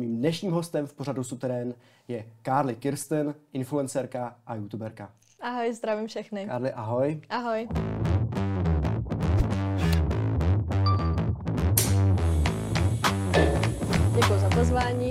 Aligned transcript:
mým 0.00 0.16
dnešním 0.16 0.52
hostem 0.52 0.86
v 0.86 0.94
pořadu 0.94 1.24
Suterén 1.24 1.74
je 2.08 2.24
Carly 2.42 2.76
Kirsten, 2.76 3.34
influencerka 3.52 4.36
a 4.46 4.54
youtuberka. 4.54 5.10
Ahoj, 5.40 5.74
zdravím 5.74 6.06
všechny. 6.06 6.46
Carly, 6.46 6.72
ahoj. 6.72 7.20
Ahoj. 7.28 7.68
Děkuji 14.14 14.38
za 14.40 14.50
pozvání. 14.54 15.10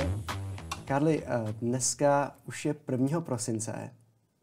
Carly, 0.88 1.24
eh, 1.26 1.54
dneska 1.62 2.36
už 2.48 2.66
je 2.66 2.74
1. 2.74 3.22
prosince. 3.22 3.94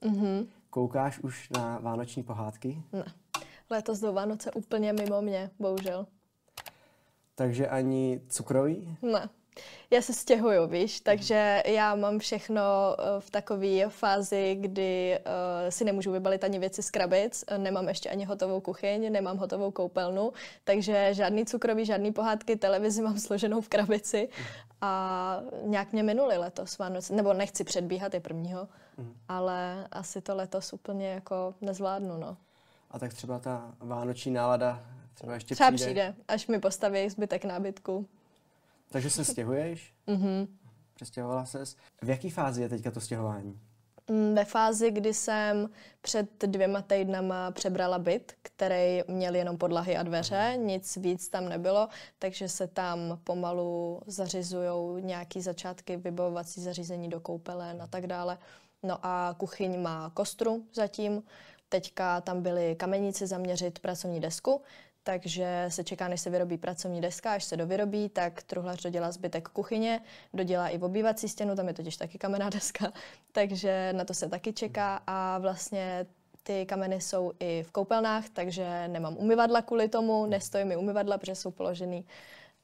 Mhm. 0.05 0.47
Koukáš 0.71 1.19
už 1.19 1.51
na 1.51 1.79
vánoční 1.79 2.23
pohádky? 2.23 2.83
Ne. 2.93 3.05
Letos 3.71 4.01
do 4.01 4.13
Vánoce 4.13 4.51
úplně 4.53 4.93
mimo 4.93 5.23
mě, 5.23 5.51
bohužel. 5.59 6.07
Takže 7.35 7.69
ani 7.69 8.21
cukroví? 8.29 8.99
Ne. 9.03 9.29
Já 9.91 10.03
se 10.03 10.13
stěhuju, 10.13 10.67
víš, 10.67 11.01
takže 11.01 11.63
já 11.67 11.95
mám 11.95 12.19
všechno 12.19 12.63
eh, 12.63 13.21
v 13.21 13.31
takové 13.31 13.89
fázi, 13.89 14.57
kdy 14.61 15.19
uh, 15.19 15.71
si 15.71 15.85
nemůžu 15.85 16.13
vybalit 16.13 16.45
ani 16.45 16.59
věci 16.59 16.83
z 16.83 16.91
krabic, 16.91 17.45
nemám 17.57 17.89
ještě 17.89 18.11
ani 18.11 18.25
hotovou 18.25 18.61
kuchyň, 18.61 19.13
nemám 19.13 19.37
hotovou 19.37 19.71
koupelnu, 19.71 20.33
takže 20.65 21.15
žádný 21.15 21.47
cukroví, 21.47 21.85
žádný 21.85 22.13
pohádky, 22.13 22.57
televizi 22.57 23.03
mám 23.03 23.19
složenou 23.19 23.61
v 23.61 23.69
krabici 23.69 24.29
a 24.81 25.41
nějak 25.63 25.93
mě 25.93 26.03
minuli 26.03 26.37
letos 26.37 26.79
Vánoce, 26.79 27.15
nebo 27.15 27.33
nechci 27.33 27.65
předbíhat, 27.65 28.15
je 28.15 28.21
prvního, 28.21 28.69
mm. 28.97 29.15
ale 29.29 29.89
asi 29.91 30.21
to 30.21 30.37
letos 30.37 30.73
úplně 30.73 31.09
jako 31.09 31.55
nezvládnu, 31.61 32.17
no. 32.19 32.37
A 32.91 32.99
tak 32.99 33.15
třeba 33.15 33.39
ta 33.39 33.75
vánoční 33.79 34.33
nálada 34.33 34.83
třeba 35.15 35.35
ještě 35.35 35.55
třeba 35.55 35.71
přijde? 35.71 35.85
přijde, 35.85 36.15
až 36.29 36.47
mi 36.47 36.61
postaví 36.61 37.11
zbytek 37.11 37.45
nábytku. 37.45 38.07
Takže 38.91 39.11
se 39.11 39.25
stěhuješ? 39.25 39.95
Mhm. 40.07 40.47
Přestěhovala 40.95 41.47
ses. 41.47 41.77
V 42.03 42.09
jaký 42.09 42.31
fázi 42.31 42.63
je 42.63 42.69
teďka 42.69 42.91
to 42.91 43.01
stěhování? 43.01 43.61
Mm, 44.11 44.35
Ve 44.35 44.45
fázi, 44.45 44.91
kdy 44.91 45.15
jsem 45.15 45.71
před 46.01 46.29
dvěma 46.47 46.83
týdnama 46.83 47.51
přebrala 47.51 47.99
byt, 47.99 48.33
který 48.43 49.01
měl 49.09 49.35
jenom 49.35 49.59
podlahy 49.59 49.97
a 49.97 50.03
dveře, 50.03 50.55
nic 50.57 50.97
víc 50.97 51.29
tam 51.29 51.49
nebylo, 51.49 51.89
takže 52.19 52.49
se 52.49 52.67
tam 52.67 52.99
pomalu 53.25 54.01
zařizují 54.07 55.03
nějaký 55.05 55.41
začátky, 55.43 55.97
vybavovací 55.97 56.63
zařízení 56.63 57.09
do 57.09 57.21
koupelen 57.21 57.83
a 57.83 57.87
tak 57.87 58.07
dále. 58.07 58.39
No 58.83 58.99
a 59.03 59.35
kuchyň 59.39 59.81
má 59.83 60.11
kostru 60.15 60.65
zatím. 60.75 61.23
Teďka 61.69 62.21
tam 62.21 62.43
byly 62.43 62.75
kamenici 62.77 63.27
zaměřit 63.27 63.79
pracovní 63.79 64.21
desku, 64.21 64.63
takže 65.07 65.65
se 65.69 65.85
čeká, 65.85 66.09
než 66.09 66.21
se 66.21 66.31
vyrobí 66.31 66.59
pracovní 66.59 67.01
deska, 67.01 67.33
až 67.33 67.45
se 67.45 67.57
dovyrobí, 67.57 68.09
tak 68.09 68.43
truhlař 68.43 68.83
dodělá 68.83 69.13
zbytek 69.13 69.49
kuchyně, 69.49 70.01
dodělá 70.35 70.69
i 70.69 70.79
obývací 70.79 71.29
stěnu, 71.29 71.57
tam 71.57 71.69
je 71.69 71.75
totiž 71.75 71.97
taky 71.97 72.19
kamenná 72.19 72.51
deska, 72.51 72.93
takže 73.33 73.93
na 73.93 74.05
to 74.05 74.15
se 74.15 74.29
taky 74.29 74.53
čeká 74.53 75.01
a 75.07 75.39
vlastně 75.39 76.07
ty 76.43 76.67
kameny 76.67 77.01
jsou 77.01 77.33
i 77.41 77.63
v 77.63 77.73
koupelnách, 77.73 78.29
takže 78.29 78.89
nemám 78.89 79.17
umyvadla 79.17 79.63
kvůli 79.63 79.89
tomu, 79.89 80.27
nestojí 80.27 80.65
mi 80.65 80.77
umyvadla, 80.77 81.19
protože 81.19 81.35
jsou 81.35 81.51
položený 81.51 82.05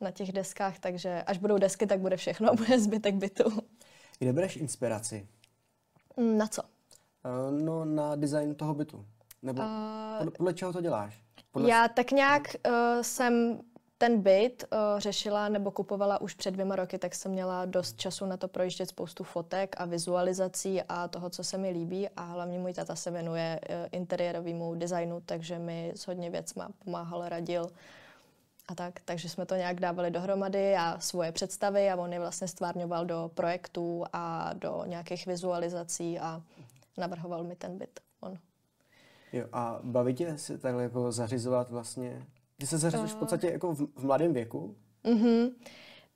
na 0.00 0.10
těch 0.10 0.32
deskách, 0.32 0.78
takže 0.78 1.22
až 1.22 1.38
budou 1.38 1.58
desky, 1.58 1.86
tak 1.86 2.00
bude 2.00 2.16
všechno 2.16 2.50
a 2.50 2.54
bude 2.54 2.80
zbytek 2.80 3.14
bytu. 3.14 3.44
Kde 4.18 4.32
bereš 4.32 4.56
inspiraci? 4.56 5.26
Mm, 6.16 6.38
Na 6.38 6.46
co? 6.46 6.62
Eh, 7.24 7.62
No, 7.64 7.84
na 7.84 8.16
design 8.16 8.54
toho 8.54 8.74
bytu. 8.74 9.06
Nebo 9.42 9.62
A- 9.62 10.14
podle, 10.18 10.30
podle 10.30 10.54
čeho 10.54 10.72
to 10.72 10.80
děláš? 10.80 11.22
Podle... 11.52 11.70
Já 11.70 11.88
tak 11.88 12.10
nějak 12.10 12.42
uh, 12.66 12.72
jsem 13.02 13.60
ten 13.98 14.22
byt 14.22 14.64
uh, 14.72 15.00
řešila 15.00 15.48
nebo 15.48 15.70
kupovala 15.70 16.20
už 16.20 16.34
před 16.34 16.50
dvěma 16.50 16.76
roky, 16.76 16.98
tak 16.98 17.14
jsem 17.14 17.32
měla 17.32 17.64
dost 17.64 17.96
času 17.96 18.26
na 18.26 18.36
to 18.36 18.48
projíždět 18.48 18.88
spoustu 18.88 19.24
fotek 19.24 19.76
a 19.78 19.84
vizualizací 19.84 20.82
a 20.88 21.08
toho, 21.08 21.30
co 21.30 21.44
se 21.44 21.58
mi 21.58 21.70
líbí 21.70 22.08
a 22.08 22.22
hlavně 22.22 22.58
můj 22.58 22.72
tata 22.72 22.96
se 22.96 23.10
věnuje 23.10 23.60
uh, 23.68 23.76
interiérovému 23.92 24.74
designu, 24.74 25.22
takže 25.26 25.58
mi 25.58 25.92
s 25.96 26.06
hodně 26.06 26.30
věcma 26.30 26.68
pomáhal, 26.84 27.28
radil 27.28 27.70
a 28.68 28.74
tak, 28.74 29.00
takže 29.04 29.28
jsme 29.28 29.46
to 29.46 29.54
nějak 29.54 29.80
dávali 29.80 30.10
dohromady 30.10 30.76
a 30.76 31.00
svoje 31.00 31.32
představy 31.32 31.90
a 31.90 31.96
on 31.96 32.12
je 32.12 32.18
vlastně 32.18 32.48
stvárňoval 32.48 33.06
do 33.06 33.30
projektů 33.34 34.04
a 34.12 34.52
do 34.52 34.82
nějakých 34.86 35.26
vizualizací 35.26 36.18
a 36.18 36.42
navrhoval 36.98 37.44
mi 37.44 37.56
ten 37.56 37.78
byt. 37.78 38.00
On. 38.20 38.38
Jo, 39.32 39.44
a 39.52 39.80
baví 39.82 40.14
tě 40.14 40.38
si 40.38 40.58
takhle 40.58 40.82
jako 40.82 41.12
zařizovat 41.12 41.70
vlastně? 41.70 42.26
Ty 42.58 42.66
se 42.66 42.78
zařizuješ 42.78 43.12
v 43.12 43.16
podstatě 43.16 43.50
jako 43.50 43.74
v, 43.74 43.86
v 43.96 44.04
mladém 44.04 44.32
věku? 44.32 44.76
Mhm. 45.04 45.50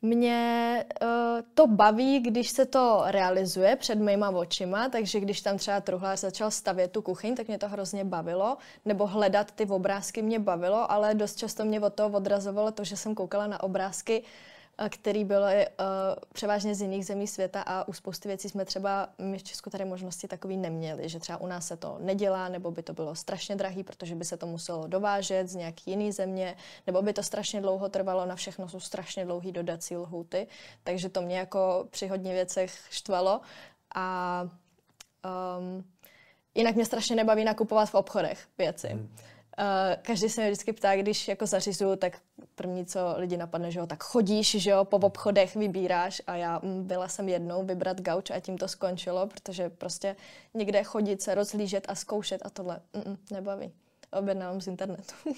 Mě 0.02 0.84
uh, 1.02 1.08
to 1.54 1.66
baví, 1.66 2.20
když 2.20 2.50
se 2.50 2.66
to 2.66 3.02
realizuje 3.06 3.76
před 3.76 3.94
mýma 3.94 4.30
očima, 4.30 4.88
takže 4.88 5.20
když 5.20 5.40
tam 5.40 5.56
třeba 5.58 5.80
truhlář 5.80 6.20
začal 6.20 6.50
stavět 6.50 6.92
tu 6.92 7.02
kuchyň, 7.02 7.34
tak 7.34 7.48
mě 7.48 7.58
to 7.58 7.68
hrozně 7.68 8.04
bavilo, 8.04 8.56
nebo 8.84 9.06
hledat 9.06 9.50
ty 9.50 9.66
obrázky 9.66 10.22
mě 10.22 10.38
bavilo, 10.38 10.92
ale 10.92 11.14
dost 11.14 11.38
často 11.38 11.64
mě 11.64 11.80
od 11.80 11.94
toho 11.94 12.16
odrazovalo 12.16 12.70
to, 12.70 12.84
že 12.84 12.96
jsem 12.96 13.14
koukala 13.14 13.46
na 13.46 13.62
obrázky, 13.62 14.22
eh, 14.22 14.55
který 14.88 15.24
byly 15.24 15.66
uh, 15.66 15.84
převážně 16.32 16.74
z 16.74 16.80
jiných 16.80 17.06
zemí 17.06 17.26
světa 17.26 17.62
a 17.66 17.88
u 17.88 17.92
spousty 17.92 18.28
věcí 18.28 18.48
jsme 18.48 18.64
třeba 18.64 19.08
my 19.18 19.38
v 19.38 19.42
Česku 19.42 19.70
tady 19.70 19.84
možnosti 19.84 20.28
takový 20.28 20.56
neměli, 20.56 21.08
že 21.08 21.18
třeba 21.18 21.38
u 21.38 21.46
nás 21.46 21.66
se 21.66 21.76
to 21.76 21.96
nedělá, 22.00 22.48
nebo 22.48 22.70
by 22.70 22.82
to 22.82 22.92
bylo 22.92 23.14
strašně 23.14 23.56
drahý, 23.56 23.84
protože 23.84 24.14
by 24.14 24.24
se 24.24 24.36
to 24.36 24.46
muselo 24.46 24.86
dovážet 24.86 25.48
z 25.48 25.54
nějaký 25.54 25.90
jiný 25.90 26.12
země, 26.12 26.56
nebo 26.86 27.02
by 27.02 27.12
to 27.12 27.22
strašně 27.22 27.60
dlouho 27.60 27.88
trvalo, 27.88 28.26
na 28.26 28.36
všechno 28.36 28.68
jsou 28.68 28.80
strašně 28.80 29.24
dlouhý 29.24 29.52
dodací 29.52 29.96
lhuty, 29.96 30.46
takže 30.84 31.08
to 31.08 31.22
mě 31.22 31.38
jako 31.38 31.86
při 31.90 32.06
hodně 32.06 32.32
věcech 32.32 32.72
štvalo 32.90 33.40
a 33.94 34.42
um, 35.58 35.84
jinak 36.54 36.74
mě 36.74 36.84
strašně 36.84 37.16
nebaví 37.16 37.44
nakupovat 37.44 37.90
v 37.90 37.94
obchodech 37.94 38.48
věci. 38.58 38.88
Hmm. 38.88 39.16
Uh, 39.58 40.02
každý 40.02 40.28
se 40.28 40.40
mě 40.40 40.50
vždycky 40.50 40.72
ptá, 40.72 40.96
když 40.96 41.28
jako 41.28 41.46
zařizuju, 41.46 41.96
tak 41.96 42.18
první, 42.54 42.86
co 42.86 43.14
lidi 43.16 43.36
napadne, 43.36 43.70
že 43.70 43.78
jo, 43.78 43.86
tak 43.86 44.04
chodíš, 44.04 44.50
že 44.50 44.70
jo, 44.70 44.84
po 44.84 44.96
obchodech 44.96 45.56
vybíráš 45.56 46.22
a 46.26 46.36
já 46.36 46.60
mm, 46.62 46.84
byla 46.84 47.08
jsem 47.08 47.28
jednou 47.28 47.64
vybrat 47.64 48.00
gauč 48.00 48.30
a 48.30 48.40
tím 48.40 48.58
to 48.58 48.68
skončilo, 48.68 49.26
protože 49.26 49.70
prostě 49.70 50.16
někde 50.54 50.84
chodit 50.84 51.22
se, 51.22 51.34
rozhlížet 51.34 51.86
a 51.88 51.94
zkoušet 51.94 52.42
a 52.44 52.50
tohle 52.50 52.80
mm, 52.94 53.16
nebaví. 53.32 53.72
Objednávám 54.10 54.60
z 54.60 54.66
internetu. 54.66 55.14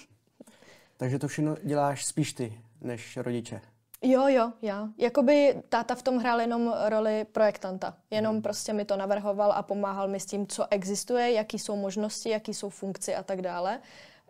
Takže 0.96 1.18
to 1.18 1.28
všechno 1.28 1.56
děláš 1.62 2.04
spíš 2.04 2.32
ty, 2.32 2.60
než 2.80 3.16
rodiče. 3.16 3.60
Jo, 4.03 4.28
jo, 4.28 4.53
já. 4.62 4.88
Jakoby 4.98 5.62
táta 5.69 5.94
v 5.94 6.03
tom 6.03 6.19
hrál 6.19 6.41
jenom 6.41 6.75
roli 6.84 7.25
projektanta. 7.25 7.97
Jenom 8.10 8.42
prostě 8.42 8.72
mi 8.72 8.84
to 8.84 8.97
navrhoval 8.97 9.53
a 9.53 9.62
pomáhal 9.62 10.09
mi 10.09 10.20
s 10.20 10.26
tím, 10.26 10.47
co 10.47 10.66
existuje, 10.70 11.32
jaký 11.32 11.59
jsou 11.59 11.76
možnosti, 11.76 12.28
jaký 12.28 12.54
jsou 12.54 12.69
funkce 12.69 13.14
a 13.14 13.22
tak 13.22 13.42
dále. 13.42 13.81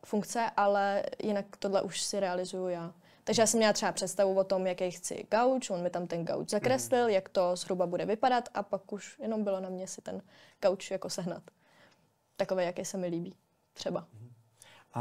Funkce, 0.05 0.51
ale 0.57 1.03
jinak 1.23 1.57
tohle 1.59 1.83
už 1.83 2.01
si 2.01 2.21
realizuju 2.21 2.69
já. 2.69 2.95
Takže 3.25 3.43
já 3.43 3.47
jsem 3.47 3.59
měla 3.59 3.73
třeba 3.73 3.93
představu 3.93 4.39
o 4.39 4.45
tom, 4.45 4.67
jaký 4.67 4.91
chci 4.91 5.27
gauč, 5.31 5.71
on 5.71 5.83
mi 5.83 5.91
tam 5.91 6.07
ten 6.07 6.25
gauč 6.25 6.51
zakreslil, 6.51 7.05
mm. 7.05 7.11
jak 7.11 7.29
to 7.29 7.57
zhruba 7.57 7.87
bude 7.87 8.07
vypadat 8.07 8.49
a 8.55 8.63
pak 8.63 8.93
už 8.93 9.19
jenom 9.19 9.45
bylo 9.45 9.61
na 9.61 9.69
mě 9.69 9.87
si 9.87 10.03
ten 10.03 10.23
gauč 10.63 10.91
jako 10.91 11.11
sehnat. 11.11 11.43
Takové, 12.37 12.65
jaký 12.65 12.85
se 12.85 12.97
mi 12.97 13.07
líbí. 13.07 13.35
Třeba. 13.73 14.07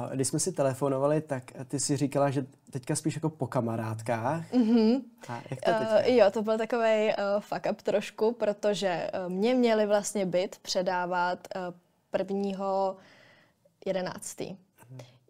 A 0.05 0.09
když 0.15 0.27
jsme 0.27 0.39
si 0.39 0.51
telefonovali, 0.51 1.21
tak 1.21 1.51
ty 1.67 1.79
si 1.79 1.97
říkala, 1.97 2.29
že 2.29 2.45
teďka 2.71 2.95
spíš 2.95 3.15
jako 3.15 3.29
po 3.29 3.47
kamarádkách. 3.47 4.53
Mhm. 4.53 5.01
A 5.27 5.41
jak 5.49 5.61
to? 5.61 5.71
Uh, 5.71 6.15
jo, 6.15 6.31
to 6.31 6.41
byl 6.41 6.57
takový 6.57 7.07
uh, 7.07 7.13
fuck 7.39 7.67
up 7.71 7.81
trošku, 7.81 8.31
protože 8.31 9.11
uh, 9.13 9.33
mě 9.33 9.55
měli 9.55 9.85
vlastně 9.85 10.25
byt 10.25 10.59
předávat 10.61 11.47
uh, 11.55 11.61
prvního 12.11 12.97
jedenáctý. 13.85 14.57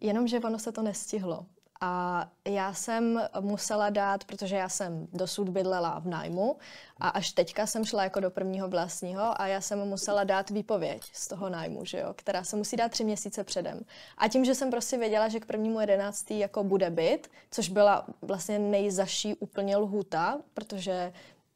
Jenomže 0.00 0.40
ono 0.40 0.58
se 0.58 0.72
to 0.72 0.82
nestihlo. 0.82 1.46
A 1.80 2.26
já 2.44 2.74
jsem 2.74 3.22
musela 3.40 3.90
dát, 3.90 4.24
protože 4.24 4.56
já 4.56 4.68
jsem 4.68 5.08
dosud 5.12 5.48
bydlela 5.48 5.98
v 5.98 6.06
nájmu 6.06 6.56
a 7.00 7.08
až 7.08 7.32
teďka 7.32 7.66
jsem 7.66 7.84
šla 7.84 8.04
jako 8.04 8.20
do 8.20 8.30
prvního 8.30 8.68
vlastního 8.68 9.40
a 9.40 9.46
já 9.46 9.60
jsem 9.60 9.78
musela 9.78 10.24
dát 10.24 10.50
výpověď 10.50 11.02
z 11.12 11.28
toho 11.28 11.48
nájmu, 11.48 11.84
že 11.84 11.98
jo, 11.98 12.14
která 12.16 12.44
se 12.44 12.56
musí 12.56 12.76
dát 12.76 12.92
tři 12.92 13.04
měsíce 13.04 13.44
předem. 13.44 13.80
A 14.18 14.28
tím, 14.28 14.44
že 14.44 14.54
jsem 14.54 14.70
prostě 14.70 14.98
věděla, 14.98 15.28
že 15.28 15.40
k 15.40 15.46
prvnímu 15.46 15.80
jedenáctý 15.80 16.38
jako 16.38 16.64
bude 16.64 16.90
byt, 16.90 17.30
což 17.50 17.68
byla 17.68 18.06
vlastně 18.22 18.58
nejzaší 18.58 19.34
úplně 19.34 19.76
lhuta, 19.76 20.38
protože 20.54 21.12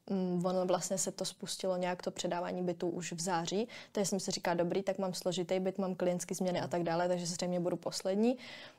mm, 0.09 0.45
ono 0.45 0.65
vlastně 0.65 0.97
se 0.97 1.11
to 1.11 1.25
spustilo 1.25 1.77
nějak 1.77 2.01
to 2.01 2.11
předávání 2.11 2.63
bytu 2.63 2.89
už 2.89 3.13
v 3.13 3.21
září, 3.21 3.67
takže 3.91 4.09
jsem 4.09 4.19
si 4.19 4.31
říkala, 4.31 4.55
dobrý, 4.55 4.83
tak 4.83 4.97
mám 4.97 5.13
složitý 5.13 5.59
byt, 5.59 5.77
mám 5.77 5.95
klientské 5.95 6.35
změny 6.35 6.61
a 6.61 6.67
tak 6.67 6.83
dále, 6.83 7.07
takže 7.07 7.25
zřejmě 7.25 7.59
budu 7.59 7.77
poslední. 7.77 8.37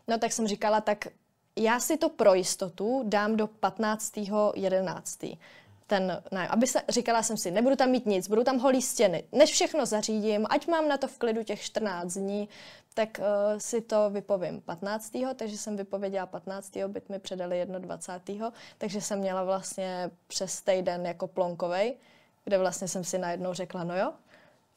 No 0.08 0.18
tak 0.18 0.32
jsem 0.32 0.48
říkala, 0.48 0.80
tak 0.80 1.06
já 1.56 1.80
si 1.80 1.96
to 1.96 2.08
pro 2.08 2.34
jistotu 2.34 3.02
dám 3.06 3.36
do 3.36 3.46
15. 3.46 4.12
11. 4.54 5.18
ten 5.86 6.22
nájem. 6.32 6.50
Aby 6.52 6.66
se, 6.66 6.82
říkala 6.88 7.22
jsem 7.22 7.36
si, 7.36 7.50
nebudu 7.50 7.76
tam 7.76 7.90
mít 7.90 8.06
nic, 8.06 8.28
budu 8.28 8.44
tam 8.44 8.58
holí 8.58 8.82
stěny. 8.82 9.24
Než 9.32 9.50
všechno 9.50 9.86
zařídím, 9.86 10.46
ať 10.50 10.66
mám 10.66 10.88
na 10.88 10.96
to 10.96 11.08
v 11.08 11.18
klidu 11.18 11.42
těch 11.42 11.60
14 11.60 12.14
dní, 12.14 12.48
tak 12.94 13.18
uh, 13.18 13.58
si 13.58 13.80
to 13.80 14.10
vypovím 14.10 14.60
15. 14.60 15.12
Takže 15.36 15.58
jsem 15.58 15.76
vypověděla 15.76 16.26
15. 16.26 16.76
byt 16.86 17.08
mi 17.08 17.18
předali 17.18 17.66
21. 17.66 18.52
Takže 18.78 19.00
jsem 19.00 19.18
měla 19.18 19.44
vlastně 19.44 20.10
přes 20.26 20.62
týden 20.62 21.06
jako 21.06 21.26
plonkovej, 21.26 21.96
kde 22.44 22.58
vlastně 22.58 22.88
jsem 22.88 23.04
si 23.04 23.18
najednou 23.18 23.54
řekla, 23.54 23.84
no 23.84 23.98
jo, 23.98 24.12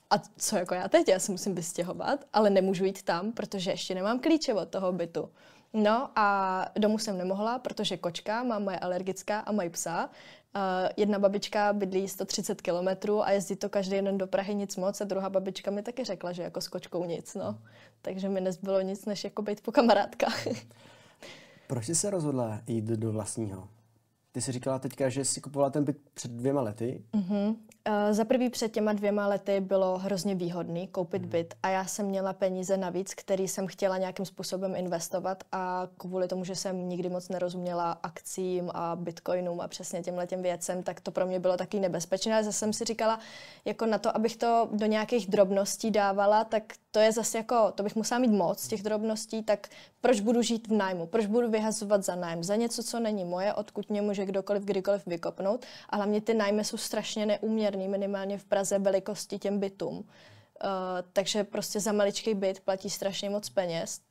a 0.09 0.15
co 0.37 0.57
jako 0.57 0.73
já 0.73 0.87
teď? 0.87 1.07
Já 1.07 1.19
se 1.19 1.31
musím 1.31 1.55
vystěhovat, 1.55 2.25
ale 2.33 2.49
nemůžu 2.49 2.85
jít 2.85 3.03
tam, 3.03 3.31
protože 3.31 3.71
ještě 3.71 3.95
nemám 3.95 4.19
klíče 4.19 4.53
od 4.53 4.69
toho 4.69 4.91
bytu. 4.91 5.29
No 5.73 6.09
a 6.15 6.65
domů 6.79 6.97
jsem 6.97 7.17
nemohla, 7.17 7.59
protože 7.59 7.97
kočka, 7.97 8.43
má 8.43 8.59
moje 8.59 8.79
alergická 8.79 9.39
a 9.39 9.51
mají 9.51 9.69
psa. 9.69 10.09
Uh, 10.55 10.61
jedna 10.97 11.19
babička 11.19 11.73
bydlí 11.73 12.07
130 12.07 12.61
kilometrů 12.61 13.23
a 13.23 13.31
jezdí 13.31 13.55
to 13.55 13.69
každý 13.69 14.01
den 14.01 14.17
do 14.17 14.27
Prahy 14.27 14.55
nic 14.55 14.75
moc 14.75 15.01
a 15.01 15.05
druhá 15.05 15.29
babička 15.29 15.71
mi 15.71 15.83
taky 15.83 16.03
řekla, 16.03 16.31
že 16.31 16.43
jako 16.43 16.61
s 16.61 16.67
kočkou 16.67 17.05
nic, 17.05 17.35
no. 17.35 17.57
Takže 18.01 18.29
mi 18.29 18.41
nezbylo 18.41 18.81
nic, 18.81 19.05
než 19.05 19.23
jako 19.23 19.41
být 19.41 19.61
po 19.61 19.71
kamarádkách. 19.71 20.47
Proč 21.67 21.85
jsi 21.85 21.95
se 21.95 22.09
rozhodla 22.09 22.61
jít 22.67 22.85
do 22.85 23.11
vlastního? 23.11 23.67
Ty 24.37 24.41
jsi 24.41 24.51
říkala 24.51 24.79
teďka, 24.79 25.09
že 25.09 25.25
jsi 25.25 25.41
kupovala 25.41 25.69
ten 25.69 25.83
byt 25.83 25.97
před 26.13 26.31
dvěma 26.31 26.61
lety. 26.61 27.03
Uh-huh. 27.13 27.47
Uh, 27.47 27.55
za 28.11 28.25
prvý 28.25 28.49
před 28.49 28.71
těma 28.71 28.93
dvěma 28.93 29.27
lety 29.27 29.61
bylo 29.61 29.97
hrozně 29.97 30.35
výhodný 30.35 30.87
koupit 30.87 31.21
uh-huh. 31.21 31.29
byt 31.29 31.53
a 31.63 31.69
já 31.69 31.85
jsem 31.85 32.05
měla 32.05 32.33
peníze 32.33 32.77
navíc, 32.77 33.13
který 33.13 33.47
jsem 33.47 33.67
chtěla 33.67 33.97
nějakým 33.97 34.25
způsobem 34.25 34.75
investovat 34.75 35.43
a 35.51 35.87
kvůli 35.97 36.27
tomu, 36.27 36.43
že 36.43 36.55
jsem 36.55 36.89
nikdy 36.89 37.09
moc 37.09 37.29
nerozuměla 37.29 37.91
akcím 37.91 38.71
a 38.73 38.95
bitcoinům 38.95 39.61
a 39.61 39.67
přesně 39.67 40.01
těmhle 40.01 40.27
těm 40.27 40.41
věcem, 40.41 40.83
tak 40.83 41.01
to 41.01 41.11
pro 41.11 41.25
mě 41.25 41.39
bylo 41.39 41.57
taky 41.57 41.79
nebezpečné. 41.79 42.43
Zase 42.43 42.57
jsem 42.57 42.73
si 42.73 42.85
říkala, 42.85 43.19
jako 43.65 43.85
na 43.85 43.97
to, 43.97 44.15
abych 44.15 44.37
to 44.37 44.69
do 44.71 44.85
nějakých 44.85 45.27
drobností 45.27 45.91
dávala, 45.91 46.43
tak 46.43 46.63
to 46.97 47.01
je 47.01 47.11
zase 47.11 47.37
jako, 47.37 47.71
to 47.75 47.83
bych 47.83 47.95
musela 47.95 48.19
mít 48.19 48.31
moc 48.31 48.67
těch 48.67 48.83
drobností, 48.83 49.43
tak 49.43 49.67
proč 50.01 50.19
budu 50.19 50.41
žít 50.41 50.67
v 50.67 50.71
nájmu, 50.71 51.07
proč 51.07 51.25
budu 51.25 51.49
vyhazovat 51.49 52.03
za 52.03 52.15
nájem, 52.15 52.43
za 52.43 52.55
něco, 52.55 52.83
co 52.83 52.99
není 52.99 53.25
moje, 53.25 53.53
odkud 53.53 53.89
mě 53.89 54.01
může 54.01 54.25
kdokoliv 54.25 54.63
kdykoliv 54.63 55.05
vykopnout. 55.05 55.65
A 55.89 55.95
hlavně 55.95 56.21
ty 56.21 56.33
nájmy 56.33 56.63
jsou 56.63 56.77
strašně 56.77 57.25
neúměrný, 57.25 57.87
minimálně 57.87 58.37
v 58.37 58.45
Praze 58.45 58.79
velikosti 58.79 59.39
těm 59.39 59.59
bytům. 59.59 59.97
Uh, 59.97 60.03
takže 61.13 61.43
prostě 61.43 61.79
za 61.79 61.91
maličký 61.91 62.33
byt 62.33 62.59
platí 62.59 62.89
strašně 62.89 63.29
moc 63.29 63.49
peněz, 63.49 64.01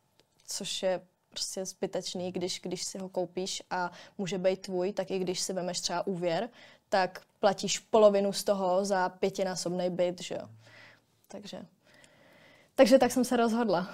což 0.47 0.83
je 0.83 1.01
prostě 1.31 1.65
zbytečný, 1.65 2.33
když, 2.33 2.61
když 2.63 2.85
si 2.85 2.99
ho 2.99 3.09
koupíš 3.09 3.63
a 3.71 3.91
může 4.19 4.39
být 4.39 4.61
tvůj, 4.61 4.93
tak 4.93 5.11
i 5.11 5.19
když 5.19 5.41
si 5.41 5.53
vemeš 5.53 5.81
třeba 5.81 6.07
úvěr, 6.07 6.49
tak 6.89 7.23
platíš 7.41 7.79
polovinu 7.79 8.33
z 8.33 8.45
toho 8.45 8.85
za 8.85 9.09
pětinásobný 9.09 9.91
byt, 9.91 10.23
že 10.23 10.35
jo. 10.35 10.49
Takže, 11.29 11.67
takže 12.77 12.99
tak 12.99 13.13
jsem 13.13 13.25
se 13.25 13.37
rozhodla. 13.37 13.89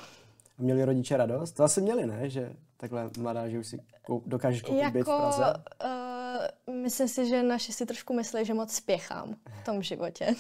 Měli 0.58 0.84
rodiče 0.84 1.17
radost? 1.17 1.52
To 1.52 1.64
asi 1.64 1.81
měli, 1.81 2.06
ne? 2.06 2.31
Že 2.31 2.52
takhle 2.76 3.11
mladá, 3.19 3.49
že 3.49 3.58
už 3.58 3.67
si 3.67 3.81
kou- 4.06 4.23
dokážeš 4.26 4.62
koupit 4.62 4.79
jako, 4.79 4.93
byt 4.93 5.06
v 5.06 5.08
jako, 5.08 5.19
Praze? 5.19 5.55
Uh, 5.84 6.75
myslím 6.75 7.08
si, 7.08 7.29
že 7.29 7.43
naši 7.43 7.73
si 7.73 7.87
trošku 7.87 8.14
myslí, 8.14 8.44
že 8.44 8.55
moc 8.55 8.73
spěchám 8.73 9.37
v 9.62 9.64
tom 9.64 9.82
životě. 9.82 10.34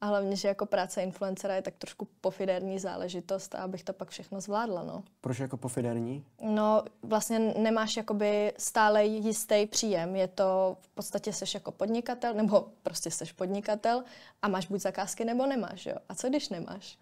A 0.00 0.06
hlavně, 0.06 0.36
že 0.36 0.48
jako 0.48 0.66
práce 0.66 1.02
influencera 1.02 1.54
je 1.54 1.62
tak 1.62 1.74
trošku 1.78 2.08
pofiderní 2.20 2.78
záležitost 2.78 3.54
a 3.54 3.58
abych 3.58 3.84
to 3.84 3.92
pak 3.92 4.10
všechno 4.10 4.40
zvládla, 4.40 4.82
no. 4.82 5.02
Proč 5.20 5.38
jako 5.38 5.56
pofiderní? 5.56 6.24
No, 6.42 6.82
vlastně 7.02 7.38
nemáš 7.38 7.96
jakoby 7.96 8.52
stále 8.58 9.04
jistý 9.04 9.66
příjem. 9.66 10.16
Je 10.16 10.28
to, 10.28 10.76
v 10.80 10.88
podstatě 10.88 11.32
seš 11.32 11.54
jako 11.54 11.70
podnikatel, 11.70 12.34
nebo 12.34 12.68
prostě 12.82 13.10
seš 13.10 13.32
podnikatel 13.32 14.04
a 14.42 14.48
máš 14.48 14.66
buď 14.66 14.80
zakázky, 14.80 15.24
nebo 15.24 15.46
nemáš, 15.46 15.86
jo. 15.86 15.96
A 16.08 16.14
co 16.14 16.28
když 16.28 16.48
nemáš? 16.48 16.98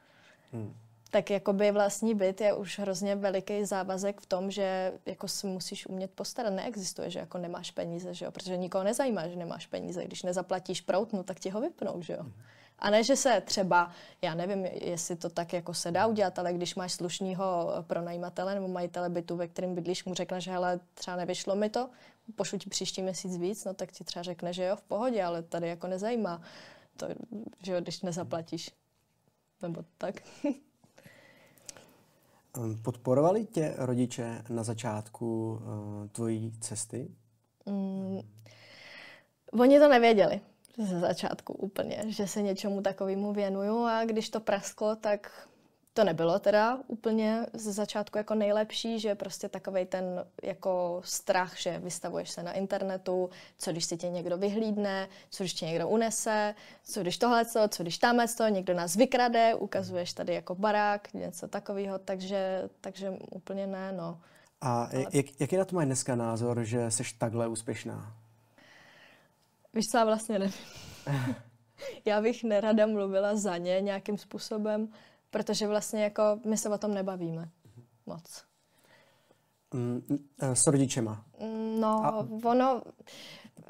Hmm 0.54 0.74
tak 1.14 1.30
jakoby 1.30 1.70
vlastní 1.70 2.14
byt 2.14 2.40
je 2.40 2.52
už 2.54 2.78
hrozně 2.78 3.16
veliký 3.16 3.64
závazek 3.64 4.20
v 4.20 4.26
tom, 4.26 4.50
že 4.50 4.92
jako 5.06 5.28
si 5.28 5.46
musíš 5.46 5.86
umět 5.86 6.10
postarat. 6.10 6.52
Neexistuje, 6.52 7.10
že 7.10 7.18
jako 7.18 7.38
nemáš 7.38 7.70
peníze, 7.70 8.14
že 8.14 8.24
jo? 8.24 8.30
protože 8.30 8.56
nikoho 8.56 8.84
nezajímá, 8.84 9.28
že 9.28 9.36
nemáš 9.36 9.66
peníze. 9.66 10.04
Když 10.04 10.22
nezaplatíš 10.22 10.80
prout, 10.80 11.12
no 11.12 11.22
tak 11.22 11.40
ti 11.40 11.50
ho 11.50 11.60
vypnou, 11.60 12.02
že 12.02 12.12
jo. 12.12 12.26
A 12.78 12.90
ne, 12.90 13.04
že 13.04 13.16
se 13.16 13.40
třeba, 13.40 13.90
já 14.22 14.34
nevím, 14.34 14.64
jestli 14.64 15.16
to 15.16 15.28
tak 15.28 15.52
jako 15.52 15.74
se 15.74 15.90
dá 15.90 16.06
udělat, 16.06 16.38
ale 16.38 16.52
když 16.52 16.74
máš 16.74 16.92
slušného 16.92 17.74
pronajímatele 17.86 18.54
nebo 18.54 18.68
majitele 18.68 19.10
bytu, 19.10 19.36
ve 19.36 19.48
kterém 19.48 19.74
bydlíš, 19.74 20.04
mu 20.04 20.14
řekneš, 20.14 20.44
že 20.44 20.50
hele, 20.50 20.80
třeba 20.94 21.16
nevyšlo 21.16 21.56
mi 21.56 21.70
to, 21.70 21.90
pošlu 22.36 22.58
ti 22.58 22.70
příští 22.70 23.02
měsíc 23.02 23.36
víc, 23.36 23.64
no 23.64 23.74
tak 23.74 23.92
ti 23.92 24.04
třeba 24.04 24.22
řekne, 24.22 24.52
že 24.52 24.64
jo, 24.64 24.76
v 24.76 24.82
pohodě, 24.82 25.24
ale 25.24 25.42
tady 25.42 25.68
jako 25.68 25.86
nezajímá 25.86 26.40
to, 26.96 27.06
že 27.62 27.72
jo, 27.72 27.80
když 27.80 28.02
nezaplatíš. 28.02 28.70
Nebo 29.62 29.84
tak. 29.98 30.14
Ehm, 32.56 32.78
podporovali 32.82 33.46
tě 33.46 33.74
rodiče 33.76 34.42
na 34.48 34.62
začátku 34.62 35.52
uh, 35.52 36.08
tvojí 36.08 36.52
cesty? 36.60 37.10
Mm, 37.66 38.20
oni 39.52 39.78
to 39.78 39.88
nevěděli 39.88 40.40
ze 40.78 41.00
začátku 41.00 41.52
úplně, 41.52 42.04
že 42.06 42.26
se 42.26 42.42
něčemu 42.42 42.82
takovému 42.82 43.32
věnuju 43.32 43.84
a 43.84 44.04
když 44.04 44.30
to 44.30 44.40
prasklo, 44.40 44.96
tak 44.96 45.48
to 45.94 46.04
nebylo 46.04 46.38
teda 46.38 46.78
úplně 46.86 47.46
ze 47.52 47.72
začátku 47.72 48.18
jako 48.18 48.34
nejlepší, 48.34 49.00
že 49.00 49.14
prostě 49.14 49.48
takový 49.48 49.86
ten 49.86 50.26
jako 50.42 51.00
strach, 51.04 51.58
že 51.58 51.78
vystavuješ 51.78 52.30
se 52.30 52.42
na 52.42 52.52
internetu, 52.52 53.30
co 53.58 53.72
když 53.72 53.84
si 53.84 53.96
tě 53.96 54.08
někdo 54.08 54.38
vyhlídne, 54.38 55.08
co 55.30 55.42
když 55.42 55.54
tě 55.54 55.66
někdo 55.66 55.88
unese, 55.88 56.54
co 56.84 57.00
když 57.00 57.18
tohle, 57.18 57.44
co, 57.44 57.68
co 57.68 57.82
když 57.82 57.98
tamhle 57.98 58.28
to, 58.28 58.48
někdo 58.48 58.74
nás 58.74 58.96
vykrade, 58.96 59.54
ukazuješ 59.54 60.12
tady 60.12 60.34
jako 60.34 60.54
barák, 60.54 61.14
něco 61.14 61.48
takového, 61.48 61.98
takže, 61.98 62.68
takže 62.80 63.10
úplně 63.30 63.66
ne, 63.66 63.92
no. 63.92 64.20
A 64.60 64.84
Ale... 64.84 65.06
jak, 65.12 65.40
jaký 65.40 65.56
na 65.56 65.64
to 65.64 65.76
mají 65.76 65.86
dneska 65.86 66.14
názor, 66.14 66.64
že 66.64 66.90
jsi 66.90 67.02
takhle 67.18 67.48
úspěšná? 67.48 68.16
Víš 69.74 69.84
co, 69.90 69.98
já 69.98 70.04
vlastně 70.04 70.38
nevím. 70.38 70.54
já 72.04 72.20
bych 72.20 72.44
nerada 72.44 72.86
mluvila 72.86 73.36
za 73.36 73.56
ně 73.56 73.80
nějakým 73.80 74.18
způsobem, 74.18 74.88
protože 75.34 75.66
vlastně 75.66 76.02
jako 76.02 76.22
my 76.44 76.56
se 76.56 76.68
o 76.68 76.78
tom 76.78 76.94
nebavíme 76.94 77.48
moc. 78.06 78.44
Mm, 79.74 80.28
eh, 80.40 80.56
s 80.56 80.66
rodičema? 80.66 81.24
No, 81.80 82.04
A... 82.04 82.28
ono, 82.44 82.82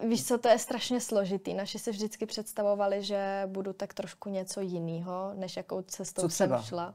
víš 0.09 0.27
co, 0.27 0.39
to 0.39 0.49
je 0.49 0.59
strašně 0.59 1.01
složitý. 1.01 1.55
Naši 1.55 1.79
si 1.79 1.91
vždycky 1.91 2.27
představovali, 2.27 3.03
že 3.03 3.43
budu 3.47 3.73
tak 3.73 3.95
trošku 3.95 4.31
něco 4.31 4.61
jiného, 4.61 5.33
než 5.35 5.57
jakou 5.57 5.83
cestou 5.83 6.29
jsem 6.29 6.51
šla. 6.63 6.95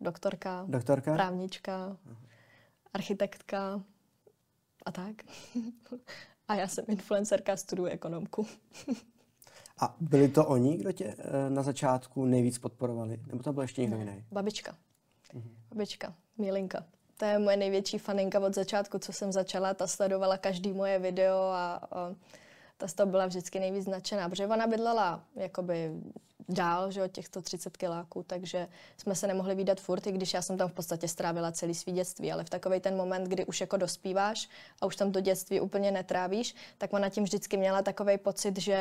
Doktorka, 0.00 0.64
Doktorka? 0.68 1.14
právnička, 1.14 1.96
architektka 2.94 3.82
a 4.86 4.92
tak. 4.92 5.16
a 6.48 6.54
já 6.54 6.68
jsem 6.68 6.84
influencerka, 6.88 7.56
studuji 7.56 7.92
ekonomku. 7.92 8.46
A 9.80 9.96
byli 10.00 10.28
to 10.28 10.46
oni, 10.46 10.76
kdo 10.76 10.92
tě 10.92 11.14
eh, 11.18 11.50
na 11.50 11.62
začátku 11.62 12.24
nejvíc 12.24 12.58
podporovali? 12.58 13.20
Nebo 13.26 13.42
to 13.42 13.52
byl 13.52 13.62
ještě 13.62 13.80
někdo 13.80 13.96
jiný? 13.96 14.24
Babička. 14.32 14.76
Mhm. 15.34 15.56
Babička, 15.70 16.14
Milinka. 16.38 16.84
To 17.16 17.24
je 17.24 17.38
moje 17.38 17.56
největší 17.56 17.98
faninka 17.98 18.40
od 18.40 18.54
začátku, 18.54 18.98
co 18.98 19.12
jsem 19.12 19.32
začala. 19.32 19.74
Ta 19.74 19.86
sledovala 19.86 20.38
každý 20.38 20.72
moje 20.72 20.98
video 20.98 21.38
a, 21.38 21.80
a 21.90 22.14
ta 22.84 22.88
z 22.88 22.94
toho 22.94 23.10
byla 23.10 23.26
vždycky 23.26 23.60
nejvíc 23.60 23.84
značená, 23.84 24.28
protože 24.28 24.46
ona 24.46 24.66
bydlela 24.66 25.24
jakoby 25.36 25.90
dál, 26.48 26.90
že 26.90 27.02
od 27.02 27.12
těch 27.12 27.26
130 27.26 27.76
kiláků, 27.76 28.22
takže 28.22 28.68
jsme 28.96 29.14
se 29.14 29.26
nemohli 29.26 29.54
výdat 29.54 29.80
furt, 29.80 30.06
i 30.06 30.12
když 30.12 30.34
já 30.34 30.42
jsem 30.42 30.56
tam 30.56 30.68
v 30.68 30.72
podstatě 30.72 31.08
strávila 31.08 31.52
celý 31.52 31.74
svý 31.74 31.92
dětství, 31.92 32.32
ale 32.32 32.44
v 32.44 32.50
takový 32.50 32.80
ten 32.80 32.96
moment, 32.96 33.24
kdy 33.24 33.44
už 33.44 33.60
jako 33.60 33.76
dospíváš 33.76 34.48
a 34.80 34.86
už 34.86 34.96
tam 34.96 35.12
to 35.12 35.20
dětství 35.20 35.60
úplně 35.60 35.90
netrávíš, 35.90 36.54
tak 36.78 36.92
ona 36.92 37.08
tím 37.08 37.24
vždycky 37.24 37.56
měla 37.56 37.82
takový 37.82 38.18
pocit, 38.18 38.58
že 38.58 38.78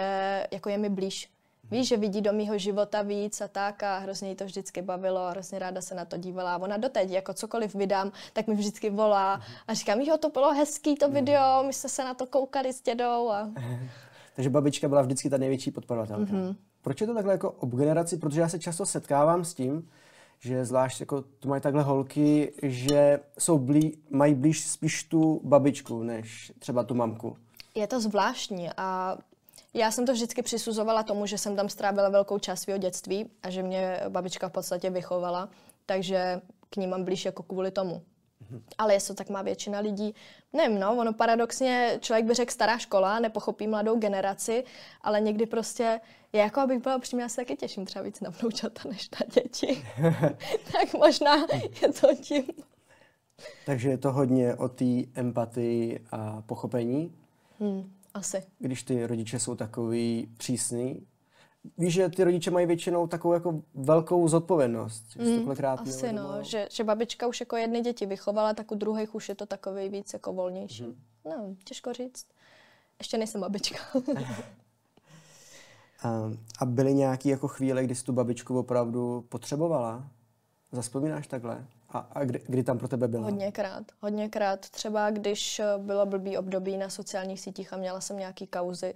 jako 0.51 0.69
je 0.69 0.77
mi 0.77 0.89
blíž, 0.89 1.31
Víš, 1.73 1.87
že 1.87 1.97
vidí 1.97 2.21
do 2.21 2.33
mýho 2.33 2.57
života 2.57 3.01
víc 3.01 3.41
a 3.41 3.47
tak 3.47 3.83
a 3.83 3.97
hrozně 3.97 4.29
jí 4.29 4.35
to 4.35 4.45
vždycky 4.45 4.81
bavilo 4.81 5.19
a 5.19 5.29
hrozně 5.29 5.59
ráda 5.59 5.81
se 5.81 5.95
na 5.95 6.05
to 6.05 6.17
dívala. 6.17 6.55
A 6.55 6.57
ona 6.57 6.77
doteď, 6.77 7.09
jako 7.09 7.33
cokoliv 7.33 7.75
vydám, 7.75 8.11
tak 8.33 8.47
mi 8.47 8.55
vždycky 8.55 8.89
volá 8.89 9.41
a 9.67 9.73
říká, 9.73 9.93
jo, 9.93 10.17
to 10.17 10.29
bylo 10.29 10.53
hezký 10.53 10.95
to 10.95 11.09
video, 11.09 11.63
my 11.67 11.73
jsme 11.73 11.89
se 11.89 12.03
na 12.03 12.13
to 12.13 12.25
koukali 12.25 12.73
s 12.73 12.81
dědou. 12.81 13.29
A... 13.29 13.49
Takže 14.35 14.49
babička 14.49 14.87
byla 14.87 15.01
vždycky 15.01 15.29
ta 15.29 15.37
největší 15.37 15.71
podporovatelka. 15.71 16.33
Mm-hmm. 16.33 16.55
Proč 16.81 17.01
je 17.01 17.07
to 17.07 17.13
takhle 17.13 17.33
jako 17.33 17.51
ob 17.51 17.69
generaci? 17.69 18.17
Protože 18.17 18.41
já 18.41 18.49
se 18.49 18.59
často 18.59 18.85
setkávám 18.85 19.45
s 19.45 19.53
tím, 19.53 19.89
že 20.39 20.65
zvlášť 20.65 20.99
jako 20.99 21.21
to 21.39 21.49
mají 21.49 21.61
takhle 21.61 21.83
holky, 21.83 22.53
že 22.63 23.19
jsou 23.39 23.57
blí, 23.57 23.97
mají 24.09 24.35
blíž 24.35 24.67
spíš 24.67 25.03
tu 25.03 25.41
babičku, 25.43 26.03
než 26.03 26.51
třeba 26.59 26.83
tu 26.83 26.95
mamku. 26.95 27.37
Je 27.75 27.87
to 27.87 28.01
zvláštní 28.01 28.69
a 28.77 29.17
já 29.73 29.91
jsem 29.91 30.05
to 30.05 30.13
vždycky 30.13 30.41
přisuzovala 30.41 31.03
tomu, 31.03 31.25
že 31.25 31.37
jsem 31.37 31.55
tam 31.55 31.69
strávila 31.69 32.09
velkou 32.09 32.39
část 32.39 32.61
svého 32.61 32.79
dětství 32.79 33.29
a 33.43 33.49
že 33.49 33.63
mě 33.63 33.99
babička 34.09 34.49
v 34.49 34.51
podstatě 34.51 34.89
vychovala, 34.89 35.49
takže 35.85 36.41
k 36.69 36.75
ní 36.75 36.87
mám 36.87 37.03
blíž 37.03 37.25
jako 37.25 37.43
kvůli 37.43 37.71
tomu. 37.71 38.01
Ale 38.77 38.93
jestli 38.93 39.07
to 39.07 39.17
tak 39.17 39.29
má 39.29 39.41
většina 39.41 39.79
lidí, 39.79 40.15
nevím, 40.53 40.79
no, 40.79 40.97
ono 40.97 41.13
paradoxně, 41.13 41.97
člověk 42.01 42.25
by 42.25 42.33
řekl 42.33 42.51
stará 42.51 42.77
škola, 42.77 43.19
nepochopí 43.19 43.67
mladou 43.67 43.99
generaci, 43.99 44.63
ale 45.01 45.21
někdy 45.21 45.45
prostě, 45.45 46.01
já 46.33 46.43
jako 46.43 46.59
abych 46.59 46.79
byla 46.79 46.95
upřímná, 46.95 47.29
se 47.29 47.35
taky 47.35 47.55
těším 47.55 47.85
třeba 47.85 48.03
víc 48.03 48.19
na 48.21 48.29
vnoučata 48.29 48.89
než 48.89 49.09
na 49.09 49.41
děti. 49.41 49.85
tak 50.71 50.93
možná 50.93 51.35
je 51.81 51.93
to 51.93 52.15
tím. 52.15 52.43
Takže 53.65 53.89
je 53.89 53.97
to 53.97 54.11
hodně 54.11 54.55
o 54.55 54.69
té 54.69 55.03
empatii 55.15 55.99
a 56.11 56.41
pochopení? 56.45 57.13
Hmm, 57.59 57.93
asi. 58.13 58.43
Když 58.59 58.83
ty 58.83 59.07
rodiče 59.07 59.39
jsou 59.39 59.55
takový 59.55 60.33
přísný, 60.37 61.07
víš, 61.77 61.93
že 61.93 62.09
ty 62.09 62.23
rodiče 62.23 62.51
mají 62.51 62.65
většinou 62.65 63.07
takovou 63.07 63.33
jako 63.33 63.61
velkou 63.73 64.27
zodpovědnost. 64.27 65.15
Mm, 65.15 65.51
asi 65.61 66.13
no, 66.13 66.43
že, 66.43 66.67
že 66.71 66.83
babička 66.83 67.27
už 67.27 67.39
jako 67.39 67.55
jedny 67.55 67.81
děti 67.81 68.05
vychovala, 68.05 68.53
tak 68.53 68.71
u 68.71 68.75
druhých 68.75 69.15
už 69.15 69.29
je 69.29 69.35
to 69.35 69.45
takový 69.45 69.89
víc 69.89 70.13
jako 70.13 70.33
volnější. 70.33 70.83
Mm. 70.83 70.95
No, 71.25 71.55
těžko 71.63 71.93
říct. 71.93 72.25
Ještě 72.99 73.17
nejsem 73.17 73.41
babička. 73.41 73.77
a, 76.03 76.31
a 76.59 76.65
byly 76.65 76.93
nějaké 76.93 77.29
jako 77.29 77.47
chvíle, 77.47 77.83
kdy 77.83 77.95
jsi 77.95 78.03
tu 78.03 78.13
babičku 78.13 78.59
opravdu 78.59 79.25
potřebovala? 79.29 80.07
Zaspomínáš 80.71 81.27
takhle? 81.27 81.67
A, 81.93 81.97
a 82.11 82.23
kdy, 82.23 82.41
kdy 82.47 82.63
tam 82.63 82.77
pro 82.77 82.87
tebe 82.87 83.07
byla? 83.07 83.23
Hodněkrát. 83.23 83.83
Hodněkrát. 84.01 84.69
Třeba 84.69 85.09
když 85.09 85.61
bylo 85.77 86.05
blbý 86.05 86.37
období 86.37 86.77
na 86.77 86.89
sociálních 86.89 87.41
sítích 87.41 87.73
a 87.73 87.77
měla 87.77 88.01
jsem 88.01 88.17
nějaký 88.17 88.47
kauzy, 88.47 88.95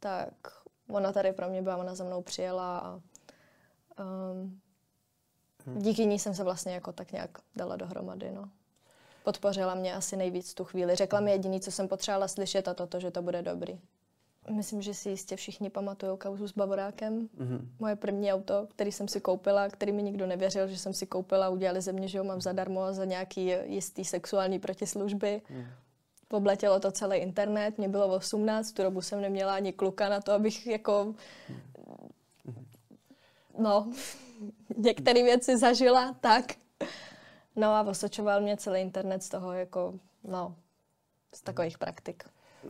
tak 0.00 0.34
ona 0.88 1.12
tady 1.12 1.32
pro 1.32 1.48
mě 1.48 1.62
byla, 1.62 1.76
ona 1.76 1.94
za 1.94 2.04
mnou 2.04 2.22
přijela 2.22 2.78
a 2.78 3.00
um, 4.32 4.60
díky 5.76 6.06
ní 6.06 6.18
jsem 6.18 6.34
se 6.34 6.44
vlastně 6.44 6.74
jako 6.74 6.92
tak 6.92 7.12
nějak 7.12 7.30
dala 7.56 7.76
dohromady, 7.76 8.32
no. 8.32 8.48
Podpořila 9.24 9.74
mě 9.74 9.94
asi 9.94 10.16
nejvíc 10.16 10.54
tu 10.54 10.64
chvíli. 10.64 10.96
Řekla 10.96 11.20
mi 11.20 11.30
jediný, 11.30 11.60
co 11.60 11.70
jsem 11.70 11.88
potřebovala 11.88 12.28
slyšet 12.28 12.68
a 12.68 12.74
toto, 12.74 13.00
že 13.00 13.10
to 13.10 13.22
bude 13.22 13.42
dobrý. 13.42 13.80
Myslím, 14.50 14.82
že 14.82 14.94
si 14.94 15.10
jistě 15.10 15.36
všichni 15.36 15.70
pamatují 15.70 16.18
kauzu 16.18 16.48
s 16.48 16.52
Bavorákem. 16.52 17.28
Mm-hmm. 17.28 17.60
Moje 17.78 17.96
první 17.96 18.32
auto, 18.32 18.66
který 18.70 18.92
jsem 18.92 19.08
si 19.08 19.20
koupila, 19.20 19.68
který 19.68 19.92
mi 19.92 20.02
nikdo 20.02 20.26
nevěřil, 20.26 20.68
že 20.68 20.78
jsem 20.78 20.94
si 20.94 21.06
koupila, 21.06 21.48
udělali 21.48 21.80
ze 21.80 21.92
mě, 21.92 22.08
že 22.08 22.18
ho 22.18 22.24
mám 22.24 22.40
zadarmo 22.40 22.92
za 22.92 23.04
nějaký 23.04 23.52
jistý 23.64 24.04
sexuální 24.04 24.58
protislužby. 24.58 25.42
Mm. 25.50 25.64
Obletělo 26.30 26.80
to 26.80 26.90
celý 26.90 27.16
internet, 27.16 27.78
mě 27.78 27.88
bylo 27.88 28.16
18, 28.16 28.72
tu 28.72 28.82
dobu 28.82 29.00
jsem 29.00 29.20
neměla 29.20 29.54
ani 29.54 29.72
kluka 29.72 30.08
na 30.08 30.20
to, 30.20 30.32
abych 30.32 30.66
jako... 30.66 31.14
No, 33.58 33.92
některé 34.76 35.22
věci 35.22 35.58
zažila, 35.58 36.16
tak. 36.20 36.44
No 37.56 37.74
a 37.74 37.82
osočoval 37.82 38.40
mě 38.40 38.56
celý 38.56 38.80
internet 38.80 39.22
z 39.22 39.28
toho, 39.28 39.52
jako, 39.52 39.94
no, 40.24 40.54
z 41.34 41.40
takových 41.40 41.78
praktik. 41.78 42.24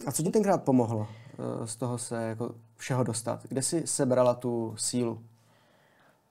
A 0.06 0.12
co 0.12 0.22
ti 0.22 0.30
tenkrát 0.30 0.64
pomohlo 0.64 1.08
z 1.64 1.76
toho 1.76 1.98
se 1.98 2.22
jako 2.22 2.54
všeho 2.76 3.04
dostat? 3.04 3.40
Kde 3.42 3.62
jsi 3.62 3.86
sebrala 3.86 4.34
tu 4.34 4.74
sílu? 4.78 5.22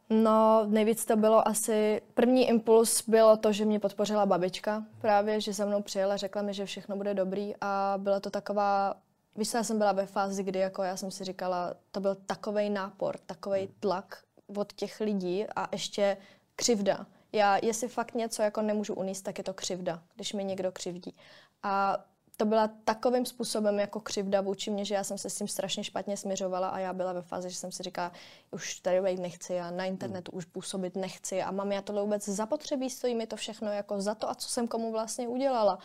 No, 0.09 0.65
nejvíc 0.65 1.05
to 1.05 1.15
bylo 1.15 1.47
asi, 1.47 2.01
první 2.13 2.47
impuls 2.49 3.03
bylo 3.09 3.37
to, 3.37 3.51
že 3.51 3.65
mě 3.65 3.79
podpořila 3.79 4.25
babička 4.25 4.83
právě, 5.01 5.41
že 5.41 5.53
za 5.53 5.65
mnou 5.65 5.81
přijela, 5.81 6.17
řekla 6.17 6.41
mi, 6.41 6.53
že 6.53 6.65
všechno 6.65 6.95
bude 6.95 7.13
dobrý 7.13 7.53
a 7.61 7.93
byla 7.97 8.19
to 8.19 8.29
taková, 8.29 8.95
víš, 9.35 9.53
já 9.53 9.63
jsem 9.63 9.77
byla 9.77 9.91
ve 9.91 10.05
fázi, 10.05 10.43
kdy 10.43 10.59
jako 10.59 10.83
já 10.83 10.97
jsem 10.97 11.11
si 11.11 11.23
říkala, 11.23 11.73
to 11.91 11.99
byl 11.99 12.15
takový 12.15 12.69
nápor, 12.69 13.17
takový 13.25 13.69
tlak 13.79 14.23
od 14.57 14.73
těch 14.73 14.99
lidí 14.99 15.45
a 15.55 15.67
ještě 15.71 16.17
křivda. 16.55 17.05
Já, 17.31 17.57
jestli 17.57 17.87
fakt 17.87 18.15
něco 18.15 18.41
jako 18.41 18.61
nemůžu 18.61 18.93
uníst, 18.93 19.23
tak 19.23 19.37
je 19.37 19.43
to 19.43 19.53
křivda, 19.53 20.01
když 20.15 20.33
mi 20.33 20.43
někdo 20.43 20.71
křivdí. 20.71 21.15
A 21.63 21.97
to 22.39 22.45
byla 22.45 22.69
takovým 22.83 23.25
způsobem 23.25 23.79
jako 23.79 23.99
křivda 23.99 24.41
vůči 24.41 24.71
mě, 24.71 24.85
že 24.85 24.95
já 24.95 25.03
jsem 25.03 25.17
se 25.17 25.29
s 25.29 25.37
tím 25.37 25.47
strašně 25.47 25.83
špatně 25.83 26.17
směřovala 26.17 26.69
a 26.69 26.79
já 26.79 26.93
byla 26.93 27.13
ve 27.13 27.21
fázi, 27.21 27.49
že 27.49 27.55
jsem 27.55 27.71
si 27.71 27.83
říkala, 27.83 28.11
už 28.51 28.79
tady 28.79 29.01
být 29.01 29.19
nechci 29.19 29.59
a 29.59 29.71
na 29.71 29.85
internetu 29.85 30.31
už 30.31 30.45
působit 30.45 30.95
nechci 30.95 31.41
a 31.41 31.51
mám 31.51 31.71
já 31.71 31.81
tohle 31.81 32.01
vůbec 32.01 32.25
zapotřebí, 32.25 32.89
stojí 32.89 33.15
mi 33.15 33.27
to 33.27 33.35
všechno 33.35 33.71
jako 33.71 34.01
za 34.01 34.15
to 34.15 34.29
a 34.29 34.35
co 34.35 34.49
jsem 34.49 34.67
komu 34.67 34.91
vlastně 34.91 35.27
udělala. 35.27 35.79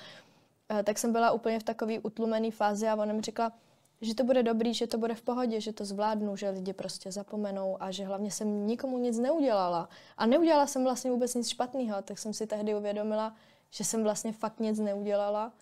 E, 0.78 0.82
tak 0.82 0.98
jsem 0.98 1.12
byla 1.12 1.32
úplně 1.32 1.60
v 1.60 1.62
takové 1.62 1.98
utlumené 1.98 2.50
fázi 2.50 2.88
a 2.88 2.96
ona 2.96 3.12
mi 3.12 3.22
řekla, 3.22 3.52
že 4.00 4.14
to 4.14 4.24
bude 4.24 4.42
dobrý, 4.42 4.74
že 4.74 4.86
to 4.86 4.98
bude 4.98 5.14
v 5.14 5.22
pohodě, 5.22 5.60
že 5.60 5.72
to 5.72 5.84
zvládnu, 5.84 6.36
že 6.36 6.50
lidi 6.50 6.72
prostě 6.72 7.12
zapomenou 7.12 7.76
a 7.80 7.90
že 7.90 8.04
hlavně 8.04 8.30
jsem 8.30 8.66
nikomu 8.66 8.98
nic 8.98 9.18
neudělala. 9.18 9.88
A 10.16 10.26
neudělala 10.26 10.66
jsem 10.66 10.84
vlastně 10.84 11.10
vůbec 11.10 11.34
nic 11.34 11.48
špatného, 11.48 12.02
tak 12.02 12.18
jsem 12.18 12.34
si 12.34 12.46
tehdy 12.46 12.74
uvědomila, 12.74 13.34
že 13.70 13.84
jsem 13.84 14.02
vlastně 14.02 14.32
fakt 14.32 14.60
nic 14.60 14.78
neudělala 14.78 15.52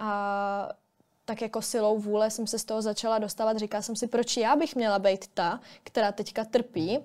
a 0.00 0.68
tak 1.24 1.42
jako 1.42 1.62
silou 1.62 1.98
vůle 1.98 2.30
jsem 2.30 2.46
se 2.46 2.58
z 2.58 2.64
toho 2.64 2.82
začala 2.82 3.18
dostávat. 3.18 3.58
Říkala 3.58 3.82
jsem 3.82 3.96
si, 3.96 4.06
proč 4.06 4.36
já 4.36 4.56
bych 4.56 4.76
měla 4.76 4.98
být 4.98 5.26
ta, 5.34 5.60
která 5.82 6.12
teďka 6.12 6.44
trpí, 6.44 6.98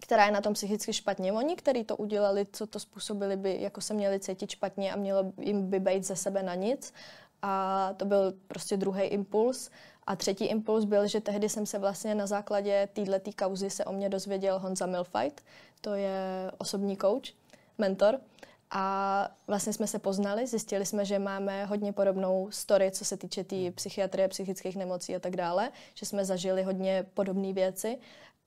která 0.00 0.26
je 0.26 0.32
na 0.32 0.40
tom 0.40 0.54
psychicky 0.54 0.92
špatně. 0.92 1.32
Oni, 1.32 1.56
kteří 1.56 1.84
to 1.84 1.96
udělali, 1.96 2.46
co 2.52 2.66
to 2.66 2.80
způsobili, 2.80 3.36
by 3.36 3.62
jako 3.62 3.80
se 3.80 3.94
měli 3.94 4.20
cítit 4.20 4.50
špatně 4.50 4.92
a 4.92 4.96
mělo 4.96 5.32
jim 5.40 5.70
by 5.70 5.80
být 5.80 6.04
ze 6.04 6.16
sebe 6.16 6.42
na 6.42 6.54
nic. 6.54 6.92
A 7.42 7.94
to 7.96 8.04
byl 8.04 8.34
prostě 8.48 8.76
druhý 8.76 9.02
impuls. 9.02 9.70
A 10.06 10.16
třetí 10.16 10.44
impuls 10.44 10.84
byl, 10.84 11.06
že 11.06 11.20
tehdy 11.20 11.48
jsem 11.48 11.66
se 11.66 11.78
vlastně 11.78 12.14
na 12.14 12.26
základě 12.26 12.88
této 12.92 13.30
kauzy 13.32 13.70
se 13.70 13.84
o 13.84 13.92
mě 13.92 14.08
dozvěděl 14.08 14.58
Honza 14.58 14.86
Milfight, 14.86 15.44
to 15.80 15.94
je 15.94 16.50
osobní 16.58 16.96
coach, 16.96 17.28
mentor. 17.78 18.20
A 18.70 19.28
vlastně 19.46 19.72
jsme 19.72 19.86
se 19.86 19.98
poznali, 19.98 20.46
zjistili 20.46 20.86
jsme, 20.86 21.04
že 21.04 21.18
máme 21.18 21.64
hodně 21.64 21.92
podobnou 21.92 22.50
story, 22.50 22.90
co 22.90 23.04
se 23.04 23.16
týče 23.16 23.44
té 23.44 23.48
tý 23.48 23.70
psychiatrie, 23.70 24.28
psychických 24.28 24.76
nemocí 24.76 25.16
a 25.16 25.20
tak 25.20 25.36
dále, 25.36 25.70
že 25.94 26.06
jsme 26.06 26.24
zažili 26.24 26.62
hodně 26.62 27.06
podobné 27.14 27.52
věci. 27.52 27.98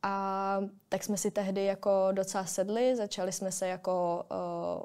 A 0.04 0.58
tak 0.90 1.04
jsme 1.04 1.18
si 1.18 1.32
tehdy 1.32 1.66
jako 1.66 2.08
docela 2.12 2.46
sedli, 2.46 2.96
začali 2.96 3.32
jsme 3.32 3.52
se 3.52 3.68
jako 3.68 4.26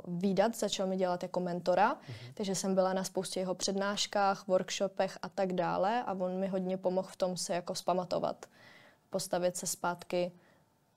uh, 0.06 0.20
výdat, 0.20 0.56
začal 0.56 0.86
mi 0.86 0.96
dělat 0.96 1.22
jako 1.22 1.40
mentora, 1.40 1.94
mm-hmm. 1.94 2.32
takže 2.34 2.54
jsem 2.54 2.74
byla 2.74 2.92
na 2.92 3.04
spoustě 3.04 3.40
jeho 3.40 3.54
přednáškách, 3.54 4.46
workshopech 4.46 5.18
a 5.22 5.28
tak 5.28 5.52
dále 5.52 6.02
a 6.02 6.12
on 6.12 6.40
mi 6.40 6.46
hodně 6.46 6.76
pomohl 6.76 7.08
v 7.08 7.16
tom 7.16 7.36
se 7.36 7.54
jako 7.54 7.74
spamatovat, 7.74 8.46
postavit 9.10 9.56
se 9.56 9.66
zpátky 9.66 10.32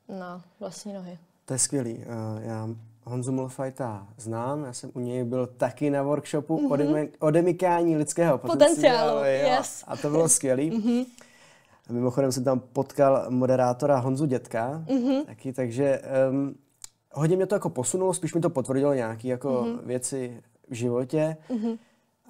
na 0.08 0.44
vlastní 0.60 0.94
nohy. 0.94 1.20
To 1.46 1.54
je 1.54 1.60
skvělý. 1.60 1.98
Uh, 1.98 2.04
já 2.42 2.70
Honzu 3.04 3.32
Mulfajta 3.32 4.08
znám, 4.18 4.64
já 4.64 4.74
jsem 4.74 4.92
u 4.94 5.00
něj 5.00 5.24
byl 5.24 5.48
taky 5.48 5.90
na 5.90 6.04
workshopu 6.04 6.58
mm-hmm. 6.58 7.10
odemykání 7.20 7.98
lidského 7.98 8.38
potenciálu. 8.38 9.20
potenciálu 9.20 9.56
yes. 9.58 9.84
A 9.88 9.98
to 9.98 10.10
bylo 10.10 10.30
skvělý. 10.30 10.72
Mm-hmm. 10.72 11.06
A 11.90 11.94
mimochodem 11.94 12.32
jsem 12.32 12.44
tam 12.44 12.60
potkal 12.60 13.26
moderátora 13.30 13.98
Honzu 13.98 14.26
Dětka, 14.26 14.84
mm-hmm. 14.88 15.26
taky, 15.26 15.54
takže 15.54 16.02
um, 16.32 16.56
hodně 17.14 17.36
mě 17.36 17.46
to 17.46 17.56
jako 17.56 17.70
posunulo, 17.70 18.14
spíš 18.14 18.34
mi 18.34 18.42
to 18.42 18.50
potvrdilo 18.50 18.94
nějaké 18.94 19.28
jako 19.28 19.50
mm-hmm. 19.50 19.80
věci 19.86 20.44
v 20.70 20.74
životě. 20.74 21.38
Mm-hmm. 21.50 21.78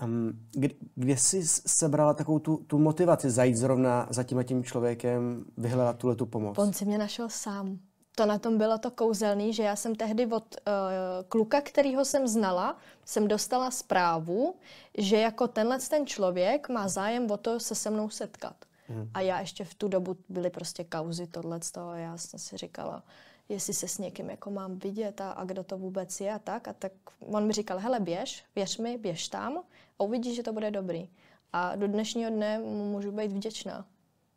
Um, 0.03 0.31
kde, 0.51 0.69
kde 0.95 1.17
jsi 1.17 1.41
sebrala 1.47 2.13
takovou 2.13 2.39
tu, 2.39 2.57
tu 2.57 2.79
motivaci 2.79 3.29
zajít 3.29 3.57
zrovna 3.57 4.07
za 4.09 4.23
tím 4.23 4.37
a 4.37 4.43
tím 4.43 4.63
člověkem, 4.63 5.45
vyhledat 5.57 5.97
tuhle 5.97 6.15
tu 6.15 6.25
pomoc? 6.25 6.57
On 6.57 6.73
si 6.73 6.85
mě 6.85 6.97
našel 6.97 7.29
sám 7.29 7.79
to 8.19 8.25
na 8.25 8.39
tom 8.39 8.57
bylo 8.57 8.77
to 8.77 8.91
kouzelný, 8.91 9.53
že 9.53 9.63
já 9.63 9.75
jsem 9.75 9.95
tehdy 9.95 10.25
od 10.25 10.55
uh, 10.55 11.23
kluka, 11.29 11.61
kterýho 11.61 12.05
jsem 12.05 12.27
znala, 12.27 12.77
jsem 13.05 13.27
dostala 13.27 13.71
zprávu, 13.71 14.55
že 14.97 15.17
jako 15.17 15.47
tenhle 15.47 15.79
ten 15.79 16.07
člověk 16.07 16.69
má 16.69 16.87
zájem 16.87 17.31
o 17.31 17.37
to 17.37 17.59
se 17.59 17.75
se 17.75 17.89
mnou 17.89 18.09
setkat. 18.09 18.55
Hmm. 18.87 19.09
A 19.13 19.21
já 19.21 19.39
ještě 19.39 19.63
v 19.65 19.73
tu 19.73 19.87
dobu 19.87 20.17
byly 20.29 20.49
prostě 20.49 20.83
kauzy 20.83 21.27
tohle 21.27 21.59
a 21.75 21.95
já 21.95 22.17
jsem 22.17 22.39
si 22.39 22.57
říkala, 22.57 23.03
jestli 23.49 23.73
se 23.73 23.87
s 23.87 23.97
někým 23.97 24.29
jako 24.29 24.51
mám 24.51 24.79
vidět 24.79 25.21
a, 25.21 25.31
a 25.31 25.43
kdo 25.43 25.63
to 25.63 25.77
vůbec 25.77 26.21
je 26.21 26.33
a 26.33 26.39
tak. 26.39 26.67
A 26.67 26.73
tak 26.73 26.91
on 27.19 27.47
mi 27.47 27.53
říkal, 27.53 27.79
hele 27.79 27.99
běž, 27.99 28.45
věř 28.55 28.77
mi, 28.77 28.97
běž 28.97 29.27
tam 29.27 29.57
a 29.99 30.03
uvidíš, 30.03 30.35
že 30.35 30.43
to 30.43 30.53
bude 30.53 30.71
dobrý. 30.71 31.09
A 31.53 31.75
do 31.75 31.87
dnešního 31.87 32.29
dne 32.29 32.59
mu 32.59 32.91
můžu 32.91 33.11
být 33.11 33.31
vděčná. 33.31 33.85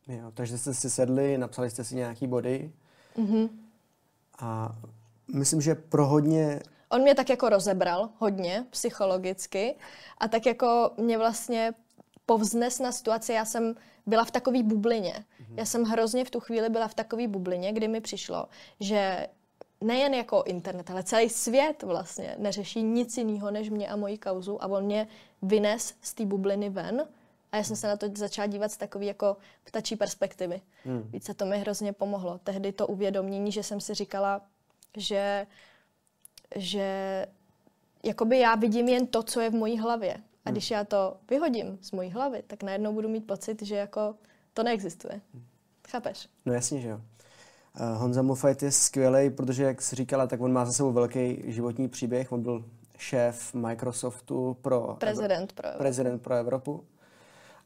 Jo, 0.09 0.31
takže 0.35 0.59
jste 0.59 0.75
si 0.75 0.91
sedli, 0.91 1.39
napsali 1.39 1.71
jste 1.71 1.85
si 1.85 1.95
nějaký 1.95 2.27
body. 2.27 2.73
Mm-hmm. 3.17 3.49
A 4.43 4.77
myslím, 5.35 5.61
že 5.61 5.75
pro 5.75 6.07
hodně... 6.07 6.61
On 6.89 7.03
mě 7.03 7.15
tak 7.15 7.31
jako 7.31 7.49
rozebral 7.49 8.09
hodně 8.19 8.67
psychologicky 8.71 9.75
a 10.19 10.29
tak 10.29 10.47
jako 10.47 10.91
mě 10.97 11.19
vlastně 11.19 11.75
povznes 12.27 12.79
na 12.79 12.93
situaci, 12.93 13.33
já 13.33 13.45
jsem 13.45 13.75
byla 14.07 14.25
v 14.25 14.31
takové 14.31 14.63
bublině. 14.63 15.13
Mm-hmm. 15.13 15.55
Já 15.57 15.65
jsem 15.65 15.85
hrozně 15.85 16.25
v 16.25 16.31
tu 16.31 16.41
chvíli 16.41 16.69
byla 16.69 16.89
v 16.89 16.95
takové 16.95 17.29
bublině, 17.29 17.73
kdy 17.73 17.89
mi 17.89 18.01
přišlo, 18.01 18.49
že 18.81 19.27
nejen 19.81 20.15
jako 20.15 20.43
internet, 20.47 20.91
ale 20.91 21.03
celý 21.03 21.29
svět 21.29 21.83
vlastně 21.83 22.37
neřeší 22.39 22.83
nic 22.83 23.17
jiného 23.17 23.51
než 23.51 23.71
mě 23.71 23.89
a 23.89 23.97
moji 23.97 24.19
kauzu 24.19 24.63
a 24.63 24.67
on 24.67 24.85
mě 24.85 25.09
vynes 25.43 25.95
z 26.01 26.15
té 26.15 26.27
bubliny 26.27 26.71
ven 26.71 27.07
a 27.53 27.57
já 27.57 27.65
jsem 27.65 27.77
se 27.77 27.87
na 27.87 27.97
to 27.97 28.07
začala 28.15 28.47
dívat 28.47 28.73
z 28.73 28.77
takové 28.77 29.05
jako 29.05 29.37
ptačí 29.65 29.97
perspektivy. 29.97 30.61
Hmm. 30.85 31.03
Více 31.03 31.35
to 31.35 31.47
mi 31.47 31.59
hrozně 31.59 31.93
pomohlo. 31.93 32.41
Tehdy 32.45 32.73
to 32.73 32.87
uvědomění, 32.87 33.53
že 33.53 33.63
jsem 33.63 33.81
si 33.81 33.95
říkala, 33.95 34.41
že, 34.97 35.47
že 36.57 37.27
jakoby 38.05 38.39
já 38.39 38.55
vidím 38.55 38.89
jen 38.89 39.07
to, 39.07 39.23
co 39.23 39.41
je 39.41 39.51
v 39.51 39.55
mojí 39.55 39.79
hlavě. 39.79 40.17
A 40.45 40.51
když 40.51 40.71
já 40.71 40.85
to 40.85 41.17
vyhodím 41.31 41.79
z 41.83 41.93
mojí 41.93 42.11
hlavy, 42.11 42.43
tak 42.47 42.63
najednou 42.63 42.93
budu 42.93 43.09
mít 43.09 43.27
pocit, 43.27 43.63
že 43.63 43.77
jako 43.77 44.15
to 44.55 44.63
neexistuje. 44.63 45.21
Chápeš? 45.89 46.29
No 46.47 46.53
jasně, 46.53 46.81
že 46.81 46.89
jo. 46.89 47.01
Uh, 47.81 47.99
Honza 47.99 48.23
Mufajt 48.23 48.63
je 48.63 48.73
skvělý, 48.73 49.31
protože, 49.31 49.65
jak 49.65 49.83
jsi 49.83 49.97
říkala, 49.97 50.27
tak 50.27 50.41
on 50.41 50.53
má 50.53 50.65
za 50.65 50.73
sebou 50.73 50.93
velký 50.93 51.43
životní 51.47 51.89
příběh. 51.89 52.33
On 52.33 52.43
byl 52.43 52.65
šéf 52.99 53.55
Microsoftu 53.55 54.57
pro... 54.63 54.97
Prezident 55.01 55.53
pro 55.53 55.67
Evropu. 55.67 55.83
Prezident 55.83 56.23
pro 56.23 56.35
Evropu. 56.35 56.85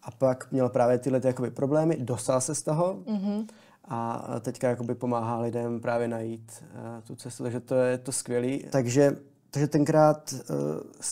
A 0.02 0.10
pak 0.10 0.52
měl 0.52 0.68
právě 0.68 0.98
tyhle 0.98 1.20
ty, 1.20 1.26
jakoby, 1.26 1.50
problémy, 1.50 1.96
dostal 1.96 2.40
se 2.40 2.54
z 2.54 2.62
toho 2.62 2.94
mm-hmm. 2.94 3.46
a 3.84 4.24
teďka 4.40 4.68
jakoby 4.68 4.94
pomáhá 4.94 5.40
lidem 5.40 5.80
právě 5.80 6.08
najít 6.08 6.64
uh, 6.74 7.02
tu 7.04 7.16
cestu, 7.16 7.42
takže 7.42 7.60
to 7.60 7.74
je 7.74 7.98
to 7.98 8.12
skvělý. 8.12 8.64
Takže, 8.70 9.16
takže 9.50 9.66
tenkrát 9.66 10.32
uh, 10.32 10.38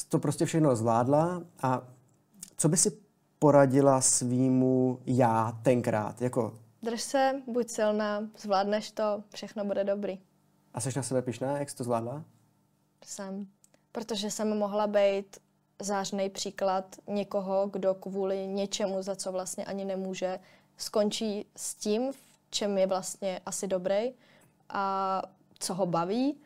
to 0.08 0.18
prostě 0.18 0.44
všechno 0.44 0.76
zvládla 0.76 1.42
a 1.62 1.82
co 2.56 2.68
by 2.68 2.76
si 2.76 2.90
poradila 3.38 4.00
svýmu 4.00 4.98
já 5.06 5.58
tenkrát? 5.62 6.22
Jako... 6.22 6.58
Drž 6.82 7.02
se, 7.02 7.42
buď 7.46 7.68
silná, 7.68 8.28
zvládneš 8.38 8.90
to, 8.90 9.22
všechno 9.34 9.64
bude 9.64 9.84
dobrý. 9.84 10.18
A 10.74 10.80
jsi 10.80 10.90
na 10.96 11.02
sebe 11.02 11.22
pišná, 11.22 11.58
jak 11.58 11.70
jsi 11.70 11.76
to 11.76 11.84
zvládla? 11.84 12.24
Jsem. 13.04 13.46
Protože 13.92 14.30
jsem 14.30 14.58
mohla 14.58 14.86
být 14.86 15.36
zářný 15.84 16.30
příklad 16.30 16.96
někoho, 17.06 17.68
kdo 17.72 17.94
kvůli 17.94 18.46
něčemu, 18.46 19.02
za 19.02 19.16
co 19.16 19.32
vlastně 19.32 19.64
ani 19.64 19.84
nemůže, 19.84 20.38
skončí 20.76 21.46
s 21.56 21.74
tím, 21.74 22.12
v 22.12 22.18
čem 22.50 22.78
je 22.78 22.86
vlastně 22.86 23.40
asi 23.46 23.66
dobrý 23.66 24.12
a 24.68 25.22
co 25.58 25.74
ho 25.74 25.86
baví 25.86 26.40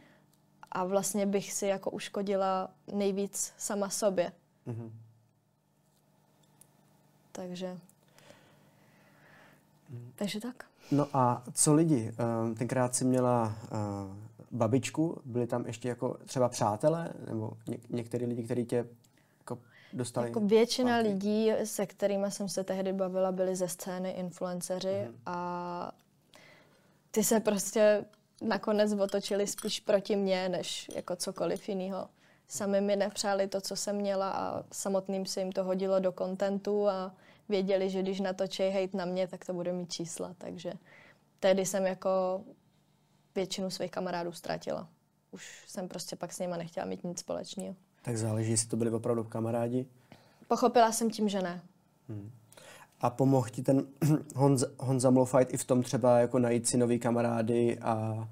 a 0.73 0.85
vlastně 0.85 1.27
bych 1.27 1.53
si 1.53 1.67
jako 1.67 1.91
uškodila 1.91 2.71
nejvíc 2.93 3.53
sama 3.59 3.91
sobě. 3.91 4.33
Mm-hmm. 4.67 4.91
Takže... 7.33 7.79
Takže 10.15 10.41
tak. 10.41 10.65
No 10.91 11.09
a 11.13 11.43
co 11.53 11.75
lidi? 11.75 12.13
Ehm, 12.19 12.55
tenkrát 12.55 12.95
si 12.95 13.05
měla 13.05 13.57
eh, 13.65 13.69
babičku, 14.51 15.21
byli 15.25 15.47
tam 15.47 15.67
ještě 15.67 15.89
jako 15.89 16.17
třeba 16.27 16.49
přátelé, 16.49 17.13
nebo 17.29 17.53
ně- 17.67 17.79
některý 17.89 18.27
lidi, 18.27 18.43
kteří 18.43 18.65
tě 18.65 18.87
dostali? 19.93 20.29
Jako 20.29 20.41
většina 20.41 21.01
zpátky? 21.01 21.09
lidí, 21.09 21.51
se 21.65 21.87
kterými 21.87 22.31
jsem 22.31 22.49
se 22.49 22.65
tehdy 22.65 22.93
bavila, 22.93 23.33
byli 23.33 23.57
ze 23.57 23.69
scény 23.69 24.11
influenceři 24.11 25.05
mm. 25.09 25.15
a 25.27 25.93
ty 27.11 27.25
se 27.25 27.41
prostě 27.41 28.05
nakonec 28.43 28.93
otočili 28.93 29.47
spíš 29.47 29.81
proti 29.81 30.17
mně, 30.17 30.49
než 30.49 30.91
jako 30.95 31.17
cokoliv 31.17 31.69
jiného. 31.69 32.09
Sami 32.49 32.81
mi 32.81 32.97
nepřáli 32.97 33.49
to, 33.49 33.61
co 33.61 33.77
jsem 33.77 33.97
měla 33.97 34.31
a 34.31 34.65
samotným 34.73 35.27
se 35.27 35.41
jim 35.41 35.53
to 35.53 35.65
hodilo 35.65 36.01
do 36.01 36.13
kontentu 36.13 36.89
a 36.89 37.15
věděli, 37.49 37.91
že 37.91 38.03
když 38.03 38.21
natočí 38.21 38.63
hejt 38.63 38.95
na 38.95 39.05
mě, 39.05 39.29
tak 39.29 39.45
to 39.45 39.53
bude 39.53 39.73
mít 39.73 39.93
čísla. 39.93 40.35
Takže 40.39 40.73
tehdy 41.41 41.67
jsem 41.67 41.87
jako 41.87 42.43
většinu 43.35 43.71
svých 43.71 43.91
kamarádů 43.91 44.33
ztratila. 44.33 44.89
Už 45.31 45.65
jsem 45.67 45.89
prostě 45.89 46.17
pak 46.17 46.33
s 46.33 46.39
nima 46.39 46.57
nechtěla 46.57 46.87
mít 46.87 47.05
nic 47.05 47.19
společného. 47.19 47.75
Tak 48.03 48.17
záleží, 48.17 48.51
jestli 48.51 48.69
to 48.69 48.77
byli 48.77 48.91
opravdu 48.91 49.25
kamarádi? 49.25 49.87
Pochopila 50.49 50.93
jsem 50.93 51.11
tím, 51.11 51.29
že 51.29 51.43
ne. 51.43 51.63
Hmm. 52.09 52.31
A 53.01 53.11
pomohl 53.11 53.49
ti 53.49 53.63
ten 53.63 53.87
Honza, 54.37 54.67
Honza 54.79 55.11
Mlofajt 55.11 55.55
i 55.55 55.57
v 55.57 55.65
tom 55.65 55.83
třeba 55.83 56.19
jako 56.19 56.39
najít 56.39 56.69
si 56.69 56.77
nový 56.77 56.99
kamarády 56.99 57.79
a 57.79 58.29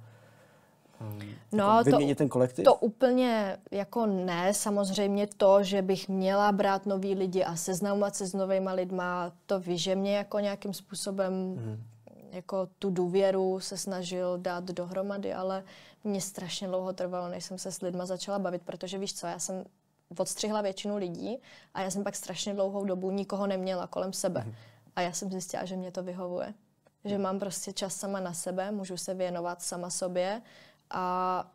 no, 1.52 1.78
jako 1.78 1.90
to, 1.90 2.14
ten 2.14 2.28
kolektiv? 2.28 2.64
To 2.64 2.74
úplně 2.74 3.56
jako 3.70 4.06
ne, 4.06 4.54
samozřejmě 4.54 5.26
to, 5.36 5.62
že 5.62 5.82
bych 5.82 6.08
měla 6.08 6.52
brát 6.52 6.86
nový 6.86 7.14
lidi 7.14 7.44
a 7.44 7.56
seznamovat 7.56 8.16
se 8.16 8.26
s 8.26 8.34
novýma 8.34 8.72
lidma, 8.72 9.32
to 9.46 9.60
ví, 9.60 9.78
že 9.78 9.94
mě 9.94 10.16
jako 10.16 10.38
nějakým 10.38 10.74
způsobem 10.74 11.32
hmm 11.32 11.82
jako 12.36 12.68
tu 12.78 12.90
důvěru 12.90 13.60
se 13.60 13.76
snažil 13.76 14.38
dát 14.38 14.64
dohromady, 14.64 15.34
ale 15.34 15.64
mě 16.04 16.20
strašně 16.20 16.68
dlouho 16.68 16.92
trvalo, 16.92 17.28
než 17.28 17.44
jsem 17.44 17.58
se 17.58 17.72
s 17.72 17.80
lidma 17.80 18.06
začala 18.06 18.38
bavit, 18.38 18.62
protože 18.62 18.98
víš 18.98 19.14
co, 19.14 19.26
já 19.26 19.38
jsem 19.38 19.64
odstřihla 20.18 20.60
většinu 20.60 20.96
lidí 20.96 21.38
a 21.74 21.82
já 21.82 21.90
jsem 21.90 22.04
pak 22.04 22.16
strašně 22.16 22.54
dlouhou 22.54 22.84
dobu 22.84 23.10
nikoho 23.10 23.46
neměla 23.46 23.86
kolem 23.86 24.12
sebe. 24.12 24.40
Mm-hmm. 24.40 24.54
A 24.96 25.00
já 25.00 25.12
jsem 25.12 25.30
zjistila, 25.30 25.64
že 25.64 25.76
mě 25.76 25.92
to 25.92 26.02
vyhovuje. 26.02 26.54
Že 27.04 27.18
mám 27.18 27.38
prostě 27.38 27.72
čas 27.72 27.96
sama 27.96 28.20
na 28.20 28.34
sebe, 28.34 28.70
můžu 28.70 28.96
se 28.96 29.14
věnovat 29.14 29.62
sama 29.62 29.90
sobě 29.90 30.42
a 30.90 31.46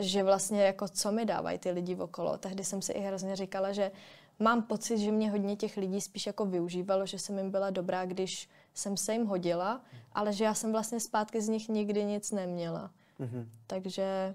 že 0.00 0.22
vlastně 0.22 0.62
jako 0.62 0.88
co 0.88 1.12
mi 1.12 1.24
dávají 1.24 1.58
ty 1.58 1.70
lidi 1.70 1.96
okolo. 1.96 2.38
Tehdy 2.38 2.64
jsem 2.64 2.82
si 2.82 2.92
i 2.92 3.00
hrozně 3.00 3.36
říkala, 3.36 3.72
že 3.72 3.90
mám 4.38 4.62
pocit, 4.62 4.98
že 4.98 5.12
mě 5.12 5.30
hodně 5.30 5.56
těch 5.56 5.76
lidí 5.76 6.00
spíš 6.00 6.26
jako 6.26 6.46
využívalo, 6.46 7.06
že 7.06 7.18
jsem 7.18 7.38
jim 7.38 7.50
byla 7.50 7.70
dobrá, 7.70 8.06
když 8.06 8.48
jsem 8.78 8.96
se 8.96 9.12
jim 9.12 9.26
hodila, 9.26 9.80
ale 10.12 10.32
že 10.32 10.44
já 10.44 10.54
jsem 10.54 10.72
vlastně 10.72 11.00
zpátky 11.00 11.40
z 11.40 11.48
nich 11.48 11.68
nikdy 11.68 12.04
nic 12.04 12.32
neměla. 12.32 12.90
Mm-hmm. 13.20 13.46
Takže... 13.66 14.34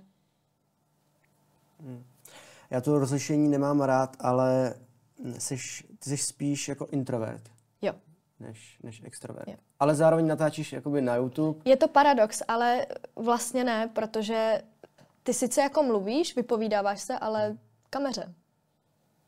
Mm. 1.80 2.04
Já 2.70 2.82
to 2.82 3.00
rozlišení 3.00 3.48
nemám 3.48 3.82
rád, 3.82 4.18
ale 4.20 4.76
jsi, 5.38 5.58
ty 6.00 6.10
jsi 6.10 6.18
spíš 6.18 6.68
jako 6.68 6.88
introvert. 6.92 7.50
Jo. 7.82 7.94
Než, 8.40 8.80
než 8.84 9.02
extrovert. 9.04 9.48
Jo. 9.48 9.56
Ale 9.80 9.96
zároveň 9.96 10.28
natáčíš 10.28 10.74
jakoby 10.74 11.02
na 11.02 11.16
YouTube. 11.16 11.60
Je 11.66 11.78
to 11.78 11.88
paradox, 11.88 12.44
ale 12.48 12.86
vlastně 13.16 13.64
ne, 13.64 13.88
protože 13.94 14.62
ty 15.24 15.34
sice 15.34 15.62
jako 15.62 15.84
mluvíš, 15.84 16.36
vypovídáváš 16.36 17.02
se, 17.02 17.20
ale 17.20 17.58
kameře. 17.90 18.34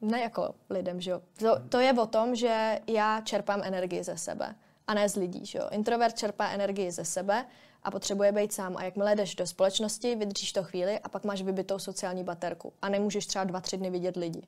Ne 0.02 0.22
jako 0.22 0.56
lidem, 0.70 1.02
že 1.02 1.12
jo. 1.12 1.22
To, 1.40 1.60
to 1.70 1.80
je 1.80 1.94
o 1.94 2.06
tom, 2.06 2.36
že 2.36 2.80
já 2.88 3.22
čerpám 3.22 3.62
energii 3.64 4.04
ze 4.04 4.18
sebe 4.18 4.56
a 4.88 4.94
ne 4.94 5.10
z 5.10 5.16
lidí. 5.16 5.46
Že 5.46 5.60
jo? 5.60 5.68
Introvert 5.72 6.18
čerpá 6.18 6.50
energii 6.50 6.92
ze 6.92 7.06
sebe 7.06 7.46
a 7.84 7.92
potřebuje 7.92 8.32
být 8.32 8.54
sám. 8.54 8.78
A 8.78 8.84
jakmile 8.84 9.16
jdeš 9.16 9.36
do 9.36 9.48
společnosti, 9.48 10.16
vydržíš 10.16 10.54
to 10.54 10.64
chvíli 10.64 11.00
a 11.00 11.10
pak 11.10 11.24
máš 11.24 11.42
vybitou 11.42 11.80
sociální 11.80 12.24
baterku 12.24 12.74
a 12.82 12.90
nemůžeš 12.90 13.26
třeba 13.26 13.44
dva, 13.44 13.62
tři 13.62 13.78
dny 13.78 13.90
vidět 13.90 14.16
lidi. 14.16 14.48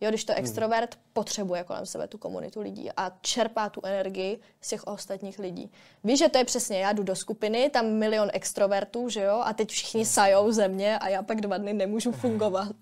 Jo, 0.00 0.08
když 0.10 0.24
to 0.24 0.32
hmm. 0.32 0.40
extrovert 0.40 0.94
hmm. 0.94 1.04
potřebuje 1.12 1.64
kolem 1.64 1.86
sebe 1.86 2.08
tu 2.08 2.18
komunitu 2.18 2.60
lidí 2.60 2.90
a 2.96 3.12
čerpá 3.20 3.68
tu 3.68 3.80
energii 3.84 4.40
z 4.60 4.68
těch 4.68 4.86
ostatních 4.86 5.38
lidí. 5.38 5.70
Víš, 6.04 6.18
že 6.18 6.28
to 6.28 6.38
je 6.38 6.44
přesně, 6.44 6.78
já 6.78 6.92
jdu 6.92 7.02
do 7.02 7.16
skupiny, 7.16 7.70
tam 7.70 7.86
milion 7.86 8.30
extrovertů, 8.32 9.08
že 9.08 9.22
jo, 9.22 9.42
a 9.44 9.52
teď 9.52 9.70
všichni 9.70 10.06
sajou 10.06 10.52
ze 10.52 10.68
mě 10.68 10.98
a 10.98 11.08
já 11.08 11.22
pak 11.22 11.40
dva 11.40 11.58
dny 11.58 11.72
nemůžu 11.72 12.12
fungovat. 12.12 12.76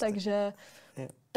Takže 0.00 0.52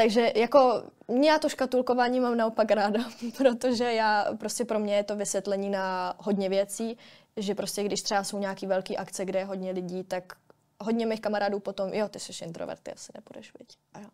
takže 0.01 0.31
jako 0.35 0.83
mě 1.07 1.29
já 1.29 1.39
to 1.39 1.49
škatulkování 1.49 2.19
mám 2.19 2.37
naopak 2.37 2.71
ráda, 2.71 2.99
protože 3.37 3.93
já 3.93 4.25
prostě 4.37 4.65
pro 4.65 4.79
mě 4.79 4.95
je 4.95 5.03
to 5.03 5.15
vysvětlení 5.15 5.69
na 5.69 6.13
hodně 6.17 6.49
věcí, 6.49 6.97
že 7.37 7.55
prostě 7.55 7.83
když 7.83 8.01
třeba 8.01 8.23
jsou 8.23 8.39
nějaký 8.39 8.67
velký 8.67 8.97
akce, 8.97 9.25
kde 9.25 9.39
je 9.39 9.45
hodně 9.45 9.71
lidí, 9.71 10.03
tak 10.03 10.33
hodně 10.81 11.05
mých 11.05 11.21
kamarádů 11.21 11.59
potom, 11.59 11.93
jo, 11.93 12.09
ty 12.09 12.19
jsi 12.19 12.45
introvert, 12.45 12.79
ty 12.83 12.91
asi 12.91 13.11
nepůjdeš, 13.15 13.53
viď? 13.59 13.77
A 13.93 13.99
jo, 13.99 14.07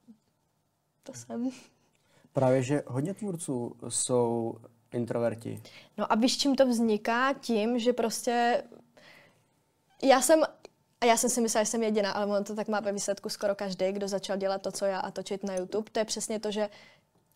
to 1.04 1.14
jsem. 1.14 1.50
Právě, 2.34 2.64
že 2.64 2.84
hodně 2.88 3.14
tvůrců 3.14 3.76
jsou 3.90 4.56
introverti. 4.94 5.62
No 5.98 6.12
a 6.12 6.16
víš, 6.16 6.38
čím 6.38 6.56
to 6.56 6.68
vzniká? 6.68 7.34
Tím, 7.34 7.80
že 7.80 7.94
prostě 7.94 8.64
já 10.04 10.22
jsem 10.22 10.42
a 11.06 11.08
já 11.08 11.18
jsem 11.18 11.30
si 11.30 11.42
myslela, 11.42 11.64
že 11.64 11.70
jsem 11.70 11.84
jediná, 11.84 12.12
ale 12.12 12.26
ono 12.26 12.44
to 12.44 12.56
tak 12.56 12.68
má 12.68 12.80
ve 12.80 12.92
výsledku 12.92 13.30
skoro 13.30 13.56
každý, 13.56 13.92
kdo 13.92 14.08
začal 14.08 14.38
dělat 14.38 14.62
to, 14.62 14.72
co 14.72 14.86
já 14.86 15.00
a 15.00 15.12
točit 15.12 15.44
na 15.44 15.56
YouTube. 15.56 15.90
To 15.92 16.00
je 16.00 16.06
přesně 16.06 16.40
to, 16.40 16.52
že 16.52 16.70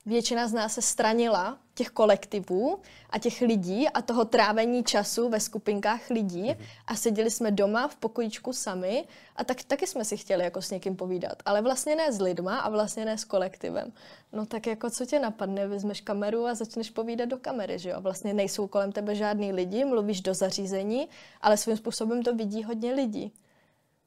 většina 0.05 0.47
z 0.47 0.53
nás 0.53 0.73
se 0.73 0.82
stranila 0.82 1.58
těch 1.73 1.89
kolektivů 1.89 2.79
a 3.10 3.19
těch 3.19 3.41
lidí 3.41 3.89
a 3.89 4.01
toho 4.01 4.25
trávení 4.25 4.84
času 4.84 5.29
ve 5.29 5.39
skupinkách 5.39 6.10
lidí 6.10 6.43
mm-hmm. 6.43 6.65
a 6.88 6.95
seděli 6.95 7.32
jsme 7.32 7.51
doma 7.51 7.88
v 7.88 7.95
pokojičku 7.95 8.53
sami 8.53 9.05
a 9.36 9.43
tak, 9.43 9.63
taky 9.63 9.88
jsme 9.88 10.05
si 10.05 10.17
chtěli 10.17 10.43
jako 10.43 10.62
s 10.62 10.71
někým 10.71 10.95
povídat, 10.95 11.43
ale 11.45 11.62
vlastně 11.62 11.95
ne 11.95 12.13
s 12.13 12.21
lidma 12.21 12.60
a 12.60 12.69
vlastně 12.69 13.05
ne 13.05 13.17
s 13.17 13.23
kolektivem. 13.25 13.91
No 14.34 14.45
tak 14.45 14.67
jako 14.67 14.89
co 14.89 15.05
tě 15.05 15.19
napadne, 15.19 15.67
vezmeš 15.67 16.01
kameru 16.01 16.45
a 16.45 16.55
začneš 16.55 16.89
povídat 16.89 17.29
do 17.29 17.38
kamery, 17.38 17.79
že 17.79 17.89
jo? 17.89 18.01
Vlastně 18.01 18.34
nejsou 18.34 18.67
kolem 18.67 18.91
tebe 18.91 19.15
žádný 19.15 19.53
lidi, 19.53 19.86
mluvíš 19.86 20.21
do 20.21 20.34
zařízení, 20.34 21.10
ale 21.41 21.58
svým 21.58 21.77
způsobem 21.77 22.23
to 22.23 22.36
vidí 22.36 22.63
hodně 22.63 22.93
lidí. 22.93 23.34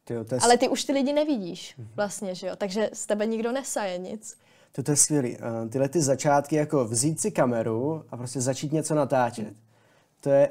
Tyjo, 0.05 0.25
je... 0.33 0.39
Ale 0.43 0.59
ty 0.59 0.69
už 0.69 0.85
ty 0.85 0.93
lidi 0.93 1.13
nevidíš 1.13 1.75
mm-hmm. 1.79 1.87
vlastně, 1.95 2.35
že 2.35 2.47
jo? 2.47 2.57
Takže 2.57 2.91
z 2.93 3.07
tebe 3.07 3.27
nikdo 3.27 3.53
nesaje 3.53 3.99
nic. 3.99 4.39
To, 4.73 4.83
to 4.83 4.91
je 4.91 4.97
skvělý. 4.97 5.37
Uh, 5.37 5.69
tyhle 5.69 5.89
ty 5.89 6.01
začátky, 6.01 6.57
jako 6.57 6.85
vzít 6.85 7.21
si 7.21 7.31
kameru 7.31 8.05
a 8.11 8.17
prostě 8.17 8.41
začít 8.41 8.73
něco 8.73 8.95
natáčet. 8.95 9.47
Mm. 9.47 9.57
To 10.21 10.31
je, 10.31 10.49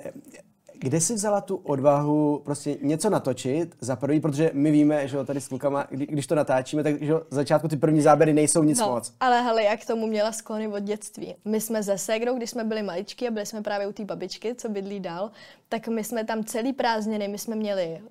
kde 0.81 1.01
jsi 1.01 1.13
vzala 1.13 1.41
tu 1.41 1.55
odvahu 1.55 2.41
prostě 2.45 2.77
něco 2.81 3.09
natočit 3.09 3.75
za 3.81 3.95
prvý, 3.95 4.19
protože 4.19 4.51
my 4.53 4.71
víme, 4.71 5.07
že 5.07 5.17
jo, 5.17 5.25
tady 5.25 5.41
s 5.41 5.47
klukama, 5.47 5.87
kdy, 5.89 6.05
když 6.05 6.27
to 6.27 6.35
natáčíme, 6.35 6.83
tak 6.83 7.01
že 7.01 7.11
jo, 7.11 7.21
začátku 7.29 7.67
ty 7.67 7.77
první 7.77 8.01
záběry 8.01 8.33
nejsou 8.33 8.63
nic 8.63 8.79
no, 8.79 8.89
moc. 8.89 9.13
Ale 9.19 9.41
hele, 9.41 9.63
jak 9.63 9.85
tomu 9.85 10.07
měla 10.07 10.31
sklony 10.31 10.67
od 10.67 10.79
dětství. 10.79 11.35
My 11.45 11.61
jsme 11.61 11.83
ze 11.83 11.97
Segrou, 11.97 12.37
když 12.37 12.49
jsme 12.49 12.63
byli 12.63 12.83
maličky 12.83 13.27
a 13.27 13.31
byli 13.31 13.45
jsme 13.45 13.61
právě 13.61 13.87
u 13.87 13.91
té 13.91 14.05
babičky, 14.05 14.55
co 14.55 14.69
bydlí 14.69 14.99
dál, 14.99 15.31
tak 15.69 15.87
my 15.87 16.03
jsme 16.03 16.23
tam 16.23 16.43
celý 16.43 16.73
prázdniny, 16.73 17.27
my 17.27 17.37
jsme 17.37 17.55
měli 17.55 18.01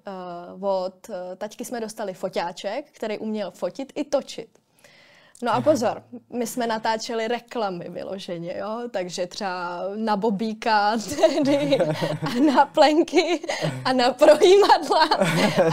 uh, 0.58 0.64
od 0.64 1.08
uh, 1.08 1.14
taťky 1.38 1.64
jsme 1.64 1.80
dostali 1.80 2.14
foťáček, 2.14 2.84
který 2.92 3.18
uměl 3.18 3.50
fotit 3.50 3.92
i 3.94 4.04
točit. 4.04 4.59
No 5.42 5.54
a 5.54 5.60
pozor, 5.60 6.02
my 6.32 6.46
jsme 6.46 6.66
natáčeli 6.66 7.28
reklamy 7.28 7.88
vyloženě, 7.88 8.54
jo, 8.58 8.80
takže 8.90 9.26
třeba 9.26 9.82
na 9.96 10.16
bobíka 10.16 10.96
tedy 11.44 11.78
a 12.22 12.40
na 12.54 12.66
plenky 12.66 13.40
a 13.84 13.92
na 13.92 14.10
projímadla 14.10 15.04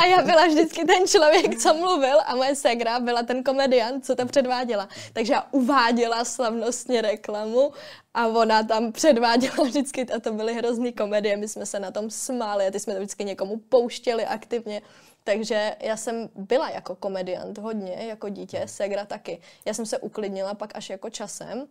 a 0.01 0.05
já 0.05 0.21
byla 0.21 0.47
vždycky 0.47 0.85
ten 0.85 1.07
člověk, 1.07 1.59
co 1.59 1.73
mluvil 1.73 2.17
a 2.25 2.35
moje 2.35 2.55
segra 2.55 2.99
byla 2.99 3.23
ten 3.23 3.43
komediant, 3.43 4.05
co 4.05 4.15
to 4.15 4.25
předváděla. 4.25 4.89
Takže 5.13 5.33
já 5.33 5.47
uváděla 5.51 6.25
slavnostně 6.25 7.01
reklamu 7.01 7.71
a 8.13 8.27
ona 8.27 8.63
tam 8.63 8.91
předváděla 8.91 9.63
vždycky, 9.63 10.05
a 10.05 10.19
to 10.19 10.33
byly 10.33 10.53
hrozný 10.53 10.93
komedie, 10.93 11.37
my 11.37 11.47
jsme 11.47 11.65
se 11.65 11.79
na 11.79 11.91
tom 11.91 12.09
smáli 12.09 12.67
a 12.67 12.71
ty 12.71 12.79
jsme 12.79 12.93
to 12.93 12.99
vždycky 12.99 13.23
někomu 13.25 13.57
pouštěli 13.57 14.25
aktivně. 14.25 14.81
Takže 15.27 15.75
já 15.79 15.97
jsem 15.97 16.29
byla 16.35 16.69
jako 16.69 16.95
komediant 16.95 17.57
hodně, 17.57 17.93
jako 17.93 18.29
dítě, 18.29 18.63
Segra 18.65 19.05
taky. 19.05 19.41
Já 19.65 19.73
jsem 19.73 19.85
se 19.85 19.97
uklidnila 19.97 20.53
pak 20.53 20.75
až 20.75 20.89
jako 20.89 21.09
časem, 21.09 21.67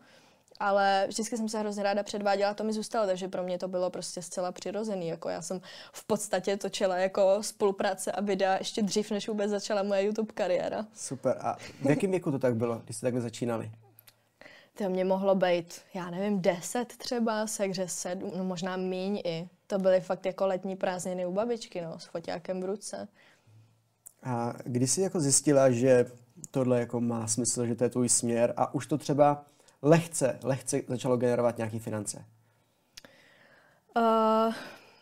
ale 0.58 1.04
vždycky 1.08 1.36
jsem 1.36 1.48
se 1.48 1.58
hrozně 1.58 1.82
ráda 1.82 2.02
předváděla, 2.02 2.54
to 2.54 2.64
mi 2.64 2.72
zůstalo, 2.72 3.06
takže 3.06 3.28
pro 3.28 3.42
mě 3.42 3.58
to 3.58 3.68
bylo 3.68 3.90
prostě 3.90 4.22
zcela 4.22 4.52
přirozený. 4.52 5.08
Jako 5.08 5.28
já 5.28 5.42
jsem 5.42 5.60
v 5.92 6.04
podstatě 6.06 6.56
točila 6.56 6.96
jako 6.96 7.42
spolupráce 7.42 8.12
a 8.12 8.20
videa 8.20 8.56
ještě 8.58 8.82
dřív, 8.82 9.10
než 9.10 9.28
vůbec 9.28 9.50
začala 9.50 9.82
moje 9.82 10.02
YouTube 10.02 10.32
kariéra. 10.34 10.86
Super. 10.94 11.36
A 11.40 11.56
v 11.82 11.90
jakém 11.90 12.10
věku 12.10 12.30
to 12.30 12.38
tak 12.38 12.56
bylo, 12.56 12.80
když 12.84 12.96
jste 12.96 13.06
takhle 13.06 13.20
začínali? 13.20 13.70
To 14.78 14.88
mě 14.88 15.04
mohlo 15.04 15.34
být, 15.34 15.80
já 15.94 16.10
nevím, 16.10 16.42
deset 16.42 16.96
třeba, 16.96 17.46
sekře 17.46 17.88
sedm, 17.88 18.32
no 18.36 18.44
možná 18.44 18.76
míň 18.76 19.20
i. 19.24 19.48
To 19.66 19.78
byly 19.78 20.00
fakt 20.00 20.26
jako 20.26 20.46
letní 20.46 20.76
prázdniny 20.76 21.26
u 21.26 21.32
babičky, 21.32 21.80
no, 21.80 21.98
s 21.98 22.04
foťákem 22.04 22.60
v 22.60 22.64
ruce. 22.64 23.08
A 24.26 24.54
kdy 24.64 24.86
jsi 24.86 25.00
jako 25.00 25.20
zjistila, 25.20 25.70
že 25.70 26.06
tohle 26.50 26.80
jako 26.80 27.00
má 27.00 27.26
smysl, 27.26 27.66
že 27.66 27.74
to 27.74 27.84
je 27.84 27.90
tvůj 27.90 28.08
směr 28.08 28.54
a 28.56 28.74
už 28.74 28.86
to 28.86 28.98
třeba 28.98 29.44
lehce, 29.82 30.38
lehce 30.42 30.82
začalo 30.88 31.16
generovat 31.16 31.56
nějaké 31.56 31.78
finance? 31.78 32.24
Uh, 33.96 34.54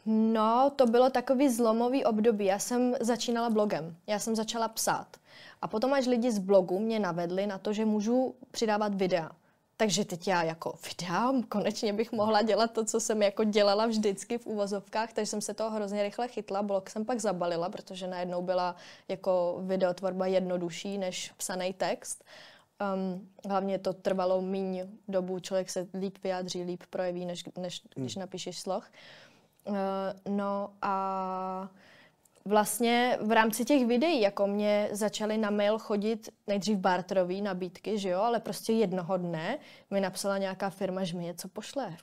no, 0.06 0.72
to 0.76 0.86
bylo 0.86 1.10
takový 1.10 1.48
zlomový 1.48 2.04
období. 2.04 2.44
Já 2.44 2.58
jsem 2.58 2.94
začínala 3.00 3.50
blogem. 3.50 3.96
Já 4.06 4.18
jsem 4.18 4.36
začala 4.36 4.68
psát. 4.68 5.16
A 5.62 5.68
potom 5.68 5.92
až 5.92 6.06
lidi 6.06 6.32
z 6.32 6.38
blogu 6.38 6.78
mě 6.78 7.00
navedli 7.00 7.46
na 7.46 7.58
to, 7.58 7.72
že 7.72 7.84
můžu 7.84 8.34
přidávat 8.50 8.94
videa. 8.94 9.30
Takže 9.76 10.04
teď 10.04 10.28
já 10.28 10.42
jako 10.42 10.74
vydám, 10.88 11.42
konečně 11.42 11.92
bych 11.92 12.12
mohla 12.12 12.42
dělat 12.42 12.70
to, 12.70 12.84
co 12.84 13.00
jsem 13.00 13.22
jako 13.22 13.44
dělala 13.44 13.86
vždycky 13.86 14.38
v 14.38 14.46
uvozovkách, 14.46 15.12
takže 15.12 15.30
jsem 15.30 15.40
se 15.40 15.54
toho 15.54 15.70
hrozně 15.70 16.02
rychle 16.02 16.28
chytla, 16.28 16.62
blog 16.62 16.90
jsem 16.90 17.04
pak 17.04 17.20
zabalila, 17.20 17.68
protože 17.68 18.06
najednou 18.06 18.42
byla 18.42 18.76
jako 19.08 19.60
videotvorba 19.62 20.26
jednodušší 20.26 20.98
než 20.98 21.32
psaný 21.36 21.72
text. 21.72 22.24
Um, 22.94 23.28
hlavně 23.48 23.78
to 23.78 23.92
trvalo 23.92 24.42
míň 24.42 24.88
dobu, 25.08 25.38
člověk 25.38 25.70
se 25.70 25.86
líp 25.94 26.18
vyjádří, 26.24 26.62
líp 26.62 26.82
projeví, 26.90 27.26
než, 27.26 27.44
než 27.58 27.82
když 27.94 28.16
hmm. 28.16 28.20
napíšeš 28.20 28.58
sloh. 28.58 28.90
Uh, 29.64 29.76
no 30.28 30.70
a 30.82 31.68
vlastně 32.44 33.18
v 33.20 33.32
rámci 33.32 33.64
těch 33.64 33.86
videí, 33.86 34.20
jako 34.20 34.46
mě 34.46 34.88
začaly 34.92 35.38
na 35.38 35.50
mail 35.50 35.78
chodit 35.78 36.28
nejdřív 36.46 36.78
barterový 36.78 37.42
nabídky, 37.42 37.98
že 37.98 38.08
jo, 38.08 38.20
ale 38.20 38.40
prostě 38.40 38.72
jednoho 38.72 39.16
dne 39.16 39.58
mi 39.90 40.00
napsala 40.00 40.38
nějaká 40.38 40.70
firma, 40.70 41.04
že 41.04 41.16
mi 41.16 41.24
něco 41.24 41.48
pošle. 41.48 41.96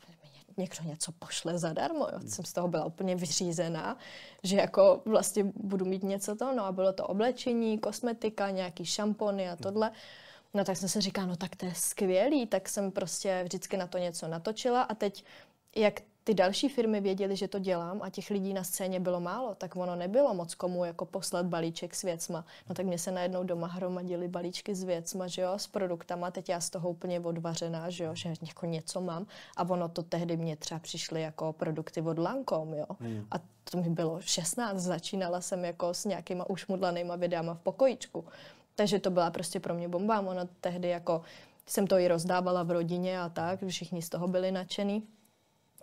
Někdo 0.57 0.83
něco 0.83 1.11
pošle 1.11 1.57
zadarmo, 1.57 2.07
jo. 2.13 2.19
Jsem 2.27 2.45
z 2.45 2.53
toho 2.53 2.67
byla 2.67 2.85
úplně 2.85 3.15
vyřízená, 3.15 3.97
že 4.43 4.57
jako 4.57 5.01
vlastně 5.05 5.43
budu 5.55 5.85
mít 5.85 6.03
něco 6.03 6.35
to, 6.35 6.53
no 6.55 6.65
a 6.65 6.71
bylo 6.71 6.93
to 6.93 7.07
oblečení, 7.07 7.77
kosmetika, 7.79 8.49
nějaký 8.49 8.85
šampony 8.85 9.49
a 9.49 9.55
tohle. 9.55 9.91
No 10.53 10.63
tak 10.63 10.77
jsem 10.77 10.89
se 10.89 11.01
říkala, 11.01 11.27
no 11.27 11.35
tak 11.35 11.55
to 11.55 11.65
je 11.65 11.73
skvělý, 11.75 12.47
tak 12.47 12.69
jsem 12.69 12.91
prostě 12.91 13.41
vždycky 13.43 13.77
na 13.77 13.87
to 13.87 13.97
něco 13.97 14.27
natočila 14.27 14.81
a 14.81 14.95
teď 14.95 15.25
jak 15.75 16.01
ty 16.23 16.33
další 16.33 16.69
firmy 16.69 17.01
věděly, 17.01 17.35
že 17.35 17.47
to 17.47 17.59
dělám 17.59 18.01
a 18.01 18.09
těch 18.09 18.29
lidí 18.29 18.53
na 18.53 18.63
scéně 18.63 18.99
bylo 18.99 19.19
málo, 19.19 19.55
tak 19.55 19.75
ono 19.75 19.95
nebylo 19.95 20.33
moc 20.33 20.55
komu 20.55 20.85
jako 20.85 21.05
poslat 21.05 21.45
balíček 21.45 21.95
s 21.95 22.01
věcma. 22.01 22.45
No 22.69 22.75
tak 22.75 22.85
mě 22.85 22.97
se 22.97 23.11
najednou 23.11 23.43
doma 23.43 23.67
hromadily 23.67 24.27
balíčky 24.27 24.75
s 24.75 24.83
věcma, 24.83 25.27
že 25.27 25.41
jo, 25.41 25.53
s 25.53 25.67
produktama, 25.67 26.31
teď 26.31 26.49
já 26.49 26.61
z 26.61 26.69
toho 26.69 26.89
úplně 26.89 27.19
odvařená, 27.19 27.89
že 27.89 28.03
jo, 28.03 28.15
že 28.15 28.33
jako 28.41 28.65
něco 28.65 29.01
mám 29.01 29.27
a 29.57 29.69
ono 29.69 29.89
to 29.89 30.03
tehdy 30.03 30.37
mě 30.37 30.55
třeba 30.55 30.79
přišly 30.79 31.21
jako 31.21 31.53
produkty 31.53 32.01
od 32.01 32.19
Lancome, 32.19 32.77
jo. 32.77 32.85
Mm. 32.99 33.27
A 33.31 33.35
to 33.71 33.77
mi 33.77 33.89
bylo 33.89 34.21
16, 34.21 34.77
začínala 34.77 35.41
jsem 35.41 35.65
jako 35.65 35.93
s 35.93 36.05
nějakýma 36.05 36.49
ušmudlanýma 36.49 37.15
videama 37.15 37.53
v 37.53 37.59
pokojičku. 37.59 38.25
Takže 38.75 38.99
to 38.99 39.09
byla 39.09 39.31
prostě 39.31 39.59
pro 39.59 39.73
mě 39.73 39.87
bomba. 39.87 40.19
Ono 40.19 40.41
tehdy 40.61 40.87
jako 40.89 41.21
jsem 41.65 41.87
to 41.87 41.97
i 41.97 42.07
rozdávala 42.07 42.63
v 42.63 42.71
rodině 42.71 43.21
a 43.21 43.29
tak, 43.29 43.59
všichni 43.67 44.01
z 44.01 44.09
toho 44.09 44.27
byli 44.27 44.51
nadšený. 44.51 45.03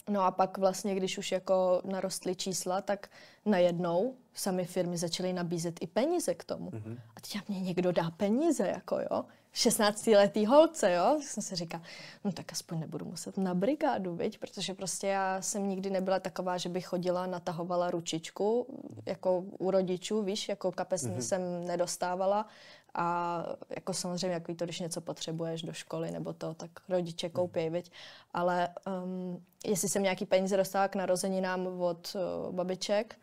No 0.09 0.23
a 0.23 0.31
pak 0.31 0.59
vlastně, 0.59 0.95
když 0.95 1.19
už 1.19 1.33
jako 1.33 1.83
narostly 1.85 2.37
čísla, 2.37 2.81
tak 2.81 3.11
najednou 3.47 4.15
sami 4.35 4.65
firmy 4.65 4.97
začaly 4.97 5.33
nabízet 5.33 5.75
i 5.81 5.87
peníze 5.87 6.35
k 6.35 6.45
tomu. 6.45 6.71
Mm-hmm. 6.71 6.99
A 7.17 7.21
teď 7.21 7.49
mě 7.49 7.61
někdo 7.61 7.93
dá 7.93 8.11
peníze, 8.11 8.69
jako 8.69 8.99
jo. 9.01 9.25
16-letý 9.55 10.47
holce, 10.47 10.93
jo. 10.93 11.19
Jsem 11.23 11.43
si 11.43 11.57
říkal, 11.57 11.81
no 12.25 12.33
tak 12.33 12.53
aspoň 12.53 12.81
nebudu 12.81 13.05
muset 13.05 13.39
na 13.39 13.55
brigádu, 13.55 14.17
viď? 14.17 14.39
protože 14.39 14.75
prostě 14.75 15.07
já 15.07 15.43
jsem 15.43 15.69
nikdy 15.69 15.91
nebyla 15.91 16.21
taková, 16.21 16.59
že 16.59 16.69
bych 16.69 16.87
chodila, 16.87 17.27
natahovala 17.27 17.91
ručičku, 17.91 18.67
jako 19.07 19.45
u 19.59 19.71
rodičů, 19.71 20.23
víš, 20.23 20.49
jako 20.49 20.73
kapesní 20.73 21.11
mm-hmm. 21.11 21.19
jsem 21.19 21.67
nedostávala. 21.67 22.47
A 22.95 23.45
jako 23.71 23.95
samozřejmě, 23.95 24.35
jako 24.35 24.55
to, 24.55 24.65
když 24.65 24.81
něco 24.81 25.01
potřebuješ 25.01 25.63
do 25.63 25.73
školy 25.73 26.11
nebo 26.11 26.33
to, 26.33 26.55
tak 26.55 26.71
rodiče 26.89 27.29
koupí, 27.29 27.71
viď? 27.71 27.93
Ale 28.35 28.69
um, 29.05 29.45
jestli 29.67 29.89
jsem 29.89 30.03
nějaký 30.03 30.27
peníze 30.27 30.57
dostala 30.57 30.89
k 30.89 30.97
narozeninám 30.97 31.67
od 31.81 32.17
uh, 32.47 32.55
babiček, 32.55 33.17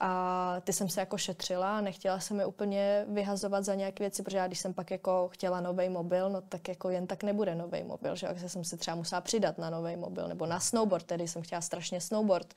a 0.00 0.60
ty 0.64 0.72
jsem 0.72 0.88
se 0.88 1.00
jako 1.00 1.18
šetřila 1.18 1.78
a 1.78 1.80
nechtěla 1.80 2.20
jsem 2.20 2.40
je 2.40 2.46
úplně 2.46 3.04
vyhazovat 3.08 3.64
za 3.64 3.74
nějaké 3.74 4.04
věci, 4.04 4.22
protože 4.22 4.36
já 4.36 4.46
když 4.46 4.58
jsem 4.58 4.74
pak 4.74 4.90
jako 4.90 5.28
chtěla 5.32 5.60
nový 5.60 5.88
mobil, 5.88 6.30
no 6.30 6.40
tak 6.40 6.68
jako 6.68 6.90
jen 6.90 7.06
tak 7.06 7.22
nebude 7.22 7.54
nový 7.54 7.84
mobil, 7.84 8.16
že 8.16 8.26
takže 8.26 8.48
jsem 8.48 8.64
se 8.64 8.76
třeba 8.76 8.94
musela 8.94 9.20
přidat 9.20 9.58
na 9.58 9.70
nový 9.70 9.96
mobil 9.96 10.28
nebo 10.28 10.46
na 10.46 10.60
snowboard, 10.60 11.06
tedy 11.06 11.28
jsem 11.28 11.42
chtěla 11.42 11.60
strašně 11.60 12.00
snowboard. 12.00 12.54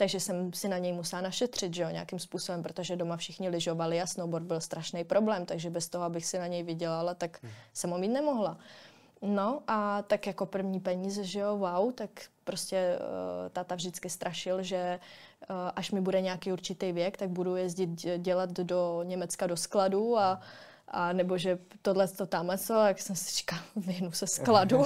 Takže 0.00 0.20
jsem 0.20 0.52
si 0.52 0.68
na 0.68 0.78
něj 0.78 0.92
musela 0.92 1.22
našetřit, 1.22 1.74
že 1.74 1.82
jo, 1.82 1.90
nějakým 1.90 2.18
způsobem, 2.18 2.62
protože 2.62 2.96
doma 2.96 3.16
všichni 3.16 3.48
lyžovali 3.48 4.00
a 4.00 4.06
snowboard 4.06 4.44
byl 4.44 4.60
strašný 4.60 5.04
problém, 5.04 5.46
takže 5.46 5.70
bez 5.70 5.88
toho, 5.88 6.04
abych 6.04 6.26
si 6.26 6.38
na 6.38 6.46
něj 6.46 6.62
vydělala, 6.62 7.14
tak 7.14 7.42
hmm. 7.42 7.52
jsem 7.72 7.90
ho 7.90 7.98
mít 7.98 8.08
nemohla. 8.08 8.58
No 9.22 9.62
a 9.66 10.02
tak 10.02 10.26
jako 10.26 10.46
první 10.46 10.80
peníze, 10.80 11.24
že 11.24 11.40
jo, 11.40 11.56
wow, 11.56 11.92
tak 11.92 12.10
prostě 12.44 12.98
uh, 12.98 13.48
táta 13.48 13.74
vždycky 13.74 14.10
strašil, 14.10 14.62
že 14.62 15.00
uh, 15.50 15.56
až 15.76 15.90
mi 15.90 16.00
bude 16.00 16.20
nějaký 16.20 16.52
určitý 16.52 16.92
věk, 16.92 17.16
tak 17.16 17.30
budu 17.30 17.56
jezdit 17.56 17.90
dělat 18.18 18.50
do 18.50 19.02
Německa 19.02 19.46
do 19.46 19.56
skladu 19.56 20.18
a 20.18 20.40
a 20.90 21.12
nebo 21.12 21.38
že 21.38 21.58
tohle 21.82 22.08
to 22.08 22.26
tam 22.26 22.58
co, 22.58 22.74
jak 22.74 23.00
jsem 23.00 23.16
si 23.16 23.36
říkal, 23.36 23.58
vyhnu 23.76 24.12
se 24.12 24.26
skladu. 24.26 24.78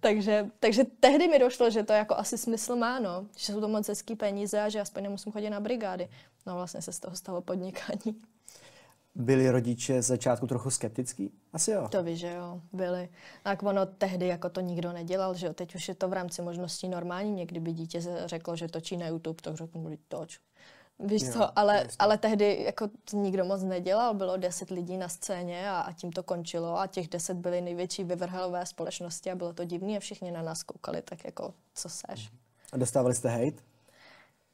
takže, 0.00 0.46
takže 0.60 0.84
tehdy 1.00 1.28
mi 1.28 1.38
došlo, 1.38 1.70
že 1.70 1.82
to 1.82 1.92
jako 1.92 2.16
asi 2.16 2.38
smysl 2.38 2.76
má, 2.76 2.98
no. 2.98 3.26
Že 3.36 3.52
jsou 3.52 3.60
to 3.60 3.68
moc 3.68 3.88
hezký 3.88 4.16
peníze 4.16 4.60
a 4.60 4.68
že 4.68 4.80
aspoň 4.80 5.02
nemusím 5.02 5.32
chodit 5.32 5.50
na 5.50 5.60
brigády. 5.60 6.08
No 6.46 6.54
vlastně 6.54 6.82
se 6.82 6.92
z 6.92 7.00
toho 7.00 7.16
stalo 7.16 7.40
podnikání. 7.40 8.22
Byli 9.14 9.50
rodiče 9.50 10.02
z 10.02 10.06
začátku 10.06 10.46
trochu 10.46 10.70
skeptický? 10.70 11.30
Asi 11.52 11.70
jo. 11.70 11.88
To 11.88 12.02
víš, 12.02 12.18
že 12.18 12.32
jo, 12.32 12.60
byli. 12.72 13.08
Tak 13.42 13.62
ono 13.62 13.86
tehdy 13.86 14.26
jako 14.26 14.48
to 14.48 14.60
nikdo 14.60 14.92
nedělal, 14.92 15.34
že 15.34 15.46
jo. 15.46 15.52
Teď 15.52 15.74
už 15.74 15.88
je 15.88 15.94
to 15.94 16.08
v 16.08 16.12
rámci 16.12 16.42
možností 16.42 16.88
normální. 16.88 17.32
Někdy 17.32 17.60
by 17.60 17.72
dítě 17.72 18.00
řeklo, 18.24 18.56
že 18.56 18.68
točí 18.68 18.96
na 18.96 19.06
YouTube, 19.06 19.42
tak 19.42 19.54
řeknu, 19.54 19.90
toč. 20.08 20.40
Víš 20.98 21.22
jo, 21.22 21.32
co, 21.32 21.58
ale, 21.58 21.86
ale 21.98 22.18
tehdy 22.18 22.62
jako 22.64 22.88
to 23.10 23.16
nikdo 23.16 23.44
moc 23.44 23.62
nedělal, 23.62 24.14
bylo 24.14 24.36
deset 24.36 24.70
lidí 24.70 24.96
na 24.96 25.08
scéně 25.08 25.70
a, 25.70 25.80
a 25.80 25.92
tím 25.92 26.12
to 26.12 26.22
končilo 26.22 26.78
a 26.78 26.86
těch 26.86 27.08
deset 27.08 27.36
byly 27.36 27.60
největší 27.60 28.04
vyvrhelové 28.04 28.66
společnosti 28.66 29.30
a 29.30 29.34
bylo 29.34 29.52
to 29.52 29.64
divný 29.64 29.96
a 29.96 30.00
všichni 30.00 30.30
na 30.30 30.42
nás 30.42 30.62
koukali, 30.62 31.02
tak 31.02 31.24
jako 31.24 31.54
co 31.74 31.88
seš. 31.88 32.30
A 32.72 32.76
dostávali 32.76 33.14
jste 33.14 33.28
hate? 33.28 33.62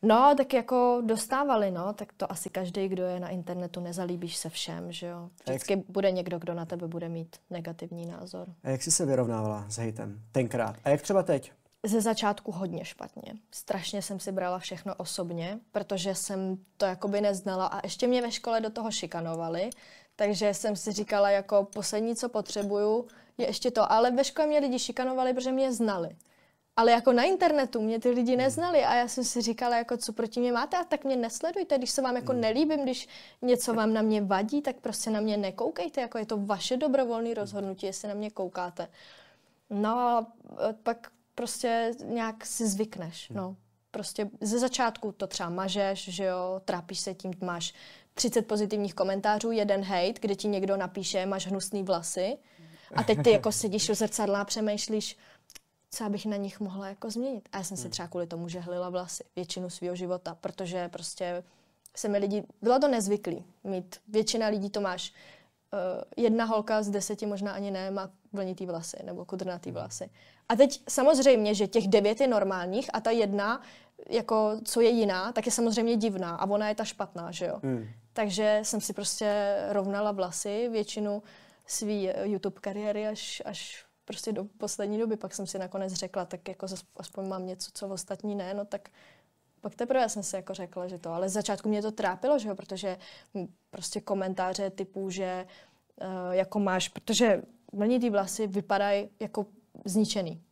No, 0.02 0.34
tak 0.36 0.54
jako 0.54 1.02
dostávali, 1.06 1.70
no, 1.70 1.92
tak 1.92 2.12
to 2.12 2.32
asi 2.32 2.50
každý, 2.50 2.88
kdo 2.88 3.04
je 3.04 3.20
na 3.20 3.28
internetu, 3.28 3.80
nezalíbíš 3.80 4.36
se 4.36 4.48
všem, 4.48 4.92
že 4.92 5.06
jo. 5.06 5.30
Vždycky 5.46 5.72
jak... 5.72 5.80
bude 5.88 6.10
někdo, 6.10 6.38
kdo 6.38 6.54
na 6.54 6.64
tebe 6.64 6.88
bude 6.88 7.08
mít 7.08 7.36
negativní 7.50 8.06
názor. 8.06 8.48
A 8.62 8.70
jak 8.70 8.82
jsi 8.82 8.90
se 8.90 9.06
vyrovnávala 9.06 9.66
s 9.68 9.78
hejtem 9.78 10.20
tenkrát? 10.32 10.76
A 10.84 10.88
jak 10.88 11.02
třeba 11.02 11.22
teď? 11.22 11.52
Ze 11.82 12.00
začátku 12.00 12.52
hodně 12.52 12.84
špatně. 12.84 13.34
Strašně 13.50 14.02
jsem 14.02 14.20
si 14.20 14.32
brala 14.32 14.58
všechno 14.58 14.94
osobně, 14.94 15.58
protože 15.72 16.14
jsem 16.14 16.58
to 16.76 16.84
jakoby 16.84 17.20
neznala 17.20 17.66
a 17.66 17.80
ještě 17.86 18.06
mě 18.06 18.22
ve 18.22 18.32
škole 18.32 18.60
do 18.60 18.70
toho 18.70 18.90
šikanovali, 18.90 19.70
takže 20.16 20.54
jsem 20.54 20.76
si 20.76 20.92
říkala, 20.92 21.30
jako 21.30 21.64
poslední, 21.64 22.16
co 22.16 22.28
potřebuju, 22.28 23.08
je 23.38 23.46
ještě 23.46 23.70
to. 23.70 23.92
Ale 23.92 24.10
ve 24.10 24.24
škole 24.24 24.48
mě 24.48 24.58
lidi 24.58 24.78
šikanovali, 24.78 25.34
protože 25.34 25.52
mě 25.52 25.72
znali. 25.72 26.16
Ale 26.76 26.90
jako 26.92 27.12
na 27.12 27.22
internetu 27.22 27.80
mě 27.80 28.00
ty 28.00 28.10
lidi 28.10 28.36
neznali 28.36 28.84
a 28.84 28.94
já 28.94 29.08
jsem 29.08 29.24
si 29.24 29.42
říkala, 29.42 29.76
jako 29.76 29.96
co 29.96 30.12
proti 30.12 30.40
mě 30.40 30.52
máte 30.52 30.76
a 30.76 30.84
tak 30.84 31.04
mě 31.04 31.16
nesledujte, 31.16 31.78
když 31.78 31.90
se 31.90 32.02
vám 32.02 32.16
jako 32.16 32.32
hmm. 32.32 32.40
nelíbím, 32.40 32.82
když 32.82 33.08
něco 33.42 33.74
vám 33.74 33.92
na 33.92 34.02
mě 34.02 34.22
vadí, 34.22 34.62
tak 34.62 34.76
prostě 34.76 35.10
na 35.10 35.20
mě 35.20 35.36
nekoukejte, 35.36 36.00
jako 36.00 36.18
je 36.18 36.26
to 36.26 36.36
vaše 36.36 36.76
dobrovolné 36.76 37.34
rozhodnutí, 37.34 37.86
jestli 37.86 38.08
na 38.08 38.14
mě 38.14 38.30
koukáte. 38.30 38.88
No 39.70 39.98
a 39.98 40.26
pak 40.82 41.10
prostě 41.40 41.92
nějak 42.04 42.46
si 42.46 42.66
zvykneš, 42.68 43.28
no. 43.28 43.56
Prostě 43.90 44.30
ze 44.40 44.58
začátku 44.58 45.12
to 45.12 45.26
třeba 45.26 45.48
mažeš, 45.48 46.08
že 46.08 46.24
jo, 46.24 46.60
trápíš 46.64 47.00
se 47.00 47.14
tím, 47.14 47.32
máš 47.40 47.74
30 48.14 48.42
pozitivních 48.42 48.94
komentářů, 48.94 49.50
jeden 49.50 49.82
hate, 49.82 50.20
kde 50.20 50.34
ti 50.34 50.48
někdo 50.48 50.76
napíše, 50.76 51.26
máš 51.26 51.46
hnusný 51.46 51.82
vlasy 51.82 52.38
a 52.94 53.02
teď 53.02 53.22
ty 53.24 53.30
jako 53.30 53.52
sedíš 53.52 53.90
u 53.90 53.94
zrcadla 53.94 54.40
a 54.40 54.44
přemýšlíš, 54.44 55.16
co 55.90 56.08
bych 56.08 56.26
na 56.26 56.36
nich 56.36 56.60
mohla 56.60 56.88
jako 56.88 57.10
změnit. 57.10 57.48
A 57.52 57.58
já 57.58 57.64
jsem 57.64 57.76
se 57.76 57.82
hmm. 57.82 57.90
třeba 57.90 58.08
kvůli 58.08 58.26
tomu 58.26 58.48
žehlila 58.48 58.90
vlasy 58.90 59.24
většinu 59.36 59.70
svého 59.70 59.96
života, 59.96 60.36
protože 60.40 60.88
prostě 60.88 61.42
se 61.96 62.08
mi 62.08 62.18
lidi, 62.18 62.44
bylo 62.62 62.78
to 62.78 62.88
nezvyklý 62.88 63.44
mít, 63.64 63.96
většina 64.08 64.46
lidí 64.46 64.70
to 64.70 64.80
máš, 64.80 65.12
uh, 65.72 66.24
jedna 66.24 66.44
holka 66.44 66.82
z 66.82 66.90
deseti 66.90 67.26
možná 67.26 67.52
ani 67.52 67.70
ne, 67.70 67.90
má 67.90 68.10
vlnitý 68.32 68.66
vlasy 68.66 68.96
nebo 69.04 69.24
kudrnatý 69.24 69.70
hmm. 69.70 69.74
vlasy. 69.74 70.10
A 70.48 70.56
teď 70.56 70.82
samozřejmě, 70.88 71.54
že 71.54 71.66
těch 71.66 71.88
devět 71.88 72.20
je 72.20 72.26
normálních 72.26 72.90
a 72.92 73.00
ta 73.00 73.10
jedna, 73.10 73.62
jako 74.08 74.56
co 74.64 74.80
je 74.80 74.88
jiná, 74.88 75.32
tak 75.32 75.46
je 75.46 75.52
samozřejmě 75.52 75.96
divná 75.96 76.36
a 76.36 76.50
ona 76.50 76.68
je 76.68 76.74
ta 76.74 76.84
špatná, 76.84 77.30
že 77.30 77.46
jo. 77.46 77.60
Hmm. 77.62 77.88
Takže 78.12 78.60
jsem 78.62 78.80
si 78.80 78.92
prostě 78.92 79.56
rovnala 79.68 80.12
vlasy 80.12 80.68
většinu 80.72 81.22
svý 81.66 82.10
YouTube 82.22 82.60
kariéry 82.60 83.06
až, 83.06 83.42
až 83.44 83.84
prostě 84.04 84.32
do 84.32 84.44
poslední 84.58 84.98
doby. 84.98 85.16
Pak 85.16 85.34
jsem 85.34 85.46
si 85.46 85.58
nakonec 85.58 85.92
řekla, 85.92 86.24
tak 86.24 86.48
jako 86.48 86.66
aspoň 86.96 87.28
mám 87.28 87.46
něco, 87.46 87.70
co 87.74 87.88
ostatní 87.88 88.34
ne, 88.34 88.54
no 88.54 88.64
tak 88.64 88.88
pak 89.60 89.74
teprve 89.74 90.08
jsem 90.08 90.22
si 90.22 90.36
jako 90.36 90.54
řekla, 90.54 90.88
že 90.88 90.98
to, 90.98 91.12
ale 91.12 91.28
z 91.28 91.32
začátku 91.32 91.68
mě 91.68 91.82
to 91.82 91.92
trápilo, 91.92 92.38
že 92.38 92.48
jo, 92.48 92.54
protože 92.54 92.98
prostě 93.70 94.00
komentáře 94.00 94.70
typu, 94.70 95.10
že 95.10 95.46
uh, 96.00 96.34
jako 96.34 96.60
máš, 96.60 96.88
protože 96.88 97.42
mlnitý 97.72 98.10
vlasy 98.10 98.46
vypadají 98.46 99.08
jako 99.20 99.46
zničený. 99.84 100.42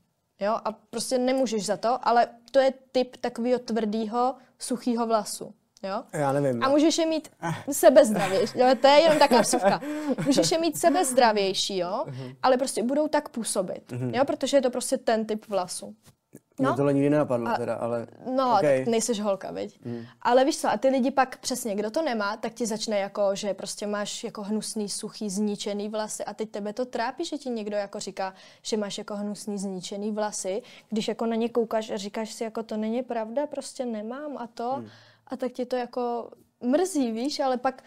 Jo, 0.40 0.58
a 0.64 0.72
prostě 0.72 1.18
nemůžeš 1.18 1.66
za 1.66 1.76
to, 1.76 2.08
ale 2.08 2.28
to 2.50 2.58
je 2.58 2.72
typ 2.92 3.16
takového 3.16 3.58
tvrdého, 3.58 4.34
suchého 4.58 5.06
vlasu. 5.06 5.54
Jo? 5.82 6.02
Já 6.12 6.32
nevím. 6.32 6.64
A 6.64 6.68
můžeš 6.68 6.98
je 6.98 7.06
mít 7.06 7.28
sebezdravější. 7.72 8.58
Jo? 8.58 8.66
To 8.80 8.86
je 8.86 9.00
jenom 9.00 9.18
taková 9.18 9.40
vsuvka. 9.48 9.80
Můžeš 10.26 10.50
je 10.50 10.58
mít 10.58 10.78
sebezdravější, 10.78 11.76
jo? 11.76 12.04
Uh-huh. 12.06 12.36
ale 12.42 12.56
prostě 12.56 12.82
budou 12.82 13.08
tak 13.08 13.28
působit. 13.28 13.92
Uh-huh. 13.92 14.16
Jo? 14.16 14.24
Protože 14.24 14.56
je 14.56 14.62
to 14.62 14.70
prostě 14.70 14.98
ten 14.98 15.24
typ 15.26 15.48
vlasu. 15.48 15.94
No? 16.58 16.70
Mě 16.70 16.76
tohle 16.76 16.94
nikdy 16.94 17.10
nenapadlo, 17.10 17.48
a, 17.48 17.56
teda, 17.56 17.74
ale... 17.74 18.06
No, 18.36 18.56
okay. 18.58 18.78
tak 18.78 18.88
nejseš 18.88 19.20
holka, 19.20 19.50
viď? 19.50 19.80
Mm. 19.84 20.04
Ale 20.22 20.44
víš 20.44 20.58
co, 20.58 20.68
a 20.68 20.76
ty 20.76 20.88
lidi 20.88 21.10
pak 21.10 21.38
přesně, 21.38 21.74
kdo 21.74 21.90
to 21.90 22.02
nemá, 22.02 22.36
tak 22.36 22.52
ti 22.54 22.66
začne 22.66 22.98
jako, 22.98 23.34
že 23.34 23.54
prostě 23.54 23.86
máš 23.86 24.24
jako 24.24 24.42
hnusný, 24.42 24.88
suchý, 24.88 25.30
zničený 25.30 25.88
vlasy 25.88 26.24
a 26.24 26.34
teď 26.34 26.50
tebe 26.50 26.72
to 26.72 26.84
trápí, 26.84 27.24
že 27.24 27.38
ti 27.38 27.50
někdo 27.50 27.76
jako 27.76 28.00
říká, 28.00 28.34
že 28.62 28.76
máš 28.76 28.98
jako 28.98 29.16
hnusný, 29.16 29.58
zničený 29.58 30.12
vlasy, 30.12 30.62
když 30.88 31.08
jako 31.08 31.26
na 31.26 31.36
ně 31.36 31.48
koukáš 31.48 31.90
a 31.90 31.96
říkáš 31.96 32.32
si, 32.32 32.44
jako 32.44 32.62
to 32.62 32.76
není 32.76 33.02
pravda, 33.02 33.46
prostě 33.46 33.86
nemám 33.86 34.38
a 34.38 34.46
to. 34.46 34.76
Mm 34.78 34.88
a 35.28 35.36
tak 35.36 35.52
ti 35.52 35.66
to 35.66 35.76
jako 35.76 36.30
mrzí, 36.60 37.12
víš, 37.12 37.40
ale 37.40 37.56
pak 37.56 37.84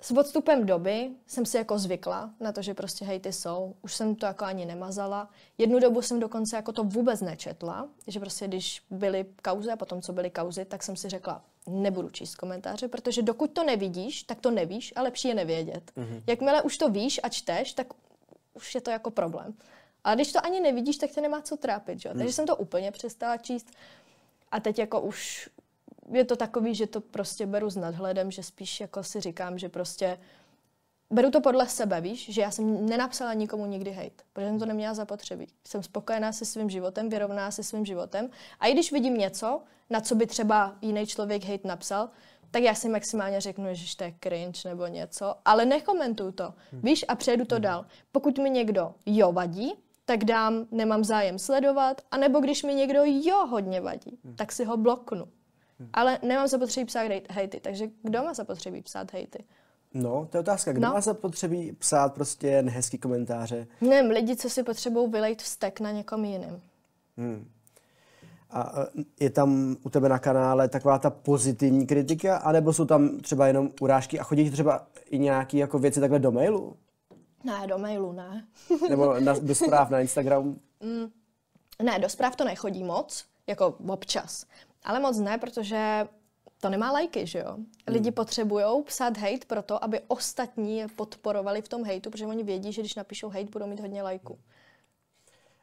s 0.00 0.10
odstupem 0.10 0.66
doby 0.66 1.10
jsem 1.26 1.46
si 1.46 1.56
jako 1.56 1.78
zvykla 1.78 2.30
na 2.40 2.52
to, 2.52 2.62
že 2.62 2.74
prostě 2.74 3.04
hejty 3.04 3.32
jsou. 3.32 3.74
Už 3.82 3.94
jsem 3.94 4.14
to 4.14 4.26
jako 4.26 4.44
ani 4.44 4.66
nemazala. 4.66 5.30
Jednu 5.58 5.78
dobu 5.78 6.02
jsem 6.02 6.20
dokonce 6.20 6.56
jako 6.56 6.72
to 6.72 6.84
vůbec 6.84 7.20
nečetla, 7.20 7.88
že 8.06 8.20
prostě 8.20 8.48
když 8.48 8.82
byly 8.90 9.26
kauzy 9.42 9.70
a 9.70 9.76
potom 9.76 10.02
co 10.02 10.12
byly 10.12 10.30
kauzy, 10.30 10.64
tak 10.64 10.82
jsem 10.82 10.96
si 10.96 11.08
řekla, 11.08 11.42
nebudu 11.66 12.10
číst 12.10 12.34
komentáře, 12.34 12.88
protože 12.88 13.22
dokud 13.22 13.50
to 13.50 13.64
nevidíš, 13.64 14.22
tak 14.22 14.40
to 14.40 14.50
nevíš 14.50 14.92
a 14.96 15.02
lepší 15.02 15.28
je 15.28 15.34
nevědět. 15.34 15.92
Mm-hmm. 15.96 16.22
Jakmile 16.26 16.62
už 16.62 16.78
to 16.78 16.88
víš 16.88 17.20
a 17.22 17.28
čteš, 17.28 17.72
tak 17.72 17.86
už 18.54 18.74
je 18.74 18.80
to 18.80 18.90
jako 18.90 19.10
problém. 19.10 19.54
A 20.04 20.14
když 20.14 20.32
to 20.32 20.44
ani 20.44 20.60
nevidíš, 20.60 20.96
tak 20.96 21.10
tě 21.10 21.20
nemá 21.20 21.42
co 21.42 21.56
trápit, 21.56 22.00
že? 22.00 22.08
Mm. 22.08 22.18
Takže 22.18 22.32
jsem 22.32 22.46
to 22.46 22.56
úplně 22.56 22.92
přestala 22.92 23.36
číst. 23.36 23.70
A 24.50 24.60
teď 24.60 24.78
jako 24.78 25.00
už 25.00 25.50
je 26.12 26.24
to 26.24 26.36
takový, 26.36 26.74
že 26.74 26.86
to 26.86 27.00
prostě 27.00 27.46
beru 27.46 27.70
s 27.70 27.76
nadhledem, 27.76 28.30
že 28.30 28.42
spíš 28.42 28.80
jako 28.80 29.02
si 29.02 29.20
říkám, 29.20 29.58
že 29.58 29.68
prostě 29.68 30.18
beru 31.10 31.30
to 31.30 31.40
podle 31.40 31.68
sebe, 31.68 32.00
víš, 32.00 32.28
že 32.30 32.40
já 32.40 32.50
jsem 32.50 32.86
nenapsala 32.86 33.32
nikomu 33.32 33.66
nikdy 33.66 33.92
hate, 33.92 34.24
protože 34.32 34.46
jsem 34.46 34.58
to 34.58 34.66
neměla 34.66 34.94
zapotřebí. 34.94 35.46
Jsem 35.68 35.82
spokojená 35.82 36.32
se 36.32 36.44
svým 36.44 36.70
životem, 36.70 37.08
vyrovná 37.08 37.50
se 37.50 37.62
svým 37.62 37.84
životem 37.84 38.28
a 38.60 38.66
i 38.66 38.72
když 38.72 38.92
vidím 38.92 39.14
něco, 39.14 39.62
na 39.90 40.00
co 40.00 40.14
by 40.14 40.26
třeba 40.26 40.76
jiný 40.82 41.06
člověk 41.06 41.44
hate 41.44 41.68
napsal, 41.68 42.08
tak 42.50 42.62
já 42.62 42.74
si 42.74 42.88
maximálně 42.88 43.40
řeknu, 43.40 43.64
že 43.72 43.96
to 43.96 44.04
je 44.04 44.14
cringe 44.22 44.68
nebo 44.68 44.86
něco, 44.86 45.34
ale 45.44 45.64
nekomentuju 45.64 46.32
to, 46.32 46.54
hmm. 46.72 46.80
víš, 46.82 47.04
a 47.08 47.14
přejdu 47.14 47.44
to 47.44 47.54
hmm. 47.54 47.62
dál. 47.62 47.86
Pokud 48.12 48.38
mi 48.38 48.50
někdo 48.50 48.94
jo 49.06 49.32
vadí, 49.32 49.74
tak 50.04 50.24
dám, 50.24 50.66
nemám 50.70 51.04
zájem 51.04 51.38
sledovat, 51.38 52.00
anebo 52.10 52.40
když 52.40 52.62
mi 52.62 52.74
někdo 52.74 53.00
jo 53.04 53.46
hodně 53.46 53.80
vadí, 53.80 54.18
hmm. 54.24 54.36
tak 54.36 54.52
si 54.52 54.64
ho 54.64 54.76
bloknu. 54.76 55.28
Ale 55.92 56.18
nemám 56.22 56.48
zapotřebí 56.48 56.86
psát 56.86 57.10
hejty, 57.30 57.60
takže 57.60 57.86
kdo 58.02 58.22
má 58.22 58.34
zapotřebí 58.34 58.82
psát 58.82 59.12
hejty? 59.12 59.44
No, 59.94 60.28
to 60.30 60.36
je 60.36 60.40
otázka. 60.40 60.72
Kdo 60.72 60.86
no. 60.86 60.94
má 60.94 61.00
zapotřebí 61.00 61.72
psát 61.72 62.14
prostě 62.14 62.62
nehezký 62.62 62.98
komentáře? 62.98 63.66
Ne, 63.80 64.00
lidi, 64.00 64.36
co 64.36 64.50
si 64.50 64.62
potřebují 64.62 65.10
vylejt 65.10 65.42
vztek 65.42 65.80
na 65.80 65.90
někom 65.90 66.24
jiném. 66.24 66.60
Hmm. 67.16 67.50
A 68.50 68.72
je 69.20 69.30
tam 69.30 69.76
u 69.82 69.90
tebe 69.90 70.08
na 70.08 70.18
kanále 70.18 70.68
taková 70.68 70.98
ta 70.98 71.10
pozitivní 71.10 71.86
kritika, 71.86 72.36
anebo 72.36 72.72
jsou 72.72 72.84
tam 72.84 73.18
třeba 73.18 73.46
jenom 73.46 73.70
urážky 73.80 74.20
a 74.20 74.22
chodí 74.22 74.50
třeba 74.50 74.86
i 75.10 75.18
nějaké 75.18 75.58
jako 75.58 75.78
věci 75.78 76.00
takhle 76.00 76.18
do 76.18 76.32
mailu? 76.32 76.76
Ne, 77.44 77.66
do 77.66 77.78
mailu 77.78 78.12
ne. 78.12 78.46
nebo 78.90 79.20
na, 79.20 79.38
do 79.38 79.54
zpráv 79.54 79.90
na 79.90 80.00
Instagramu? 80.00 80.56
Mm, 80.80 81.06
ne, 81.82 81.98
do 81.98 82.08
zpráv 82.08 82.36
to 82.36 82.44
nechodí 82.44 82.84
moc, 82.84 83.24
jako 83.46 83.74
občas. 83.86 84.46
Ale 84.86 85.00
moc 85.00 85.18
ne, 85.18 85.38
protože 85.38 86.08
to 86.60 86.70
nemá 86.70 86.92
lajky, 86.92 87.26
že 87.26 87.38
jo? 87.38 87.56
Lidi 87.86 88.08
hmm. 88.08 88.14
potřebují 88.14 88.64
psát 88.84 89.18
hate 89.18 89.46
proto, 89.46 89.84
aby 89.84 90.00
ostatní 90.08 90.78
je 90.78 90.88
podporovali 90.88 91.62
v 91.62 91.68
tom 91.68 91.84
hejtu, 91.84 92.10
protože 92.10 92.26
oni 92.26 92.42
vědí, 92.42 92.72
že 92.72 92.82
když 92.82 92.94
napíšou 92.94 93.28
hate, 93.28 93.50
budou 93.52 93.66
mít 93.66 93.80
hodně 93.80 94.02
lajků. 94.02 94.38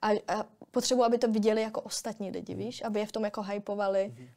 A, 0.01 0.09
a 0.27 0.45
potřebují, 0.71 1.05
aby 1.05 1.17
to 1.17 1.27
viděli 1.27 1.61
jako 1.61 1.81
ostatní 1.81 2.31
lidi, 2.31 2.55
víš? 2.55 2.83
Aby 2.85 2.99
je 2.99 3.05
v 3.05 3.11
tom 3.11 3.23
jako 3.23 3.41
hypovali. 3.41 4.13
Hmm. 4.17 4.27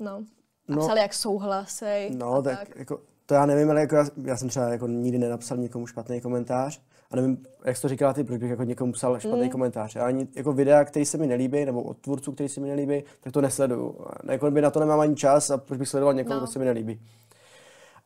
No. 0.00 0.24
A 0.68 0.74
no, 0.74 0.82
psali, 0.82 1.00
jak 1.00 1.14
souhlasej. 1.14 2.10
No, 2.10 2.42
tak, 2.42 2.58
tak. 2.58 2.76
Jako, 2.76 3.00
to 3.26 3.34
já 3.34 3.46
nevím, 3.46 3.70
ale 3.70 3.80
jako 3.80 3.96
já, 3.96 4.04
já 4.24 4.36
jsem 4.36 4.48
třeba 4.48 4.68
jako 4.68 4.86
nikdy 4.86 5.18
nenapsal 5.18 5.56
nikomu 5.56 5.86
špatný 5.86 6.20
komentář. 6.20 6.80
A 7.12 7.16
nevím, 7.16 7.46
jak 7.64 7.76
jsi 7.76 7.82
to 7.82 7.88
říkala 7.88 8.12
ty, 8.12 8.24
proč 8.24 8.40
bych 8.40 8.50
jako 8.50 8.62
někomu 8.62 8.92
psal 8.92 9.20
špatný 9.20 9.42
mm. 9.42 9.50
komentář. 9.50 9.94
Já 9.94 10.06
ani 10.06 10.28
jako 10.36 10.52
videa, 10.52 10.84
který 10.84 11.04
se 11.04 11.18
mi 11.18 11.26
nelíbí, 11.26 11.64
nebo 11.64 11.82
od 11.82 11.98
tvůrců, 11.98 12.32
který 12.32 12.48
se 12.48 12.60
mi 12.60 12.68
nelíbí, 12.68 13.04
tak 13.20 13.32
to 13.32 13.40
nesleduju. 13.40 14.00
Jako 14.30 14.50
by 14.50 14.60
na 14.60 14.70
to 14.70 14.80
nemám 14.80 15.00
ani 15.00 15.16
čas 15.16 15.50
a 15.50 15.58
proč 15.58 15.78
bych 15.78 15.88
sledoval 15.88 16.14
někoho, 16.14 16.34
no. 16.34 16.40
kdo 16.40 16.46
se 16.46 16.58
mi 16.58 16.64
nelíbí. 16.64 17.00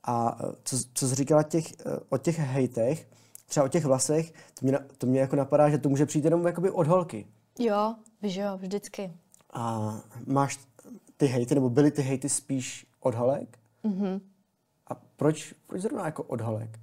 A 0.04 0.38
e, 0.40 0.52
co, 0.64 0.76
co 0.94 1.08
jsi 1.08 1.14
říkala 1.14 1.42
těch, 1.42 1.72
e, 1.72 1.74
o 2.08 2.18
těch 2.18 2.38
hejtech, 2.38 3.08
třeba 3.46 3.66
o 3.66 3.68
těch 3.68 3.84
vlasech, 3.84 4.32
to 4.32 4.66
mě, 4.66 4.78
to 4.98 5.06
mě 5.06 5.20
jako 5.20 5.36
napadá, 5.36 5.70
že 5.70 5.78
to 5.78 5.88
může 5.88 6.06
přijít 6.06 6.24
jenom 6.24 6.46
jakoby 6.46 6.70
od 6.70 6.86
holky. 6.86 7.26
Jo, 7.58 7.94
víš 8.22 8.36
jo, 8.36 8.56
vždycky. 8.56 9.12
A 9.52 9.94
máš 10.26 10.58
ty 11.16 11.26
hejty, 11.26 11.54
nebo 11.54 11.70
byly 11.70 11.90
ty 11.90 12.02
hejty 12.02 12.28
spíš 12.28 12.86
od 13.00 13.14
holek? 13.14 13.58
Mm-hmm. 13.84 14.20
A 14.86 14.94
proč, 15.16 15.54
proč 15.66 15.82
zrovna 15.82 16.04
jako 16.04 16.22
od 16.22 16.40
holek? 16.40 16.78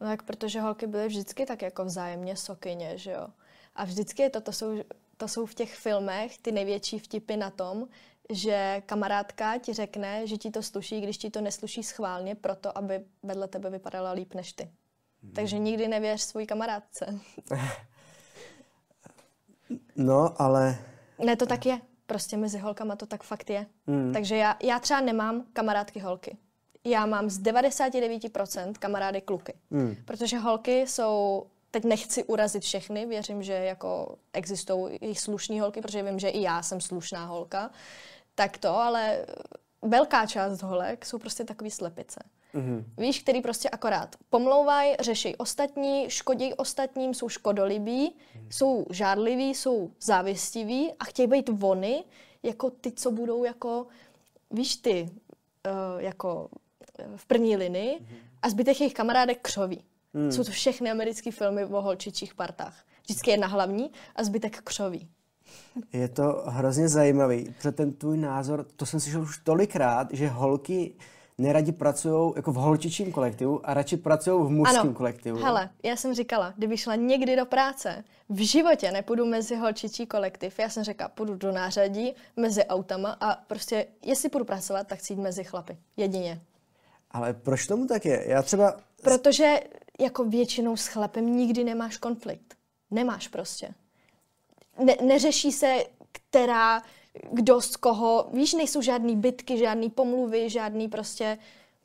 No 0.00 0.06
tak 0.06 0.22
protože 0.22 0.60
holky 0.60 0.86
byly 0.86 1.08
vždycky 1.08 1.46
tak 1.46 1.62
jako 1.62 1.84
vzájemně 1.84 2.36
sokyně, 2.36 2.98
že 2.98 3.10
jo. 3.12 3.28
A 3.74 3.84
vždycky 3.84 4.22
je 4.22 4.30
to, 4.30 4.40
to 4.40 4.52
jsou, 4.52 4.82
to 5.16 5.28
jsou 5.28 5.46
v 5.46 5.54
těch 5.54 5.74
filmech 5.74 6.38
ty 6.38 6.52
největší 6.52 6.98
vtipy 6.98 7.36
na 7.36 7.50
tom, 7.50 7.88
že 8.30 8.82
kamarádka 8.86 9.58
ti 9.58 9.72
řekne, 9.72 10.26
že 10.26 10.36
ti 10.36 10.50
to 10.50 10.62
sluší, 10.62 11.00
když 11.00 11.18
ti 11.18 11.30
to 11.30 11.40
nesluší 11.40 11.82
schválně, 11.82 12.34
proto 12.34 12.78
aby 12.78 13.04
vedle 13.22 13.48
tebe 13.48 13.70
vypadala 13.70 14.12
líp 14.12 14.34
než 14.34 14.52
ty. 14.52 14.70
Hmm. 15.22 15.32
Takže 15.32 15.58
nikdy 15.58 15.88
nevěř 15.88 16.20
svůj 16.20 16.46
kamarádce. 16.46 17.20
no, 19.96 20.42
ale... 20.42 20.78
Ne, 21.24 21.36
to 21.36 21.46
tak 21.46 21.66
je. 21.66 21.80
Prostě 22.06 22.36
mezi 22.36 22.58
holkama 22.58 22.96
to 22.96 23.06
tak 23.06 23.22
fakt 23.22 23.50
je. 23.50 23.66
Hmm. 23.86 24.12
Takže 24.12 24.36
já, 24.36 24.56
já 24.62 24.78
třeba 24.78 25.00
nemám 25.00 25.44
kamarádky 25.52 26.00
holky 26.00 26.36
já 26.84 27.06
mám 27.06 27.30
z 27.30 27.42
99% 27.42 28.72
kamarády 28.78 29.20
kluky. 29.20 29.54
Hmm. 29.70 29.96
Protože 30.04 30.38
holky 30.38 30.80
jsou 30.80 31.46
teď 31.70 31.84
nechci 31.84 32.24
urazit 32.24 32.62
všechny, 32.62 33.06
věřím, 33.06 33.42
že 33.42 33.52
jako 33.52 34.16
existují 34.32 34.96
i 34.96 35.14
slušní 35.14 35.60
holky, 35.60 35.80
protože 35.80 36.02
vím, 36.02 36.18
že 36.18 36.28
i 36.28 36.42
já 36.42 36.62
jsem 36.62 36.80
slušná 36.80 37.26
holka, 37.26 37.70
tak 38.34 38.58
to, 38.58 38.76
ale 38.76 39.26
velká 39.82 40.26
část 40.26 40.62
holek 40.62 41.06
jsou 41.06 41.18
prostě 41.18 41.44
takový 41.44 41.70
slepice. 41.70 42.20
Mm-hmm. 42.54 42.84
Víš, 42.98 43.20
který 43.20 43.40
prostě 43.40 43.68
akorát 43.70 44.16
pomlouvají, 44.30 44.94
řeší 45.00 45.36
ostatní, 45.36 46.10
škodí 46.10 46.54
ostatním, 46.54 47.14
jsou 47.14 47.28
škodolibí, 47.28 48.10
mm-hmm. 48.10 48.46
jsou 48.50 48.86
žádliví, 48.90 49.54
jsou 49.54 49.90
závistiví 50.00 50.92
a 51.00 51.04
chtějí 51.04 51.28
být 51.28 51.48
vony, 51.48 52.04
jako 52.42 52.70
ty, 52.70 52.92
co 52.92 53.10
budou 53.10 53.44
jako, 53.44 53.86
víš 54.50 54.76
ty, 54.76 55.10
uh, 55.66 56.02
jako 56.02 56.48
v 57.16 57.26
první 57.26 57.56
linii 57.56 57.98
mm-hmm. 57.98 58.16
a 58.42 58.48
zbytek 58.48 58.80
jejich 58.80 58.94
kamarádek 58.94 59.38
křoví. 59.42 59.84
Mm. 60.12 60.32
Jsou 60.32 60.44
to 60.44 60.50
všechny 60.50 60.90
americké 60.90 61.30
filmy 61.30 61.64
o 61.64 61.80
holčičích 61.80 62.34
partách. 62.34 62.84
Vždycky 63.02 63.30
jedna 63.30 63.46
hlavní 63.46 63.90
a 64.16 64.24
zbytek 64.24 64.60
křoví. 64.64 65.08
Je 65.92 66.08
to 66.08 66.44
hrozně 66.46 66.88
zajímavý, 66.88 67.54
protože 67.58 67.72
ten 67.72 67.92
tvůj 67.92 68.16
názor, 68.16 68.66
to 68.76 68.86
jsem 68.86 69.00
slyšel 69.00 69.22
už 69.22 69.38
tolikrát, 69.38 70.08
že 70.12 70.28
holky 70.28 70.94
neradi 71.38 71.72
pracují 71.72 72.32
jako 72.36 72.52
v 72.52 72.54
holčičím 72.54 73.12
kolektivu 73.12 73.68
a 73.68 73.74
radši 73.74 73.96
pracují 73.96 74.46
v 74.46 74.50
mužském 74.50 74.80
ano. 74.80 74.94
kolektivu. 74.94 75.38
Hele, 75.38 75.70
já 75.82 75.96
jsem 75.96 76.14
říkala, 76.14 76.54
kdyby 76.56 76.76
šla 76.76 76.94
někdy 76.94 77.36
do 77.36 77.46
práce, 77.46 78.04
v 78.28 78.46
životě 78.46 78.92
nepůjdu 78.92 79.26
mezi 79.26 79.56
holčičí 79.56 80.06
kolektiv. 80.06 80.58
Já 80.58 80.68
jsem 80.68 80.84
řekla, 80.84 81.08
půjdu 81.08 81.34
do 81.34 81.52
nářadí 81.52 82.14
mezi 82.36 82.64
autama 82.64 83.16
a 83.20 83.34
prostě, 83.34 83.86
jestli 84.02 84.28
půjdu 84.28 84.44
pracovat, 84.44 84.86
tak 84.86 84.98
chci 84.98 85.12
jít 85.12 85.20
mezi 85.20 85.44
chlapy. 85.44 85.78
Jedině. 85.96 86.40
Ale 87.14 87.34
proč 87.34 87.66
tomu 87.66 87.86
tak 87.86 88.04
je? 88.04 88.24
Já 88.26 88.42
třeba... 88.42 88.76
Protože 89.02 89.60
jako 90.00 90.24
většinou 90.24 90.76
s 90.76 90.86
chlapem 90.86 91.36
nikdy 91.36 91.64
nemáš 91.64 91.96
konflikt. 91.96 92.54
Nemáš 92.90 93.28
prostě. 93.28 93.74
Ne, 94.84 94.96
neřeší 95.02 95.52
se, 95.52 95.84
která 96.12 96.82
kdo 97.32 97.60
z 97.60 97.76
koho, 97.76 98.28
víš, 98.32 98.54
nejsou 98.54 98.82
žádný 98.82 99.16
bitky, 99.16 99.58
žádný 99.58 99.90
pomluvy, 99.90 100.50
žádný 100.50 100.88
prostě, 100.88 101.38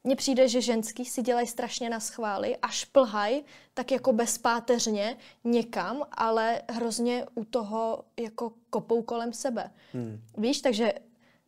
mně 0.03 0.15
přijde, 0.15 0.47
že 0.47 0.61
ženský 0.61 1.05
si 1.05 1.21
dělají 1.21 1.47
strašně 1.47 1.89
na 1.89 1.99
schvály 1.99 2.57
a 2.57 2.67
šplhaj 2.67 3.41
tak 3.73 3.91
jako 3.91 4.13
bezpáteřně 4.13 5.17
někam, 5.43 6.03
ale 6.11 6.61
hrozně 6.69 7.25
u 7.35 7.45
toho 7.45 8.03
jako 8.19 8.53
kopou 8.69 9.01
kolem 9.01 9.33
sebe. 9.33 9.71
Hmm. 9.93 10.21
Víš, 10.37 10.61
takže 10.61 10.93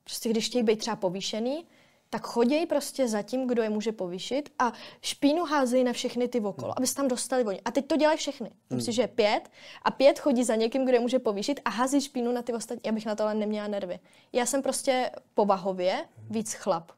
prostě 0.03 0.29
když 0.29 0.45
chtějí 0.45 0.63
být 0.63 0.79
třeba 0.79 0.95
povýšený, 0.95 1.65
tak 2.13 2.27
choděj 2.27 2.65
prostě 2.65 3.07
za 3.07 3.21
tím, 3.21 3.47
kdo 3.47 3.61
je 3.61 3.69
může 3.69 3.91
povýšit 3.91 4.49
a 4.59 4.73
špínu 5.01 5.45
házejí 5.45 5.83
na 5.83 5.93
všechny 5.93 6.27
ty 6.27 6.39
okolo, 6.39 6.67
hmm. 6.67 6.73
aby 6.77 6.87
se 6.87 6.95
tam 6.95 7.07
dostali 7.07 7.43
oni. 7.43 7.61
A 7.65 7.71
teď 7.71 7.87
to 7.87 7.97
dělají 7.97 8.17
všechny. 8.17 8.49
Hmm. 8.49 8.75
Myslím, 8.75 8.93
že 8.93 9.01
je 9.01 9.07
pět 9.07 9.49
a 9.81 9.91
pět 9.91 10.19
chodí 10.19 10.43
za 10.43 10.55
někým, 10.55 10.85
kdo 10.85 10.93
je 10.93 10.99
může 10.99 11.19
povýšit 11.19 11.59
a 11.65 11.69
hází 11.69 12.01
špínu 12.01 12.31
na 12.31 12.41
ty 12.41 12.53
ostatní, 12.53 12.89
abych 12.89 13.05
na 13.05 13.15
tohle 13.15 13.35
neměla 13.35 13.67
nervy. 13.67 13.99
Já 14.33 14.45
jsem 14.45 14.61
prostě 14.61 15.11
povahově 15.33 16.05
víc 16.29 16.53
chlap 16.53 16.91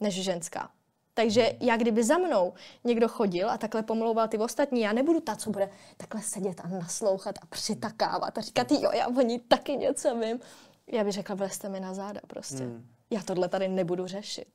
než 0.00 0.14
ženská. 0.14 0.70
Takže 1.14 1.42
hmm. 1.42 1.56
já 1.60 1.76
kdyby 1.76 2.04
za 2.04 2.18
mnou 2.18 2.52
někdo 2.84 3.08
chodil 3.08 3.50
a 3.50 3.58
takhle 3.58 3.82
pomlouval 3.82 4.28
ty 4.28 4.38
ostatní, 4.38 4.80
já 4.80 4.92
nebudu 4.92 5.20
ta, 5.20 5.36
co 5.36 5.50
bude 5.50 5.70
takhle 5.96 6.22
sedět 6.22 6.60
a 6.64 6.68
naslouchat 6.68 7.38
a 7.42 7.46
přitakávat 7.46 8.38
a 8.38 8.40
říkat, 8.40 8.72
jo, 8.72 8.90
já 8.94 9.08
o 9.08 9.20
ní 9.20 9.40
taky 9.40 9.76
něco 9.76 10.16
vím. 10.16 10.40
Já 10.86 11.04
bych 11.04 11.12
řekla, 11.12 11.34
vlezte 11.34 11.68
mi 11.68 11.80
na 11.80 11.94
záda 11.94 12.20
prostě. 12.26 12.64
Hmm 12.64 12.91
já 13.12 13.22
tohle 13.22 13.48
tady 13.48 13.68
nebudu 13.68 14.06
řešit. 14.06 14.48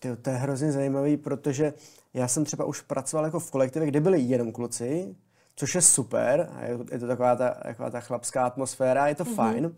Tyjo, 0.00 0.16
to 0.16 0.30
je 0.30 0.36
hrozně 0.36 0.72
zajímavý, 0.72 1.16
protože 1.16 1.74
já 2.14 2.28
jsem 2.28 2.44
třeba 2.44 2.64
už 2.64 2.80
pracoval 2.80 3.24
jako 3.24 3.40
v 3.40 3.50
kolektivě, 3.50 3.88
kde 3.88 4.00
byli 4.00 4.20
jenom 4.20 4.52
kluci, 4.52 5.16
což 5.56 5.74
je 5.74 5.82
super, 5.82 6.50
a 6.54 6.64
je, 6.64 6.78
je 6.92 6.98
to 6.98 7.06
taková 7.06 7.36
ta, 7.36 7.50
taková 7.50 7.90
ta 7.90 8.00
chlapská 8.00 8.46
atmosféra, 8.46 9.08
je 9.08 9.14
to 9.14 9.24
mm-hmm. 9.24 9.34
fajn. 9.34 9.76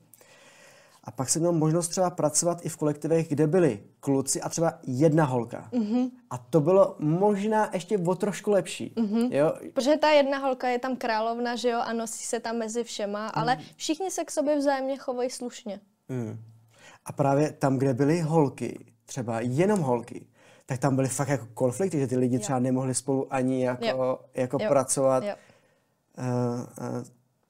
A 1.05 1.11
pak 1.11 1.29
jsem 1.29 1.43
měl 1.43 1.53
možnost 1.53 1.89
třeba 1.89 2.11
pracovat 2.11 2.67
i 2.67 2.69
v 2.69 2.77
kolektivech, 2.77 3.29
kde 3.29 3.47
byli 3.47 3.83
kluci 4.01 4.41
a 4.41 4.49
třeba 4.49 4.79
jedna 4.87 5.25
holka. 5.25 5.69
Mm-hmm. 5.73 6.11
A 6.31 6.39
to 6.39 6.61
bylo 6.61 6.97
možná 6.99 7.71
ještě 7.73 7.99
o 7.99 8.15
trošku 8.15 8.51
lepší. 8.51 8.93
Mm-hmm. 8.97 9.33
Jo? 9.33 9.53
Protože 9.75 9.97
ta 9.97 10.11
jedna 10.11 10.39
holka 10.39 10.69
je 10.69 10.79
tam 10.79 10.97
královna, 10.97 11.57
že 11.57 11.69
jo, 11.69 11.81
a 11.81 11.93
nosí 11.93 12.25
se 12.25 12.41
tam 12.41 12.57
mezi 12.57 12.85
všema, 12.85 13.25
mm. 13.25 13.31
ale 13.35 13.59
všichni 13.77 14.11
se 14.11 14.25
k 14.25 14.31
sobě 14.31 14.59
vzájemně 14.59 14.97
chovají 14.97 15.31
slušně. 15.31 15.81
Mm. 16.09 16.39
A 17.09 17.13
právě 17.13 17.53
tam, 17.53 17.79
kde 17.79 17.95
byly 17.95 18.21
holky, 18.21 18.79
třeba 19.07 19.41
jenom 19.41 19.81
holky, 19.81 20.27
tak 20.67 20.79
tam 20.79 20.97
byly 20.97 21.09
fakt 21.09 21.29
jako 21.29 21.47
konflikty, 21.55 21.99
že 21.99 22.07
ty 22.07 22.17
lidi 22.17 22.39
třeba 22.39 22.59
nemohli 22.59 22.95
spolu 22.95 23.35
ani 23.35 23.65
jako, 23.65 24.21
jako 24.35 24.59
pracovat. 24.59 25.25
Uh, 25.25 25.31
uh, 25.31 27.05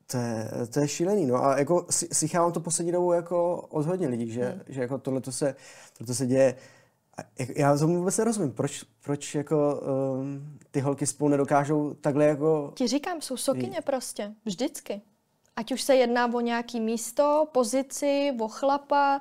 to 0.07 0.16
je, 0.16 0.51
to 0.71 0.81
je 0.81 0.88
šílený, 0.88 1.27
no 1.27 1.44
a 1.44 1.59
jako 1.59 1.87
slychávám 1.90 2.53
to 2.53 2.61
poslední 2.61 2.92
dobou 2.92 3.12
jako 3.12 3.57
od 3.57 3.87
hodně 3.87 4.09
lidí, 4.09 4.31
že, 4.31 4.44
hmm. 4.44 4.61
že 4.68 4.81
jako 4.81 4.99
tohle 4.99 5.23
se, 5.31 5.55
tohle 5.99 6.14
se 6.14 6.27
děje. 6.27 6.55
Já 7.57 7.79
tomu 7.79 7.99
vůbec 7.99 8.18
nerozumím, 8.18 8.53
proč, 8.53 8.85
proč 9.05 9.35
jako 9.35 9.81
um, 10.14 10.59
ty 10.71 10.81
holky 10.81 11.07
spolu 11.07 11.31
nedokážou 11.31 11.94
takhle 11.94 12.25
jako... 12.25 12.73
Ti 12.75 12.87
říkám, 12.87 13.21
jsou 13.21 13.37
sokyně 13.37 13.81
prostě, 13.81 14.35
vždycky. 14.44 15.03
Ať 15.59 15.73
už 15.73 15.83
se 15.83 15.97
jedná 15.97 16.35
o 16.35 16.40
nějaký 16.40 16.81
místo, 16.81 17.49
pozici, 17.53 18.33
o 18.40 18.49
chlapa, 18.49 19.21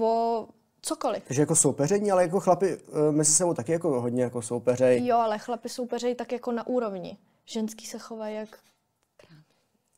o 0.00 0.48
cokoliv. 0.82 1.22
Takže 1.26 1.42
jako 1.42 1.56
soupeření, 1.56 2.10
ale 2.10 2.22
jako 2.22 2.40
chlapi 2.40 2.76
uh, 2.76 3.12
mezi 3.12 3.32
sebou 3.32 3.54
taky 3.54 3.72
jako 3.72 4.00
hodně 4.00 4.22
jako 4.22 4.42
soupeřej. 4.42 5.06
Jo, 5.06 5.16
ale 5.16 5.38
chlapi 5.38 5.68
soupeřej 5.68 6.14
tak 6.14 6.32
jako 6.32 6.52
na 6.52 6.66
úrovni. 6.66 7.18
Ženský 7.44 7.86
se 7.86 7.98
chovají 7.98 8.36
jak 8.36 8.58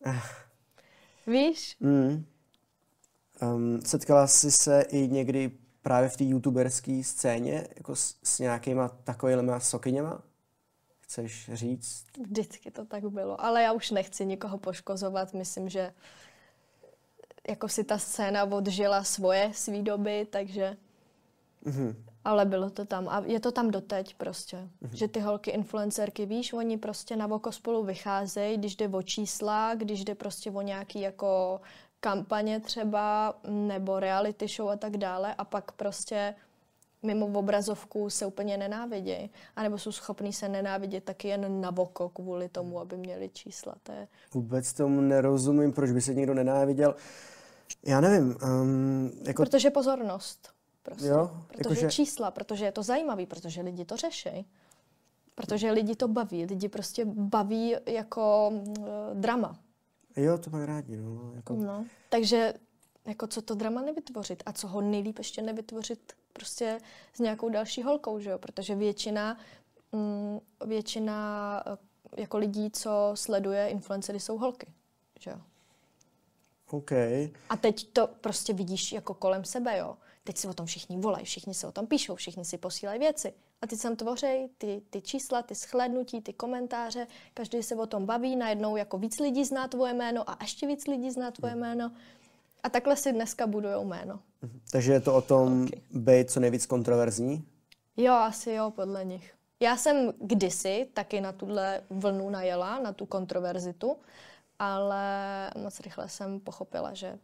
eh. 0.07 0.21
Víš? 1.27 1.77
Mm. 1.81 2.25
Um, 3.43 3.81
setkala 3.87 4.27
jsi 4.27 4.53
se 4.53 4.83
i 4.83 5.09
někdy 5.09 5.51
právě 5.83 6.09
v 6.09 6.17
té 6.17 6.25
youtuberské 6.25 7.03
scéně 7.05 7.67
jako 7.77 7.97
s, 7.97 8.15
s 8.23 8.39
nějakýma 8.39 8.89
takovými 8.89 9.53
sokyněma? 9.59 10.23
Chceš 11.11 11.51
říct? 11.53 12.05
Vždycky 12.23 12.71
to 12.71 12.85
tak 12.85 13.05
bylo, 13.05 13.41
ale 13.41 13.63
já 13.63 13.73
už 13.73 13.91
nechci 13.91 14.27
nikoho 14.27 14.59
poškozovat. 14.59 15.35
Myslím, 15.35 15.69
že 15.69 15.93
jako 17.49 17.69
si 17.69 17.85
ta 17.85 17.99
scéna 17.99 18.45
odžila 18.45 19.05
svoje 19.05 19.51
svý 19.55 19.83
doby, 19.83 20.27
takže... 20.31 20.77
Mm-hmm. 21.67 21.95
Ale 22.25 22.45
bylo 22.45 22.71
to 22.71 22.85
tam 22.85 23.09
a 23.09 23.23
je 23.27 23.41
to 23.41 23.53
tam 23.53 23.71
doteď 23.71 24.15
prostě. 24.15 24.57
Mm-hmm. 24.57 24.93
Že 24.93 25.09
ty 25.09 25.21
holky 25.21 25.51
influencerky, 25.51 26.27
víš, 26.27 26.53
oni 26.53 26.79
prostě 26.79 27.17
na 27.17 27.27
oko 27.27 27.53
spolu 27.53 27.85
vycházejí, 27.85 28.59
když 28.59 28.77
jde 28.77 28.89
o 28.89 29.03
čísla, 29.03 29.75
když 29.75 30.05
jde 30.05 30.15
prostě 30.15 30.51
o 30.51 30.63
nějaký 30.63 31.01
jako 31.01 31.61
kampaně 32.01 32.61
třeba, 32.61 33.35
nebo 33.49 34.01
reality 34.01 34.49
show 34.49 34.69
a 34.69 34.77
tak 34.77 34.97
dále 34.97 35.35
a 35.35 35.45
pak 35.45 35.73
prostě 35.73 36.35
mimo 37.03 37.27
obrazovku 37.39 38.11
se 38.11 38.27
úplně 38.27 38.57
nenávidějí. 38.57 39.31
A 39.57 39.63
nebo 39.63 39.79
jsou 39.79 39.93
schopní 39.93 40.33
se 40.33 40.49
nenávidět 40.49 41.05
taky 41.05 41.29
jen 41.29 41.61
na 41.61 41.71
voko 41.71 42.09
kvůli 42.09 42.49
tomu, 42.49 42.81
aby 42.81 42.97
měli 42.97 43.29
čísla. 43.29 43.75
To 43.83 43.93
je... 43.93 44.09
Vůbec 44.35 44.73
tomu 44.73 45.01
nerozumím, 45.01 45.73
proč 45.73 45.91
by 45.91 46.01
se 46.01 46.15
někdo 46.15 46.35
nenáviděl. 46.35 46.95
Já 47.87 48.01
nevím. 48.01 48.37
Um, 48.43 49.11
jako... 49.27 49.43
Protože 49.43 49.71
pozornost. 49.71 50.49
Prostě. 50.83 51.07
Jo? 51.07 51.31
Protože 51.57 51.81
jako, 51.81 51.91
čísla, 51.91 52.31
protože 52.31 52.65
je 52.65 52.73
to 52.73 52.83
zajímavý, 52.83 53.27
protože 53.27 53.61
lidi 53.61 53.85
to 53.85 53.97
řeší. 53.97 54.47
Protože 55.35 55.71
lidi 55.71 55.97
to 55.97 56.09
baví. 56.09 56.45
Lidi 56.45 56.69
prostě 56.69 57.05
baví 57.05 57.77
jako 57.87 58.51
uh, 58.51 58.87
drama. 59.15 59.59
Jo, 60.17 60.39
to 60.39 60.51
mají 60.51 60.67
rádi. 60.67 60.97
No. 60.97 61.33
Jako... 61.37 61.55
no. 61.55 61.85
Takže 62.09 62.55
jako 63.07 63.27
co 63.27 63.43
to 63.43 63.55
drama 63.55 63.83
nevytvořit 63.83 64.43
a 64.47 64.53
co 64.53 64.69
ho 64.69 64.81
nejlíp 64.81 65.19
ještě 65.19 65.43
nevytvořit 65.43 66.13
prostě 66.33 66.79
s 67.15 67.19
nějakou 67.19 67.49
další 67.49 67.83
holkou, 67.83 68.21
že 68.21 68.31
jo? 68.31 68.39
Protože 68.39 68.75
většina, 68.75 69.39
mm, 69.93 70.41
většina 70.67 71.63
eh, 71.67 72.21
jako 72.21 72.39
lidí, 72.39 72.71
co 72.71 73.11
sleduje 73.15 73.69
influencery, 73.69 74.21
jsou 74.21 74.39
holky, 74.39 74.67
že 75.21 75.31
jo? 75.31 75.39
OK. 76.71 76.93
A 77.49 77.57
teď 77.61 77.93
to 77.93 78.07
prostě 78.07 78.53
vidíš 78.53 78.93
jako 78.93 79.15
kolem 79.15 79.45
sebe, 79.45 79.79
jo? 79.79 79.97
Teď 80.25 80.37
si 80.37 80.49
o 80.49 80.55
tom 80.55 80.67
všichni 80.67 80.97
volají, 80.97 81.25
všichni 81.25 81.55
se 81.55 81.67
o 81.67 81.73
tom 81.73 81.87
píšou, 81.87 82.15
všichni 82.15 82.45
si 82.45 82.59
posílají 82.59 82.99
věci. 82.99 83.35
A 83.63 83.67
ty 83.67 83.79
tam 83.79 83.97
tvoří 83.97 84.49
ty, 84.59 84.83
ty 84.91 85.03
čísla, 85.03 85.43
ty 85.43 85.55
shlédnutí, 85.55 86.21
ty 86.21 86.33
komentáře, 86.33 87.07
každý 87.35 87.63
se 87.63 87.77
o 87.77 87.87
tom 87.87 88.07
baví, 88.07 88.37
najednou 88.37 88.77
jako 88.77 88.99
víc 88.99 89.21
lidí 89.21 89.45
zná 89.45 89.69
tvoje 89.69 89.95
jméno 89.95 90.31
a 90.31 90.39
ještě 90.41 90.67
víc 90.67 90.87
lidí 90.87 91.11
zná 91.11 91.31
tvoje 91.31 91.55
jméno. 91.55 91.93
A 92.63 92.69
takhle 92.69 92.97
si 92.97 93.13
dneska 93.13 93.47
budujou 93.47 93.85
jméno. 93.85 94.21
Mhm. 94.43 94.61
Takže 94.71 94.93
je 94.93 95.01
to 95.01 95.15
o 95.15 95.23
tom 95.23 95.63
okay. 95.63 95.81
být 95.91 96.31
co 96.31 96.41
nejvíc 96.41 96.67
kontroverzní? 96.67 97.45
Jo, 97.97 98.13
asi 98.13 98.51
jo, 98.51 98.73
podle 98.77 99.05
nich. 99.05 99.35
Já 99.63 99.77
jsem 99.77 100.13
kdysi 100.21 100.89
taky 100.95 101.21
na 101.21 101.33
tuhle 101.33 101.83
vlnu 101.91 102.31
najela, 102.31 102.79
na 102.79 102.93
tu 102.93 103.07
kontroverzitu, 103.07 103.97
ale 104.59 105.05
moc 105.63 105.81
rychle 105.81 106.09
jsem 106.09 106.41
pochopila, 106.41 106.95
že 106.95 107.19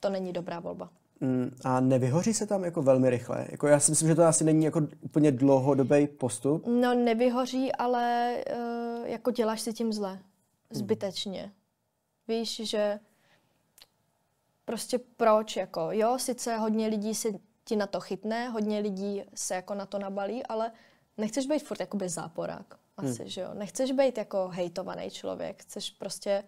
to 0.00 0.10
není 0.10 0.32
dobrá 0.32 0.60
volba. 0.60 0.90
Mm, 1.20 1.56
a 1.64 1.80
nevyhoří 1.80 2.34
se 2.34 2.46
tam 2.46 2.64
jako 2.64 2.82
velmi 2.82 3.10
rychle? 3.10 3.46
Jako 3.50 3.66
já 3.66 3.80
si 3.80 3.92
myslím, 3.92 4.08
že 4.08 4.14
to 4.14 4.24
asi 4.24 4.44
není 4.44 4.64
jako 4.64 4.82
úplně 5.00 5.32
dlouhodobý 5.32 6.06
postup. 6.06 6.66
No 6.66 6.94
nevyhoří, 6.94 7.72
ale 7.72 8.36
uh, 8.56 9.06
jako 9.06 9.30
děláš 9.30 9.60
si 9.60 9.72
tím 9.72 9.92
zle. 9.92 10.18
zbytečně. 10.70 11.52
Víš, 12.28 12.60
že 12.64 13.00
prostě 14.64 14.98
proč, 14.98 15.56
jako 15.56 15.88
jo, 15.90 16.18
sice 16.18 16.56
hodně 16.56 16.86
lidí 16.86 17.14
se 17.14 17.28
ti 17.64 17.76
na 17.76 17.86
to 17.86 18.00
chytne, 18.00 18.48
hodně 18.48 18.78
lidí 18.78 19.22
se 19.34 19.54
jako 19.54 19.74
na 19.74 19.86
to 19.86 19.98
nabalí, 19.98 20.46
ale 20.46 20.72
nechceš 21.16 21.46
být 21.46 21.62
furt 21.62 21.80
jakoby 21.80 22.08
záporák. 22.08 22.74
Asi, 22.96 23.22
hmm. 23.22 23.28
že 23.28 23.40
jo. 23.40 23.48
Nechceš 23.54 23.92
být 23.92 24.18
jako 24.18 24.48
hejtovaný 24.48 25.10
člověk. 25.10 25.62
Chceš 25.62 25.90
prostě 25.90 26.44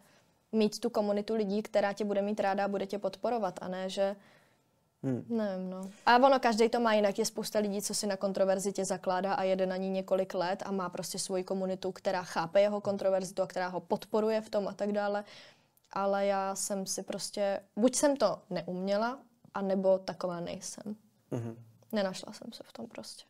mít 0.53 0.81
tu 0.81 0.91
komunitu 0.91 1.35
lidí, 1.35 1.63
která 1.63 1.93
tě 1.93 2.05
bude 2.05 2.23
mít 2.23 2.41
ráda 2.41 2.65
a 2.65 2.69
bude 2.69 2.87
tě 2.87 2.99
podporovat, 2.99 3.59
a 3.63 3.69
ne, 3.69 3.91
že 3.91 4.17
Hmm. 5.05 5.25
Nevím, 5.29 5.71
no. 5.71 5.91
A 6.07 6.17
ono, 6.17 6.41
každý 6.41 6.69
to 6.69 6.81
má 6.81 6.95
jinak. 6.95 7.19
Je 7.19 7.25
spousta 7.25 7.59
lidí, 7.59 7.83
co 7.83 7.95
si 7.95 8.07
na 8.07 8.17
kontroverzitě 8.17 8.85
zakládá 8.85 9.35
a 9.35 9.43
jede 9.43 9.67
na 9.67 9.77
ní 9.77 9.91
několik 9.91 10.35
let 10.35 10.63
a 10.67 10.73
má 10.73 10.89
prostě 10.89 11.19
svoji 11.19 11.45
komunitu, 11.45 11.93
která 11.93 12.23
chápe 12.23 12.61
jeho 12.61 12.81
kontroverzitu 12.81 13.43
a 13.43 13.47
která 13.47 13.69
ho 13.69 13.81
podporuje 13.81 14.41
v 14.41 14.51
tom 14.51 14.69
a 14.69 14.73
tak 14.73 14.93
dále. 14.93 15.25
Ale 15.95 16.27
já 16.27 16.55
jsem 16.55 16.87
si 16.87 17.03
prostě, 17.03 17.61
buď 17.77 17.97
jsem 17.97 18.17
to 18.17 18.43
neuměla, 18.51 19.19
anebo 19.55 19.99
taková 19.99 20.41
nejsem. 20.41 20.97
Hmm. 21.31 21.57
Nenašla 21.93 22.33
jsem 22.33 22.53
se 22.53 22.63
v 22.67 22.73
tom 22.73 22.87
prostě. 22.87 23.25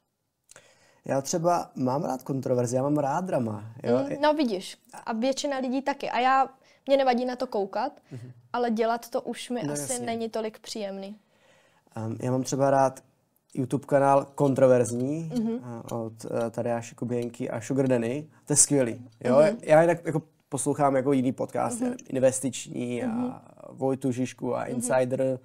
Já 1.05 1.21
třeba 1.21 1.71
mám 1.75 2.05
rád 2.05 2.23
kontroverzi, 2.23 2.77
já 2.77 2.83
mám 2.83 2.99
rád 2.99 3.25
drama. 3.25 3.65
Jo? 3.83 3.99
Mm, 3.99 4.23
no 4.23 4.35
vidíš, 4.35 4.79
a 5.07 5.13
většina 5.13 5.59
lidí 5.59 5.83
taky. 5.83 6.11
A 6.11 6.21
já, 6.21 6.49
mě 6.87 6.97
nevadí 6.97 7.25
na 7.25 7.37
to 7.37 7.47
koukat, 7.47 7.93
mm-hmm. 8.13 8.33
ale 8.53 8.71
dělat 8.71 9.09
to 9.09 9.23
už 9.23 9.51
mi 9.51 9.63
no, 9.63 9.73
asi 9.73 9.93
jasně. 9.93 10.07
není 10.07 10.29
tolik 10.29 10.59
příjemný. 10.59 11.17
Um, 11.97 12.17
já 12.23 12.31
mám 12.31 12.43
třeba 12.43 12.71
rád 12.71 13.05
YouTube 13.55 13.87
kanál 13.87 14.25
Kontroverzní 14.25 15.31
mm-hmm. 15.35 15.83
od 15.85 16.25
uh, 16.25 16.51
Tadeáše 16.51 16.95
Kuběnky 16.95 17.51
a 17.51 17.61
Sugar 17.61 17.89
Danny. 17.89 18.29
To 18.47 18.53
je 18.53 18.57
skvělý. 18.57 19.09
Jo? 19.25 19.37
Mm-hmm. 19.37 19.59
Já 19.63 19.83
jinak 19.83 20.05
jako 20.05 20.23
poslouchám 20.49 20.97
jako 20.97 21.13
jiný 21.13 21.33
podcast, 21.33 21.81
mm-hmm. 21.81 21.97
investiční 22.09 23.03
mm-hmm. 23.03 23.11
a 23.11 23.43
mhm. 23.69 23.79
Vojtu 23.79 24.13
Žižku 24.13 24.57
a 24.57 24.61
mhm. 24.61 24.71
Insider 24.71 25.21
mm-hmm. 25.21 25.39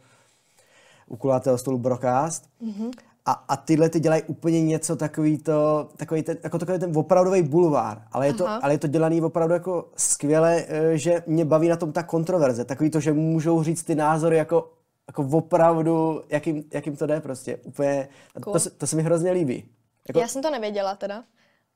u 1.07 1.17
kulatého 1.17 1.57
stolu 1.57 1.77
Brocast. 1.77 2.49
Mm-hmm. 2.61 2.91
A, 3.25 3.31
a 3.31 3.57
tyhle 3.57 3.89
ty 3.89 3.99
dělají 3.99 4.23
úplně 4.23 4.61
něco 4.61 4.95
takový 4.95 5.37
to, 5.37 5.89
takový 5.97 6.23
ten, 6.23 6.37
jako 6.43 6.59
takový 6.59 6.79
ten 6.79 6.97
opravdový 6.97 7.41
bulvár, 7.41 8.01
ale 8.11 8.27
je, 8.27 8.33
to, 8.33 8.47
ale 8.47 8.73
je 8.73 8.77
to 8.77 8.87
dělaný 8.87 9.21
opravdu 9.21 9.53
jako 9.53 9.89
skvěle, 9.95 10.65
eh, 10.67 10.97
že 10.97 11.23
mě 11.27 11.45
baví 11.45 11.67
na 11.67 11.75
tom 11.75 11.91
ta 11.91 12.03
kontroverze, 12.03 12.65
takový 12.65 12.89
to, 12.89 12.99
že 12.99 13.13
můžou 13.13 13.63
říct 13.63 13.83
ty 13.83 13.95
názory 13.95 14.37
jako, 14.37 14.71
jako 15.07 15.27
opravdu, 15.31 16.23
jakým, 16.29 16.63
jakým 16.73 16.95
to 16.95 17.05
jde 17.05 17.21
prostě, 17.21 17.57
úplně, 17.63 18.09
cool. 18.43 18.53
to, 18.53 18.69
to 18.69 18.87
se 18.87 18.95
mi 18.95 19.03
hrozně 19.03 19.31
líbí. 19.31 19.65
Jako... 20.07 20.19
Já 20.19 20.27
jsem 20.27 20.41
to 20.41 20.51
nevěděla 20.51 20.95
teda. 20.95 21.23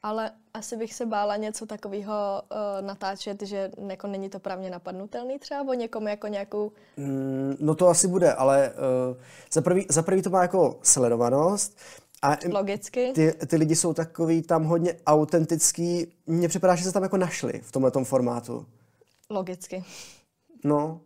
Ale 0.04 0.32
asi 0.54 0.78
bych 0.78 0.94
se 0.94 1.06
bála 1.06 1.36
něco 1.36 1.66
takového 1.66 2.14
uh, 2.52 2.86
natáčet, 2.86 3.42
že 3.42 3.72
jako 3.90 4.08
není 4.08 4.30
to 4.30 4.40
právně 4.40 4.70
napadnutelný 4.70 5.40
třeba 5.40 5.62
o 5.62 5.74
někomu 5.74 6.08
jako 6.08 6.28
nějakou... 6.28 6.72
Mm, 6.98 7.56
no 7.60 7.76
to 7.76 7.88
asi 7.88 8.08
bude, 8.08 8.34
ale 8.34 8.72
uh, 9.10 9.18
za, 9.52 9.62
prvý, 9.62 9.86
za 9.90 10.02
prvý 10.02 10.22
to 10.22 10.30
má 10.30 10.42
jako 10.42 10.80
sledovanost. 10.84 11.78
A 12.22 12.38
Logicky. 12.52 13.12
Ty, 13.16 13.34
ty 13.48 13.56
lidi 13.56 13.76
jsou 13.76 13.94
takový 13.94 14.42
tam 14.42 14.64
hodně 14.64 14.96
autentický. 15.06 16.14
Mně 16.28 16.48
připadá, 16.48 16.76
že 16.76 16.84
se 16.84 16.92
tam 16.92 17.04
jako 17.04 17.18
našli 17.18 17.62
v 17.64 17.72
tomhle 17.72 17.92
formátu. 18.04 18.66
Logicky. 19.30 19.84
No. 20.64 21.02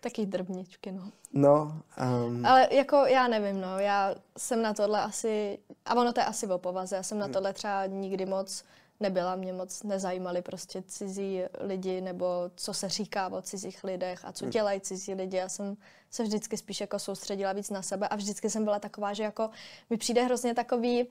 Taky 0.00 0.26
drbničky, 0.26 0.92
no. 0.92 1.12
No. 1.32 1.82
Um... 2.26 2.46
Ale 2.46 2.68
jako 2.74 2.96
já 2.96 3.28
nevím, 3.28 3.60
no, 3.60 3.78
já 3.78 4.14
jsem 4.38 4.62
na 4.62 4.74
tohle 4.74 5.00
asi, 5.00 5.58
a 5.84 5.94
ono 5.94 6.12
to 6.12 6.20
je 6.20 6.26
asi 6.26 6.46
o 6.46 6.58
povaze, 6.58 6.96
já 6.96 7.02
jsem 7.02 7.18
na 7.18 7.28
tohle 7.28 7.52
třeba 7.52 7.86
nikdy 7.86 8.26
moc 8.26 8.64
nebyla, 9.00 9.36
mě 9.36 9.52
moc 9.52 9.82
nezajímali 9.82 10.42
prostě 10.42 10.82
cizí 10.82 11.42
lidi 11.60 12.00
nebo 12.00 12.26
co 12.56 12.74
se 12.74 12.88
říká 12.88 13.28
o 13.28 13.42
cizích 13.42 13.84
lidech 13.84 14.24
a 14.24 14.32
co 14.32 14.44
hmm. 14.44 14.50
dělají 14.50 14.80
cizí 14.80 15.14
lidi. 15.14 15.36
Já 15.36 15.48
jsem 15.48 15.76
se 16.10 16.22
vždycky 16.22 16.56
spíš 16.56 16.80
jako 16.80 16.98
soustředila 16.98 17.52
víc 17.52 17.70
na 17.70 17.82
sebe 17.82 18.08
a 18.08 18.16
vždycky 18.16 18.50
jsem 18.50 18.64
byla 18.64 18.78
taková, 18.78 19.12
že 19.12 19.22
jako 19.22 19.50
mi 19.90 19.96
přijde 19.96 20.22
hrozně 20.22 20.54
takový 20.54 21.06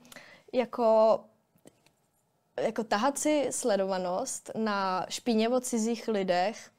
jako 0.52 1.20
jako 2.60 2.84
tahat 2.84 3.18
si 3.18 3.48
sledovanost 3.50 4.50
na 4.58 5.06
špíně 5.08 5.48
o 5.48 5.60
cizích 5.60 6.08
lidech. 6.08 6.70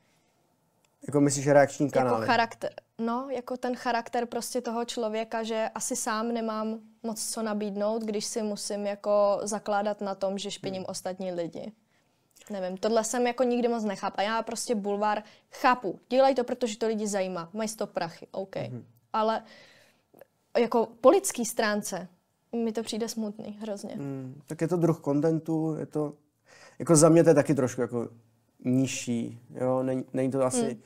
Jako 1.07 1.21
myslíš 1.21 1.47
reakční 1.47 1.89
kanál? 1.91 2.13
Jako 2.13 2.25
charakter, 2.25 2.69
No, 3.01 3.27
jako 3.29 3.57
ten 3.57 3.75
charakter 3.75 4.25
prostě 4.25 4.61
toho 4.61 4.85
člověka, 4.85 5.43
že 5.43 5.69
asi 5.75 5.95
sám 5.95 6.31
nemám 6.31 6.79
moc 7.03 7.29
co 7.29 7.41
nabídnout, 7.41 8.03
když 8.03 8.25
si 8.25 8.41
musím 8.41 8.85
jako 8.85 9.39
zakládat 9.43 10.01
na 10.01 10.15
tom, 10.15 10.37
že 10.37 10.51
špiním 10.51 10.81
hmm. 10.81 10.89
ostatní 10.89 11.31
lidi. 11.31 11.71
Nevím, 12.49 12.77
tohle 12.77 13.03
jsem 13.03 13.27
jako 13.27 13.43
nikdy 13.43 13.67
moc 13.67 13.83
nechápu. 13.83 14.19
A 14.19 14.21
já 14.21 14.41
prostě 14.41 14.75
bulvár 14.75 15.23
chápu. 15.51 15.99
Dělají 16.09 16.35
to, 16.35 16.43
protože 16.43 16.77
to 16.77 16.87
lidi 16.87 17.07
zajímá. 17.07 17.49
Mají 17.53 17.69
to 17.69 17.87
prachy, 17.87 18.27
OK. 18.31 18.55
Hmm. 18.55 18.85
Ale 19.13 19.43
jako 20.57 20.87
po 21.01 21.09
lidský 21.09 21.45
stránce 21.45 22.07
mi 22.55 22.71
to 22.71 22.83
přijde 22.83 23.09
smutný, 23.09 23.57
hrozně. 23.61 23.95
Hmm, 23.95 24.41
tak 24.47 24.61
je 24.61 24.67
to 24.67 24.77
druh 24.77 24.99
kontentu, 24.99 25.75
je 25.79 25.85
to, 25.85 26.13
jako 26.79 26.95
za 26.95 27.09
mě 27.09 27.23
to 27.23 27.29
je 27.29 27.35
taky 27.35 27.55
trošku 27.55 27.81
jako 27.81 28.09
nižší, 28.65 29.39
jo, 29.61 29.83
není, 29.83 30.03
není 30.13 30.31
to 30.31 30.43
asi... 30.43 30.65
Hmm 30.65 30.81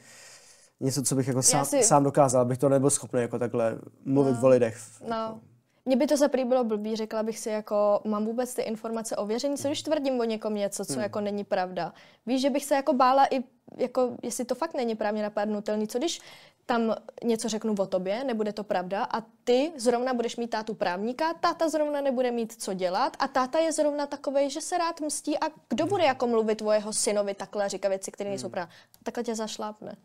něco, 0.79 1.03
co 1.03 1.15
bych 1.15 1.27
jako 1.27 1.41
sám, 1.41 1.65
si... 1.65 1.83
sám 1.83 2.03
dokázal, 2.03 2.41
abych 2.41 2.57
to 2.57 2.69
nebyl 2.69 2.89
schopný 2.89 3.21
jako 3.21 3.39
takhle 3.39 3.77
mluvit 4.05 4.35
no. 4.35 4.41
o 4.41 4.47
lidech. 4.47 4.77
No. 5.09 5.39
Mně 5.85 5.95
by 5.95 6.07
to 6.07 6.17
za 6.17 6.27
bylo 6.45 6.63
blbý, 6.63 6.95
řekla 6.95 7.23
bych 7.23 7.39
si 7.39 7.49
jako, 7.49 8.01
mám 8.05 8.25
vůbec 8.25 8.53
ty 8.53 8.61
informace 8.61 9.15
ověření, 9.15 9.57
co 9.57 9.67
když 9.67 9.83
tvrdím 9.83 10.19
o 10.19 10.23
někom 10.23 10.55
něco, 10.55 10.85
co 10.85 10.93
hmm. 10.93 11.01
jako 11.01 11.21
není 11.21 11.43
pravda. 11.43 11.93
Víš, 12.25 12.41
že 12.41 12.49
bych 12.49 12.65
se 12.65 12.75
jako 12.75 12.93
bála 12.93 13.25
i, 13.25 13.43
jako, 13.77 14.11
jestli 14.23 14.45
to 14.45 14.55
fakt 14.55 14.73
není 14.73 14.95
právně 14.95 15.23
napadnutelný, 15.23 15.87
co 15.87 15.97
když 15.97 16.21
tam 16.65 16.95
něco 17.23 17.49
řeknu 17.49 17.75
o 17.79 17.85
tobě, 17.85 18.23
nebude 18.23 18.53
to 18.53 18.63
pravda 18.63 19.03
a 19.03 19.21
ty 19.43 19.71
zrovna 19.77 20.13
budeš 20.13 20.37
mít 20.37 20.47
tátu 20.47 20.73
právníka, 20.73 21.33
táta 21.33 21.69
zrovna 21.69 22.01
nebude 22.01 22.31
mít 22.31 22.61
co 22.61 22.73
dělat 22.73 23.17
a 23.19 23.27
táta 23.27 23.59
je 23.59 23.71
zrovna 23.71 24.07
takový, 24.07 24.49
že 24.49 24.61
se 24.61 24.77
rád 24.77 25.01
mstí 25.01 25.39
a 25.39 25.45
kdo 25.69 25.85
bude 25.85 26.03
jako 26.03 26.27
mluvit 26.27 26.61
o 26.61 26.71
jeho 26.71 26.93
synovi 26.93 27.33
takhle 27.33 27.65
a 27.65 27.67
říkat 27.67 27.89
věci, 27.89 28.11
které 28.11 28.29
nejsou 28.29 28.47
hmm. 28.47 28.51
pravda. 28.51 28.73
Takhle 29.03 29.23
tě 29.23 29.35
zašlápne. 29.35 29.95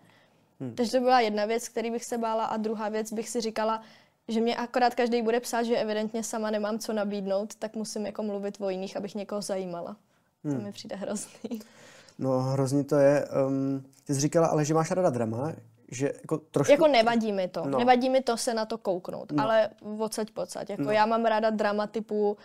Hmm. 0.60 0.74
Takže 0.74 0.92
to 0.92 1.00
byla 1.00 1.20
jedna 1.20 1.44
věc, 1.44 1.68
který 1.68 1.90
bych 1.90 2.04
se 2.04 2.18
bála 2.18 2.44
a 2.44 2.56
druhá 2.56 2.88
věc 2.88 3.12
bych 3.12 3.28
si 3.28 3.40
říkala, 3.40 3.82
že 4.28 4.40
mě 4.40 4.56
akorát 4.56 4.94
každý 4.94 5.22
bude 5.22 5.40
psát, 5.40 5.62
že 5.62 5.76
evidentně 5.76 6.24
sama 6.24 6.50
nemám 6.50 6.78
co 6.78 6.92
nabídnout, 6.92 7.54
tak 7.54 7.76
musím 7.76 8.06
jako 8.06 8.22
mluvit 8.22 8.60
o 8.60 8.70
jiných, 8.70 8.96
abych 8.96 9.14
někoho 9.14 9.42
zajímala. 9.42 9.96
Hmm. 10.44 10.56
To 10.56 10.62
mi 10.62 10.72
přijde 10.72 10.96
hrozný. 10.96 11.60
No 12.18 12.40
hrozný 12.40 12.84
to 12.84 12.96
je. 12.96 13.28
Um, 13.46 13.84
ty 14.04 14.14
jsi 14.14 14.20
říkala, 14.20 14.46
ale 14.46 14.64
že 14.64 14.74
máš 14.74 14.90
rada 14.90 15.10
drama, 15.10 15.52
že 15.90 16.12
jako 16.22 16.38
trošku... 16.38 16.72
Jako 16.72 16.86
nevadí 16.86 17.32
mi 17.32 17.48
to. 17.48 17.64
No. 17.64 17.78
Nevadí 17.78 18.10
mi 18.10 18.20
to 18.20 18.36
se 18.36 18.54
na 18.54 18.64
to 18.64 18.78
kouknout, 18.78 19.32
no. 19.32 19.44
ale 19.44 19.70
odsaď 19.98 20.30
pocať. 20.30 20.70
Jako 20.70 20.82
no. 20.82 20.90
já 20.90 21.06
mám 21.06 21.24
ráda 21.24 21.50
drama 21.50 21.86
typu 21.86 22.36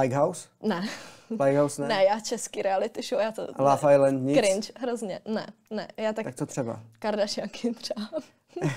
Lighthouse? 0.00 0.48
Ne. 0.62 0.88
Lighthouse 1.30 1.82
ne? 1.82 1.88
ne, 1.88 2.04
já 2.04 2.20
český 2.20 2.62
reality 2.62 3.02
show, 3.02 3.20
já 3.20 3.32
to... 3.32 3.48
Love 3.58 3.88
ne, 3.88 3.94
Island 3.94 4.22
nic? 4.22 4.38
Cringe, 4.38 4.72
hrozně, 4.76 5.20
ne, 5.24 5.46
ne. 5.70 5.88
Já 5.96 6.12
tak... 6.12 6.24
Tak 6.24 6.34
to 6.34 6.46
třeba? 6.46 6.80
Kardashianky 6.98 7.74
třeba. 7.74 8.10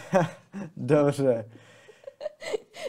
Dobře. 0.78 1.49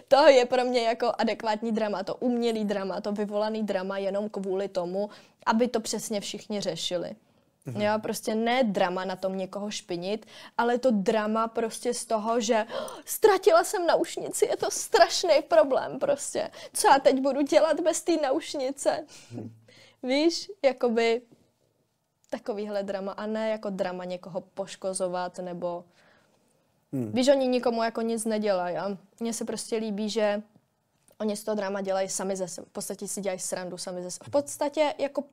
to 0.09 0.29
je 0.29 0.47
pro 0.47 0.65
mě 0.65 0.83
jako 0.83 1.13
adekvátní 1.19 1.73
drama, 1.73 2.03
to 2.03 2.15
umělý 2.15 2.65
drama, 2.65 3.01
to 3.01 3.13
vyvolaný 3.13 3.63
drama 3.63 3.99
jenom 3.99 4.29
kvůli 4.29 4.69
tomu, 4.69 5.11
aby 5.47 5.69
to 5.69 5.81
přesně 5.81 6.21
všichni 6.21 6.61
řešili. 6.61 7.17
Mm-hmm. 7.67 7.81
Jo, 7.81 7.99
prostě 7.99 8.35
ne 8.35 8.65
drama 8.65 9.05
na 9.05 9.17
tom 9.17 9.39
někoho 9.39 9.71
špinit, 9.71 10.27
ale 10.59 10.79
to 10.79 10.91
drama 10.91 11.49
prostě 11.49 11.95
z 11.95 12.05
toho, 12.05 12.41
že 12.41 12.67
ztratila 13.05 13.65
jsem 13.65 13.87
naušnici, 13.87 14.47
je 14.47 14.57
to 14.57 14.71
strašný 14.71 15.43
problém 15.49 15.99
prostě. 15.99 16.51
Co 16.73 16.89
já 16.89 16.99
teď 16.99 17.21
budu 17.21 17.43
dělat 17.43 17.81
bez 17.81 18.03
té 18.03 18.17
naušnice? 18.17 19.07
Mm. 19.33 19.55
Víš, 20.03 20.51
jakoby 20.65 21.23
takovýhle 22.31 22.83
drama 22.83 23.13
a 23.13 23.27
ne 23.27 23.51
jako 23.51 23.71
drama 23.71 24.05
někoho 24.05 24.41
poškozovat 24.41 25.39
nebo 25.39 25.85
mm. 26.93 27.13
víš, 27.13 27.29
oni 27.29 27.49
nikomu 27.49 27.83
jako 27.83 28.01
nic 28.01 28.25
nedělají 28.25 28.77
a 28.77 28.99
mně 29.21 29.33
se 29.33 29.45
prostě 29.45 29.77
líbí, 29.77 30.11
že 30.11 30.43
oni 31.19 31.37
z 31.37 31.45
toho 31.45 31.55
drama 31.55 31.81
dělají 31.81 32.09
sami 32.09 32.37
ze 32.37 32.49
sebe. 32.49 32.67
V 32.71 32.73
podstatě 32.73 33.09
si 33.09 33.21
dělají 33.21 33.41
srandu 33.41 33.79
sami 33.79 34.03
ze 34.03 34.11
sebe. 34.11 34.25
V 34.29 34.31
podstatě 34.31 34.95
jako 34.99 35.25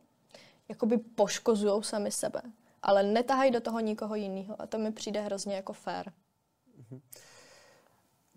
jakoby 0.70 0.98
poškozují 0.98 1.84
sami 1.84 2.12
sebe. 2.12 2.42
Ale 2.82 3.04
netahají 3.04 3.52
do 3.52 3.62
toho 3.62 3.80
nikoho 3.80 4.16
jiného. 4.16 4.62
A 4.62 4.68
to 4.68 4.78
mi 4.78 4.92
přijde 4.92 5.22
hrozně 5.22 5.56
jako 5.56 5.74
fér. 5.74 6.12
Mm-hmm. 6.80 7.02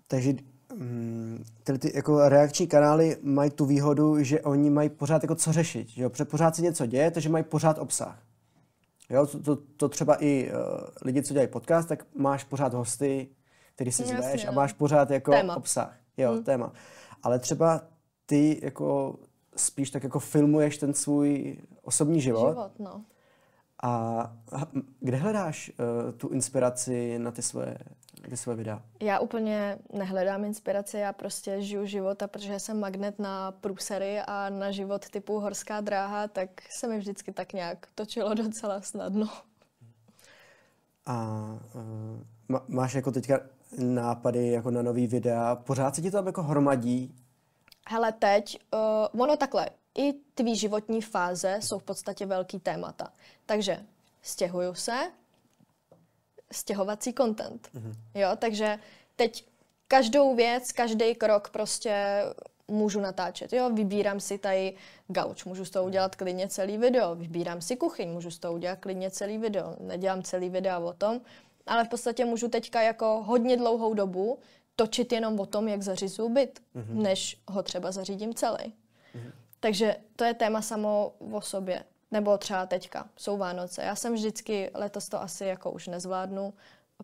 Takže 0.09 0.33
mm, 0.75 1.45
ty, 1.65 1.79
ty 1.79 1.93
jako 1.95 2.29
reakční 2.29 2.67
kanály 2.67 3.17
mají 3.23 3.51
tu 3.51 3.67
výhodu, 3.67 4.23
že 4.23 4.41
oni 4.41 4.71
mají 4.71 4.89
pořád 4.89 5.23
jako 5.23 5.35
co 5.35 5.53
řešit. 5.53 5.89
Že 5.89 6.03
jo? 6.03 6.11
Pořád 6.25 6.57
se 6.57 6.63
něco 6.63 6.87
děje, 6.87 7.11
takže 7.11 7.29
mají 7.29 7.45
pořád 7.45 7.79
obsah. 7.79 8.23
Jo, 9.11 9.27
to, 9.27 9.39
to, 9.41 9.57
to 9.57 9.89
třeba 9.89 10.15
i 10.15 10.51
uh, 10.51 10.59
lidi, 11.03 11.23
co 11.23 11.35
dělají 11.35 11.49
podcast, 11.49 11.89
tak 11.89 12.07
máš 12.15 12.45
pořád 12.45 12.75
hosty, 12.75 13.29
který 13.75 13.93
si 13.93 14.05
zveš 14.05 14.47
a 14.47 14.51
máš 14.51 14.73
pořád 14.73 15.11
jako 15.11 15.31
téma. 15.31 15.57
obsah. 15.57 15.97
Jo, 16.17 16.33
hmm. 16.33 16.45
téma. 16.45 16.73
Ale 17.23 17.39
třeba 17.39 17.81
ty 18.27 18.61
jako 18.63 19.19
spíš 19.57 19.91
tak 19.91 20.03
jako 20.03 20.19
filmuješ 20.19 20.79
ten 20.79 20.95
svůj 20.95 21.57
osobní 21.85 22.21
život. 22.21 22.51
Život, 22.51 22.79
no. 22.79 23.05
A 23.83 24.33
kde 25.01 25.17
hledáš 25.17 25.71
uh, 25.71 26.13
tu 26.13 26.29
inspiraci 26.29 27.19
na 27.19 27.31
ty 27.31 27.43
svoje, 27.43 27.79
ty 28.29 28.37
svoje 28.37 28.57
videa? 28.57 28.83
Já 29.01 29.19
úplně 29.19 29.79
nehledám 29.93 30.45
inspiraci, 30.45 30.99
já 30.99 31.13
prostě 31.13 31.63
žiju 31.63 31.87
života, 31.87 32.27
protože 32.27 32.59
jsem 32.61 32.81
magnet 32.81 33.19
na 33.19 33.53
průsery 33.53 34.21
a 34.21 34.51
na 34.51 34.71
život 34.71 35.09
typu 35.09 35.41
horská 35.41 35.81
dráha, 35.81 36.29
tak 36.29 36.49
se 36.71 36.89
mi 36.89 36.99
vždycky 36.99 37.33
tak 37.33 37.53
nějak 37.53 37.87
točilo 37.95 38.35
docela 38.35 38.81
snadno. 38.81 39.29
A 41.07 41.39
uh, 42.49 42.59
máš 42.69 42.95
jako 42.95 43.13
teďka 43.13 43.41
nápady 43.79 44.49
jako 44.49 44.71
na 44.71 44.83
nový 44.83 45.07
videa, 45.07 45.57
pořád 45.57 45.95
se 45.95 46.03
ti 46.03 46.11
to 46.11 46.17
tam 46.17 46.27
jako 46.27 46.43
hromadí? 46.43 47.15
Hele, 47.89 48.13
teď, 48.13 48.59
uh, 49.13 49.21
ono 49.23 49.37
takhle, 49.37 49.71
i 49.99 50.13
tvý 50.13 50.57
životní 50.57 51.03
fáze 51.03 51.59
jsou 51.61 51.79
v 51.79 51.83
podstatě 51.83 52.27
velký 52.27 52.59
témata. 52.59 53.13
Takže 53.47 53.85
stěhuju 54.23 54.75
se, 54.75 55.11
stěhovací 56.53 57.13
content. 57.13 57.69
Mm-hmm. 57.75 57.95
Jo, 58.15 58.29
takže 58.39 58.79
teď 59.17 59.47
každou 59.89 60.35
věc, 60.37 60.73
každý 60.73 61.15
krok 61.15 61.51
prostě 61.51 62.23
můžu 62.69 63.01
natáčet. 63.01 63.53
Jo, 63.53 63.71
vybírám 63.71 64.21
si 64.21 64.39
tady 64.39 64.75
gauč, 65.09 65.45
můžu 65.45 65.65
z 65.65 65.71
toho 65.71 65.85
udělat 65.85 66.17
klidně 66.17 66.49
celý 66.49 66.79
video, 66.79 67.15
vybírám 67.15 67.61
si 67.61 67.77
kuchyň, 67.77 68.09
můžu 68.11 68.31
z 68.31 68.39
toho 68.39 68.55
udělat 68.55 68.79
klidně 68.79 69.11
celý 69.11 69.39
video. 69.39 69.77
Nedělám 69.81 70.23
celý 70.23 70.49
video 70.49 70.87
o 70.87 70.93
tom, 70.93 71.21
ale 71.67 71.85
v 71.85 71.89
podstatě 71.89 72.25
můžu 72.25 72.49
teďka 72.49 72.83
jako 72.83 73.23
hodně 73.27 73.57
dlouhou 73.57 73.95
dobu 73.95 74.39
točit 74.77 75.13
jenom 75.13 75.41
o 75.41 75.47
tom, 75.47 75.69
jak 75.69 75.83
zařizuju 75.83 76.29
byt, 76.29 76.61
mm-hmm. 76.77 77.03
než 77.03 77.41
ho 77.49 77.63
třeba 77.63 77.93
zařídím 77.93 78.35
celý. 78.35 78.75
Takže 79.65 79.97
to 80.17 80.25
je 80.25 80.35
téma 80.35 80.63
samo 80.63 81.15
o 81.33 81.41
sobě. 81.41 81.85
Nebo 82.11 82.39
třeba 82.39 82.67
teďka, 82.67 83.09
jsou 83.17 83.37
Vánoce. 83.37 83.83
Já 83.83 83.97
jsem 83.97 84.15
vždycky, 84.15 84.71
letos 84.75 85.09
to 85.09 85.23
asi 85.23 85.45
jako 85.45 85.71
už 85.71 85.87
nezvládnu, 85.87 86.55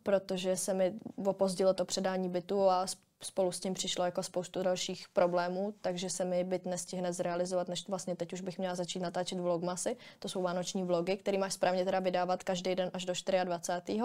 protože 0.03 0.57
se 0.57 0.75
mi 0.75 0.95
opozdilo 1.25 1.75
to 1.75 1.85
předání 1.85 2.29
bytu 2.29 2.71
a 2.71 2.87
spolu 3.23 3.53
s 3.53 3.61
tím 3.61 3.75
přišlo 3.75 4.05
jako 4.05 4.23
spoustu 4.23 4.63
dalších 4.63 5.09
problémů, 5.09 5.75
takže 5.81 6.11
se 6.11 6.25
mi 6.25 6.45
byt 6.45 6.67
nestihne 6.67 7.13
zrealizovat, 7.13 7.69
než 7.69 7.89
vlastně 7.89 8.17
teď 8.17 8.33
už 8.33 8.41
bych 8.41 8.59
měla 8.59 8.75
začít 8.75 9.01
natáčet 9.01 9.41
vlogmasy. 9.41 9.97
To 10.19 10.29
jsou 10.29 10.43
vánoční 10.43 10.85
vlogy, 10.85 11.17
které 11.17 11.39
máš 11.39 11.55
správně 11.55 11.85
teda 11.85 12.01
vydávat 12.01 12.43
každý 12.43 12.75
den 12.75 12.91
až 12.95 13.05
do 13.05 13.13
24. 13.45 14.01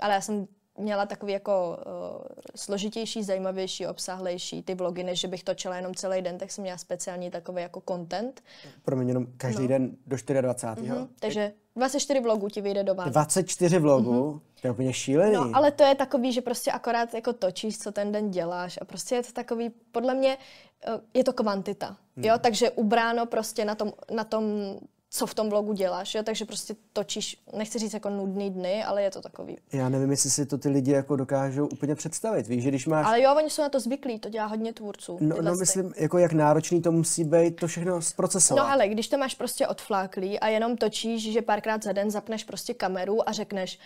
Ale 0.00 0.14
já 0.14 0.20
jsem 0.20 0.48
měla 0.80 1.06
takový 1.06 1.32
jako 1.32 1.78
uh, 1.86 2.26
složitější, 2.56 3.22
zajímavější, 3.22 3.86
obsáhlejší 3.86 4.62
ty 4.62 4.74
vlogy, 4.74 5.02
než 5.02 5.20
že 5.20 5.28
bych 5.28 5.44
točila 5.44 5.76
jenom 5.76 5.94
celý 5.94 6.22
den, 6.22 6.38
tak 6.38 6.50
jsem 6.50 6.62
měla 6.62 6.78
speciální 6.78 7.30
takový 7.30 7.62
jako 7.62 7.82
content. 7.88 8.42
Pro 8.82 8.96
mě 8.96 9.10
jenom 9.10 9.26
každý 9.36 9.62
no. 9.62 9.68
den 9.68 9.96
do 10.06 10.16
24. 10.40 10.90
Mm-hmm. 10.90 11.08
Takže 11.20 11.52
24 11.76 12.20
vlogů 12.20 12.48
ti 12.48 12.60
vyjde 12.60 12.84
do 12.84 12.94
Vánoc. 12.94 13.12
24 13.12 13.78
vlogů? 13.78 14.32
Mm-hmm. 14.32 14.40
To 14.60 14.66
je 14.66 14.70
úplně 14.70 14.92
šílený. 14.92 15.34
No, 15.34 15.50
ale 15.54 15.70
to 15.70 15.82
je 15.82 15.94
takový, 15.94 16.32
že 16.32 16.42
prostě 16.42 16.72
akorát 16.72 17.14
jako 17.14 17.32
točíš, 17.32 17.78
co 17.78 17.92
ten 17.92 18.12
den 18.12 18.30
děláš 18.30 18.78
a 18.82 18.84
prostě 18.84 19.14
je 19.14 19.22
to 19.22 19.32
takový, 19.32 19.70
podle 19.92 20.14
mě 20.14 20.38
eh, 20.86 21.00
je 21.14 21.24
to 21.24 21.32
kvantita, 21.32 21.96
mm. 22.16 22.24
jo, 22.24 22.34
takže 22.40 22.70
ubráno 22.70 23.26
prostě 23.26 23.64
na 23.64 23.74
tom, 23.74 23.92
na 24.14 24.24
tom 24.24 24.44
co 25.10 25.26
v 25.26 25.34
tom 25.34 25.50
vlogu 25.50 25.72
děláš, 25.72 26.14
jo? 26.14 26.22
takže 26.22 26.44
prostě 26.44 26.74
točíš, 26.92 27.36
nechci 27.56 27.78
říct 27.78 27.94
jako 27.94 28.10
nudný 28.10 28.50
dny, 28.50 28.84
ale 28.84 29.02
je 29.02 29.10
to 29.10 29.20
takový. 29.20 29.56
Já 29.72 29.88
nevím, 29.88 30.10
jestli 30.10 30.30
si 30.30 30.46
to 30.46 30.58
ty 30.58 30.68
lidi 30.68 30.92
jako 30.92 31.16
dokážou 31.16 31.66
úplně 31.66 31.94
představit, 31.94 32.46
víš, 32.46 32.62
že 32.62 32.68
když 32.68 32.86
máš... 32.86 33.06
Ale 33.06 33.20
jo, 33.20 33.34
oni 33.36 33.50
jsou 33.50 33.62
na 33.62 33.68
to 33.68 33.80
zvyklí, 33.80 34.18
to 34.18 34.28
dělá 34.28 34.46
hodně 34.46 34.72
tvůrců. 34.72 35.18
No, 35.20 35.36
no 35.42 35.54
myslím, 35.54 35.92
jako 35.96 36.18
jak 36.18 36.32
náročný 36.32 36.82
to 36.82 36.92
musí 36.92 37.24
být 37.24 37.56
to 37.56 37.66
všechno 37.66 38.02
zprocesovat. 38.02 38.64
No 38.64 38.72
ale 38.72 38.88
když 38.88 39.08
to 39.08 39.18
máš 39.18 39.34
prostě 39.34 39.66
odfláklý 39.66 40.40
a 40.40 40.48
jenom 40.48 40.76
točíš, 40.76 41.32
že 41.32 41.42
párkrát 41.42 41.82
za 41.82 41.92
den 41.92 42.10
zapneš 42.10 42.44
prostě 42.44 42.74
kameru 42.74 43.28
a 43.28 43.32
řekneš, 43.32 43.78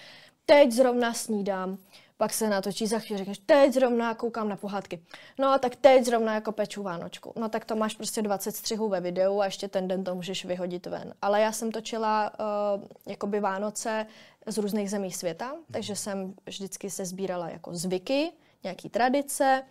teď 0.47 0.73
zrovna 0.73 1.15
snídám, 1.15 1.79
pak 2.17 2.33
se 2.33 2.49
natočí 2.49 2.87
za 2.87 2.99
chvíli, 2.99 3.19
řekneš, 3.19 3.39
teď 3.39 3.73
zrovna 3.73 4.15
koukám 4.15 4.49
na 4.49 4.57
pohádky. 4.57 5.03
No 5.39 5.59
tak 5.59 5.77
teď 5.77 6.05
zrovna 6.05 6.35
jako 6.35 6.53
peču 6.53 6.83
Vánočku. 6.83 7.33
No 7.37 7.49
tak 7.49 7.65
to 7.65 7.77
máš 7.77 7.95
prostě 7.95 8.23
20 8.23 8.57
střihů 8.57 8.89
ve 8.89 9.01
videu 9.01 9.41
a 9.41 9.45
ještě 9.45 9.69
ten 9.69 9.89
den 9.89 10.05
to 10.05 10.15
můžeš 10.15 10.45
vyhodit 10.45 10.87
ven. 10.87 11.15
Ale 11.23 11.41
já 11.41 11.53
jsem 11.53 11.73
točila 11.73 12.33
uh, 12.77 12.83
jakoby 13.07 13.41
Vánoce 13.41 14.07
z 14.47 14.59
různých 14.59 14.91
zemí 14.91 15.13
světa, 15.13 15.57
takže 15.73 15.97
jsem 15.97 16.35
vždycky 16.47 16.91
se 16.91 17.05
sbírala 17.05 17.49
jako 17.49 17.75
zvyky, 17.75 18.33
nějaký 18.63 18.89
tradice, 18.89 19.63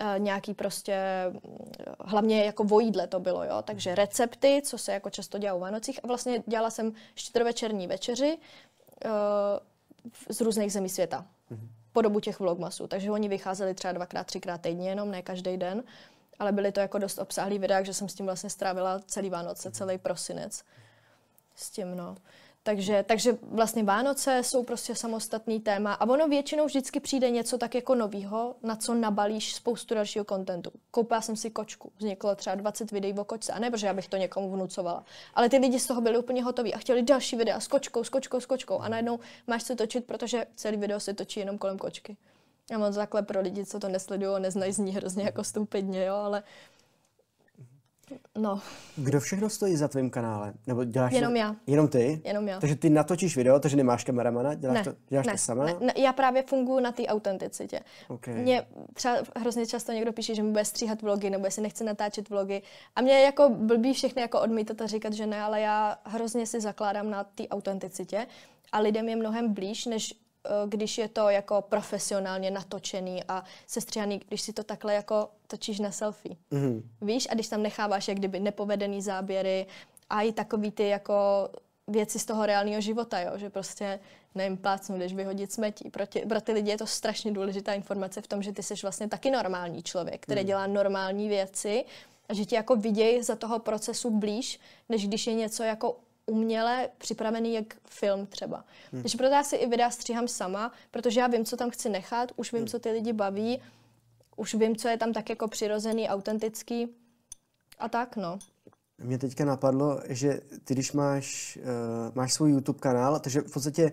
Uh, 0.00 0.18
nějaký 0.18 0.54
prostě, 0.54 0.96
hlavně 2.00 2.44
jako 2.44 2.64
vojídle 2.64 3.06
to 3.06 3.20
bylo, 3.20 3.44
jo, 3.44 3.62
takže 3.62 3.94
recepty, 3.94 4.62
co 4.64 4.78
se 4.78 4.92
jako 4.92 5.10
často 5.10 5.38
dělá 5.38 5.54
u 5.54 5.60
Vánocích 5.60 6.00
a 6.04 6.06
vlastně 6.06 6.42
dělala 6.46 6.70
jsem 6.70 6.92
čtyřvečerní 7.14 7.86
večeři 7.86 8.38
uh, 9.04 9.10
z 10.30 10.40
různých 10.40 10.72
zemí 10.72 10.88
světa. 10.88 11.26
Mm-hmm 11.50 11.75
po 11.96 12.02
dobu 12.02 12.20
těch 12.20 12.40
vlogmasů. 12.40 12.86
Takže 12.86 13.10
oni 13.10 13.28
vycházeli 13.28 13.74
třeba 13.74 13.92
dvakrát, 13.92 14.26
třikrát 14.26 14.60
týdně 14.60 14.88
jenom, 14.88 15.10
ne 15.10 15.22
každý 15.22 15.56
den. 15.56 15.82
Ale 16.38 16.52
byly 16.52 16.72
to 16.72 16.80
jako 16.80 16.98
dost 16.98 17.18
obsáhlý 17.18 17.58
videa, 17.58 17.82
že 17.82 17.94
jsem 17.94 18.08
s 18.08 18.14
tím 18.14 18.26
vlastně 18.26 18.50
strávila 18.50 19.00
celý 19.06 19.30
Vánoce, 19.30 19.70
celý 19.70 19.98
prosinec. 19.98 20.64
S 21.54 21.70
tím, 21.70 21.96
no. 21.96 22.16
Takže, 22.66 23.04
takže 23.08 23.38
vlastně 23.42 23.84
Vánoce 23.84 24.42
jsou 24.42 24.62
prostě 24.64 24.94
samostatný 24.94 25.60
téma 25.60 25.92
a 25.92 26.08
ono 26.08 26.28
většinou 26.28 26.66
vždycky 26.66 27.00
přijde 27.00 27.30
něco 27.30 27.58
tak 27.58 27.74
jako 27.74 27.94
novýho, 27.94 28.54
na 28.62 28.76
co 28.76 28.94
nabalíš 28.94 29.54
spoustu 29.54 29.94
dalšího 29.94 30.24
kontentu. 30.24 30.70
Koupila 30.90 31.20
jsem 31.20 31.36
si 31.36 31.50
kočku, 31.50 31.92
vzniklo 31.98 32.34
třeba 32.34 32.56
20 32.56 32.90
videí 32.90 33.12
o 33.18 33.24
kočce 33.24 33.52
a 33.52 33.58
ne, 33.58 33.70
protože 33.70 33.86
já 33.86 33.94
bych 33.94 34.08
to 34.08 34.16
někomu 34.16 34.50
vnucovala. 34.50 35.04
Ale 35.34 35.48
ty 35.48 35.58
lidi 35.58 35.80
z 35.80 35.86
toho 35.86 36.00
byli 36.00 36.18
úplně 36.18 36.42
hotoví 36.42 36.74
a 36.74 36.78
chtěli 36.78 37.02
další 37.02 37.36
videa 37.36 37.60
s 37.60 37.68
kočkou, 37.68 38.04
s 38.04 38.08
kočkou, 38.08 38.40
s 38.40 38.46
kočkou 38.46 38.78
a 38.78 38.88
najednou 38.88 39.20
máš 39.46 39.62
se 39.62 39.76
točit, 39.76 40.04
protože 40.04 40.46
celý 40.56 40.76
video 40.76 41.00
se 41.00 41.14
točí 41.14 41.40
jenom 41.40 41.58
kolem 41.58 41.78
kočky. 41.78 42.16
Já 42.70 42.78
mám 42.78 42.94
takhle 42.94 43.22
pro 43.22 43.40
lidi, 43.40 43.66
co 43.66 43.80
to 43.80 43.88
nesledují 43.88 44.36
a 44.36 44.38
neznají 44.38 44.72
z 44.72 44.78
ní 44.78 44.92
hrozně 44.92 45.24
jako 45.24 45.44
stupidně, 45.44 46.04
jo, 46.04 46.14
ale 46.14 46.42
No. 48.38 48.60
Kdo 48.96 49.20
všechno 49.20 49.50
stojí 49.50 49.76
za 49.76 49.88
tvým 49.88 50.10
kanálem? 50.10 50.54
Nebo 50.66 50.84
děláš 50.84 51.12
Jenom 51.12 51.32
to, 51.32 51.38
já. 51.38 51.56
Jenom 51.66 51.88
ty? 51.88 52.22
Jenom 52.24 52.48
já. 52.48 52.60
Takže 52.60 52.76
ty 52.76 52.90
natočíš 52.90 53.36
video, 53.36 53.60
takže 53.60 53.76
nemáš 53.76 54.04
kameramana? 54.04 54.54
Děláš, 54.54 54.76
ne, 54.76 54.84
to, 54.84 54.98
děláš 55.08 55.26
ne, 55.26 55.32
to 55.32 55.38
sama? 55.38 55.64
Ne, 55.64 55.74
ne, 55.80 55.92
já 55.96 56.12
právě 56.12 56.42
funguji 56.42 56.80
na 56.80 56.92
té 56.92 57.06
autenticitě. 57.06 57.80
Okay. 58.08 58.34
Mě 58.34 58.66
třeba 58.94 59.16
hrozně 59.36 59.66
často 59.66 59.92
někdo 59.92 60.12
píše, 60.12 60.34
že 60.34 60.42
mi 60.42 60.50
bude 60.50 60.64
stříhat 60.64 61.02
vlogy, 61.02 61.30
nebo 61.30 61.46
jestli 61.46 61.62
nechce 61.62 61.84
natáčet 61.84 62.30
vlogy. 62.30 62.62
A 62.96 63.00
mě 63.00 63.20
jako 63.20 63.48
blbý 63.48 63.92
všechny 63.92 64.22
jako 64.22 64.40
odmítat 64.40 64.80
a 64.80 64.86
říkat, 64.86 65.12
že 65.12 65.26
ne, 65.26 65.42
ale 65.42 65.60
já 65.60 65.98
hrozně 66.04 66.46
si 66.46 66.60
zakládám 66.60 67.10
na 67.10 67.24
té 67.24 67.48
autenticitě 67.48 68.26
a 68.72 68.80
lidem 68.80 69.08
je 69.08 69.16
mnohem 69.16 69.54
blíž, 69.54 69.86
než 69.86 70.14
když 70.66 70.98
je 70.98 71.08
to 71.08 71.28
jako 71.28 71.62
profesionálně 71.62 72.50
natočený 72.50 73.24
a 73.28 73.44
sestříhaný, 73.66 74.20
když 74.28 74.40
si 74.40 74.52
to 74.52 74.64
takhle 74.64 74.94
jako 74.94 75.28
točíš 75.46 75.78
na 75.78 75.90
selfie. 75.90 76.36
Mm-hmm. 76.52 76.82
Víš? 77.00 77.28
A 77.30 77.34
když 77.34 77.48
tam 77.48 77.62
necháváš 77.62 78.08
jak 78.08 78.18
kdyby 78.18 78.40
nepovedený 78.40 79.02
záběry 79.02 79.66
a 80.10 80.22
i 80.22 80.32
takový 80.32 80.70
ty 80.70 80.88
jako 80.88 81.48
věci 81.88 82.18
z 82.18 82.24
toho 82.24 82.46
reálného 82.46 82.80
života, 82.80 83.20
jo? 83.20 83.32
že 83.36 83.50
prostě 83.50 84.00
nevím, 84.34 84.56
plácnu, 84.56 84.96
když 84.96 85.14
vyhodit 85.14 85.52
smetí. 85.52 85.90
Pro, 85.90 86.06
tě, 86.06 86.20
pro 86.20 86.40
ty 86.40 86.52
lidi 86.52 86.70
je 86.70 86.78
to 86.78 86.86
strašně 86.86 87.32
důležitá 87.32 87.72
informace 87.72 88.22
v 88.22 88.26
tom, 88.26 88.42
že 88.42 88.52
ty 88.52 88.62
jsi 88.62 88.74
vlastně 88.82 89.08
taky 89.08 89.30
normální 89.30 89.82
člověk, 89.82 90.22
který 90.22 90.40
mm. 90.40 90.46
dělá 90.46 90.66
normální 90.66 91.28
věci 91.28 91.84
a 92.28 92.34
že 92.34 92.44
ti 92.44 92.54
jako 92.54 92.76
vidějí 92.76 93.22
za 93.22 93.36
toho 93.36 93.58
procesu 93.58 94.10
blíž, 94.10 94.60
než 94.88 95.08
když 95.08 95.26
je 95.26 95.34
něco 95.34 95.62
jako 95.62 95.96
uměle 96.26 96.88
připravený 96.98 97.54
jak 97.54 97.74
film 97.84 98.26
třeba. 98.26 98.64
Hmm. 98.92 99.02
Takže 99.02 99.18
proto 99.18 99.34
já 99.34 99.44
si 99.44 99.56
i 99.56 99.66
videa 99.66 99.90
stříhám 99.90 100.28
sama, 100.28 100.72
protože 100.90 101.20
já 101.20 101.26
vím, 101.26 101.44
co 101.44 101.56
tam 101.56 101.70
chci 101.70 101.88
nechat, 101.88 102.32
už 102.36 102.52
vím, 102.52 102.60
hmm. 102.60 102.68
co 102.68 102.78
ty 102.78 102.90
lidi 102.90 103.12
baví, 103.12 103.60
už 104.36 104.54
vím, 104.54 104.76
co 104.76 104.88
je 104.88 104.96
tam 104.96 105.12
tak 105.12 105.30
jako 105.30 105.48
přirozený, 105.48 106.08
autentický 106.08 106.88
a 107.78 107.88
tak, 107.88 108.16
no. 108.16 108.38
Mě 108.98 109.18
teďka 109.18 109.44
napadlo, 109.44 110.00
že 110.08 110.40
ty, 110.64 110.74
když 110.74 110.92
máš, 110.92 111.58
uh, 111.62 112.14
máš 112.14 112.32
svůj 112.32 112.50
YouTube 112.50 112.78
kanál, 112.78 113.20
takže 113.20 113.40
v 113.40 113.52
podstatě 113.52 113.92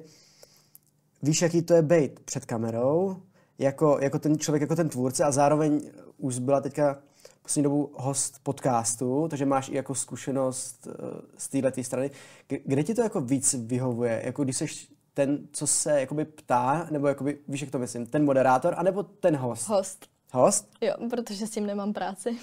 víš, 1.21 1.41
jaký 1.41 1.61
to 1.61 1.73
je 1.73 1.81
být 1.81 2.19
před 2.19 2.45
kamerou, 2.45 3.17
jako, 3.59 3.97
jako 4.01 4.19
ten 4.19 4.39
člověk, 4.39 4.61
jako 4.61 4.75
ten 4.75 4.89
tvůrce 4.89 5.23
a 5.23 5.31
zároveň 5.31 5.81
už 6.17 6.39
byla 6.39 6.61
teďka 6.61 7.01
poslední 7.43 7.63
dobu 7.63 7.91
host 7.93 8.39
podcastu, 8.43 9.27
takže 9.29 9.45
máš 9.45 9.69
i 9.69 9.75
jako 9.75 9.95
zkušenost 9.95 10.87
uh, 10.87 10.93
z 11.37 11.47
této 11.47 11.83
strany. 11.83 12.11
Kde 12.47 12.83
ti 12.83 12.93
to 12.93 13.01
jako 13.01 13.21
víc 13.21 13.53
vyhovuje? 13.53 14.21
Jako 14.25 14.43
když 14.43 14.57
jsi 14.57 14.65
ten, 15.13 15.47
co 15.51 15.67
se 15.67 15.99
jakoby 15.99 16.25
ptá, 16.25 16.87
nebo 16.91 17.07
jakoby, 17.07 17.39
víš, 17.47 17.61
jak 17.61 17.71
to 17.71 17.79
myslím, 17.79 18.05
ten 18.05 18.25
moderátor, 18.25 18.73
anebo 18.77 19.03
ten 19.03 19.35
host? 19.35 19.67
Host. 19.67 20.07
Host? 20.31 20.69
Jo, 20.81 20.93
protože 21.09 21.47
s 21.47 21.49
tím 21.49 21.65
nemám 21.65 21.93
práci. 21.93 22.37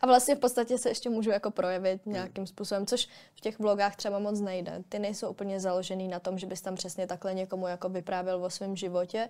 A 0.00 0.06
vlastně 0.06 0.36
v 0.36 0.38
podstatě 0.38 0.78
se 0.78 0.88
ještě 0.88 1.10
můžu 1.10 1.30
jako 1.30 1.50
projevit 1.50 2.06
nějakým 2.06 2.46
způsobem, 2.46 2.86
což 2.86 3.08
v 3.34 3.40
těch 3.40 3.58
vlogách 3.58 3.96
třeba 3.96 4.18
moc 4.18 4.40
nejde. 4.40 4.84
Ty 4.88 4.98
nejsou 4.98 5.30
úplně 5.30 5.60
založený 5.60 6.08
na 6.08 6.20
tom, 6.20 6.38
že 6.38 6.46
bys 6.46 6.60
tam 6.60 6.74
přesně 6.74 7.06
takhle 7.06 7.34
někomu 7.34 7.66
jako 7.66 7.88
vyprávěl 7.88 8.44
o 8.44 8.50
svém 8.50 8.76
životě, 8.76 9.28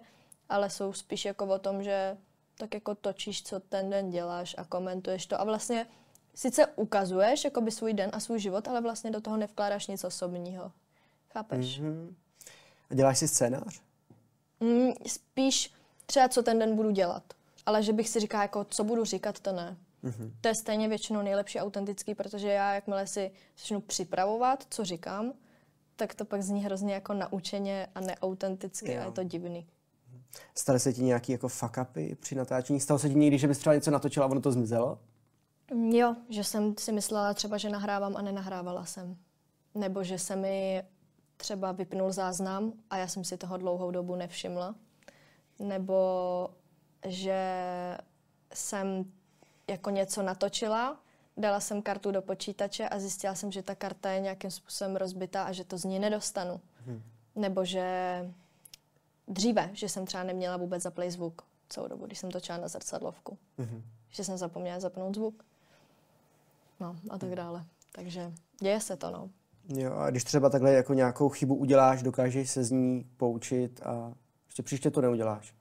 ale 0.49 0.71
jsou 0.71 0.93
spíš 0.93 1.25
jako 1.25 1.47
o 1.47 1.59
tom, 1.59 1.83
že 1.83 2.17
tak 2.59 2.75
jako 2.75 2.95
točíš, 2.95 3.43
co 3.43 3.61
ten 3.61 3.91
den 3.91 4.11
děláš 4.11 4.55
a 4.59 4.65
komentuješ 4.65 5.27
to. 5.27 5.41
A 5.41 5.45
vlastně 5.45 5.87
sice 6.35 6.67
ukazuješ 6.67 7.45
jakoby 7.45 7.71
svůj 7.71 7.95
den 7.95 8.11
a 8.13 8.21
svůj 8.21 8.41
život, 8.41 8.69
ale 8.69 8.81
vlastně 8.81 9.11
do 9.11 9.21
toho 9.21 9.37
nevkládáš 9.37 9.87
nic 9.87 10.05
osobního. 10.05 10.73
Chápeš? 11.33 11.81
Mm-hmm. 11.81 12.15
A 12.91 12.95
děláš 12.95 13.19
si 13.19 13.29
scénář? 13.29 13.81
Mm, 14.61 14.93
spíš 15.07 15.73
třeba, 16.07 16.29
co 16.29 16.43
ten 16.43 16.59
den 16.59 16.77
budu 16.77 16.91
dělat. 16.91 17.23
Ale 17.67 17.83
že 17.83 17.93
bych 17.93 18.09
si 18.09 18.21
říkala, 18.21 18.43
jako, 18.43 18.65
co 18.65 18.85
budu 18.85 19.05
říkat, 19.05 19.41
to 19.41 19.53
ne. 19.53 19.77
Mm-hmm. 20.05 20.31
To 20.41 20.49
je 20.49 20.55
stejně 20.55 20.89
většinou 20.89 21.23
nejlepší 21.23 21.61
autentický, 21.61 22.15
protože 22.15 22.49
já, 22.49 22.75
jakmile 22.75 23.07
si 23.07 23.31
začnu 23.59 23.81
připravovat, 23.81 24.67
co 24.71 24.85
říkám, 24.85 25.33
tak 25.97 26.15
to 26.15 26.25
pak 26.25 26.43
zní 26.43 26.65
hrozně 26.65 26.95
jako 26.95 27.15
naučeně 27.15 27.87
a 27.95 28.01
neautenticky 28.01 28.93
jo. 28.93 29.03
a 29.03 29.05
je 29.05 29.13
to 29.13 29.23
divný. 29.23 29.67
Staly 30.55 30.81
se 30.81 30.93
ti 30.93 31.03
nějaký 31.03 31.33
jako 31.33 31.49
fuck 31.49 31.79
upy 31.83 32.17
při 32.21 32.35
natáčení? 32.35 32.81
Stalo 32.81 32.99
se 32.99 33.09
ti 33.09 33.15
někdy, 33.15 33.39
že 33.39 33.49
bys 33.49 33.59
třeba 33.59 33.75
něco 33.75 33.91
natočila 33.91 34.27
a 34.27 34.29
ono 34.29 34.41
to 34.41 34.53
zmizelo? 34.53 34.99
Jo, 35.91 36.17
že 36.29 36.45
jsem 36.45 36.75
si 36.79 36.93
myslela 36.93 37.35
třeba, 37.35 37.59
že 37.59 37.71
nahrávám 37.71 38.17
a 38.17 38.23
nenahrávala 38.23 38.85
jsem. 38.85 39.17
Nebo 39.75 40.05
že 40.05 40.19
se 40.19 40.37
mi 40.37 40.83
třeba 41.37 41.73
vypnul 41.73 42.13
záznam 42.13 42.73
a 42.91 42.97
já 42.97 43.09
jsem 43.09 43.25
si 43.25 43.37
toho 43.37 43.57
dlouhou 43.57 43.91
dobu 43.91 44.15
nevšimla. 44.15 44.75
Nebo 45.59 46.49
že 47.07 47.41
jsem 48.55 49.05
jako 49.69 49.91
něco 49.91 50.23
natočila, 50.23 51.01
dala 51.37 51.61
jsem 51.61 51.83
kartu 51.83 52.11
do 52.11 52.23
počítače 52.23 52.89
a 52.89 52.99
zjistila 52.99 53.35
jsem, 53.35 53.53
že 53.53 53.63
ta 53.63 53.75
karta 53.75 54.11
je 54.11 54.21
nějakým 54.21 54.51
způsobem 54.51 54.97
rozbitá 54.97 55.43
a 55.43 55.53
že 55.53 55.65
to 55.65 55.79
z 55.79 55.85
ní 55.85 55.99
nedostanu. 55.99 56.61
Hmm. 56.87 57.03
Nebo 57.35 57.65
že 57.65 57.85
dříve, 59.29 59.71
že 59.73 59.89
jsem 59.89 60.07
třeba 60.07 60.25
neměla 60.25 60.57
vůbec 60.57 60.83
zaplay 60.83 61.11
zvuk 61.11 61.43
celou 61.69 61.89
dobu, 61.89 62.07
když 62.07 62.19
jsem 62.19 62.31
točila 62.31 62.59
na 62.59 62.69
zrcadlovku. 62.69 63.39
Hmm. 63.59 63.83
Že 64.11 64.25
jsem 64.25 64.37
zapomněla 64.37 64.81
zapnout 64.81 65.15
zvuk. 65.15 65.45
No 66.81 66.97
a 67.11 67.19
tak 67.19 67.35
dále. 67.35 67.65
Takže 67.93 68.33
děje 68.61 68.81
se 68.81 68.97
to, 68.97 69.11
no. 69.11 69.31
Jo, 69.69 69.95
a 69.95 70.11
když 70.11 70.25
třeba 70.25 70.51
takhle 70.51 70.73
jako 70.73 70.95
nějakou 70.95 71.29
chybu 71.29 71.55
uděláš, 71.55 72.03
dokážeš 72.03 72.51
se 72.51 72.65
z 72.65 72.71
ní 72.71 73.07
poučit 73.17 73.81
a 73.83 74.13
prostě 74.45 74.63
příště 74.63 74.91
to 74.91 75.01
neuděláš. 75.01 75.55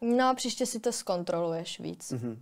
No 0.00 0.28
a 0.28 0.34
příště 0.34 0.66
si 0.66 0.80
to 0.80 0.92
zkontroluješ 0.92 1.80
víc. 1.80 2.12
Mm-hmm. 2.12 2.38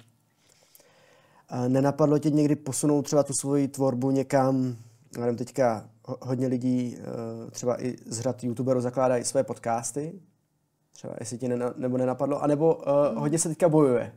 A 1.49 1.69
nenapadlo 1.69 2.19
tě 2.19 2.31
někdy 2.31 2.57
posunout 2.57 3.03
třeba 3.03 3.23
tu 3.23 3.33
svoji 3.41 3.69
tvorbu 3.69 4.11
někam, 4.11 4.77
nevím, 5.19 5.37
teďka 5.37 5.89
hodně 6.05 6.47
lidí, 6.47 6.97
eh, 6.99 7.51
třeba 7.51 7.83
i 7.83 7.97
z 8.07 8.21
řad 8.21 8.45
youtuberů 8.45 8.81
zakládají 8.81 9.25
své 9.25 9.45
podcasty, 9.45 10.21
třeba 10.95 11.15
jestli 11.21 11.39
ti 11.39 11.49
nena, 11.49 11.73
nebo 11.77 11.99
nenapadlo, 11.99 12.43
anebo 12.43 12.75
uh, 12.75 13.19
hodně 13.19 13.39
se 13.39 13.49
teďka 13.49 13.69
bojuje. 13.69 14.15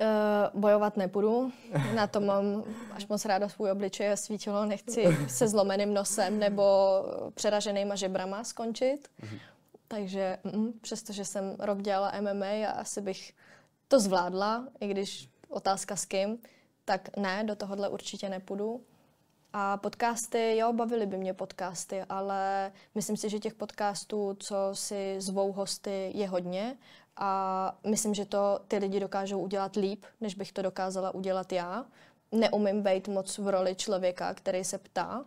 Uh, 0.00 0.60
bojovat 0.60 0.96
nebudu, 0.96 1.52
na 1.94 2.06
to 2.06 2.20
mám 2.20 2.64
až 2.92 3.06
moc 3.06 3.24
ráda 3.24 3.48
svůj 3.48 3.70
obličej 3.70 4.12
a 4.12 4.16
svítilo, 4.16 4.64
nechci 4.64 5.04
se 5.28 5.48
zlomeným 5.48 5.94
nosem 5.94 6.38
nebo 6.38 6.64
přeraženýma 7.34 7.94
žebrama 7.94 8.44
skončit. 8.44 9.08
Mm-hmm. 9.20 9.38
Takže 9.88 10.38
mm, 10.44 10.72
přestože 10.80 11.24
jsem 11.24 11.56
rok 11.58 11.82
dělala 11.82 12.12
MMA 12.20 12.46
a 12.46 12.70
asi 12.70 13.00
bych 13.00 13.32
to 13.88 14.00
zvládla, 14.00 14.68
i 14.80 14.88
když 14.88 15.30
otázka 15.48 15.96
s 15.96 16.04
kým, 16.04 16.38
tak 16.84 17.16
ne, 17.16 17.44
do 17.44 17.56
tohohle 17.56 17.88
určitě 17.88 18.28
nepůjdu. 18.28 18.80
A 19.52 19.76
podcasty, 19.76 20.56
jo, 20.56 20.72
bavily 20.72 21.06
by 21.06 21.16
mě 21.16 21.34
podcasty, 21.34 22.02
ale 22.08 22.72
myslím 22.94 23.16
si, 23.16 23.30
že 23.30 23.38
těch 23.38 23.54
podcastů, 23.54 24.36
co 24.40 24.56
si 24.72 25.16
zvou 25.18 25.52
hosty, 25.52 26.10
je 26.14 26.28
hodně 26.28 26.76
a 27.16 27.78
myslím, 27.86 28.14
že 28.14 28.24
to 28.24 28.60
ty 28.68 28.78
lidi 28.78 29.00
dokážou 29.00 29.40
udělat 29.40 29.76
líp, 29.76 30.04
než 30.20 30.34
bych 30.34 30.52
to 30.52 30.62
dokázala 30.62 31.14
udělat 31.14 31.52
já. 31.52 31.86
Neumím 32.32 32.82
být 32.82 33.08
moc 33.08 33.38
v 33.38 33.48
roli 33.48 33.74
člověka, 33.74 34.34
který 34.34 34.64
se 34.64 34.78
ptá. 34.78 35.24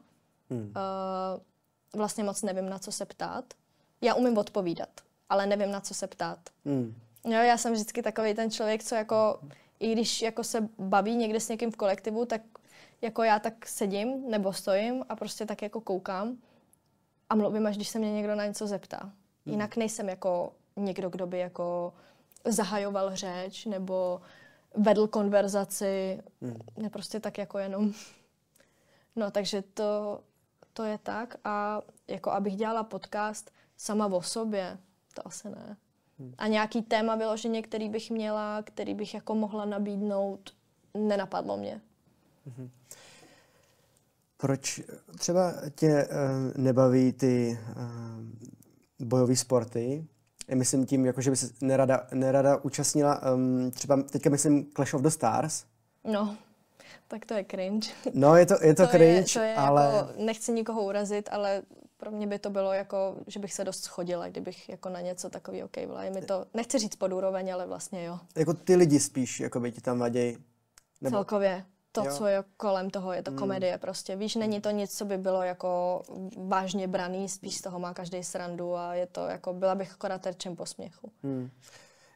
Hmm. 0.49 0.61
Uh, 0.61 1.99
vlastně 1.99 2.23
moc 2.23 2.41
nevím, 2.41 2.69
na 2.69 2.79
co 2.79 2.91
se 2.91 3.05
ptát. 3.05 3.45
Já 4.01 4.13
umím 4.13 4.37
odpovídat, 4.37 4.89
ale 5.29 5.45
nevím, 5.45 5.71
na 5.71 5.81
co 5.81 5.93
se 5.93 6.07
ptát. 6.07 6.39
Hmm. 6.65 6.95
Jo, 7.25 7.39
já 7.39 7.57
jsem 7.57 7.73
vždycky 7.73 8.01
takový 8.01 8.33
ten 8.33 8.51
člověk, 8.51 8.83
co 8.83 8.95
jako, 8.95 9.39
i 9.79 9.91
když 9.91 10.21
jako 10.21 10.43
se 10.43 10.69
baví 10.79 11.15
někde 11.15 11.39
s 11.39 11.49
někým 11.49 11.71
v 11.71 11.75
kolektivu, 11.75 12.25
tak 12.25 12.41
jako 13.01 13.23
já 13.23 13.39
tak 13.39 13.65
sedím 13.65 14.31
nebo 14.31 14.53
stojím 14.53 15.05
a 15.09 15.15
prostě 15.15 15.45
tak 15.45 15.61
jako 15.61 15.81
koukám 15.81 16.37
a 17.29 17.35
mluvím, 17.35 17.67
až 17.67 17.75
když 17.75 17.89
se 17.89 17.99
mě 17.99 18.13
někdo 18.13 18.35
na 18.35 18.45
něco 18.45 18.67
zeptá. 18.67 18.99
Hmm. 19.01 19.13
Jinak 19.45 19.77
nejsem 19.77 20.09
jako 20.09 20.53
někdo, 20.75 21.09
kdo 21.09 21.27
by 21.27 21.39
jako 21.39 21.93
zahajoval 22.45 23.15
řeč 23.15 23.65
nebo 23.65 24.21
vedl 24.75 25.07
konverzaci, 25.07 26.21
hmm. 26.41 26.89
prostě 26.89 27.19
tak 27.19 27.37
jako 27.37 27.57
jenom. 27.57 27.93
No, 29.15 29.31
takže 29.31 29.61
to, 29.61 30.21
to 30.73 30.83
je 30.83 30.97
tak 30.97 31.35
a 31.43 31.81
jako 32.07 32.31
abych 32.31 32.55
dělala 32.55 32.83
podcast 32.83 33.51
sama 33.77 34.05
o 34.05 34.21
sobě, 34.21 34.77
to 35.13 35.27
asi 35.27 35.49
ne. 35.49 35.77
Hmm. 36.19 36.33
A 36.37 36.47
nějaký 36.47 36.81
téma 36.81 37.15
vyloženě, 37.15 37.61
který 37.61 37.89
bych 37.89 38.11
měla, 38.11 38.61
který 38.63 38.93
bych 38.93 39.13
jako 39.13 39.35
mohla 39.35 39.65
nabídnout, 39.65 40.53
nenapadlo 40.93 41.57
mě. 41.57 41.81
Hmm. 42.57 42.69
Proč 44.37 44.81
třeba 45.17 45.53
tě 45.75 46.07
uh, 46.07 46.63
nebaví 46.63 47.13
ty 47.13 47.59
uh, 47.75 49.05
bojové 49.07 49.35
sporty? 49.35 50.07
myslím 50.55 50.85
tím, 50.85 51.05
jako, 51.05 51.21
že 51.21 51.29
by 51.29 51.37
se 51.37 51.49
nerada, 51.61 52.07
nerada 52.13 52.57
účastnila, 52.57 53.33
um, 53.33 53.71
třeba 53.71 54.03
teďka 54.03 54.29
myslím 54.29 54.71
Clash 54.75 54.93
of 54.93 55.01
the 55.01 55.09
Stars. 55.09 55.65
No, 56.03 56.37
tak 57.07 57.25
to 57.25 57.33
je 57.33 57.45
cringe. 57.51 57.89
No, 58.13 58.35
je 58.35 58.45
to, 58.45 58.55
je 58.61 58.75
to, 58.75 58.83
to 58.85 58.91
cringe, 58.91 59.17
je, 59.17 59.23
to 59.33 59.39
je 59.39 59.55
ale... 59.55 59.93
Jako, 59.95 60.23
nechci 60.25 60.51
nikoho 60.51 60.83
urazit, 60.83 61.29
ale 61.31 61.61
pro 61.97 62.11
mě 62.11 62.27
by 62.27 62.39
to 62.39 62.49
bylo 62.49 62.73
jako, 62.73 63.15
že 63.27 63.39
bych 63.39 63.53
se 63.53 63.63
dost 63.63 63.83
schodila, 63.83 64.27
kdybych 64.27 64.69
jako 64.69 64.89
na 64.89 65.01
něco 65.01 65.29
takový 65.29 65.63
OK 65.63 65.77
byla. 65.87 66.03
Je 66.03 66.11
mi 66.11 66.21
to, 66.21 66.45
nechci 66.53 66.79
říct 66.79 66.95
pod 66.95 67.13
úroveň, 67.13 67.53
ale 67.53 67.67
vlastně 67.67 68.05
jo. 68.05 68.19
Jako 68.35 68.53
ty 68.53 68.75
lidi 68.75 68.99
spíš, 68.99 69.39
jako 69.39 69.59
by 69.59 69.71
ti 69.71 69.81
tam 69.81 69.99
vadějí. 69.99 70.37
Nebo... 71.01 71.15
Celkově 71.15 71.65
to, 71.91 72.03
jo. 72.05 72.11
co 72.17 72.27
je 72.27 72.43
kolem 72.57 72.89
toho, 72.89 73.13
je 73.13 73.23
to 73.23 73.31
mm. 73.31 73.37
komedie 73.37 73.77
prostě. 73.77 74.15
Víš, 74.15 74.35
není 74.35 74.61
to 74.61 74.69
nic, 74.69 74.97
co 74.97 75.05
by 75.05 75.17
bylo 75.17 75.43
jako 75.43 76.01
vážně 76.37 76.87
braný, 76.87 77.29
spíš 77.29 77.57
z 77.57 77.61
toho 77.61 77.79
má 77.79 77.93
každý 77.93 78.23
srandu 78.23 78.75
a 78.75 78.93
je 78.93 79.05
to 79.05 79.27
jako, 79.27 79.53
byla 79.53 79.75
bych 79.75 79.93
akorát 79.93 80.21
terčem 80.21 80.55
posměchu. 80.55 81.11
Mm. 81.23 81.49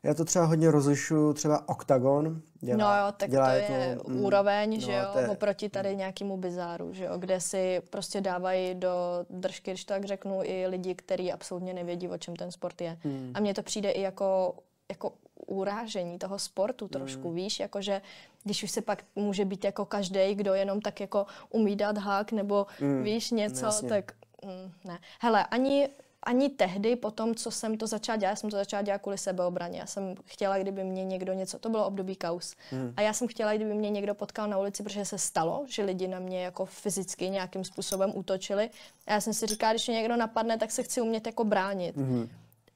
Já 0.03 0.13
to 0.13 0.26
třeba 0.26 0.45
hodně 0.45 0.71
rozlišu, 0.71 1.34
třeba 1.34 1.69
Octagon. 1.69 2.41
Dělá, 2.61 2.78
no 2.78 3.05
jo, 3.05 3.13
tak 3.17 3.30
dělá 3.30 3.45
to 3.45 3.55
je 3.55 3.88
jako, 3.89 4.09
mm, 4.09 4.26
úroveň, 4.26 4.74
no, 4.74 4.80
že 4.80 4.93
jo, 4.93 5.19
je, 5.19 5.30
oproti 5.30 5.69
tady 5.69 5.95
nějakému 5.95 6.38
bizáru, 6.38 6.93
že 6.93 7.05
jo, 7.05 7.17
kde 7.17 7.41
si 7.41 7.82
prostě 7.89 8.21
dávají 8.21 8.76
do 8.76 9.26
držky, 9.30 9.71
když 9.71 9.86
tak 9.86 10.05
řeknu, 10.05 10.39
i 10.43 10.67
lidi, 10.67 10.95
kteří 10.95 11.32
absolutně 11.32 11.74
nevědí, 11.74 12.09
o 12.09 12.17
čem 12.17 12.36
ten 12.36 12.51
sport 12.51 12.82
je. 12.82 12.97
Mm. 13.03 13.32
A 13.34 13.39
mně 13.39 13.53
to 13.53 13.63
přijde 13.63 13.91
i 13.91 14.01
jako, 14.01 14.55
jako 14.89 15.13
urážení 15.47 16.19
toho 16.19 16.39
sportu 16.39 16.88
trošku, 16.88 17.30
mm. 17.30 17.36
víš, 17.36 17.59
jakože 17.59 18.01
když 18.44 18.64
už 18.64 18.72
se 18.72 18.82
pak 18.82 19.04
může 19.16 19.46
být 19.46 19.64
jako 19.64 19.86
každý, 19.86 20.36
kdo 20.36 20.54
jenom 20.54 20.82
tak 20.82 21.00
jako 21.00 21.26
umí 21.50 21.76
dát 21.76 21.98
hák 21.98 22.32
nebo 22.32 22.66
mm. 22.82 23.04
víš 23.04 23.32
něco, 23.32 23.66
Jasně. 23.66 23.89
tak 23.89 24.12
mm, 24.46 24.72
ne. 24.84 25.00
Hele, 25.20 25.46
ani 25.46 25.89
ani 26.26 26.50
tehdy, 26.50 26.96
po 26.96 27.12
tom, 27.12 27.36
co 27.36 27.52
jsem 27.52 27.78
to 27.78 27.88
začala 27.88 28.18
dělat, 28.18 28.30
já 28.30 28.36
jsem 28.36 28.50
to 28.50 28.58
začala 28.58 28.82
dělat 28.82 29.02
kvůli 29.02 29.18
sebeobraně. 29.18 29.80
Já 29.80 29.86
jsem 29.86 30.16
chtěla, 30.26 30.58
kdyby 30.58 30.84
mě 30.84 31.06
někdo 31.06 31.34
něco, 31.34 31.60
to 31.60 31.70
bylo 31.70 31.86
období 31.86 32.16
kaus. 32.16 32.56
Mm. 32.72 32.94
A 32.98 33.02
já 33.02 33.14
jsem 33.14 33.28
chtěla, 33.28 33.54
kdyby 33.54 33.74
mě 33.74 33.89
někdo 33.89 34.14
potkal 34.16 34.48
na 34.48 34.58
ulici, 34.58 34.84
protože 34.84 35.06
se 35.06 35.18
stalo, 35.18 35.66
že 35.68 35.84
lidi 35.84 36.08
na 36.08 36.20
mě 36.20 36.44
jako 36.44 36.66
fyzicky 36.66 37.30
nějakým 37.30 37.64
způsobem 37.64 38.12
útočili. 38.16 38.70
A 39.08 39.14
já 39.14 39.22
jsem 39.22 39.34
si 39.34 39.46
říkala, 39.46 39.74
když 39.74 39.88
mě 39.88 39.98
někdo 39.98 40.18
napadne, 40.18 40.58
tak 40.58 40.72
se 40.72 40.84
chci 40.84 41.02
umět 41.02 41.26
jako 41.26 41.44
bránit. 41.44 41.98
Mm. 41.98 42.30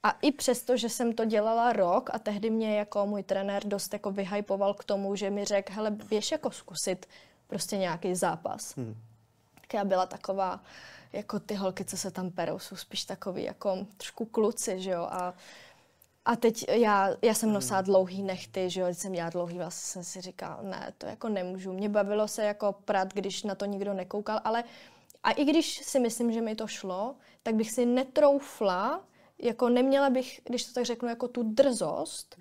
A 0.07 0.11
i 0.21 0.31
přesto, 0.31 0.77
že 0.77 0.89
jsem 0.89 1.13
to 1.13 1.25
dělala 1.25 1.73
rok 1.73 2.09
a 2.13 2.19
tehdy 2.19 2.49
mě 2.49 2.77
jako 2.77 3.05
můj 3.05 3.23
trenér 3.23 3.65
dost 3.65 3.93
jako 3.93 4.11
vyhypoval 4.11 4.73
k 4.73 4.83
tomu, 4.83 5.15
že 5.15 5.29
mi 5.29 5.45
řekl, 5.45 5.73
hele, 5.73 5.91
běž 5.91 6.31
jako 6.31 6.51
zkusit 6.51 7.05
prostě 7.47 7.77
nějaký 7.77 8.15
zápas. 8.15 8.75
Hmm. 8.77 8.95
Tak 9.61 9.73
já 9.73 9.85
byla 9.85 10.05
taková, 10.05 10.59
jako 11.13 11.39
ty 11.39 11.55
holky, 11.55 11.85
co 11.85 11.97
se 11.97 12.11
tam 12.11 12.31
perou, 12.31 12.59
jsou 12.59 12.75
spíš 12.75 13.05
takový 13.05 13.43
jako 13.43 13.77
trošku 13.97 14.25
kluci, 14.25 14.79
že 14.79 14.91
jo, 14.91 15.07
a 15.11 15.33
a 16.25 16.35
teď 16.35 16.65
já, 16.69 17.09
já 17.21 17.33
jsem 17.33 17.53
nosila 17.53 17.81
dlouhý 17.81 18.23
nechty, 18.23 18.69
že 18.69 18.81
jo, 18.81 18.87
jsem 18.87 19.11
měla 19.11 19.29
dlouhý 19.29 19.57
vlastně 19.57 19.91
jsem 19.91 20.03
si 20.03 20.21
říkala, 20.21 20.59
ne, 20.61 20.93
to 20.97 21.05
jako 21.05 21.29
nemůžu. 21.29 21.73
Mě 21.73 21.89
bavilo 21.89 22.27
se 22.27 22.43
jako 22.43 22.71
prat, 22.71 23.13
když 23.13 23.43
na 23.43 23.55
to 23.55 23.65
nikdo 23.65 23.93
nekoukal, 23.93 24.39
ale 24.43 24.63
a 25.23 25.31
i 25.31 25.45
když 25.45 25.77
si 25.77 25.99
myslím, 25.99 26.31
že 26.31 26.41
mi 26.41 26.55
to 26.55 26.67
šlo, 26.67 27.15
tak 27.43 27.55
bych 27.55 27.71
si 27.71 27.85
netroufla 27.85 29.03
jako 29.39 29.69
neměla 29.69 30.09
bych, 30.09 30.41
když 30.43 30.65
to 30.65 30.73
tak 30.73 30.85
řeknu, 30.85 31.09
jako 31.09 31.27
tu 31.27 31.43
drzost, 31.43 32.38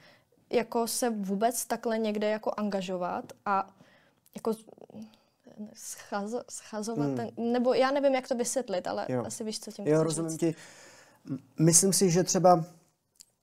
jako 0.50 0.86
se 0.86 1.10
vůbec 1.10 1.66
takhle 1.66 1.98
někde 1.98 2.30
jako 2.30 2.52
angažovat 2.56 3.32
a 3.46 3.76
jako 4.34 4.52
schazo, 5.74 6.42
schazovat 6.50 7.06
hmm. 7.06 7.16
ten, 7.16 7.30
nebo 7.52 7.74
já 7.74 7.90
nevím, 7.90 8.14
jak 8.14 8.28
to 8.28 8.34
vysvětlit, 8.34 8.86
ale 8.86 9.06
jo. 9.08 9.24
asi 9.26 9.44
víš, 9.44 9.60
co 9.60 9.72
tím 9.72 9.86
Jo, 9.86 10.02
rozumím 10.02 10.38
ti. 10.38 10.54
Myslím 11.58 11.92
si, 11.92 12.10
že 12.10 12.24
třeba 12.24 12.64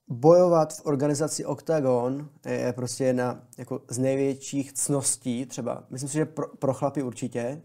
bojovat 0.08 0.72
v 0.72 0.86
organizaci 0.86 1.44
Octagon 1.44 2.28
je 2.44 2.72
prostě 2.72 3.04
jedna 3.04 3.42
jako 3.58 3.80
z 3.88 3.98
největších 3.98 4.72
cností 4.72 5.46
třeba. 5.46 5.84
Myslím 5.90 6.08
si, 6.08 6.14
že 6.14 6.24
pro, 6.24 6.48
pro 6.48 6.74
chlapy 6.74 7.02
určitě. 7.02 7.62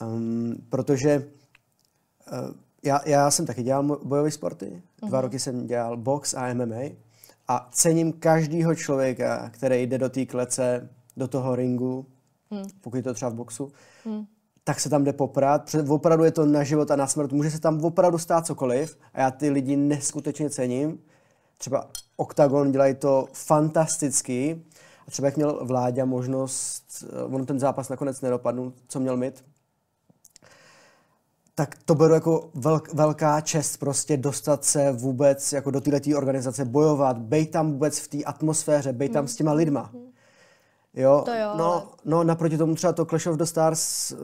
Um, 0.00 0.56
protože 0.68 1.30
uh, 2.32 2.50
já, 2.86 3.00
já 3.06 3.30
jsem 3.30 3.46
taky 3.46 3.62
dělal 3.62 3.82
bojové 4.04 4.30
sporty. 4.30 4.66
Uh-huh. 4.66 5.08
Dva 5.08 5.18
mhm. 5.18 5.22
roky 5.22 5.38
jsem 5.38 5.66
dělal 5.66 5.96
box 5.96 6.34
a 6.34 6.54
MMA. 6.54 6.82
A 7.48 7.68
cením 7.72 8.12
každého 8.12 8.74
člověka, 8.74 9.50
který 9.50 9.82
jde 9.82 9.98
do 9.98 10.08
té 10.08 10.26
klece, 10.26 10.88
do 11.16 11.28
toho 11.28 11.56
ringu, 11.56 12.06
hmm. 12.50 12.64
pokud 12.80 12.96
je 12.96 13.02
to 13.02 13.14
třeba 13.14 13.30
v 13.30 13.34
boxu, 13.34 13.72
hmm. 14.04 14.26
tak 14.64 14.80
se 14.80 14.88
tam 14.88 15.04
jde 15.04 15.12
poprat. 15.12 15.76
Opravdu 15.88 16.24
je 16.24 16.30
to 16.30 16.46
na 16.46 16.64
život 16.64 16.90
a 16.90 16.96
na 16.96 17.06
smrt. 17.06 17.32
Může 17.32 17.50
se 17.50 17.60
tam 17.60 17.84
opravdu 17.84 18.18
stát 18.18 18.46
cokoliv 18.46 18.98
a 19.14 19.20
já 19.20 19.30
ty 19.30 19.50
lidi 19.50 19.76
neskutečně 19.76 20.50
cením. 20.50 20.98
Třeba 21.58 21.90
Octagon 22.16 22.72
dělají 22.72 22.94
to 22.94 23.28
fantasticky. 23.32 24.62
A 25.08 25.10
třeba 25.10 25.28
jak 25.28 25.36
měl 25.36 25.60
Vláďa 25.62 26.04
možnost, 26.04 27.04
eh, 27.08 27.22
on 27.22 27.46
ten 27.46 27.60
zápas 27.60 27.88
nakonec 27.88 28.20
nedopadl, 28.20 28.72
co 28.88 29.00
měl 29.00 29.16
mít, 29.16 29.44
tak 31.58 31.78
to 31.84 31.94
beru 31.94 32.14
jako 32.14 32.50
velk, 32.54 32.94
velká 32.94 33.40
čest 33.40 33.76
prostě 33.76 34.16
dostat 34.16 34.64
se 34.64 34.92
vůbec 34.92 35.52
jako 35.52 35.70
do 35.70 35.80
této 35.80 36.10
organizace, 36.16 36.64
bojovat, 36.64 37.18
bejt 37.18 37.50
tam 37.50 37.72
vůbec 37.72 37.98
v 37.98 38.08
té 38.08 38.24
atmosféře, 38.24 38.92
bejt 38.92 39.12
tam 39.12 39.24
mm. 39.24 39.28
s 39.28 39.36
těma 39.36 39.52
lidma. 39.52 39.90
Mm. 39.92 40.12
Jo, 40.94 41.22
to 41.24 41.34
jo, 41.34 41.52
no, 41.56 41.72
ale... 41.72 41.82
no 42.04 42.24
naproti 42.24 42.58
tomu 42.58 42.74
třeba 42.74 42.92
to 42.92 43.06
Clash 43.06 43.26
of 43.26 43.36
the 43.36 43.44
Stars 43.44 44.12
uh, 44.12 44.18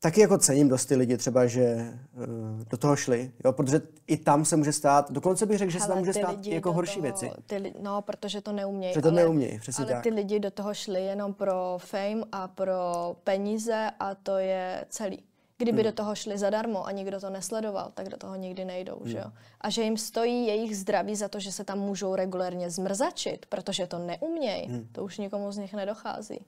taky 0.00 0.20
jako 0.20 0.38
cením 0.38 0.68
dost 0.68 0.86
ty 0.86 0.96
lidi 0.96 1.16
třeba, 1.16 1.46
že 1.46 1.92
uh, 2.16 2.24
do 2.70 2.76
toho 2.76 2.96
šli, 2.96 3.32
jo, 3.44 3.52
protože 3.52 3.80
i 4.06 4.16
tam 4.16 4.44
se 4.44 4.56
může 4.56 4.72
stát, 4.72 5.12
dokonce 5.12 5.46
bych 5.46 5.58
řekl, 5.58 5.72
že 5.72 5.80
se 5.80 5.88
tam 5.88 5.98
může 5.98 6.12
stát 6.12 6.46
jako 6.46 6.72
horší 6.72 6.94
toho, 6.94 7.02
věci. 7.02 7.30
Ty, 7.46 7.74
no, 7.80 8.02
protože 8.02 8.40
to 8.40 8.52
neumějí. 8.52 8.94
Že 8.94 9.02
to 9.02 9.10
neumějí, 9.10 9.58
přesně 9.58 9.84
ale 9.84 9.92
tak. 9.92 10.02
ty 10.02 10.10
lidi 10.10 10.40
do 10.40 10.50
toho 10.50 10.74
šli 10.74 11.04
jenom 11.04 11.34
pro 11.34 11.78
fame 11.78 12.22
a 12.32 12.48
pro 12.48 13.16
peníze 13.24 13.90
a 14.00 14.14
to 14.14 14.36
je 14.36 14.84
celý. 14.88 15.29
Kdyby 15.60 15.82
hmm. 15.82 15.90
do 15.90 15.92
toho 15.92 16.14
šli 16.14 16.38
zadarmo 16.38 16.86
a 16.86 16.90
nikdo 16.92 17.20
to 17.20 17.30
nesledoval, 17.30 17.90
tak 17.94 18.08
do 18.08 18.16
toho 18.16 18.36
nikdy 18.36 18.64
nejdou, 18.64 18.96
hmm. 18.96 19.08
že 19.08 19.18
jo? 19.18 19.24
A 19.60 19.70
že 19.70 19.82
jim 19.82 19.96
stojí 19.96 20.46
jejich 20.46 20.76
zdraví 20.76 21.16
za 21.16 21.28
to, 21.28 21.40
že 21.40 21.52
se 21.52 21.64
tam 21.64 21.78
můžou 21.78 22.14
regulérně 22.14 22.70
zmrzačit, 22.70 23.46
protože 23.46 23.86
to 23.86 23.98
neumějí, 23.98 24.66
hmm. 24.66 24.88
to 24.92 25.04
už 25.04 25.18
nikomu 25.18 25.52
z 25.52 25.56
nich 25.56 25.74
nedochází. 25.74 26.44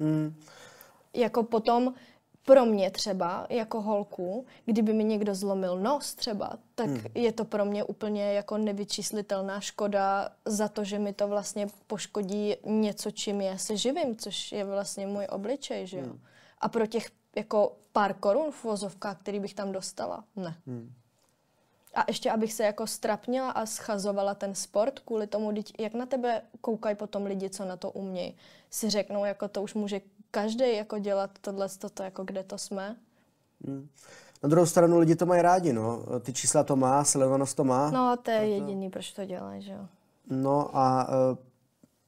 Hmm. 0.00 0.34
Jako 1.14 1.42
potom 1.42 1.94
pro 2.44 2.66
mě 2.66 2.90
třeba, 2.90 3.46
jako 3.50 3.80
holku, 3.80 4.46
kdyby 4.64 4.92
mi 4.92 5.04
někdo 5.04 5.34
zlomil 5.34 5.78
nos 5.78 6.14
třeba, 6.14 6.58
tak 6.74 6.88
hmm. 6.88 7.04
je 7.14 7.32
to 7.32 7.44
pro 7.44 7.64
mě 7.64 7.84
úplně 7.84 8.32
jako 8.32 8.58
nevyčíslitelná 8.58 9.60
škoda 9.60 10.28
za 10.44 10.68
to, 10.68 10.84
že 10.84 10.98
mi 10.98 11.12
to 11.12 11.28
vlastně 11.28 11.66
poškodí 11.86 12.56
něco, 12.64 13.10
čím 13.10 13.40
já 13.40 13.58
se 13.58 13.76
živím, 13.76 14.16
což 14.16 14.52
je 14.52 14.64
vlastně 14.64 15.06
můj 15.06 15.26
obličej, 15.30 15.86
že 15.86 15.98
jo. 15.98 16.04
Hmm. 16.04 16.20
A 16.60 16.68
pro 16.68 16.86
těch 16.86 17.10
jako 17.36 17.72
pár 17.92 18.14
korun 18.14 18.52
v 18.52 18.64
vozovkách, 18.64 19.18
který 19.18 19.40
bych 19.40 19.54
tam 19.54 19.72
dostala. 19.72 20.24
Ne. 20.36 20.56
Hmm. 20.66 20.92
A 21.94 22.04
ještě, 22.08 22.30
abych 22.30 22.52
se 22.52 22.62
jako 22.62 22.86
strapnila 22.86 23.50
a 23.50 23.66
schazovala 23.66 24.34
ten 24.34 24.54
sport 24.54 24.98
kvůli 24.98 25.26
tomu, 25.26 25.52
jak 25.78 25.94
na 25.94 26.06
tebe 26.06 26.42
koukají 26.60 26.96
potom 26.96 27.26
lidi, 27.26 27.50
co 27.50 27.64
na 27.64 27.76
to 27.76 27.90
umějí. 27.90 28.36
Si 28.70 28.90
řeknou, 28.90 29.24
jako 29.24 29.48
to 29.48 29.62
už 29.62 29.74
může 29.74 30.00
každý 30.30 30.76
jako 30.76 30.98
dělat 30.98 31.30
tohle, 31.40 31.68
toto, 31.68 32.02
jako 32.02 32.24
kde 32.24 32.42
to 32.44 32.58
jsme. 32.58 32.96
Hmm. 33.66 33.88
Na 34.42 34.48
druhou 34.48 34.66
stranu 34.66 34.98
lidi 34.98 35.16
to 35.16 35.26
mají 35.26 35.42
rádi, 35.42 35.72
no. 35.72 36.02
Ty 36.20 36.32
čísla 36.32 36.64
to 36.64 36.76
má, 36.76 37.04
sledovanost 37.04 37.56
to 37.56 37.64
má. 37.64 37.90
No 37.90 38.10
a 38.10 38.16
to 38.16 38.30
je 38.30 38.38
proto... 38.38 38.52
jediný, 38.52 38.90
proč 38.90 39.12
to 39.12 39.24
dělají, 39.24 39.62
že 39.62 39.72
jo. 39.72 39.86
No 40.30 40.76
a 40.76 41.08
uh, 41.08 41.38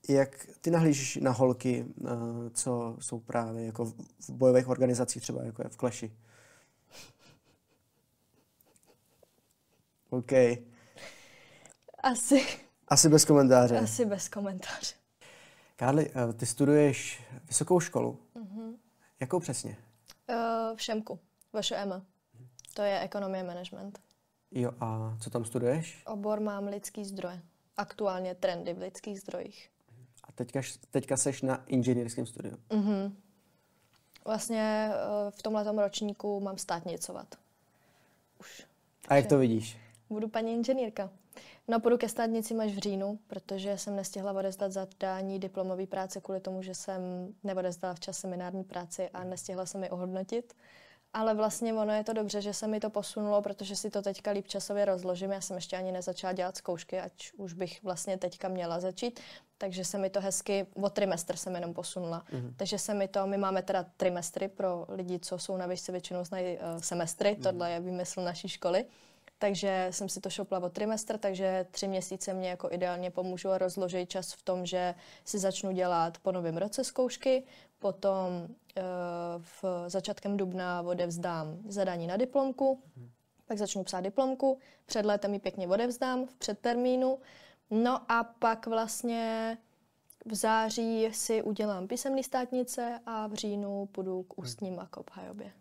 jak 0.09 0.47
ty 0.61 0.71
nahlížíš 0.71 1.17
na 1.17 1.31
holky, 1.31 1.85
uh, 2.01 2.09
co 2.55 2.97
jsou 3.01 3.21
právě 3.21 3.67
jako 3.67 3.85
v 3.85 4.31
bojových 4.31 4.69
organizacích, 4.69 5.23
třeba 5.23 5.45
jako 5.45 5.63
je 5.63 5.69
v 5.69 5.77
Clashi? 5.77 6.13
OK. 10.11 10.33
Asi. 12.03 12.47
Asi 12.89 13.09
bez 13.09 13.25
komentáře. 13.25 13.79
Asi 13.79 14.05
bez 14.05 14.29
komentáře. 14.29 14.95
Kárli, 15.77 16.11
uh, 16.11 16.33
ty 16.33 16.47
studuješ 16.47 17.23
vysokou 17.49 17.81
školu. 17.81 18.19
Mm-hmm. 18.37 18.75
Jakou 19.21 19.41
přesně? 19.41 19.77
Uh, 20.29 20.77
v 20.77 20.83
Šemku, 20.83 21.19
VŠM. 21.61 21.93
To 22.75 22.83
je 22.83 23.01
ekonomie 23.01 23.45
management. 23.45 24.01
Jo, 24.51 24.73
a 24.81 25.17
co 25.21 25.31
tam 25.31 25.45
studuješ? 25.45 26.03
Obor 26.07 26.41
mám 26.41 26.67
lidský 26.67 27.05
zdroje. 27.05 27.43
Aktuálně 27.77 28.35
trendy 28.35 28.75
v 28.75 28.79
lidských 28.79 29.21
zdrojích. 29.21 29.72
A 30.33 30.35
teďka, 30.35 30.61
teďka 30.91 31.17
seš 31.17 31.43
na 31.43 31.65
inženýrském 31.67 32.27
studiu. 32.27 32.57
Mm-hmm. 32.71 33.13
Vlastně 34.25 34.91
eh, 34.93 35.31
v 35.31 35.43
tomhle 35.43 35.83
ročníku 35.83 36.41
mám 36.41 36.59
státnicovat. 36.59 37.27
Už. 38.41 38.67
A 39.09 39.15
jak 39.15 39.27
to 39.27 39.39
vidíš? 39.39 39.79
Budu 40.11 40.29
paní 40.29 40.53
inženýrka. 40.53 41.11
No, 41.69 41.81
půjdu 41.81 41.99
ke 41.99 42.09
státnici 42.09 42.55
až 42.55 42.73
v 42.73 42.79
říjnu, 42.79 43.19
protože 43.27 43.79
jsem 43.79 43.97
nestihla 43.97 44.33
odezdat 44.33 44.73
zadání 44.73 45.39
diplomové 45.39 45.87
práce 45.87 46.21
kvůli 46.21 46.41
tomu, 46.41 46.63
že 46.63 46.75
jsem 46.75 47.01
neodezdala 47.45 47.95
včas 47.95 48.19
seminární 48.19 48.65
práci 48.65 49.09
a 49.09 49.25
nestihla 49.25 49.67
jsem 49.67 49.83
ji 49.83 49.91
ohodnotit. 49.91 50.55
Ale 51.13 51.35
vlastně 51.35 51.75
ono 51.75 51.93
je 51.93 52.05
to 52.05 52.13
dobře, 52.13 52.41
že 52.41 52.55
se 52.55 52.67
mi 52.67 52.81
to 52.81 52.91
posunulo, 52.91 53.43
protože 53.43 53.77
si 53.77 53.91
to 53.91 54.03
teďka 54.03 54.31
líp 54.31 54.49
časově 54.49 54.85
rozložím. 54.85 55.33
Já 55.33 55.41
jsem 55.41 55.57
ještě 55.57 55.77
ani 55.77 55.93
nezačala 55.93 56.33
dělat 56.33 56.57
zkoušky, 56.57 57.01
ať 57.01 57.33
už 57.37 57.53
bych 57.53 57.83
vlastně 57.83 58.19
teďka 58.19 58.49
měla 58.49 58.81
začít. 58.81 59.21
Takže 59.63 59.85
se 59.85 59.99
mi 59.99 60.11
to 60.11 60.21
hezky, 60.21 60.67
o 60.75 60.91
trimestr 60.91 61.37
jsem 61.37 61.55
jenom 61.55 61.75
posunula. 61.75 62.25
Mm-hmm. 62.33 62.53
Takže 62.57 62.79
se 62.79 62.95
mi 62.95 63.09
to, 63.09 63.27
my 63.27 63.39
máme 63.39 63.63
teda 63.63 63.87
trimestry 63.97 64.49
pro 64.49 64.87
lidi, 64.89 65.19
co 65.19 65.39
jsou 65.39 65.57
na 65.57 65.67
výšce, 65.67 65.93
většinou 65.93 66.25
znají 66.25 66.57
uh, 66.57 66.81
semestry, 66.81 67.31
mm-hmm. 67.31 67.43
tohle 67.43 67.71
je 67.71 67.81
výmysl 67.81 68.23
naší 68.23 68.49
školy. 68.49 68.85
Takže 69.39 69.87
jsem 69.91 70.09
si 70.09 70.21
to 70.21 70.31
šopla 70.31 70.59
o 70.59 70.69
trimestr, 70.69 71.19
takže 71.19 71.67
tři 71.71 71.89
měsíce 71.89 72.35
mě 72.35 72.49
jako 72.49 72.69
ideálně 72.71 73.11
pomůžu 73.11 73.51
a 73.51 73.59
rozložit 73.59 74.11
čas 74.11 74.33
v 74.33 74.43
tom, 74.43 74.67
že 74.67 74.95
si 75.25 75.39
začnu 75.39 75.73
dělat 75.73 76.19
po 76.19 76.33
novém 76.33 76.57
roce 76.57 76.85
zkoušky, 76.85 77.43
potom 77.79 78.29
uh, 78.43 78.83
v 79.43 79.65
začátkem 79.87 80.37
dubna 80.37 80.83
odevzdám 80.83 81.59
zadání 81.69 82.07
na 82.07 82.17
diplomku, 82.17 82.83
mm. 82.97 83.11
pak 83.47 83.59
začnu 83.59 83.85
psát 83.85 84.01
diplomku, 84.01 84.59
před 84.87 85.07
létem 85.07 85.35
ji 85.35 85.41
pěkně 85.41 85.69
odevzdám 85.69 86.27
v 86.27 86.35
předtermínu, 86.35 87.19
no 87.73 88.13
a 88.13 88.25
pak 88.25 88.67
vlastně 88.67 89.59
v 90.27 90.35
září 90.35 91.09
si 91.13 91.43
udělám 91.43 91.89
písemný 91.89 92.23
státnice 92.23 93.01
a 93.07 93.27
v 93.27 93.35
říjnu 93.35 93.87
půjdu 93.87 94.23
k 94.23 94.39
ústním 94.39 94.81
a 94.81 94.87
k 94.87 94.97
obhajobě. 94.97 95.53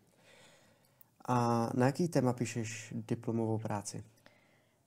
A 1.27 1.69
na 1.73 1.85
jaký 1.85 2.07
téma 2.07 2.33
píšeš 2.33 2.93
diplomovou 3.07 3.57
práci? 3.57 4.03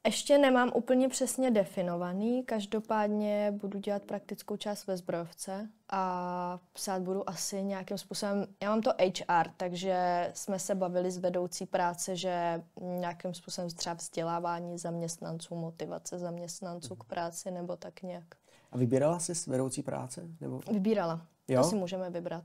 Ještě 0.07 0.39
nemám 0.39 0.71
úplně 0.75 1.09
přesně 1.09 1.51
definovaný, 1.51 2.45
každopádně 2.45 3.53
budu 3.61 3.79
dělat 3.79 4.03
praktickou 4.03 4.57
část 4.57 4.87
ve 4.87 4.97
zbrojovce 4.97 5.69
a 5.89 6.59
psát 6.73 7.03
budu 7.03 7.31
asi 7.31 7.63
nějakým 7.63 7.99
způsobem, 7.99 8.47
já 8.63 8.71
mám 8.71 8.81
to 8.81 8.91
HR, 8.91 9.49
takže 9.57 10.31
jsme 10.35 10.59
se 10.59 10.75
bavili 10.75 11.11
s 11.11 11.19
vedoucí 11.19 11.67
práce, 11.67 12.17
že 12.17 12.63
nějakým 12.81 13.35
způsobem 13.35 13.71
třeba 13.71 13.95
vzdělávání 13.95 14.79
zaměstnanců, 14.79 15.55
motivace 15.55 16.19
zaměstnanců 16.19 16.97
k 16.97 17.05
práci 17.05 17.51
nebo 17.51 17.77
tak 17.77 18.03
nějak. 18.03 18.25
A 18.73 18.79
vybírala 18.79 19.19
jsi 19.19 19.51
vedoucí 19.51 19.83
práce? 19.83 20.29
Nebo? 20.41 20.61
Vybírala, 20.73 21.27
jo? 21.49 21.63
to 21.63 21.69
si 21.69 21.77
můžeme 21.77 22.11
vybrat. 22.11 22.45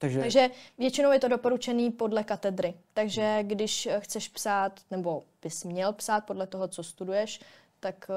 Takže... 0.00 0.20
Takže 0.20 0.50
většinou 0.78 1.12
je 1.12 1.20
to 1.20 1.28
doporučený 1.28 1.90
podle 1.90 2.24
katedry. 2.24 2.74
Takže 2.92 3.38
když 3.42 3.88
chceš 3.98 4.28
psát, 4.28 4.80
nebo 4.90 5.22
bys 5.42 5.64
měl 5.64 5.92
psát 5.92 6.26
podle 6.26 6.46
toho, 6.46 6.68
co 6.68 6.82
studuješ, 6.82 7.40
tak 7.80 8.10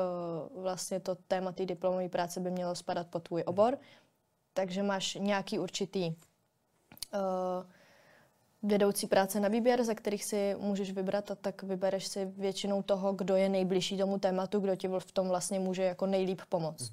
uh, 0.53 0.63
vlastně 0.63 0.99
to 0.99 1.15
téma 1.15 1.51
té 1.51 1.65
diplomové 1.65 2.09
práce 2.09 2.39
by 2.39 2.51
mělo 2.51 2.75
spadat 2.75 3.07
pod 3.07 3.23
tvůj 3.23 3.43
obor. 3.45 3.77
Takže 4.53 4.83
máš 4.83 5.15
nějaký 5.15 5.59
určitý 5.59 6.07
uh, 6.07 6.13
vedoucí 8.63 9.07
práce 9.07 9.39
na 9.39 9.47
výběr, 9.47 9.83
ze 9.83 9.95
kterých 9.95 10.23
si 10.23 10.55
můžeš 10.59 10.91
vybrat 10.91 11.31
a 11.31 11.35
tak 11.35 11.63
vybereš 11.63 12.07
si 12.07 12.25
většinou 12.25 12.81
toho, 12.81 13.13
kdo 13.13 13.35
je 13.35 13.49
nejbližší 13.49 13.97
tomu 13.97 14.19
tématu, 14.19 14.59
kdo 14.59 14.75
ti 14.75 14.87
v 14.87 15.11
tom 15.11 15.27
vlastně 15.27 15.59
může 15.59 15.83
jako 15.83 16.05
nejlíp 16.05 16.41
pomoct. 16.49 16.91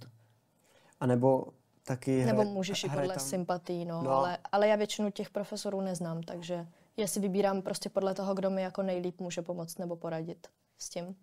A 1.00 1.06
nebo 1.06 1.46
taky 1.84 2.24
Nebo 2.24 2.44
můžeš 2.44 2.84
i 2.84 2.88
podle 2.88 3.08
tam... 3.08 3.18
sympatí, 3.18 3.84
no, 3.84 4.02
no. 4.02 4.10
Ale, 4.10 4.38
ale 4.52 4.68
já 4.68 4.76
většinu 4.76 5.10
těch 5.10 5.30
profesorů 5.30 5.80
neznám, 5.80 6.22
takže 6.22 6.66
já 6.96 7.06
si 7.06 7.20
vybírám 7.20 7.62
prostě 7.62 7.88
podle 7.88 8.14
toho, 8.14 8.34
kdo 8.34 8.50
mi 8.50 8.62
jako 8.62 8.82
nejlíp 8.82 9.20
může 9.20 9.42
pomoct 9.42 9.78
nebo 9.78 9.96
poradit 9.96 10.46
s 10.78 10.88
tím. 10.88 11.16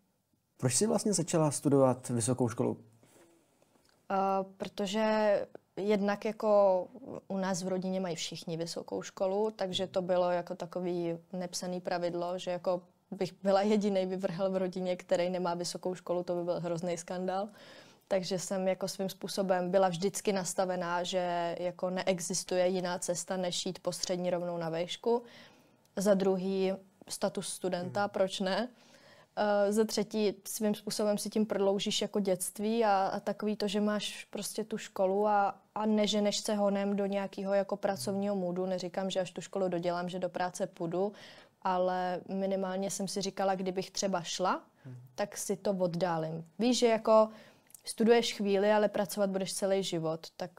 Proč 0.57 0.75
jsi 0.75 0.87
vlastně 0.87 1.13
začala 1.13 1.51
studovat 1.51 2.09
vysokou 2.09 2.49
školu? 2.49 2.71
Uh, 2.71 2.77
protože 4.57 5.47
jednak 5.77 6.25
jako 6.25 6.87
u 7.27 7.37
nás 7.37 7.63
v 7.63 7.67
rodině 7.67 7.99
mají 7.99 8.15
všichni 8.15 8.57
vysokou 8.57 9.01
školu, 9.01 9.51
takže 9.55 9.87
to 9.87 10.01
bylo 10.01 10.31
jako 10.31 10.55
takový 10.55 11.17
nepsaný 11.33 11.81
pravidlo, 11.81 12.37
že 12.37 12.51
jako 12.51 12.81
bych 13.11 13.33
byla 13.43 13.61
jediný 13.61 14.05
vyvrhel 14.05 14.51
v 14.51 14.57
rodině, 14.57 14.95
který 14.95 15.29
nemá 15.29 15.53
vysokou 15.53 15.95
školu, 15.95 16.23
to 16.23 16.35
by 16.35 16.43
byl 16.43 16.59
hrozný 16.59 16.97
skandál. 16.97 17.49
Takže 18.07 18.39
jsem 18.39 18.67
jako 18.67 18.87
svým 18.87 19.09
způsobem 19.09 19.71
byla 19.71 19.87
vždycky 19.87 20.33
nastavená, 20.33 21.03
že 21.03 21.55
jako 21.59 21.89
neexistuje 21.89 22.67
jiná 22.67 22.99
cesta, 22.99 23.37
než 23.37 23.65
jít 23.65 23.79
po 23.79 23.91
střední 23.91 24.29
rovnou 24.29 24.57
na 24.57 24.69
vejšku. 24.69 25.23
Za 25.95 26.13
druhý 26.13 26.73
status 27.09 27.47
studenta, 27.47 28.01
hmm. 28.01 28.09
proč 28.09 28.39
ne? 28.39 28.67
Uh, 29.37 29.71
za 29.71 29.83
třetí 29.83 30.33
svým 30.45 30.75
způsobem 30.75 31.17
si 31.17 31.29
tím 31.29 31.45
prodloužíš 31.45 32.01
jako 32.01 32.19
dětství 32.19 32.85
a, 32.85 33.07
a 33.07 33.19
takový 33.19 33.55
to, 33.55 33.67
že 33.67 33.81
máš 33.81 34.25
prostě 34.29 34.63
tu 34.63 34.77
školu 34.77 35.27
a, 35.27 35.61
a 35.75 35.85
neženeš 35.85 36.37
se 36.37 36.55
honem 36.55 36.95
do 36.95 37.05
nějakého 37.05 37.53
jako 37.53 37.77
pracovního 37.77 38.35
můdu. 38.35 38.65
Neříkám, 38.65 39.09
že 39.09 39.19
až 39.19 39.31
tu 39.31 39.41
školu 39.41 39.67
dodělám, 39.67 40.09
že 40.09 40.19
do 40.19 40.29
práce 40.29 40.67
půjdu, 40.67 41.13
ale 41.61 42.21
minimálně 42.29 42.91
jsem 42.91 43.07
si 43.07 43.21
říkala, 43.21 43.55
kdybych 43.55 43.91
třeba 43.91 44.21
šla, 44.21 44.63
hmm. 44.85 44.95
tak 45.15 45.37
si 45.37 45.55
to 45.55 45.71
oddálím. 45.71 46.45
Víš, 46.59 46.79
že 46.79 46.87
jako 46.87 47.29
studuješ 47.89 48.33
chvíli, 48.33 48.71
ale 48.71 48.87
pracovat 48.89 49.29
budeš 49.29 49.53
celý 49.53 49.83
život, 49.83 50.27
tak 50.37 50.51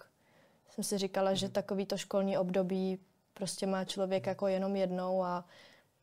jsem 0.70 0.85
si 0.85 0.99
říkala, 0.99 1.35
že 1.35 1.47
hmm. 1.47 1.53
takový 1.53 1.87
to 1.87 1.97
školní 1.97 2.39
období 2.39 2.99
prostě 3.35 3.66
má 3.66 3.85
člověk 3.85 4.26
jako 4.26 4.47
jenom 4.47 4.76
jednou 4.76 5.24
a 5.24 5.45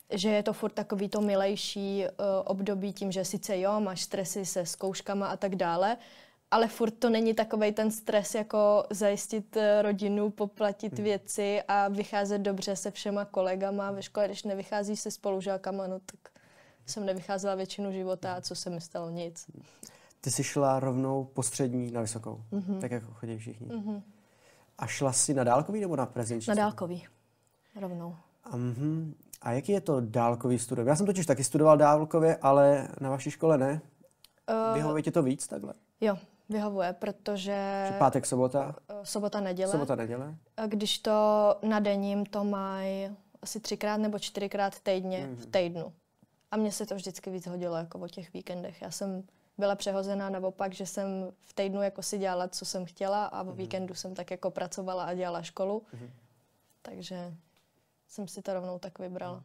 že 0.09 0.30
je 0.30 0.43
to 0.43 0.53
furt 0.53 0.71
takový 0.71 1.09
to 1.09 1.21
milejší 1.21 2.03
uh, 2.03 2.26
období 2.45 2.93
tím, 2.93 3.11
že 3.11 3.26
sice 3.26 3.59
jo, 3.59 3.80
máš 3.80 4.01
stresy 4.01 4.45
se 4.45 4.65
zkouškama 4.65 5.28
a 5.28 5.38
tak 5.38 5.55
dále, 5.55 5.97
ale 6.51 6.67
furt 6.67 6.91
to 6.91 7.09
není 7.09 7.34
takový 7.34 7.71
ten 7.71 7.91
stres, 7.91 8.36
jako 8.36 8.86
zajistit 8.89 9.57
eh, 9.57 9.82
rodinu, 9.82 10.30
poplatit 10.30 10.93
hmm. 10.93 11.03
věci 11.03 11.61
a 11.67 11.88
vycházet 11.88 12.38
dobře 12.38 12.76
se 12.76 12.91
všema 12.91 13.26
kolegama. 13.26 13.91
Ve 13.91 14.03
škole, 14.03 14.26
když 14.26 14.43
nevychází 14.43 14.97
se 14.97 15.11
spolužákama, 15.11 15.88
no 15.88 15.99
tak 15.99 16.32
jsem 16.86 17.05
nevycházela 17.05 17.55
většinu 17.55 17.91
života 17.91 18.34
a 18.34 18.41
co 18.41 18.55
se 18.55 18.69
mi 18.69 18.82
stalo? 18.82 19.09
Nic. 19.09 19.47
Ty 20.26 20.32
jsi 20.32 20.43
šla 20.43 20.80
rovnou 20.80 21.23
postřední 21.23 21.91
na 21.91 22.01
vysokou, 22.01 22.41
mm-hmm. 22.51 22.80
tak 22.80 22.91
jako 22.91 23.13
chodí 23.13 23.38
všichni. 23.38 23.67
Mm-hmm. 23.67 24.01
A 24.78 24.88
šla 24.88 25.13
jsi 25.13 25.34
na 25.34 25.43
dálkový 25.43 25.82
nebo 25.82 25.95
na 25.95 26.05
prezenční? 26.05 26.49
Na 26.49 26.55
dálkový, 26.55 27.07
rovnou. 27.82 28.15
Mm-hmm. 28.51 29.13
A 29.41 29.51
jaký 29.51 29.71
je 29.71 29.82
to 29.82 30.01
dálkový 30.01 30.59
studium? 30.59 30.88
Já 30.88 30.95
jsem 30.95 31.05
totiž 31.05 31.26
taky 31.26 31.43
studoval 31.43 31.78
dálkově, 31.78 32.38
ale 32.41 32.88
na 33.01 33.09
vaší 33.09 33.32
škole 33.32 33.57
ne. 33.57 33.82
Uh, 34.49 34.76
Vyhovuje 34.76 35.03
ti 35.03 35.11
to 35.11 35.23
víc 35.23 35.47
takhle? 35.47 35.73
Jo, 36.01 36.17
vyhovuje, 36.49 36.93
protože... 36.93 37.86
Že 37.91 37.97
pátek, 37.99 38.26
sobota? 38.26 38.65
Uh, 38.65 39.03
sobota, 39.03 39.39
neděle. 39.39 39.71
Sobota, 39.71 39.95
neděle. 39.95 40.36
A 40.57 40.67
když 40.67 40.99
to 40.99 41.11
na 41.63 41.80
denním, 41.80 42.26
to 42.26 42.43
mají 42.43 43.09
asi 43.41 43.59
třikrát 43.59 43.97
nebo 43.97 44.19
čtyřikrát 44.19 44.80
týdně 44.80 45.19
mm-hmm. 45.19 45.36
v 45.36 45.39
mhm. 45.39 45.51
týdnu. 45.51 45.93
A 46.51 46.57
mně 46.57 46.71
se 46.71 46.86
to 46.86 46.95
vždycky 46.95 47.30
víc 47.30 47.47
hodilo 47.47 47.76
jako 47.76 47.99
o 47.99 48.07
těch 48.07 48.34
víkendech. 48.34 48.82
Já 48.82 48.91
jsem 48.91 49.23
byla 49.58 49.76
přehozená 49.76 50.30
naopak, 50.30 50.74
že 50.74 50.86
jsem 50.86 51.32
v 51.41 51.53
týdnu 51.53 51.82
jako 51.82 52.03
si 52.03 52.18
dělala, 52.18 52.47
co 52.47 52.66
jsem 52.66 52.86
chtěla 52.86 53.26
a 53.26 53.43
v 53.43 53.47
mm-hmm. 53.47 53.56
víkendu 53.56 53.93
jsem 53.95 54.16
tak 54.16 54.32
jako 54.32 54.51
pracovala 54.51 55.03
a 55.03 55.14
dělala 55.14 55.41
školu. 55.41 55.84
Mm-hmm. 55.93 56.10
Takže 56.82 57.34
jsem 58.08 58.28
si 58.28 58.41
to 58.41 58.53
rovnou 58.53 58.80
tak 58.80 58.99
vybrala. 58.99 59.43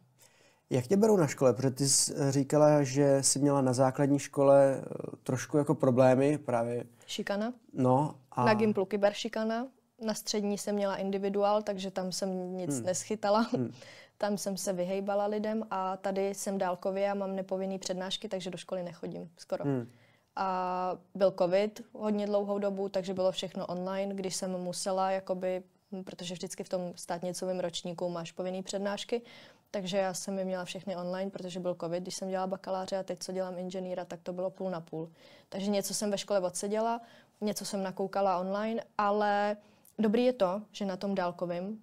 Jak 0.70 0.86
tě 0.86 0.96
berou 0.96 1.16
na 1.16 1.26
škole? 1.26 1.52
Protože 1.52 1.70
ty 1.70 1.88
jsi 1.88 2.14
říkala, 2.30 2.82
že 2.82 3.22
jsi 3.22 3.38
měla 3.38 3.60
na 3.60 3.72
základní 3.72 4.18
škole 4.18 4.80
eh, 4.80 5.16
trošku 5.22 5.58
jako 5.58 5.74
problémy 5.74 6.38
právě. 6.38 6.84
Šikana. 7.06 7.52
No. 7.72 8.14
A... 8.32 8.44
Na 8.44 8.54
Gimplu 8.54 8.84
kyberšikana. 8.84 9.66
Na 10.04 10.14
střední 10.14 10.58
jsem 10.58 10.74
měla 10.74 10.96
individuál, 10.96 11.62
takže 11.62 11.90
tam 11.90 12.12
jsem 12.12 12.56
nic 12.56 12.76
hmm. 12.76 12.86
neschytala. 12.86 13.40
Hmm. 13.40 13.72
Tam 14.18 14.38
jsem 14.38 14.56
se 14.56 14.72
vyhejbala 14.72 15.26
lidem 15.26 15.66
a 15.70 15.96
tady 15.96 16.34
jsem 16.34 16.58
dálkově 16.58 17.10
a 17.10 17.14
mám 17.14 17.36
nepovinný 17.36 17.78
přednášky, 17.78 18.28
takže 18.28 18.50
do 18.50 18.58
školy 18.58 18.82
nechodím 18.82 19.30
skoro. 19.36 19.64
Hmm. 19.64 19.88
A 20.36 20.96
byl 21.14 21.34
covid 21.38 21.80
hodně 21.92 22.26
dlouhou 22.26 22.58
dobu, 22.58 22.88
takže 22.88 23.14
bylo 23.14 23.32
všechno 23.32 23.66
online, 23.66 24.14
když 24.14 24.36
jsem 24.36 24.50
musela, 24.50 25.10
jakoby, 25.10 25.62
protože 26.04 26.34
vždycky 26.34 26.64
v 26.64 26.68
tom 26.68 26.92
státnicovém 26.96 27.60
ročníku 27.60 28.08
máš 28.08 28.32
povinný 28.32 28.62
přednášky, 28.62 29.22
takže 29.70 29.96
já 29.96 30.14
jsem 30.14 30.38
je 30.38 30.44
měla 30.44 30.64
všechny 30.64 30.96
online, 30.96 31.30
protože 31.30 31.60
byl 31.60 31.76
covid, 31.80 32.02
když 32.02 32.14
jsem 32.14 32.28
dělala 32.28 32.46
bakaláře 32.46 32.96
a 32.96 33.02
teď, 33.02 33.18
co 33.22 33.32
dělám 33.32 33.58
inženýra, 33.58 34.04
tak 34.04 34.20
to 34.22 34.32
bylo 34.32 34.50
půl 34.50 34.70
na 34.70 34.80
půl. 34.80 35.10
Takže 35.48 35.70
něco 35.70 35.94
jsem 35.94 36.10
ve 36.10 36.18
škole 36.18 36.40
odseděla, 36.40 37.00
něco 37.40 37.64
jsem 37.64 37.82
nakoukala 37.82 38.38
online, 38.38 38.84
ale 38.98 39.56
dobrý 39.98 40.24
je 40.24 40.32
to, 40.32 40.62
že 40.72 40.84
na 40.84 40.96
tom 40.96 41.14
dálkovém, 41.14 41.64
uh, 41.64 41.74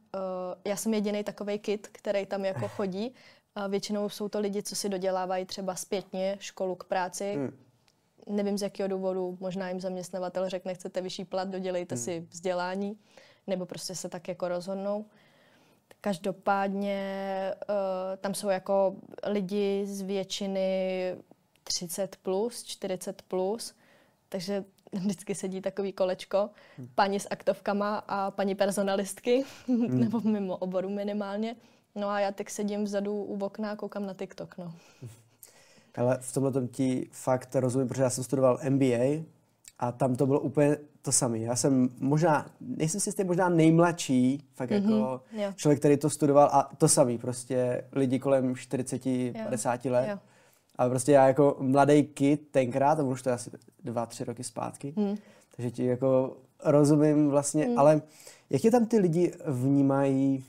já 0.65 0.75
jsem 0.75 0.93
jediný 0.93 1.23
takový 1.23 1.59
kit, 1.59 1.87
který 1.91 2.25
tam 2.25 2.45
jako 2.45 2.67
chodí. 2.67 3.13
Uh, 3.57 3.67
většinou 3.67 4.09
jsou 4.09 4.29
to 4.29 4.39
lidi, 4.39 4.63
co 4.63 4.75
si 4.75 4.89
dodělávají 4.89 5.45
třeba 5.45 5.75
zpětně 5.75 6.37
školu 6.39 6.75
k 6.75 6.83
práci. 6.83 7.33
Hmm. 7.35 7.66
Nevím 8.30 8.57
z 8.57 8.61
jakého 8.61 8.89
důvodu, 8.89 9.38
možná 9.39 9.69
jim 9.69 9.80
zaměstnavatel 9.80 10.49
řekne, 10.49 10.73
chcete 10.73 11.01
vyšší 11.01 11.25
plat, 11.25 11.47
dodělejte 11.47 11.95
hmm. 11.95 12.03
si 12.03 12.28
vzdělání, 12.30 12.97
nebo 13.47 13.65
prostě 13.65 13.95
se 13.95 14.09
tak 14.09 14.28
jako 14.28 14.47
rozhodnou. 14.47 15.05
Každopádně 16.01 17.53
uh, 17.69 17.75
tam 18.17 18.34
jsou 18.34 18.49
jako 18.49 18.95
lidi 19.25 19.86
z 19.86 20.01
většiny 20.01 21.15
30 21.63 22.15
plus, 22.15 22.63
40 22.63 23.21
plus, 23.21 23.75
takže 24.30 24.63
vždycky 24.93 25.36
sedí 25.36 25.61
takový 25.61 25.93
kolečko, 25.93 26.49
hmm. 26.78 26.89
paní 26.95 27.19
s 27.19 27.28
aktovkama 27.32 27.97
a 27.97 28.32
paní 28.32 28.55
personalistky, 28.55 29.45
hmm. 29.67 29.99
nebo 30.03 30.21
mimo 30.21 30.57
oboru 30.57 30.89
minimálně. 30.89 31.55
No 31.95 32.09
a 32.09 32.19
já 32.19 32.32
teď 32.32 32.49
sedím 32.49 32.84
vzadu 32.84 33.23
u 33.23 33.45
okna 33.45 33.71
a 33.71 33.75
koukám 33.75 34.05
na 34.05 34.13
TikTok, 34.13 34.57
no. 34.57 34.73
Ale 35.97 36.17
v 36.21 36.33
tomhle 36.33 36.51
tom 36.51 36.67
ti 36.67 37.09
fakt 37.11 37.55
rozumím, 37.55 37.87
protože 37.87 38.03
já 38.03 38.09
jsem 38.09 38.23
studoval 38.23 38.59
MBA 38.69 39.23
a 39.79 39.91
tam 39.91 40.15
to 40.15 40.25
bylo 40.25 40.39
úplně 40.39 40.77
to 41.01 41.11
samé. 41.11 41.39
Já 41.39 41.55
jsem 41.55 41.89
možná, 41.99 42.51
nejsem 42.61 43.01
si 43.01 43.09
jistý, 43.09 43.23
možná 43.23 43.49
nejmladší, 43.49 44.43
fakt 44.53 44.69
mm-hmm, 44.69 44.91
jako 44.91 45.21
jo. 45.31 45.53
člověk, 45.55 45.79
který 45.79 45.97
to 45.97 46.09
studoval 46.09 46.49
a 46.51 46.69
to 46.77 46.87
samý, 46.87 47.17
prostě 47.17 47.83
lidi 47.91 48.19
kolem 48.19 48.55
40, 48.55 49.05
jo. 49.05 49.33
50 49.43 49.85
let. 49.85 50.07
Jo. 50.09 50.19
A 50.75 50.89
prostě 50.89 51.11
já 51.11 51.27
jako 51.27 51.57
mladý 51.59 52.03
kid 52.03 52.47
tenkrát, 52.51 52.99
a 52.99 53.03
už 53.03 53.21
to 53.21 53.29
je 53.29 53.35
asi 53.35 53.51
dva, 53.83 54.05
tři 54.05 54.23
roky 54.23 54.43
zpátky, 54.43 54.93
hmm. 54.97 55.15
takže 55.55 55.71
ti 55.71 55.85
jako 55.85 56.37
rozumím 56.63 57.29
vlastně, 57.29 57.65
hmm. 57.65 57.79
ale 57.79 58.01
jak 58.49 58.63
je 58.63 58.71
tam 58.71 58.85
ty 58.85 58.99
lidi 58.99 59.33
vnímají 59.45 60.43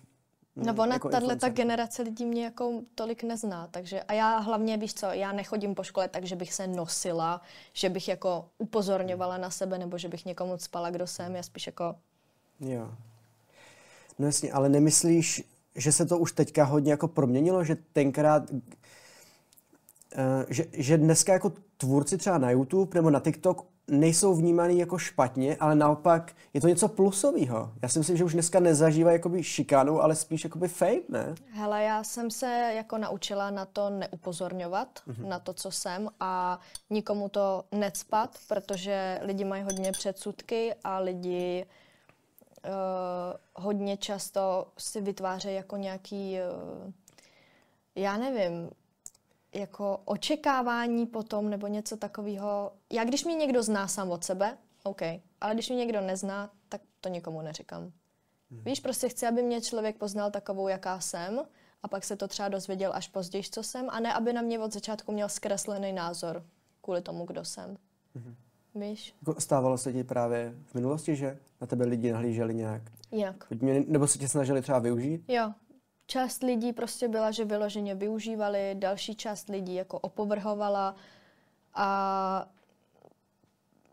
No 0.66 0.74
ona, 0.78 0.94
jako 0.94 1.08
tahle 1.08 1.36
ta 1.36 1.48
generace 1.48 2.02
lidí 2.02 2.26
mě 2.26 2.44
jako 2.44 2.80
tolik 2.94 3.22
nezná, 3.22 3.66
takže 3.70 4.02
a 4.02 4.12
já 4.12 4.38
hlavně, 4.38 4.76
víš 4.76 4.94
co, 4.94 5.06
já 5.06 5.32
nechodím 5.32 5.74
po 5.74 5.82
škole 5.82 6.08
tak, 6.08 6.24
že 6.24 6.36
bych 6.36 6.54
se 6.54 6.66
nosila, 6.66 7.40
že 7.72 7.88
bych 7.88 8.08
jako 8.08 8.48
upozorňovala 8.58 9.38
na 9.38 9.50
sebe, 9.50 9.78
nebo 9.78 9.98
že 9.98 10.08
bych 10.08 10.24
někomu 10.24 10.58
spala, 10.58 10.90
kdo 10.90 11.06
jsem, 11.06 11.36
já 11.36 11.42
spíš 11.42 11.66
jako... 11.66 11.94
Jo. 12.60 12.90
No 14.18 14.26
jasně, 14.26 14.52
ale 14.52 14.68
nemyslíš, 14.68 15.42
že 15.76 15.92
se 15.92 16.06
to 16.06 16.18
už 16.18 16.32
teďka 16.32 16.64
hodně 16.64 16.90
jako 16.90 17.08
proměnilo, 17.08 17.64
že 17.64 17.76
tenkrát, 17.92 18.42
Eh, 20.12 20.46
že, 20.48 20.64
že 20.72 20.98
dneska 20.98 21.32
jako 21.32 21.52
tvůrci 21.76 22.18
třeba 22.18 22.38
na 22.38 22.50
YouTube 22.50 22.90
nebo 22.94 23.10
na 23.10 23.20
TikTok 23.20 23.66
nejsou 23.88 24.34
vnímaný 24.34 24.78
jako 24.78 24.98
špatně, 24.98 25.56
ale 25.60 25.74
naopak 25.74 26.32
je 26.54 26.60
to 26.60 26.68
něco 26.68 26.88
plusového. 26.88 27.72
Já 27.82 27.88
si 27.88 27.98
myslím, 27.98 28.16
že 28.16 28.24
už 28.24 28.32
dneska 28.32 28.60
nezažívají 28.60 29.14
jakoby 29.14 29.42
šikanu, 29.42 30.02
ale 30.02 30.14
spíš 30.14 30.44
jakoby 30.44 30.68
fame, 30.68 31.00
ne? 31.08 31.34
Hele, 31.52 31.82
já 31.82 32.04
jsem 32.04 32.30
se 32.30 32.72
jako 32.76 32.98
naučila 32.98 33.50
na 33.50 33.64
to 33.64 33.90
neupozorňovat, 33.90 34.88
mm-hmm. 35.08 35.28
na 35.28 35.38
to, 35.38 35.52
co 35.52 35.70
jsem 35.70 36.08
a 36.20 36.60
nikomu 36.90 37.28
to 37.28 37.64
necpat, 37.72 38.38
protože 38.48 39.20
lidi 39.22 39.44
mají 39.44 39.62
hodně 39.62 39.92
předsudky 39.92 40.74
a 40.84 40.98
lidi 40.98 41.66
uh, 42.64 43.64
hodně 43.64 43.96
často 43.96 44.66
si 44.78 45.00
vytvářejí 45.00 45.56
jako 45.56 45.76
nějaký, 45.76 46.36
uh, 46.84 46.92
já 47.94 48.16
nevím, 48.16 48.70
jako 49.54 50.00
očekávání 50.04 51.06
potom 51.06 51.50
nebo 51.50 51.66
něco 51.66 51.96
takového. 51.96 52.72
Já 52.92 53.04
když 53.04 53.24
mě 53.24 53.34
někdo 53.34 53.62
zná 53.62 53.88
sám 53.88 54.10
od 54.10 54.24
sebe, 54.24 54.58
OK, 54.82 55.02
ale 55.40 55.54
když 55.54 55.68
mě 55.68 55.78
někdo 55.78 56.00
nezná, 56.00 56.50
tak 56.68 56.80
to 57.00 57.08
nikomu 57.08 57.42
neříkám. 57.42 57.82
Hmm. 58.50 58.62
Víš, 58.64 58.80
prostě 58.80 59.08
chci, 59.08 59.26
aby 59.26 59.42
mě 59.42 59.60
člověk 59.60 59.96
poznal 59.96 60.30
takovou, 60.30 60.68
jaká 60.68 61.00
jsem 61.00 61.40
a 61.82 61.88
pak 61.88 62.04
se 62.04 62.16
to 62.16 62.28
třeba 62.28 62.48
dozvěděl 62.48 62.92
až 62.94 63.08
později, 63.08 63.44
co 63.50 63.62
jsem, 63.62 63.86
a 63.90 64.00
ne, 64.00 64.14
aby 64.14 64.32
na 64.32 64.42
mě 64.42 64.58
od 64.58 64.72
začátku 64.72 65.12
měl 65.12 65.28
zkreslený 65.28 65.92
názor 65.92 66.44
kvůli 66.80 67.02
tomu, 67.02 67.24
kdo 67.26 67.44
jsem. 67.44 67.76
Hmm. 68.14 68.36
Víš? 68.74 69.14
Jako 69.26 69.40
stávalo 69.40 69.78
se 69.78 69.92
ti 69.92 70.04
právě 70.04 70.54
v 70.66 70.74
minulosti, 70.74 71.16
že 71.16 71.38
na 71.60 71.66
tebe 71.66 71.84
lidi 71.84 72.12
nahlíželi 72.12 72.54
nějak? 72.54 72.82
Jinak. 73.10 73.46
Nebo 73.86 74.06
se 74.06 74.18
tě 74.18 74.28
snažili 74.28 74.62
třeba 74.62 74.78
využít? 74.78 75.24
Jo, 75.28 75.52
část 76.08 76.42
lidí 76.42 76.72
prostě 76.72 77.08
byla, 77.08 77.30
že 77.30 77.44
vyloženě 77.44 77.94
využívali, 77.94 78.74
další 78.74 79.14
část 79.14 79.48
lidí 79.48 79.74
jako 79.74 79.98
opovrhovala 79.98 80.94
a 81.74 82.48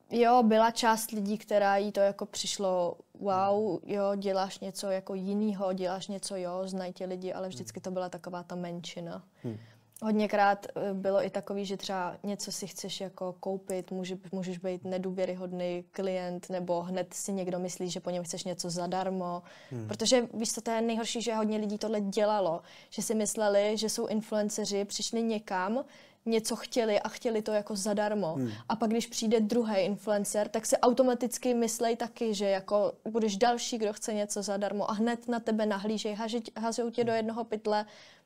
jo, 0.10 0.44
byla 0.44 0.72
část 0.72 1.12
lidí, 1.12 1.38
která 1.38 1.78
jí 1.78 1.92
to 1.92 2.00
jako 2.00 2.26
přišlo, 2.26 2.98
wow, 3.20 3.80
jo, 3.86 4.16
děláš 4.16 4.60
něco 4.60 4.90
jako 4.90 5.14
jinýho, 5.14 5.74
děláš 5.74 6.08
něco, 6.08 6.36
jo, 6.36 6.62
znají 6.66 6.94
lidi, 7.06 7.34
ale 7.34 7.48
vždycky 7.48 7.82
to 7.82 7.92
byla 7.92 8.10
taková 8.10 8.44
ta 8.44 8.56
menšina. 8.56 9.24
Hmm. 9.44 9.58
Hodněkrát 10.02 10.66
eh, 10.76 10.94
bylo 10.94 11.26
i 11.26 11.30
takový, 11.30 11.66
že 11.66 11.78
třeba 11.78 12.18
něco 12.24 12.52
si 12.52 12.68
chceš 12.68 13.02
jako 13.02 13.36
koupit, 13.40 13.92
může, 13.92 14.18
můžeš 14.32 14.58
být 14.58 14.84
nedůvěryhodný 14.84 15.86
klient, 15.92 16.50
nebo 16.50 16.82
hned 16.82 17.14
si 17.14 17.34
někdo 17.34 17.60
myslí, 17.60 17.90
že 17.90 18.00
po 18.00 18.10
něm 18.10 18.24
chceš 18.24 18.44
něco 18.44 18.70
zadarmo. 18.70 19.44
Hmm. 19.72 19.88
Protože 19.88 20.28
víš, 20.34 20.54
co 20.54 20.62
to 20.62 20.72
je 20.72 20.82
nejhorší, 20.82 21.22
že 21.22 21.36
hodně 21.36 21.58
lidí 21.58 21.78
tohle 21.78 22.02
dělalo, 22.02 22.62
že 22.90 23.02
si 23.02 23.16
mysleli, 23.16 23.78
že 23.78 23.90
jsou 23.90 24.08
influenceři, 24.08 24.86
přišli 24.86 25.24
někam, 25.24 25.86
něco 26.26 26.56
chtěli 26.56 27.00
a 27.00 27.10
chtěli 27.10 27.42
to 27.42 27.52
jako 27.52 27.76
zadarmo. 27.76 28.34
Hmm. 28.34 28.52
A 28.70 28.76
pak, 28.76 28.90
když 28.90 29.08
přijde 29.08 29.40
druhý 29.40 29.76
influencer, 29.78 30.50
tak 30.50 30.66
si 30.66 30.78
automaticky 30.78 31.54
myslej 31.54 31.96
taky, 31.96 32.34
že 32.34 32.46
jako 32.46 32.94
budeš 33.10 33.38
další, 33.38 33.78
kdo 33.78 33.94
chce 33.94 34.14
něco 34.14 34.44
zadarmo 34.44 34.92
a 34.92 34.94
hned 34.94 35.28
na 35.28 35.40
tebe 35.40 35.66
nahlížej, 35.66 36.18
házou 36.58 36.90
tě 36.90 37.04
do 37.04 37.14
jednoho 37.14 37.44
pytle 37.44 37.86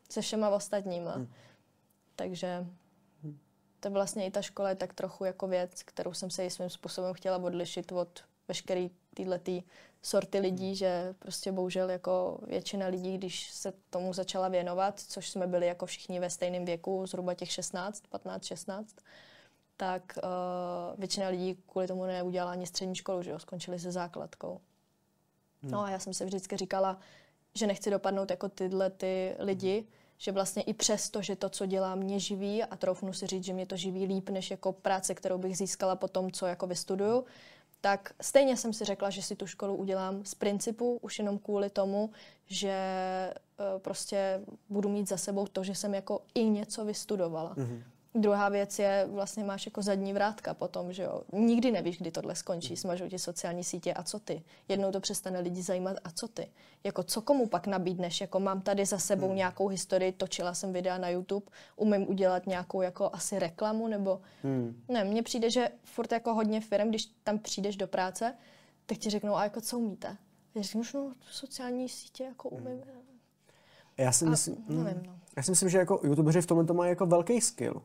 se 0.10 0.22
všema 0.22 0.50
ostatníma. 0.50 1.12
Hmm. 1.12 1.28
Takže 2.20 2.66
to 3.80 3.90
vlastně 3.90 4.26
i 4.26 4.32
ta 4.32 4.42
škola 4.42 4.70
je 4.70 4.76
tak 4.76 4.94
trochu 4.94 5.26
jako 5.26 5.48
věc, 5.48 5.84
kterou 5.84 6.14
jsem 6.14 6.30
se 6.30 6.46
i 6.46 6.50
svým 6.50 6.70
způsobem 6.70 7.14
chtěla 7.14 7.38
odlišit 7.38 7.92
od 7.92 8.24
veškeré 8.48 8.88
této 9.14 9.68
sorty 10.02 10.40
lidí, 10.40 10.76
že 10.76 11.16
prostě 11.20 11.52
bohužel 11.52 11.90
jako 11.90 12.40
většina 12.48 12.88
lidí, 12.88 13.18
když 13.18 13.50
se 13.52 13.74
tomu 13.90 14.14
začala 14.14 14.48
věnovat, 14.48 15.00
což 15.00 15.30
jsme 15.30 15.48
byli 15.48 15.68
jako 15.68 15.86
všichni 15.86 16.20
ve 16.20 16.30
stejném 16.30 16.66
věku, 16.66 17.06
zhruba 17.08 17.34
těch 17.34 17.52
16, 17.52 18.04
15, 18.10 18.46
16, 18.46 18.96
tak 19.78 20.18
uh, 20.24 21.00
většina 21.00 21.28
lidí 21.28 21.58
kvůli 21.68 21.88
tomu 21.88 22.06
neudělala 22.06 22.52
ani 22.52 22.68
střední 22.68 22.96
školu, 22.96 23.24
že 23.24 23.32
jo, 23.32 23.40
skončili 23.40 23.80
se 23.80 23.92
základkou. 23.92 24.62
Hmm. 25.62 25.72
No 25.72 25.80
a 25.82 25.90
já 25.90 26.00
jsem 26.00 26.14
se 26.14 26.26
vždycky 26.26 26.58
říkala, 26.58 27.00
že 27.54 27.68
nechci 27.68 27.92
dopadnout 27.92 28.32
jako 28.32 28.50
tyhle 28.50 28.90
ty 28.90 29.36
lidi, 29.40 29.88
že 30.22 30.32
vlastně 30.32 30.64
i 30.64 30.74
přesto, 30.74 31.22
že 31.22 31.36
to, 31.36 31.50
co 31.50 31.66
dělám, 31.66 32.00
mě 32.00 32.20
živí 32.20 32.64
a 32.64 32.76
troufnu 32.76 33.14
si 33.14 33.28
říct, 33.28 33.44
že 33.44 33.54
mě 33.54 33.66
to 33.66 33.78
živí 33.78 34.06
líp, 34.06 34.30
než 34.30 34.52
jako 34.52 34.72
práce, 34.72 35.16
kterou 35.16 35.38
bych 35.38 35.58
získala 35.58 35.96
po 35.96 36.08
tom, 36.08 36.32
co 36.32 36.46
jako 36.46 36.68
vystuduju, 36.68 37.26
tak 37.82 38.14
stejně 38.22 38.58
jsem 38.58 38.74
si 38.74 38.86
řekla, 38.86 39.10
že 39.10 39.22
si 39.22 39.36
tu 39.36 39.48
školu 39.48 39.76
udělám 39.76 40.26
z 40.26 40.36
principu, 40.36 41.00
už 41.02 41.20
jenom 41.20 41.40
kvůli 41.40 41.70
tomu, 41.70 42.10
že 42.46 42.74
uh, 43.60 43.80
prostě 43.80 44.42
budu 44.70 44.90
mít 44.90 45.10
za 45.10 45.18
sebou 45.18 45.48
to, 45.48 45.64
že 45.64 45.76
jsem 45.76 45.94
jako 45.94 46.22
i 46.34 46.44
něco 46.44 46.86
vystudovala. 46.86 47.56
Mm-hmm. 47.56 47.84
Druhá 48.20 48.50
věc 48.50 48.80
je, 48.80 49.08
vlastně 49.12 49.44
máš 49.44 49.66
jako 49.66 49.82
zadní 49.82 50.14
vrátka 50.14 50.54
potom, 50.54 50.94
že 50.94 51.04
jo. 51.04 51.22
Nikdy 51.34 51.72
nevíš, 51.72 51.98
kdy 51.98 52.12
tohle 52.12 52.36
skončí, 52.36 52.78
smažou 52.78 53.08
ti 53.10 53.20
sociální 53.20 53.64
sítě 53.64 53.94
a 53.94 54.04
co 54.04 54.20
ty. 54.20 54.44
Jednou 54.68 54.92
to 54.92 55.00
přestane 55.00 55.40
lidi 55.40 55.62
zajímat 55.62 55.98
a 56.04 56.12
co 56.12 56.28
ty. 56.28 56.48
Jako 56.84 57.04
co 57.04 57.22
komu 57.22 57.48
pak 57.48 57.68
nabídneš, 57.68 58.22
jako 58.22 58.40
mám 58.40 58.62
tady 58.62 58.86
za 58.86 58.98
sebou 58.98 59.28
hmm. 59.28 59.36
nějakou 59.36 59.68
historii, 59.68 60.12
točila 60.12 60.54
jsem 60.54 60.74
videa 60.74 60.98
na 60.98 61.10
YouTube, 61.10 61.46
umím 61.76 62.10
udělat 62.10 62.48
nějakou 62.48 62.82
jako 62.82 63.10
asi 63.14 63.40
reklamu, 63.40 63.88
nebo 63.88 64.22
hmm. 64.44 64.84
ne, 64.88 65.04
mně 65.04 65.24
přijde, 65.24 65.50
že 65.50 65.70
furt 65.84 66.12
jako 66.12 66.34
hodně 66.34 66.62
firm, 66.62 66.90
když 66.90 67.06
tam 67.24 67.40
přijdeš 67.40 67.76
do 67.76 67.88
práce, 67.88 68.36
tak 68.86 68.98
ti 68.98 69.10
řeknou, 69.10 69.36
a 69.36 69.44
jako 69.44 69.62
co 69.62 69.80
umíte? 69.80 70.18
Já 70.56 70.62
řeknu, 70.62 70.82
no 70.94 71.14
sociální 71.32 71.90
sítě 71.90 72.24
jako 72.24 72.50
umím. 72.50 72.68
Hmm. 72.68 72.82
Já 73.98 74.12
si, 74.12 74.26
myslím, 74.26 74.66
a, 74.70 74.74
nevím, 74.74 75.04
no. 75.06 75.20
já 75.38 75.44
si 75.44 75.52
myslím, 75.52 75.70
že 75.70 75.78
jako 75.78 76.02
youtubeři 76.04 76.42
v 76.42 76.46
tomhle 76.46 76.66
to 76.66 76.74
mají 76.74 76.90
jako 76.90 77.06
velký 77.06 77.42
skill 77.42 77.82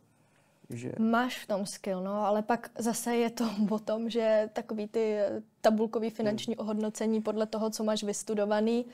že... 0.70 0.92
Máš 0.98 1.38
v 1.38 1.46
tom 1.46 1.66
skill, 1.66 2.00
no, 2.00 2.26
ale 2.26 2.42
pak 2.42 2.70
zase 2.78 3.16
je 3.16 3.30
to 3.30 3.44
o 3.70 3.78
tom, 3.78 4.10
že 4.10 4.50
takový 4.52 4.88
ty 4.88 5.18
tabulkový 5.60 6.10
finanční 6.10 6.56
ohodnocení 6.56 7.20
podle 7.20 7.46
toho, 7.46 7.70
co 7.70 7.84
máš 7.84 8.02
vystudovaný, 8.02 8.86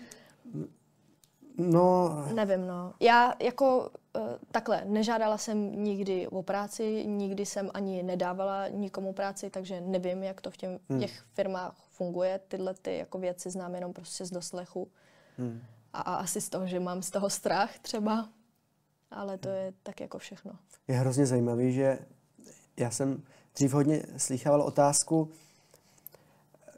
No... 1.60 2.10
Nevím, 2.34 2.66
no. 2.66 2.94
Já 3.00 3.34
jako 3.42 3.90
uh, 4.16 4.22
takhle, 4.50 4.82
nežádala 4.84 5.38
jsem 5.38 5.84
nikdy 5.84 6.28
o 6.28 6.42
práci, 6.42 7.06
nikdy 7.06 7.46
jsem 7.46 7.70
ani 7.74 8.02
nedávala 8.02 8.68
nikomu 8.68 9.12
práci, 9.12 9.50
takže 9.50 9.80
nevím, 9.80 10.22
jak 10.22 10.40
to 10.40 10.50
v 10.50 10.56
těm, 10.56 10.78
hmm. 10.88 11.00
těch 11.00 11.24
firmách 11.32 11.74
funguje. 11.90 12.40
Tyhle 12.48 12.74
ty 12.74 12.96
jako 12.96 13.18
věci 13.18 13.50
znám 13.50 13.74
jenom 13.74 13.92
prostě 13.92 14.24
z 14.24 14.30
doslechu. 14.30 14.88
Hmm. 15.38 15.60
A, 15.92 16.00
a 16.00 16.14
asi 16.14 16.40
z 16.40 16.48
toho, 16.48 16.66
že 16.66 16.80
mám 16.80 17.02
z 17.02 17.10
toho 17.10 17.30
strach 17.30 17.78
třeba 17.78 18.28
ale 19.10 19.38
to 19.38 19.48
je 19.48 19.72
tak 19.82 20.00
jako 20.00 20.18
všechno. 20.18 20.52
Je 20.88 20.94
hrozně 20.94 21.26
zajímavý, 21.26 21.72
že 21.72 21.98
já 22.76 22.90
jsem 22.90 23.22
dřív 23.54 23.72
hodně 23.72 24.02
slychával 24.16 24.62
otázku, 24.62 25.30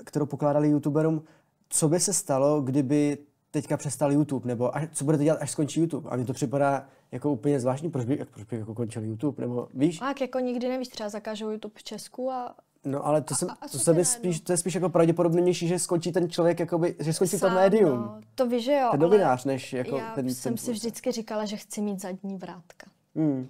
kterou 0.04 0.26
pokládali 0.26 0.68
youtuberům, 0.68 1.24
co 1.68 1.88
by 1.88 2.00
se 2.00 2.12
stalo, 2.12 2.60
kdyby 2.60 3.18
teďka 3.50 3.76
přestal 3.76 4.12
YouTube, 4.12 4.48
nebo 4.48 4.76
až, 4.76 4.88
co 4.92 5.04
budete 5.04 5.24
dělat, 5.24 5.42
až 5.42 5.50
skončí 5.50 5.80
YouTube. 5.80 6.10
A 6.10 6.16
mně 6.16 6.24
to 6.24 6.32
připadá 6.32 6.88
jako 7.12 7.32
úplně 7.32 7.60
zvláštní, 7.60 7.90
proč 7.90 8.04
by, 8.04 8.24
proč 8.30 8.44
by 8.44 8.56
jako 8.56 8.74
končil 8.74 9.04
YouTube, 9.04 9.40
nebo 9.40 9.68
víš? 9.74 10.00
A 10.02 10.08
jak 10.08 10.20
jako 10.20 10.38
nikdy 10.38 10.68
nevíš, 10.68 10.88
třeba 10.88 11.08
zakážou 11.08 11.50
YouTube 11.50 11.74
v 11.76 11.82
Česku 11.82 12.30
a 12.30 12.54
No 12.84 13.06
ale 13.06 13.22
to, 13.22 13.34
jsem, 13.34 13.50
a, 13.50 13.52
a 13.52 13.68
to, 13.68 13.78
se 13.78 14.04
spíš, 14.04 14.40
to 14.40 14.52
je 14.52 14.56
spíš 14.56 14.74
jako 14.74 14.88
pravděpodobnější, 14.88 15.68
že 15.68 15.78
skončí 15.78 16.12
ten 16.12 16.30
člověk, 16.30 16.60
jakoby, 16.60 16.94
že 16.98 17.12
skončí 17.12 17.38
Sám, 17.38 17.50
to 17.50 17.54
médium. 17.56 17.98
No, 17.98 18.20
to 18.34 18.46
víš, 18.46 18.64
že 18.64 18.72
jo. 18.72 18.88
Ten 18.90 19.00
novinář, 19.00 19.44
než 19.44 19.72
jako 19.72 19.96
já 19.96 20.14
ten, 20.14 20.34
jsem 20.34 20.52
ten 20.52 20.64
si 20.64 20.72
vždycky 20.72 21.12
říkala, 21.12 21.44
že 21.44 21.56
chci 21.56 21.80
mít 21.80 22.00
zadní 22.00 22.36
vrátka. 22.36 22.86
Hmm. 23.14 23.48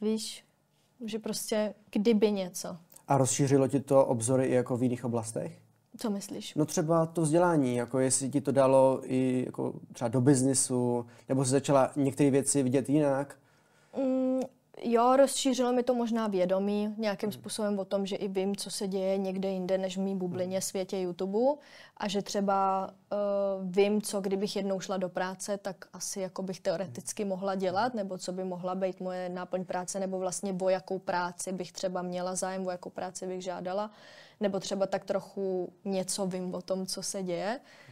Víš, 0.00 0.44
že 1.04 1.18
prostě 1.18 1.74
kdyby 1.90 2.32
něco. 2.32 2.76
A 3.08 3.18
rozšířilo 3.18 3.68
ti 3.68 3.80
to 3.80 4.06
obzory 4.06 4.46
i 4.46 4.54
jako 4.54 4.76
v 4.76 4.82
jiných 4.82 5.04
oblastech? 5.04 5.58
Co 5.98 6.10
myslíš? 6.10 6.54
No 6.54 6.64
třeba 6.64 7.06
to 7.06 7.22
vzdělání, 7.22 7.76
jako 7.76 7.98
jestli 7.98 8.30
ti 8.30 8.40
to 8.40 8.52
dalo 8.52 9.00
i 9.04 9.42
jako 9.46 9.74
třeba 9.92 10.08
do 10.08 10.20
biznisu, 10.20 11.06
nebo 11.28 11.44
jsi 11.44 11.50
začala 11.50 11.90
některé 11.96 12.30
věci 12.30 12.62
vidět 12.62 12.88
jinak? 12.88 13.38
Mm, 13.98 14.40
Jo, 14.82 15.16
rozšířilo 15.16 15.72
mi 15.72 15.82
to 15.82 15.94
možná 15.94 16.26
vědomí 16.28 16.94
nějakým 16.98 17.32
způsobem 17.32 17.78
o 17.78 17.84
tom, 17.84 18.06
že 18.06 18.16
i 18.16 18.28
vím, 18.28 18.56
co 18.56 18.70
se 18.70 18.88
děje 18.88 19.18
někde 19.18 19.48
jinde 19.48 19.78
než 19.78 19.96
v 19.96 20.00
mý 20.00 20.16
bublině 20.16 20.60
světě 20.60 20.98
YouTube 20.98 21.60
a 21.96 22.08
že 22.08 22.22
třeba 22.22 22.90
uh, 23.12 23.70
vím, 23.70 24.02
co 24.02 24.20
kdybych 24.20 24.56
jednou 24.56 24.80
šla 24.80 24.96
do 24.96 25.08
práce, 25.08 25.58
tak 25.58 25.84
asi 25.92 26.20
jako 26.20 26.42
bych 26.42 26.60
teoreticky 26.60 27.24
mohla 27.24 27.54
dělat, 27.54 27.94
nebo 27.94 28.18
co 28.18 28.32
by 28.32 28.44
mohla 28.44 28.74
být 28.74 29.00
moje 29.00 29.28
náplň 29.28 29.64
práce, 29.64 30.00
nebo 30.00 30.18
vlastně 30.18 30.56
o 30.60 30.68
jakou 30.68 30.98
práci 30.98 31.52
bych 31.52 31.72
třeba 31.72 32.02
měla 32.02 32.34
zájem, 32.34 32.66
o 32.66 32.70
jakou 32.70 32.90
práci 32.90 33.26
bych 33.26 33.42
žádala, 33.42 33.90
nebo 34.40 34.60
třeba 34.60 34.86
tak 34.86 35.04
trochu 35.04 35.72
něco 35.84 36.26
vím 36.26 36.54
o 36.54 36.62
tom, 36.62 36.86
co 36.86 37.02
se 37.02 37.22
děje. 37.22 37.60
Uh, 37.60 37.85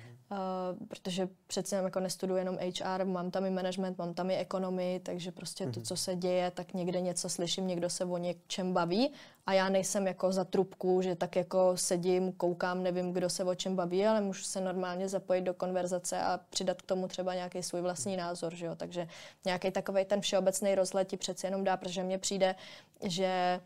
protože 0.89 1.29
přece 1.47 1.77
jako 1.77 2.01
nestuduji 2.01 2.39
jenom 2.39 2.59
HR, 2.59 3.05
mám 3.05 3.31
tam 3.31 3.47
i 3.47 3.51
management, 3.51 3.99
mám 3.99 4.15
tam 4.15 4.31
i 4.31 4.37
ekonomii, 4.37 5.01
takže 5.01 5.33
prostě 5.33 5.65
mm-hmm. 5.65 5.73
to, 5.73 5.81
mhm. 5.81 5.87
co 5.87 5.97
se 5.97 6.17
děje, 6.17 6.51
tak 6.51 6.75
někde 6.75 7.01
něco 7.01 7.29
slyším, 7.29 7.67
někdo 7.67 7.91
se 7.91 8.05
o 8.05 8.19
něčem 8.19 8.73
baví 8.73 9.13
a 9.47 9.53
já 9.53 9.69
nejsem 9.69 10.07
jako 10.07 10.33
za 10.33 10.45
trubku, 10.45 11.03
že 11.03 11.15
tak 11.15 11.37
jako 11.37 11.73
sedím, 11.77 12.33
koukám, 12.33 12.83
nevím, 12.83 13.13
kdo 13.13 13.31
se 13.31 13.45
o 13.45 13.55
čem 13.55 13.77
baví, 13.77 14.07
ale 14.07 14.21
můžu 14.21 14.45
se 14.45 14.61
normálně 14.61 15.09
zapojit 15.09 15.43
do 15.43 15.55
konverzace 15.55 16.21
a 16.21 16.41
přidat 16.51 16.83
k 16.83 16.87
tomu 16.87 17.09
třeba 17.09 17.35
nějaký 17.35 17.63
svůj 17.63 17.81
vlastní 17.81 18.17
názor, 18.17 18.55
že 18.55 18.67
jo? 18.67 18.75
takže 18.75 19.09
nějaký 19.45 19.71
takový 19.71 20.05
ten 20.05 20.21
všeobecný 20.21 20.75
rozhled 20.75 21.09
ti 21.09 21.17
přece 21.17 21.47
jenom 21.47 21.65
dá, 21.65 21.77
protože 21.77 22.03
mně 22.03 22.19
přijde, 22.19 22.55
že 23.03 23.61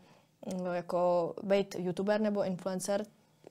no, 0.63 0.73
jako 0.73 1.33
být 1.43 1.75
youtuber 1.79 2.21
nebo 2.21 2.43
influencer, 2.43 3.05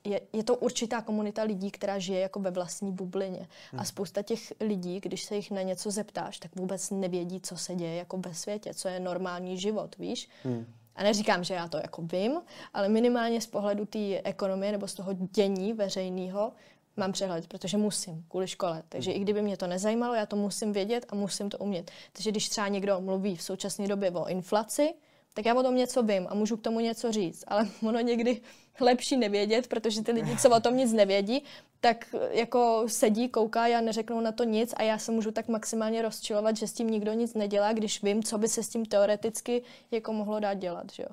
je, 0.05 0.21
je 0.33 0.45
to 0.45 0.57
určitá 0.57 1.03
komunita 1.03 1.43
lidí, 1.43 1.71
která 1.71 1.99
žije 1.99 2.21
jako 2.21 2.41
ve 2.41 2.51
vlastní 2.51 2.93
bublině. 2.93 3.49
Hmm. 3.71 3.81
A 3.81 3.85
spousta 3.85 4.23
těch 4.23 4.53
lidí, 4.61 5.01
když 5.01 5.25
se 5.25 5.37
jich 5.37 5.51
na 5.51 5.63
něco 5.63 5.91
zeptáš, 5.91 6.39
tak 6.39 6.57
vůbec 6.57 6.91
nevědí, 6.91 7.41
co 7.41 7.57
se 7.57 7.75
děje 7.75 7.95
jako 7.95 8.17
ve 8.17 8.35
světě, 8.35 8.75
co 8.75 8.89
je 8.89 9.01
normální 9.01 9.59
život, 9.59 9.97
víš? 9.99 10.29
Hmm. 10.43 10.67
A 10.97 11.03
neříkám, 11.03 11.45
že 11.45 11.55
já 11.55 11.69
to 11.69 11.77
jako 11.77 12.03
vím, 12.03 12.41
ale 12.75 12.89
minimálně 12.89 13.41
z 13.41 13.47
pohledu 13.47 13.87
té 13.87 14.21
ekonomie 14.25 14.73
nebo 14.73 14.89
z 14.89 14.95
toho 14.95 15.13
dění 15.13 15.73
veřejného 15.73 16.53
mám 16.97 17.13
přehled, 17.13 17.47
protože 17.47 17.77
musím, 17.77 18.25
kvůli 18.29 18.49
škole. 18.49 18.83
Takže 18.89 19.13
i 19.13 19.19
kdyby 19.19 19.43
mě 19.43 19.57
to 19.57 19.67
nezajímalo, 19.67 20.15
já 20.15 20.27
to 20.27 20.37
musím 20.37 20.73
vědět 20.73 21.07
a 21.09 21.15
musím 21.15 21.51
to 21.51 21.59
umět. 21.59 21.91
Takže 22.13 22.31
když 22.31 22.49
třeba 22.49 22.69
někdo 22.69 23.01
mluví 23.01 23.37
v 23.37 23.43
současné 23.43 23.89
době 23.89 24.11
o 24.11 24.29
inflaci, 24.29 24.95
tak 25.39 25.47
já 25.47 25.55
o 25.55 25.63
tom 25.63 25.75
něco 25.75 26.03
vím 26.03 26.27
a 26.31 26.35
můžu 26.35 26.57
k 26.57 26.61
tomu 26.61 26.81
něco 26.81 27.13
říct. 27.13 27.45
Ale 27.47 27.69
ono 27.83 28.01
někdy 28.01 28.41
lepší 28.81 29.17
nevědět, 29.17 29.67
protože 29.67 30.03
ty 30.03 30.13
lidi, 30.13 30.37
co 30.37 30.51
o 30.51 30.61
tom 30.61 30.77
nic 30.77 30.93
nevědí, 30.93 31.45
tak 31.81 32.15
jako 32.31 32.85
sedí, 32.87 33.29
kouká 33.29 33.65
a 33.65 33.81
neřeknou 33.81 34.21
na 34.21 34.33
to 34.33 34.45
nic 34.45 34.75
a 34.77 34.83
já 34.83 34.99
se 34.99 35.13
můžu 35.13 35.31
tak 35.31 35.49
maximálně 35.49 36.03
rozčilovat, 36.03 36.57
že 36.57 36.67
s 36.67 36.73
tím 36.73 36.91
nikdo 36.91 37.13
nic 37.13 37.35
nedělá, 37.35 37.73
když 37.73 38.03
vím, 38.03 38.23
co 38.23 38.39
by 38.39 38.49
se 38.49 38.63
s 38.63 38.69
tím 38.69 38.87
teoreticky 38.87 39.63
jako 39.91 40.13
mohlo 40.13 40.41
dát 40.41 40.55
dělat. 40.55 40.93
Že 40.93 41.03
jo? 41.03 41.09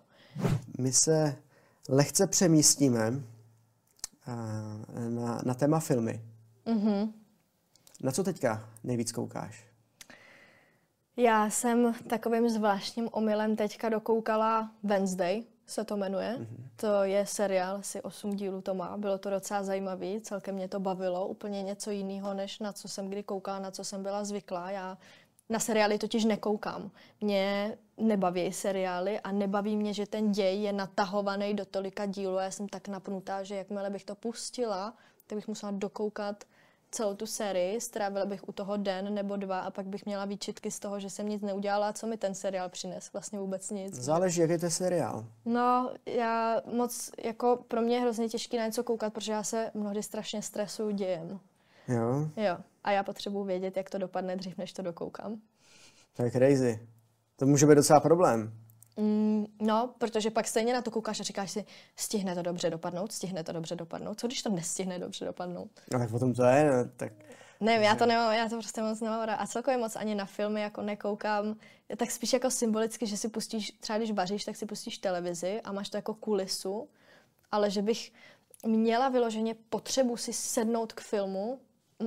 My 0.78 0.94
se 0.94 1.36
lehce 1.90 2.28
přemístíme 2.28 3.24
na, 5.10 5.42
na 5.46 5.54
téma 5.54 5.80
filmy. 5.80 6.22
Mm-hmm. 6.66 7.12
Na 8.02 8.12
co 8.12 8.24
teďka 8.24 8.70
nejvíc 8.84 9.12
koukáš? 9.12 9.75
Já 11.18 11.50
jsem 11.50 11.94
takovým 12.08 12.50
zvláštním 12.50 13.10
omylem 13.12 13.56
teďka 13.56 13.90
dokoukala 13.90 14.72
Wednesday, 14.84 15.44
se 15.66 15.84
to 15.86 15.98
jmenuje. 15.98 16.36
Mm-hmm. 16.40 16.66
To 16.76 17.04
je 17.04 17.26
seriál, 17.26 17.76
asi 17.76 18.02
8 18.02 18.36
dílů 18.36 18.62
to 18.62 18.74
má. 18.74 18.98
Bylo 18.98 19.18
to 19.18 19.30
docela 19.30 19.64
zajímavý, 19.64 20.22
celkem 20.22 20.56
mě 20.56 20.68
to 20.68 20.80
bavilo. 20.80 21.28
Úplně 21.28 21.64
něco 21.64 21.92
jiného, 21.92 22.34
než 22.34 22.60
na 22.60 22.74
co 22.74 22.88
jsem 22.88 23.10
kdy 23.10 23.24
koukala, 23.24 23.60
na 23.60 23.72
co 23.72 23.84
jsem 23.84 24.04
byla 24.04 24.24
zvyklá. 24.24 24.72
Já 24.72 24.98
na 25.50 25.60
seriály 25.60 25.98
totiž 25.98 26.26
nekoukám. 26.26 26.92
Mě 27.22 27.78
nebaví 27.98 28.54
seriály 28.54 29.20
a 29.20 29.32
nebaví 29.32 29.78
mě, 29.78 29.94
že 29.94 30.06
ten 30.06 30.32
děj 30.32 30.62
je 30.62 30.74
natahovaný 30.74 31.54
do 31.54 31.66
tolika 31.66 32.06
dílů. 32.06 32.36
Já 32.36 32.52
jsem 32.52 32.68
tak 32.68 32.88
napnutá, 32.88 33.44
že 33.44 33.56
jakmile 33.56 33.90
bych 33.90 34.04
to 34.04 34.16
pustila, 34.16 34.94
tak 35.28 35.36
bych 35.36 35.48
musela 35.48 35.72
dokoukat 35.72 36.44
celou 36.96 37.16
tu 37.16 37.26
sérii, 37.26 37.82
strávila 37.82 38.26
bych 38.26 38.50
u 38.50 38.52
toho 38.52 38.78
den 38.78 39.14
nebo 39.14 39.36
dva 39.36 39.60
a 39.60 39.72
pak 39.72 39.86
bych 39.86 40.06
měla 40.06 40.26
výčitky 40.26 40.72
z 40.72 40.80
toho, 40.80 41.00
že 41.00 41.10
jsem 41.10 41.30
nic 41.30 41.42
neudělala. 41.42 41.94
Co 41.94 42.08
mi 42.08 42.18
ten 42.18 42.36
seriál 42.36 42.70
přines? 42.70 43.14
Vlastně 43.14 43.40
vůbec 43.40 43.70
nic. 43.72 43.94
Záleží, 43.96 44.42
jaký 44.42 44.58
to 44.58 44.66
je 44.66 44.72
seriál. 44.72 45.26
No, 45.46 45.94
já 46.06 46.62
moc, 46.74 47.12
jako 47.24 47.64
pro 47.68 47.82
mě 47.82 47.96
je 47.96 48.02
hrozně 48.02 48.30
těžké 48.30 48.58
na 48.58 48.66
něco 48.66 48.84
koukat, 48.84 49.14
protože 49.14 49.32
já 49.32 49.44
se 49.44 49.72
mnohdy 49.74 50.04
strašně 50.04 50.42
stresuju 50.42 50.92
dějem. 50.92 51.40
Jo? 51.88 52.30
Jo. 52.38 52.58
A 52.84 52.92
já 52.92 53.04
potřebuji 53.04 53.44
vědět, 53.44 53.78
jak 53.78 53.90
to 53.90 53.98
dopadne 53.98 54.36
dřív, 54.36 54.58
než 54.58 54.74
to 54.74 54.82
dokoukám. 54.82 55.42
To 56.18 56.24
je 56.24 56.32
crazy. 56.32 56.88
To 57.36 57.46
může 57.46 57.66
být 57.66 57.76
docela 57.76 58.00
problém. 58.00 58.54
Mm, 58.98 59.46
no, 59.62 59.94
protože 59.98 60.32
pak 60.32 60.48
stejně 60.48 60.74
na 60.74 60.82
to 60.82 60.92
koukáš 60.92 61.20
a 61.20 61.24
říkáš 61.24 61.52
si, 61.52 61.66
stihne 61.96 62.36
to 62.36 62.42
dobře 62.42 62.70
dopadnout, 62.70 63.12
stihne 63.12 63.44
to 63.44 63.52
dobře 63.52 63.76
dopadnout. 63.76 64.20
Co 64.20 64.28
když 64.28 64.44
to 64.44 64.50
nestihne 64.50 65.00
dobře 65.00 65.26
dopadnout? 65.26 65.70
No 65.94 66.00
tak 66.00 66.10
potom 66.10 66.34
to 66.34 66.44
je, 66.44 66.72
no, 66.72 66.90
tak... 66.96 67.14
Ne, 67.60 67.74
já 67.74 67.96
to 67.96 68.06
nemám, 68.06 68.34
já 68.34 68.50
to 68.50 68.56
prostě 68.56 68.82
moc 68.82 69.02
nemám. 69.02 69.30
A 69.38 69.48
celkově 69.48 69.78
moc 69.78 69.96
ani 69.96 70.16
na 70.16 70.26
filmy 70.26 70.62
jako 70.62 70.82
nekoukám. 70.82 71.56
Tak 71.98 72.12
spíš 72.12 72.34
jako 72.34 72.52
symbolicky, 72.52 73.08
že 73.08 73.18
si 73.18 73.30
pustíš, 73.30 73.72
třeba 73.80 73.98
když 73.98 74.12
vaříš, 74.12 74.46
tak 74.46 74.56
si 74.56 74.66
pustíš 74.66 74.98
televizi 74.98 75.62
a 75.62 75.72
máš 75.72 75.90
to 75.90 75.98
jako 75.98 76.14
kulisu. 76.14 76.90
Ale 77.52 77.70
že 77.72 77.82
bych 77.82 78.12
měla 78.66 79.10
vyloženě 79.10 79.56
potřebu 79.70 80.18
si 80.18 80.34
sednout 80.34 80.94
k 80.94 81.02
filmu, 81.02 81.60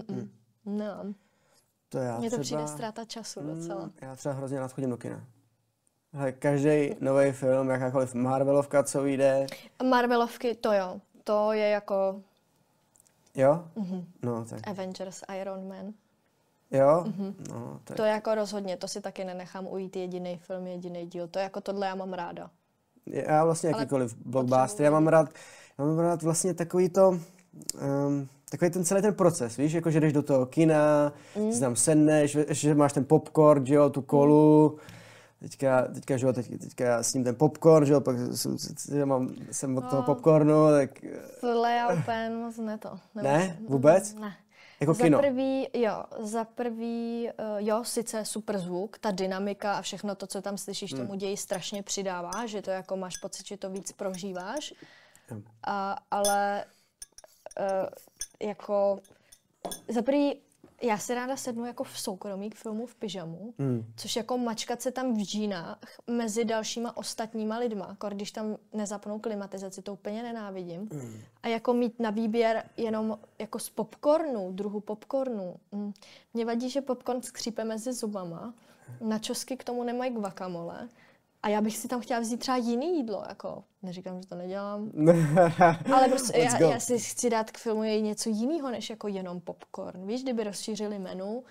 mm 0.09 0.31
nemám. 0.69 1.15
To 1.89 1.99
já 1.99 2.19
Mně 2.19 2.31
to 2.31 2.39
třeba... 2.39 2.43
přijde 2.43 2.69
ztráta 2.69 3.05
času 3.05 3.41
docela. 3.43 3.85
Mm, 3.85 3.93
já 4.03 4.17
třeba 4.17 4.35
hrozně 4.35 4.59
rád 4.59 4.73
chodím 4.73 4.91
do 4.91 4.97
kina. 4.97 5.27
Každý 6.39 6.97
nový 7.01 7.33
film, 7.33 7.71
jakákoliv 7.71 8.15
Marvelovka, 8.15 8.83
co 8.83 9.03
vyjde, 9.03 9.47
Marvelovky, 9.89 10.55
to 10.55 10.73
jo. 10.73 11.01
To 11.25 11.53
je 11.53 11.69
jako 11.69 12.21
jo? 13.35 13.65
Mhm. 13.77 14.05
No, 14.23 14.45
tak 14.45 14.69
Avengers, 14.69 15.23
Iron 15.41 15.69
Man. 15.69 15.93
jo? 16.71 17.05
Mhm. 17.07 17.35
No, 17.51 17.81
tak. 17.85 17.97
To 17.97 18.05
je 18.05 18.11
jako 18.11 18.35
rozhodně, 18.35 18.77
to 18.77 18.89
si 18.89 19.01
taky 19.01 19.25
nenechám 19.25 19.67
ujít 19.67 19.97
jediný 19.97 20.37
film, 20.37 20.67
jediný 20.67 21.07
díl. 21.07 21.29
To 21.29 21.39
je 21.39 21.43
jako 21.43 21.61
tohle 21.61 21.87
já 21.87 21.95
mám 21.95 22.13
ráda. 22.13 22.51
Já 23.07 23.45
vlastně 23.45 23.71
Ale 23.71 23.83
jakýkoliv 23.83 24.17
blockbuster, 24.25 24.85
já 24.85 24.91
mám 24.91 25.09
rád, 25.09 25.29
já 25.79 25.85
mám 25.85 25.99
rád 25.99 26.23
vlastně 26.23 26.55
takový 26.55 26.89
to, 26.89 27.09
um, 27.09 28.29
takový 28.51 28.71
ten 28.71 28.85
celý 28.85 29.03
ten 29.03 29.15
proces, 29.15 29.57
víš, 29.57 29.73
jako 29.73 29.91
že 29.91 30.01
jdeš 30.01 30.13
do 30.13 30.23
toho 30.23 30.47
kina, 30.47 31.13
mm. 31.37 31.53
si 31.53 31.61
tam 31.61 31.77
sedneš, 31.77 32.39
že 32.49 32.75
máš 32.75 32.93
ten 32.93 33.05
popcorn, 33.05 33.67
že 33.67 33.75
jo, 33.75 33.91
tu 33.91 34.03
kolu, 34.03 34.79
teďka, 35.41 35.83
teďka, 35.95 36.17
že 36.17 36.27
jo, 36.27 36.33
teď, 36.33 36.61
teďka 36.61 36.85
já 36.85 37.03
s 37.03 37.15
ním 37.15 37.25
ten 37.25 37.35
popcorn, 37.35 37.87
že 37.87 37.93
jo, 37.93 38.01
pak 38.01 38.17
jsem, 38.35 38.57
mám, 39.05 39.29
jsem 39.53 39.77
od 39.79 39.91
toho 39.91 40.03
No. 40.03 40.07
popcornu, 40.15 40.71
tak 40.71 40.91
Tohle 41.41 41.73
já 41.75 41.95
úplně 41.95 42.31
moc 42.31 42.57
ne 42.57 42.79
to. 42.79 42.99
Ne? 43.15 43.59
Vůbec? 43.69 44.15
Ne. 44.15 44.37
jako 44.81 44.95
za 44.95 45.05
kino. 45.05 45.19
prvý, 45.19 45.69
jo, 45.75 46.05
za 46.19 46.45
prvý, 46.45 47.29
uh, 47.39 47.67
jo, 47.67 47.85
sice 47.85 48.25
super 48.25 48.59
zvuk, 48.59 48.99
ta 48.99 49.11
dynamika 49.11 49.73
a 49.75 49.83
všechno 49.83 50.15
to, 50.15 50.27
co 50.27 50.43
tam 50.43 50.59
slyšíš, 50.59 50.93
Hmm. 50.93 51.07
tomu 51.07 51.19
ději 51.19 51.37
strašně 51.37 51.83
přidává, 51.83 52.47
že 52.47 52.63
to 52.63 52.71
jako 52.71 52.97
máš 52.97 53.17
pocit, 53.17 53.47
že 53.47 53.57
to 53.57 53.71
víc 53.71 53.93
prožíváš. 53.93 54.75
Jo. 55.31 55.37
A, 55.67 55.97
ale 56.11 56.65
uh, 57.61 57.87
jako 58.49 58.99
za 59.95 60.03
prvý, 60.03 60.41
já 60.83 60.99
si 60.99 61.15
ráda 61.15 61.37
sednu 61.37 61.65
jako 61.67 61.85
v 61.85 62.01
soukromí 62.01 62.51
k 62.51 62.55
filmu 62.55 62.87
v 62.87 62.95
pyžamu, 62.95 63.55
Mm. 63.59 63.85
což 63.97 64.17
jako 64.17 64.39
mačkat 64.39 64.83
se 64.83 64.91
tam 64.91 65.15
v 65.15 65.21
džínách 65.21 65.79
mezi 66.07 66.45
dalšíma 66.45 66.97
ostatníma 66.97 67.59
lidma, 67.59 67.87
jako 67.89 68.09
když 68.09 68.31
tam 68.33 68.57
nezapnou 68.73 69.19
klimatizaci, 69.19 69.83
to 69.83 69.93
úplně 69.93 70.23
nenávidím. 70.23 70.81
Mm. 70.81 71.21
A 71.43 71.49
jako 71.49 71.75
mít 71.75 72.01
na 72.01 72.11
výběr 72.11 72.65
jenom 72.77 73.19
jako 73.39 73.59
z 73.59 73.71
popcornu, 73.71 74.53
druhu 74.53 74.81
popcornu. 74.81 75.57
Mm. 75.73 75.93
Mě 76.35 76.45
vadí, 76.45 76.71
že 76.71 76.81
popcorn 76.81 77.23
skřípe 77.23 77.65
mezi 77.65 77.93
zubama, 77.93 78.55
načosky 79.01 79.57
k 79.57 79.65
tomu 79.65 79.85
nemají 79.85 80.11
guacamole 80.13 80.89
a 81.43 81.49
já 81.49 81.61
bych 81.61 81.77
si 81.77 81.89
tam 81.89 82.01
chtěla 82.01 82.21
vzít 82.21 82.41
třeba 82.41 82.57
jiný 82.57 82.97
jídlo, 82.97 83.25
jako 83.29 83.65
neříkám, 83.83 84.23
že 84.23 84.29
to 84.29 84.35
nedělám, 84.35 84.91
ale 85.95 86.09
prostě 86.09 86.39
já, 86.39 86.59
já 86.59 86.81
si 86.81 86.99
chci 86.99 87.31
dát 87.31 87.51
k 87.51 87.59
filmu 87.59 87.85
i 87.85 88.03
něco 88.03 88.31
jiného, 88.31 88.71
než 88.71 88.91
jako 88.91 89.09
jenom 89.09 89.41
popcorn. 89.41 90.07
Víš, 90.07 90.23
kdyby 90.23 90.45
rozšířili 90.45 90.99
menu 90.99 91.45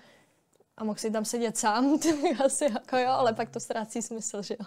a 0.76 0.84
mohl 0.84 0.98
si 0.98 1.10
tam 1.10 1.24
sedět 1.24 1.58
sám, 1.58 1.98
to 2.02 2.08
by 2.08 2.30
asi 2.44 2.64
jako 2.64 2.96
jo, 2.96 3.08
ale 3.08 3.32
pak 3.32 3.50
to 3.50 3.60
ztrácí 3.60 4.02
smysl, 4.02 4.42
že 4.42 4.56
jo. 4.60 4.66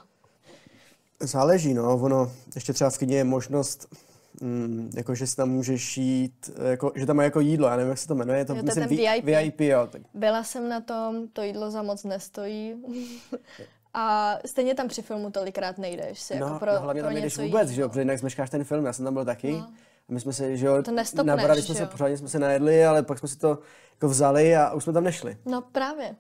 Záleží, 1.19 1.74
no, 1.74 1.97
ono, 1.97 2.32
ještě 2.55 2.74
třeba 2.74 2.89
v 2.89 2.97
kyně 2.97 3.17
je 3.17 3.24
možnost, 3.24 3.95
mm, 4.41 4.91
jako, 4.95 5.15
že 5.15 5.28
si 5.28 5.36
tam 5.36 5.49
můžeš 5.49 5.97
jít, 5.97 6.49
jako, 6.69 6.91
že 6.95 7.05
tam 7.05 7.15
má 7.15 7.24
jako 7.24 7.39
jídlo, 7.39 7.67
já 7.67 7.76
nevím, 7.76 7.89
jak 7.89 7.97
se 7.97 8.07
to 8.07 8.15
jmenuje, 8.15 8.39
je 8.39 8.45
to, 8.45 8.55
Jo, 8.55 8.63
to 8.63 8.80
je 8.80 8.88
myslím, 8.88 8.97
VIP. 8.97 9.26
VIP, 9.26 9.61
jo, 9.61 9.88
tak 9.91 10.01
Byla 10.13 10.43
jsem 10.43 10.69
na 10.69 10.82
tom, 10.82 11.28
to 11.28 11.43
jídlo 11.43 11.72
za 11.72 11.82
moc 11.82 12.03
nestojí. 12.03 12.76
A 13.94 14.38
stejně 14.46 14.76
tam 14.76 14.88
při 14.88 15.02
filmu 15.02 15.32
tolikrát 15.32 15.78
nejdeš 15.78 16.20
si 16.20 16.39
no, 16.39 16.48
jako 16.48 16.60
pro, 16.60 16.74
no, 16.74 16.80
hlavně 16.80 17.02
pro 17.02 17.08
tam 17.08 17.14
nejdeš 17.14 17.38
vůbec, 17.38 17.70
že 17.70 17.82
jo, 17.82 17.89
protože 17.89 18.02
jinak 18.02 18.20
zmeškáš 18.20 18.50
ten 18.50 18.64
film, 18.64 18.86
já 18.86 18.94
jsem 18.94 19.06
tam 19.06 19.14
byl 19.14 19.26
taky. 19.26 19.52
No. 19.52 19.72
A 20.10 20.14
my 20.14 20.20
jsme 20.20 20.34
se, 20.34 20.58
že 20.58 20.66
jo, 20.66 20.84
To 20.84 20.92
nestopneš, 20.92 21.38
nabrali 21.38 21.62
jsme 21.62 21.68
že 21.68 21.74
se, 21.74 21.84
jo. 21.84 21.89
pořádně 21.92 22.18
jsme 22.18 22.28
se 22.30 22.39
najedli, 22.39 22.86
ale 22.86 23.04
pak 23.04 23.20
jsme 23.20 23.28
si 23.28 23.38
to 23.38 23.60
jako 23.92 24.08
vzali 24.08 24.56
a 24.56 24.74
už 24.74 24.84
jsme 24.84 24.94
tam 24.94 25.04
nešli. 25.04 25.38
No 25.46 25.62
právě. 25.62 26.16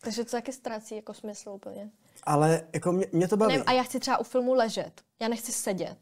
Takže 0.00 0.24
to 0.24 0.30
taky 0.30 0.52
ztrácí 0.52 0.96
jako 0.96 1.14
smysl 1.14 1.50
úplně. 1.50 1.90
Ale 2.22 2.62
jako 2.72 2.92
mě, 2.92 3.06
mě 3.12 3.28
to 3.28 3.36
baví. 3.36 3.52
Nevím, 3.52 3.64
a 3.68 3.72
já 3.72 3.82
chci 3.82 4.00
třeba 4.00 4.18
u 4.18 4.24
filmu 4.24 4.54
ležet. 4.54 4.92
Já 5.20 5.28
nechci 5.28 5.52
sedět. 5.52 5.96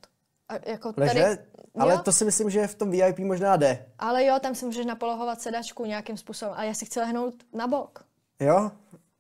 A 0.49 0.55
jako 0.70 0.93
tady, 0.93 1.09
Ležet? 1.09 1.47
Ale 1.79 1.93
jo, 1.95 2.01
to 2.05 2.12
si 2.12 2.25
myslím, 2.25 2.51
že 2.51 2.66
v 2.66 2.75
tom 2.75 2.91
VIP 2.91 3.18
možná 3.18 3.57
jde. 3.57 3.87
ale 3.99 4.25
jo, 4.25 4.39
tam 4.41 4.55
si 4.55 4.64
můžeš 4.66 4.87
napolohovat 4.87 5.41
sedačku 5.41 5.85
nějakým 5.85 6.16
způsobem. 6.16 6.55
A 6.57 6.64
já 6.64 6.75
si 6.75 6.85
chci 6.87 7.01
lehnout 7.01 7.35
na 7.53 7.66
bok. 7.66 8.05
Jo? 8.41 8.70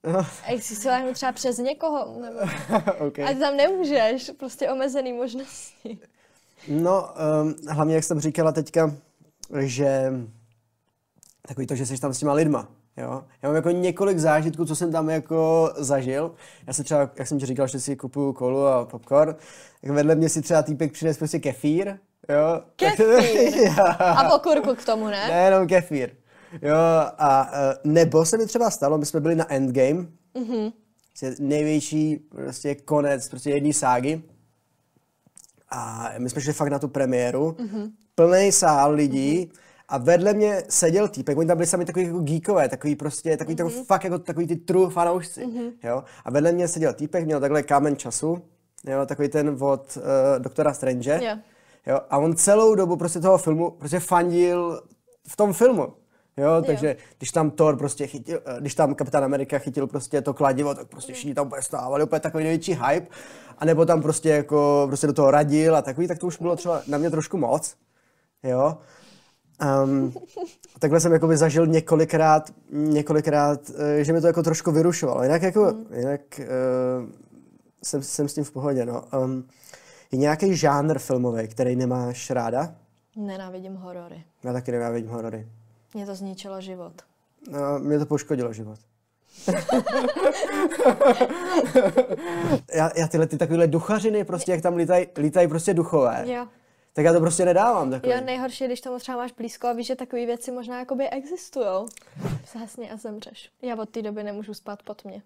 A 0.46 0.50
já 0.50 0.60
si 0.60 0.74
chci 0.74 0.88
lehnout 0.88 1.14
třeba 1.14 1.32
přes 1.32 1.58
někoho. 1.58 2.20
Nebo... 2.20 2.38
okay. 3.06 3.24
A 3.24 3.28
ty 3.28 3.40
tam 3.40 3.56
nemůžeš. 3.56 4.30
Prostě 4.38 4.70
omezený 4.70 5.12
možnosti. 5.12 5.98
No, 6.68 7.08
um, 7.42 7.54
hlavně 7.68 7.94
jak 7.94 8.04
jsem 8.04 8.20
říkala 8.20 8.52
teďka, 8.52 8.94
že 9.58 10.12
takový 11.48 11.66
to, 11.66 11.74
že 11.74 11.86
jsi 11.86 12.00
tam 12.00 12.14
s 12.14 12.18
těma 12.18 12.32
lidma, 12.32 12.68
jo. 12.96 13.24
Já 13.42 13.48
mám 13.48 13.56
jako 13.56 13.70
několik 13.70 14.18
zážitků, 14.18 14.64
co 14.64 14.76
jsem 14.76 14.92
tam 14.92 15.10
jako 15.10 15.70
zažil. 15.76 16.34
Já 16.66 16.72
si 16.72 16.84
třeba, 16.84 17.10
jak 17.16 17.28
jsem 17.28 17.38
ti 17.38 17.46
říkal, 17.46 17.66
že 17.66 17.80
si 17.80 17.96
kupuju 17.96 18.32
kolu 18.32 18.66
a 18.66 18.84
popcorn, 18.84 19.36
tak 19.80 19.90
vedle 19.90 20.14
mě 20.14 20.28
si 20.28 20.42
třeba 20.42 20.62
týpek 20.62 20.92
přines 20.92 21.18
prostě 21.18 21.38
kefír, 21.38 21.98
jo. 22.28 22.62
Kefír? 22.76 23.70
A 23.98 24.30
pokurku 24.30 24.74
k 24.74 24.84
tomu, 24.84 25.06
ne? 25.06 25.28
Nejenom 25.28 25.68
kefír. 25.68 26.10
Jo, 26.62 26.76
a 27.18 27.50
eh, 27.52 27.74
nebo 27.84 28.24
se 28.24 28.38
mi 28.38 28.46
třeba 28.46 28.70
stalo, 28.70 28.98
my 28.98 29.06
jsme 29.06 29.20
byli 29.20 29.34
na 29.34 29.52
Endgame, 29.52 30.06
mm-hmm. 30.34 30.72
největší 31.38 32.16
prostě 32.16 32.74
konec 32.74 33.28
prostě 33.28 33.50
jedné 33.50 33.72
ságy. 33.72 34.22
A 35.70 36.10
my 36.18 36.30
jsme 36.30 36.42
šli 36.42 36.52
fakt 36.52 36.70
na 36.70 36.78
tu 36.78 36.88
premiéru, 36.88 37.50
mm-hmm. 37.50 37.90
plný 38.14 38.52
sál 38.52 38.92
lidí 38.92 39.46
mm-hmm. 39.46 39.58
a 39.88 39.98
vedle 39.98 40.34
mě 40.34 40.62
seděl 40.68 41.08
týpek, 41.08 41.38
oni 41.38 41.48
tam 41.48 41.56
byli 41.56 41.66
sami 41.66 41.84
takový 41.84 42.04
jako 42.06 42.18
geekové, 42.20 42.68
takový 42.68 42.96
prostě, 42.96 43.36
takový 43.36 43.56
mm-hmm. 43.56 43.78
to 43.78 43.84
fakt 43.84 44.04
jako 44.04 44.18
takový 44.18 44.46
ty 44.46 44.56
true 44.56 44.90
fanoušci, 44.90 45.46
mm-hmm. 45.46 45.72
jo. 45.82 46.04
A 46.24 46.30
vedle 46.30 46.52
mě 46.52 46.68
seděl 46.68 46.92
týpek, 46.92 47.24
měl 47.24 47.40
takhle 47.40 47.62
kámen 47.62 47.96
času, 47.96 48.42
jo, 48.86 49.06
takový 49.06 49.28
ten 49.28 49.56
od 49.60 49.96
uh, 49.96 50.02
doktora 50.38 50.72
Strange. 50.72 51.20
Jo. 51.24 51.36
Jo, 51.86 52.00
a 52.10 52.18
on 52.18 52.36
celou 52.36 52.74
dobu 52.74 52.96
prostě 52.96 53.20
toho 53.20 53.38
filmu 53.38 53.70
prostě 53.70 54.00
fandil 54.00 54.82
v 55.28 55.36
tom 55.36 55.52
filmu. 55.52 55.92
Jo, 56.36 56.62
takže 56.66 56.96
když 57.18 57.30
tam 57.30 57.50
Thor 57.50 57.76
prostě 57.76 58.06
chytil, 58.06 58.40
eh, 58.46 58.60
když 58.60 58.74
tam 58.74 58.94
Kapitán 58.94 59.24
Amerika 59.24 59.58
chytil 59.58 59.86
prostě 59.86 60.22
to 60.22 60.34
kladivo, 60.34 60.74
tak 60.74 60.88
prostě 60.88 61.12
všichni 61.12 61.34
tam 61.34 61.46
úplně 61.46 61.62
stávali, 61.62 62.04
úplně 62.04 62.20
takový 62.20 62.44
největší 62.44 62.72
hype. 62.72 63.06
A 63.58 63.64
nebo 63.64 63.86
tam 63.86 64.02
prostě 64.02 64.28
jako 64.28 64.84
prostě 64.86 65.06
do 65.06 65.12
toho 65.12 65.30
radil 65.30 65.76
a 65.76 65.82
takový, 65.82 66.08
tak 66.08 66.18
to 66.18 66.26
už 66.26 66.38
bylo 66.38 66.56
třeba 66.56 66.82
na 66.86 66.98
mě 66.98 67.10
trošku 67.10 67.36
moc. 67.36 67.76
Jo. 68.42 68.78
Um, 69.84 70.12
takhle 70.78 71.00
jsem 71.00 71.12
jakoby 71.12 71.36
zažil 71.36 71.66
několikrát, 71.66 72.50
několikrát, 72.70 73.60
eh, 73.78 74.04
že 74.04 74.12
mi 74.12 74.20
to 74.20 74.26
jako 74.26 74.42
trošku 74.42 74.72
vyrušovalo. 74.72 75.22
Jinak 75.22 75.42
jako, 75.42 75.64
Hmm. 75.64 75.86
jinak 75.96 76.20
uh, 76.38 77.10
jsem, 77.84 78.02
jsem 78.02 78.28
s 78.28 78.34
tím 78.34 78.44
v 78.44 78.50
pohodě, 78.50 78.86
no. 78.86 79.04
Um, 79.24 79.48
je 80.12 80.18
nějaký 80.18 80.56
žánr 80.56 80.98
filmový, 80.98 81.48
který 81.48 81.76
nemáš 81.76 82.30
ráda? 82.30 82.74
Nenávidím 83.16 83.74
horory. 83.74 84.24
Já 84.44 84.52
taky 84.52 84.72
nenávidím 84.72 85.10
horory. 85.10 85.48
Mě 85.94 86.06
to 86.06 86.14
zničilo 86.14 86.60
život. 86.60 86.92
No, 87.50 87.78
mě 87.78 87.98
to 87.98 88.06
poškodilo 88.06 88.52
život. 88.52 88.78
já, 92.74 92.90
já 92.96 93.08
tyhle 93.08 93.26
ty 93.26 93.38
takovýhle 93.38 93.66
duchařiny, 93.66 94.24
prostě 94.24 94.52
jak 94.52 94.60
tam 94.62 94.76
lítají 94.76 95.06
lítaj 95.16 95.48
prostě 95.48 95.74
duchové, 95.74 96.24
Jo. 96.26 96.46
tak 96.92 97.04
já 97.04 97.12
to 97.12 97.20
prostě 97.20 97.44
nedávám. 97.44 97.90
Takový. 97.90 98.12
Jo, 98.12 98.20
nejhorší, 98.24 98.64
když 98.66 98.80
tomu 98.80 98.98
třeba 98.98 99.18
máš 99.18 99.32
blízko 99.32 99.66
a 99.66 99.72
víš, 99.72 99.86
že 99.86 99.96
takové 99.96 100.26
věci 100.26 100.52
možná 100.52 100.78
jakoby 100.78 101.10
existují. 101.10 101.86
Zhasni 102.52 102.90
a 102.90 102.96
zemřeš. 102.96 103.50
Já 103.62 103.76
od 103.76 103.88
té 103.90 104.02
doby 104.02 104.22
nemůžu 104.24 104.54
spát 104.54 104.82
pod 104.82 105.04
mě. 105.04 105.22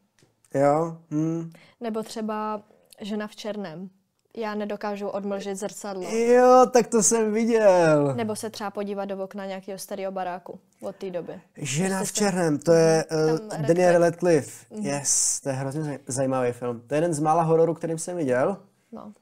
Jo? 0.55 0.98
Hm. 1.10 1.51
Nebo 1.80 2.02
třeba 2.02 2.62
žena 3.01 3.26
v 3.26 3.36
černém. 3.36 3.90
Já 4.36 4.54
nedokážu 4.54 5.08
odmlžit 5.08 5.56
zrcadlo. 5.56 6.02
Jo, 6.02 6.66
tak 6.72 6.86
to 6.86 7.02
jsem 7.02 7.32
viděl. 7.32 8.14
Nebo 8.14 8.36
se 8.36 8.50
třeba 8.50 8.70
podívat 8.70 9.04
do 9.04 9.24
okna 9.24 9.46
nějakého 9.46 9.78
starého 9.78 10.12
baráku 10.12 10.60
od 10.80 10.96
té 10.96 11.10
doby. 11.10 11.40
Žena 11.56 12.04
v 12.04 12.12
černém, 12.12 12.58
to 12.58 12.72
je 12.72 13.04
uh. 13.32 13.38
Daniel 13.66 13.92
Radcliffe. 13.92 14.00
Radcliffe. 14.00 14.88
Yes, 14.88 15.40
to 15.40 15.48
je 15.48 15.54
hrozně 15.54 15.80
zaj- 15.82 15.98
zajímavý 16.06 16.52
film. 16.52 16.82
To 16.86 16.94
je 16.94 16.96
jeden 16.96 17.14
z 17.14 17.20
mála 17.20 17.42
hororů, 17.42 17.74
kterým 17.74 17.98
jsem 17.98 18.16
viděl. 18.16 18.56
No. 18.92 19.12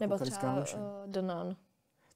Nebo 0.00 0.18
třeba 0.18 0.54
uh, 0.54 0.62
The 1.06 1.22
Nun. 1.22 1.56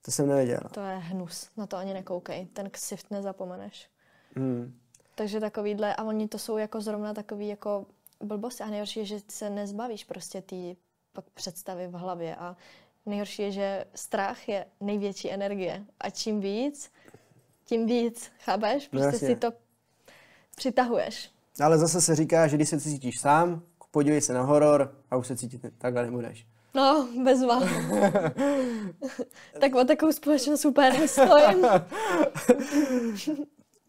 To 0.04 0.10
jsem 0.10 0.28
neviděl. 0.28 0.60
To 0.70 0.80
je 0.80 0.96
hnus. 0.96 1.48
Na 1.56 1.66
to 1.66 1.76
ani 1.76 1.94
nekoukej. 1.94 2.46
Ten 2.46 2.70
ksift 2.70 3.10
nezapomeneš. 3.10 3.88
Hmm. 4.36 4.74
Takže 5.14 5.40
takovýhle, 5.40 5.94
a 5.94 6.04
oni 6.04 6.28
to 6.28 6.38
jsou 6.38 6.56
jako 6.56 6.80
zrovna 6.80 7.14
takový 7.14 7.48
jako 7.48 7.86
blbosti. 8.24 8.62
A 8.62 8.66
nejhorší 8.66 9.00
je, 9.00 9.06
že 9.06 9.16
se 9.28 9.50
nezbavíš 9.50 10.04
prostě 10.04 10.42
ty 10.42 10.76
pak 11.12 11.24
představy 11.34 11.88
v 11.88 11.92
hlavě. 11.92 12.36
A 12.36 12.56
nejhorší 13.06 13.42
je, 13.42 13.52
že 13.52 13.84
strach 13.94 14.48
je 14.48 14.66
největší 14.80 15.30
energie. 15.30 15.84
A 16.00 16.10
čím 16.10 16.40
víc, 16.40 16.90
tím 17.64 17.86
víc, 17.86 18.32
chápeš? 18.40 18.84
No 18.84 18.88
Prostě 18.90 19.06
jasně. 19.16 19.28
si 19.28 19.36
to 19.36 19.52
přitahuješ. 20.56 21.30
Ale 21.60 21.78
zase 21.78 22.00
se 22.00 22.14
říká, 22.16 22.46
že 22.46 22.56
když 22.56 22.68
se 22.68 22.80
cítíš 22.80 23.20
sám, 23.20 23.62
podívej 23.90 24.20
se 24.20 24.32
na 24.32 24.42
horor 24.42 24.94
a 25.10 25.16
už 25.16 25.26
se 25.26 25.36
cítit 25.36 25.66
takhle 25.78 26.04
nebudeš. 26.04 26.46
No, 26.74 27.08
bezva. 27.24 27.60
tak 29.60 29.74
o 29.74 29.84
takovou 29.84 30.12
společnost 30.12 30.60
super 30.60 30.98
nestojím. 30.98 31.66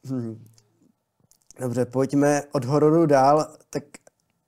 Dobře, 1.59 1.85
pojďme 1.85 2.41
od 2.51 2.65
hororu 2.65 3.05
dál. 3.05 3.55
Tak 3.69 3.83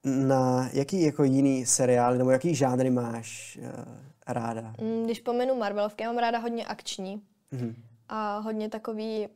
na 0.06 0.69
jaký 0.73 1.02
jako 1.02 1.23
jiný 1.23 1.65
seriál 1.65 2.15
nebo 2.15 2.30
jaký 2.32 2.56
žánry 2.56 2.90
máš 2.90 3.60
uh, 3.61 3.69
ráda? 4.27 4.73
Mm, 4.82 5.03
Když 5.06 5.19
pomenu 5.19 5.56
Marvelovky, 5.56 6.03
já 6.03 6.10
mám 6.11 6.18
ráda 6.18 6.40
hodně 6.40 6.65
akční 6.65 7.22
Mhm. 7.52 7.76
a 8.10 8.38
hodně 8.38 8.69
takový 8.69 9.27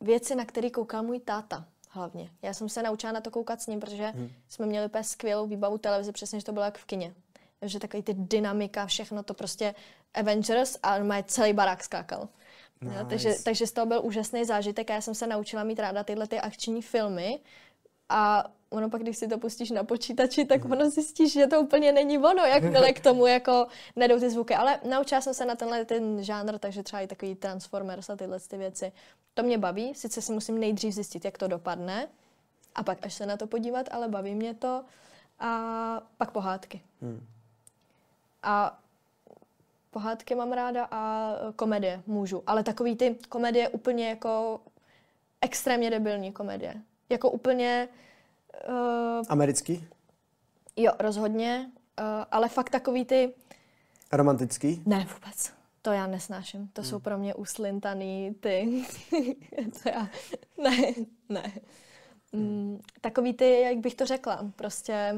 věci, 0.00 0.34
na 0.34 0.44
které 0.44 0.70
koukal 0.70 1.02
můj 1.02 1.20
táta 1.20 1.64
hlavně. 1.90 2.30
Já 2.42 2.54
jsem 2.54 2.68
se 2.68 2.82
naučila 2.82 3.12
na 3.12 3.20
to 3.20 3.30
koukat 3.30 3.60
s 3.62 3.66
ním, 3.66 3.80
protože 3.80 4.12
Mhm. 4.14 4.28
jsme 4.48 4.66
měli 4.66 4.86
úplně 4.86 5.04
skvělou 5.04 5.46
výbavu 5.46 5.78
televize, 5.78 6.12
přesně, 6.12 6.40
že 6.40 6.46
to 6.46 6.52
bylo 6.52 6.64
jak 6.64 6.78
v 6.78 6.84
kině. 6.84 7.14
Takže 7.60 7.78
takový 7.80 8.02
ty 8.02 8.14
dynamika, 8.14 8.86
všechno 8.86 9.22
to 9.22 9.34
prostě 9.34 9.74
Avengers 10.14 10.78
a 10.82 10.98
má 10.98 11.22
celý 11.22 11.52
barák 11.52 11.84
skákal. 11.84 12.28
Nice. 12.80 12.98
No, 13.02 13.06
takže, 13.08 13.34
takže 13.44 13.66
z 13.66 13.72
toho 13.72 13.86
byl 13.86 14.00
úžasný 14.04 14.44
zážitek 14.44 14.90
a 14.90 14.94
já 14.94 15.00
jsem 15.00 15.14
se 15.14 15.26
naučila 15.26 15.64
mít 15.64 15.78
ráda 15.78 16.04
tyhle 16.04 16.26
ty 16.26 16.40
akční 16.40 16.82
filmy 16.82 17.40
a 18.08 18.44
ono 18.74 18.90
pak, 18.90 19.02
když 19.02 19.16
si 19.16 19.28
to 19.28 19.38
pustíš 19.38 19.70
na 19.70 19.84
počítači, 19.84 20.44
tak 20.44 20.64
ono 20.64 20.90
zjistíš, 20.90 21.32
že 21.32 21.46
to 21.46 21.60
úplně 21.60 21.92
není 21.92 22.18
ono, 22.18 22.44
jakmile 22.44 22.92
k 22.98 23.00
tomu 23.00 23.26
jako 23.26 23.66
nedou 23.96 24.20
ty 24.20 24.30
zvuky. 24.30 24.54
Ale 24.54 24.80
naučila 24.88 25.20
jsem 25.20 25.34
se 25.34 25.44
na 25.44 25.54
tenhle 25.54 25.84
ten 25.84 26.22
žánr, 26.22 26.58
takže 26.58 26.82
třeba 26.82 27.00
i 27.02 27.06
takový 27.06 27.34
Transformers 27.34 28.10
a 28.10 28.16
tyhle 28.16 28.40
ty 28.40 28.56
věci. 28.56 28.92
To 29.34 29.42
mě 29.42 29.58
baví, 29.58 29.94
sice 29.94 30.22
si 30.22 30.32
musím 30.32 30.60
nejdřív 30.60 30.94
zjistit, 30.94 31.24
jak 31.24 31.38
to 31.38 31.48
dopadne 31.48 32.08
a 32.74 32.82
pak 32.82 33.06
až 33.06 33.14
se 33.14 33.26
na 33.26 33.36
to 33.36 33.46
podívat, 33.46 33.88
ale 33.90 34.08
baví 34.08 34.34
mě 34.34 34.54
to. 34.54 34.84
A 35.38 36.02
pak 36.16 36.30
pohádky. 36.30 36.82
Hmm. 37.02 37.26
A 38.42 38.78
pohádky 39.90 40.34
mám 40.34 40.52
ráda 40.52 40.88
a 40.90 41.32
komedie 41.56 42.02
můžu. 42.06 42.42
Ale 42.46 42.62
takový 42.62 42.96
ty 42.96 43.16
komedie 43.28 43.68
úplně 43.68 44.08
jako 44.08 44.60
extrémně 45.40 45.90
debilní 45.90 46.32
komedie. 46.32 46.74
Jako 47.08 47.30
úplně, 47.30 47.88
uh, 48.68 49.24
Americký? 49.28 49.88
jo, 50.76 50.92
rozhodně, 50.98 51.70
uh, 52.00 52.06
ale 52.30 52.48
fakt 52.48 52.70
takový 52.70 53.04
ty, 53.04 53.34
Romantický? 54.12 54.82
ne 54.86 55.06
vůbec, 55.14 55.52
to 55.82 55.92
já 55.92 56.06
nesnáším. 56.06 56.68
To 56.72 56.82
jsou 56.82 56.98
pro 56.98 57.18
mě 57.18 57.34
uslintaný 57.34 58.34
ty, 58.40 58.84
to 59.82 59.88
já, 59.88 60.08
ne, 60.62 60.94
ne. 61.28 61.52
Mm, 62.32 62.80
takový 63.00 63.34
ty, 63.34 63.60
jak 63.60 63.78
bych 63.78 63.94
to 63.94 64.06
řekla, 64.06 64.50
prostě 64.56 65.14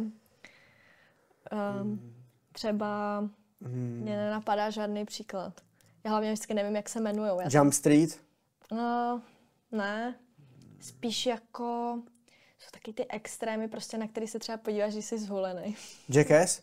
um, 1.83 2.15
třeba 2.53 3.23
Hmm. 3.63 3.99
Mně 4.03 4.17
nenapadá 4.17 4.71
žádný 4.71 5.05
příklad. 5.05 5.61
Já 6.05 6.11
hlavně 6.11 6.33
vždycky 6.33 6.55
nevím, 6.55 6.77
jak 6.77 6.89
se 6.89 6.99
jmenují. 6.99 7.31
Jump 7.49 7.73
Street? 7.73 8.21
no, 8.73 9.23
ne. 9.73 10.15
Spíš 10.81 11.27
jako... 11.27 11.99
Jsou 12.59 12.71
taky 12.71 12.93
ty 12.93 13.07
extrémy, 13.09 13.69
prostě, 13.69 13.99
na 13.99 14.09
který 14.09 14.29
se 14.29 14.39
třeba 14.39 14.59
podíváš, 14.59 14.93
když 14.93 15.05
jsi 15.07 15.19
zvolený. 15.19 15.77
Jackass? 16.09 16.63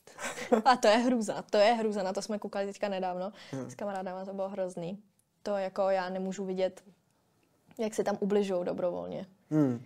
A 0.64 0.76
to 0.76 0.88
je 0.88 0.96
hruza, 0.96 1.42
to 1.42 1.56
je 1.58 1.72
hruza, 1.72 2.02
na 2.02 2.12
to 2.12 2.22
jsme 2.22 2.38
koukali 2.38 2.66
teďka 2.66 2.88
nedávno. 2.88 3.32
S 3.68 3.74
kamarádama 3.74 4.24
to 4.24 4.34
bylo 4.34 4.48
hrozný. 4.48 5.02
To 5.42 5.56
jako 5.56 5.90
já 5.90 6.08
nemůžu 6.08 6.44
vidět, 6.44 6.84
jak 7.78 7.94
se 7.94 8.04
tam 8.04 8.16
ubližují 8.20 8.64
dobrovolně. 8.64 9.26
Hmm. 9.50 9.82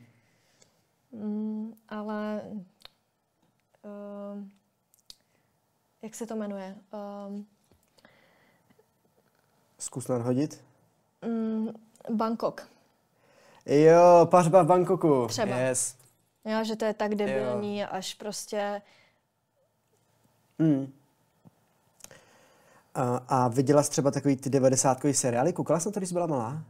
Mm, 1.12 1.74
ale... 1.89 2.43
Um, 4.32 4.51
jak 6.02 6.14
se 6.14 6.27
to 6.27 6.36
jmenuje? 6.36 6.77
Um, 7.28 7.47
Zkus 9.78 10.09
nadhodit. 10.09 10.64
mm, 11.27 11.68
Bangkok. 12.10 12.68
Jo, 13.66 14.26
pařba 14.30 14.62
v 14.62 14.66
Bangkoku. 14.66 15.26
Třeba. 15.26 15.56
Yes. 15.56 15.97
Jo, 16.44 16.64
že 16.64 16.76
to 16.76 16.84
je 16.84 16.94
tak 16.94 17.14
debilní, 17.14 17.84
až 17.84 18.14
prostě... 18.14 18.82
Hmm. 20.59 20.93
A, 22.94 23.16
a 23.28 23.48
viděla 23.48 23.82
jsi 23.82 23.90
třeba 23.90 24.10
takový 24.10 24.36
ty 24.36 24.51
90 24.51 24.98
seriály? 25.12 25.52
Koukala 25.52 25.80
jsi 25.80 25.88
na 25.88 25.93
to, 25.93 26.01
když 26.01 26.09
jsi 26.09 26.14
byla 26.14 26.26
malá? 26.26 26.62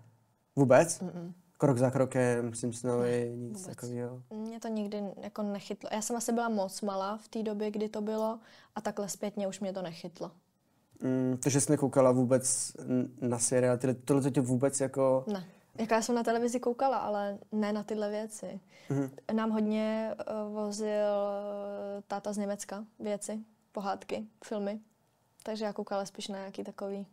Vůbec? 0.56 1.00
Mm-mm. 1.00 1.32
Krok 1.58 1.78
za 1.78 1.90
krokem, 1.90 2.54
Simpsonovi, 2.54 3.32
nic 3.36 3.60
vůbec. 3.60 3.76
takového. 3.76 4.22
Mě 4.30 4.60
to 4.60 4.68
nikdy 4.68 5.02
jako 5.22 5.42
nechytlo. 5.42 5.90
Já 5.92 6.02
jsem 6.02 6.16
asi 6.16 6.32
byla 6.32 6.48
moc 6.48 6.82
malá 6.82 7.16
v 7.16 7.28
té 7.28 7.42
době, 7.42 7.70
kdy 7.70 7.88
to 7.88 8.00
bylo 8.00 8.38
a 8.74 8.80
takhle 8.80 9.08
zpětně 9.08 9.48
už 9.48 9.60
mě 9.60 9.72
to 9.72 9.82
nechytlo. 9.82 10.30
Mm, 11.00 11.38
takže 11.42 11.60
jsi 11.60 11.72
nekoukala 11.72 12.12
vůbec 12.12 12.72
na 13.20 13.38
seriál, 13.38 13.78
tyhle, 13.78 13.94
tohle 13.94 14.22
to 14.22 14.30
tě 14.30 14.40
vůbec 14.40 14.80
jako... 14.80 15.24
Ne. 15.32 15.44
Jako 15.78 15.94
já 15.94 16.02
jsem 16.02 16.14
na 16.14 16.22
televizi 16.22 16.60
koukala, 16.60 16.96
ale 16.96 17.38
ne 17.52 17.72
na 17.72 17.82
tyhle 17.82 18.10
věci. 18.10 18.60
Mhm. 18.90 19.10
Nám 19.32 19.50
hodně 19.50 20.14
uh, 20.48 20.54
vozil 20.54 20.88
uh, 21.96 22.02
táta 22.08 22.32
z 22.32 22.36
Německa 22.36 22.84
věci, 22.98 23.38
pohádky, 23.72 24.26
filmy. 24.44 24.80
Takže 25.42 25.64
já 25.64 25.72
koukala 25.72 26.06
spíš 26.06 26.28
na 26.28 26.38
nějaký 26.38 26.64
takový. 26.64 27.06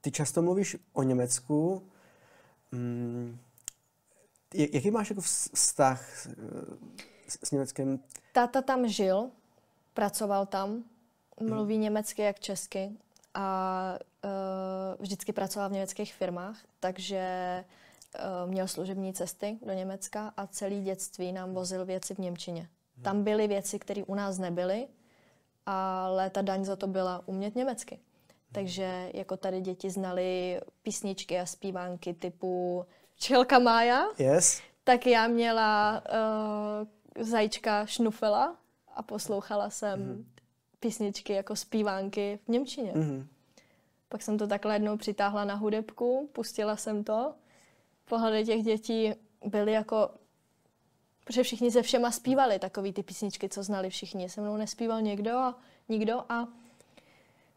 Ty 0.00 0.10
často 0.10 0.42
mluvíš 0.42 0.76
o 0.92 1.02
Německu. 1.02 1.82
Mm, 2.72 3.38
jak- 4.54 4.74
jaký 4.74 4.90
máš 4.90 5.10
jako 5.10 5.22
vz- 5.22 5.50
vztah 5.54 6.26
eh, 6.26 6.32
s, 7.28 7.38
s 7.48 7.50
Německem? 7.50 7.98
Táta 8.32 8.62
tam 8.62 8.88
žil, 8.88 9.30
pracoval 9.94 10.46
tam, 10.46 10.84
mluví 11.40 11.78
německy 11.78 12.22
jak 12.22 12.40
česky 12.40 12.90
a 13.34 13.98
uh, 14.24 14.30
vždycky 14.98 15.32
pracoval 15.32 15.68
v 15.68 15.72
německých 15.72 16.14
firmách, 16.14 16.56
takže 16.80 17.24
uh, 18.44 18.50
měl 18.50 18.68
služební 18.68 19.12
cesty 19.12 19.58
do 19.66 19.72
Německa 19.72 20.32
a 20.36 20.46
celý 20.46 20.82
dětství 20.82 21.32
nám 21.32 21.54
vozil 21.54 21.84
věci 21.84 22.14
v 22.14 22.18
Němčině. 22.18 22.68
Tam 23.02 23.24
byly 23.24 23.48
věci, 23.48 23.78
které 23.78 24.04
u 24.04 24.14
nás 24.14 24.38
nebyly, 24.38 24.88
ale 25.66 26.30
ta 26.30 26.42
daň 26.42 26.64
za 26.64 26.76
to 26.76 26.86
byla 26.86 27.22
umět 27.26 27.56
německy. 27.56 28.00
Takže 28.52 29.10
jako 29.14 29.36
tady 29.36 29.60
děti 29.60 29.90
znali 29.90 30.60
písničky 30.82 31.40
a 31.40 31.46
zpívánky 31.46 32.14
typu 32.14 32.84
Čelka 33.16 33.58
Mája, 33.58 34.04
Yes? 34.18 34.60
tak 34.84 35.06
já 35.06 35.26
měla 35.26 36.02
uh, 37.16 37.24
zajíčka 37.24 37.86
Šnufela 37.86 38.56
a 38.94 39.02
poslouchala 39.02 39.70
jsem 39.70 40.00
mm. 40.00 40.26
Písničky 40.80 41.32
jako 41.32 41.56
zpívánky 41.56 42.38
v 42.44 42.48
Němčině. 42.48 42.92
Mm. 42.94 43.00
Mhm. 43.00 43.28
Pak 44.08 44.22
jsem 44.22 44.38
to 44.38 44.46
takhle 44.46 44.74
jednou 44.74 44.96
přitáhla 44.96 45.44
na 45.44 45.54
hudebku, 45.54 46.30
pustila 46.32 46.76
jsem 46.76 47.04
to. 47.04 47.34
Pohledy 48.04 48.44
těch 48.44 48.62
dětí 48.62 49.12
byly 49.44 49.72
jako, 49.72 50.10
protože 51.24 51.42
všichni 51.42 51.70
se 51.70 51.82
všema 51.82 52.10
zpívali 52.10 52.58
takový 52.58 52.92
ty 52.92 53.02
písničky, 53.02 53.48
co 53.48 53.62
znali 53.62 53.90
všichni. 53.90 54.28
Se 54.28 54.40
mnou 54.40 54.56
nespíval 54.56 55.02
někdo 55.02 55.30
a 55.30 55.58
nikdo 55.88 56.24
a 56.28 56.48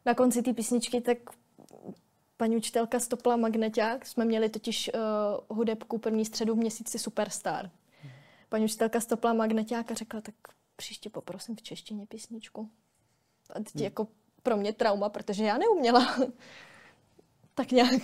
na 0.06 0.14
konci 0.14 0.42
té 0.42 0.54
písničky 0.54 1.02
tak 1.02 1.18
paní 2.38 2.58
učitelka 2.58 3.00
stopla 3.00 3.36
magneťák. 3.36 4.06
Jsme 4.06 4.26
měli 4.26 4.50
totiž 4.50 4.92
uh, 4.94 5.58
hudebku 5.58 5.98
první 5.98 6.26
středu 6.26 6.56
v 6.56 6.58
měsíci 6.58 7.00
Superstar. 7.00 7.72
Paní 8.50 8.66
učitelka 8.66 9.00
stopla 9.00 9.34
magneťák 9.34 9.92
a 9.92 9.94
řekla, 9.94 10.22
tak 10.22 10.36
příště 10.76 11.10
poprosím 11.10 11.56
v 11.56 11.62
češtině 11.62 12.06
písničku. 12.06 12.70
A 13.54 13.60
teď 13.60 13.82
jako 13.82 14.08
pro 14.44 14.58
mě 14.58 14.74
trauma, 14.74 15.10
protože 15.10 15.46
já 15.46 15.58
neuměla. 15.58 16.18
Tak 17.56 17.72
nějak. 17.72 18.02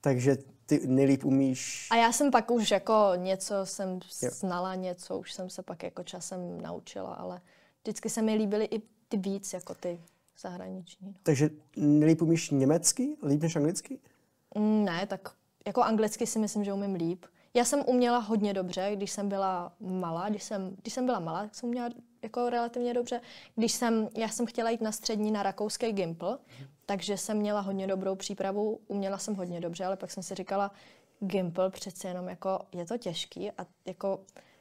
Takže 0.00 0.36
ty 0.66 0.86
nejlíp 0.86 1.24
umíš... 1.24 1.88
A 1.90 1.96
já 1.96 2.12
jsem 2.12 2.30
pak 2.30 2.50
už 2.50 2.70
jako 2.70 3.12
něco 3.16 3.54
jsem 3.66 4.00
znala, 4.30 4.74
něco 4.74 5.18
už 5.18 5.32
jsem 5.32 5.50
se 5.50 5.62
pak 5.62 5.82
jako 5.82 6.02
časem 6.02 6.60
naučila, 6.60 7.14
ale 7.14 7.40
vždycky 7.82 8.10
se 8.10 8.22
mi 8.22 8.34
líbily 8.34 8.64
i 8.64 8.82
ty 9.08 9.16
víc, 9.16 9.52
jako 9.52 9.74
ty 9.74 10.00
zahraniční. 10.38 11.16
Takže 11.22 11.50
nejlíp 11.76 12.22
umíš 12.22 12.50
německy, 12.50 13.16
líp 13.22 13.42
než 13.42 13.56
anglicky? 13.56 13.98
Mm, 14.54 14.84
ne, 14.84 15.06
tak 15.06 15.34
jako 15.66 15.82
anglicky 15.82 16.26
si 16.26 16.38
myslím, 16.38 16.64
že 16.64 16.72
umím 16.72 16.94
líp. 16.94 17.24
Já 17.58 17.64
jsem 17.64 17.82
uměla 17.86 18.18
hodně 18.18 18.54
dobře, 18.54 18.90
když 18.94 19.10
jsem 19.10 19.28
byla 19.28 19.72
malá. 19.80 20.28
Když 20.28 20.42
jsem, 20.42 20.76
když 20.82 20.94
jsem 20.94 21.06
byla 21.06 21.20
malá, 21.20 21.42
tak 21.42 21.54
jsem 21.54 21.68
uměla 21.68 21.90
jako 22.22 22.50
relativně 22.50 22.94
dobře. 22.94 23.20
Když 23.54 23.72
jsem, 23.72 24.08
já 24.16 24.28
jsem 24.28 24.46
chtěla 24.46 24.70
jít 24.70 24.80
na 24.80 24.92
střední 24.92 25.30
na 25.30 25.42
rakouský 25.42 25.92
Gimpl, 25.92 26.38
takže 26.86 27.16
jsem 27.16 27.36
měla 27.36 27.60
hodně 27.60 27.86
dobrou 27.86 28.14
přípravu, 28.14 28.80
uměla 28.86 29.18
jsem 29.18 29.34
hodně 29.34 29.60
dobře, 29.60 29.84
ale 29.84 29.96
pak 29.96 30.10
jsem 30.10 30.22
si 30.22 30.34
říkala, 30.34 30.70
Gimpl 31.20 31.70
přece 31.70 32.08
jenom 32.08 32.28
jako 32.28 32.58
je 32.72 32.86
to 32.86 32.98
těžký 32.98 33.50
a 33.50 33.66
jako 33.86 34.20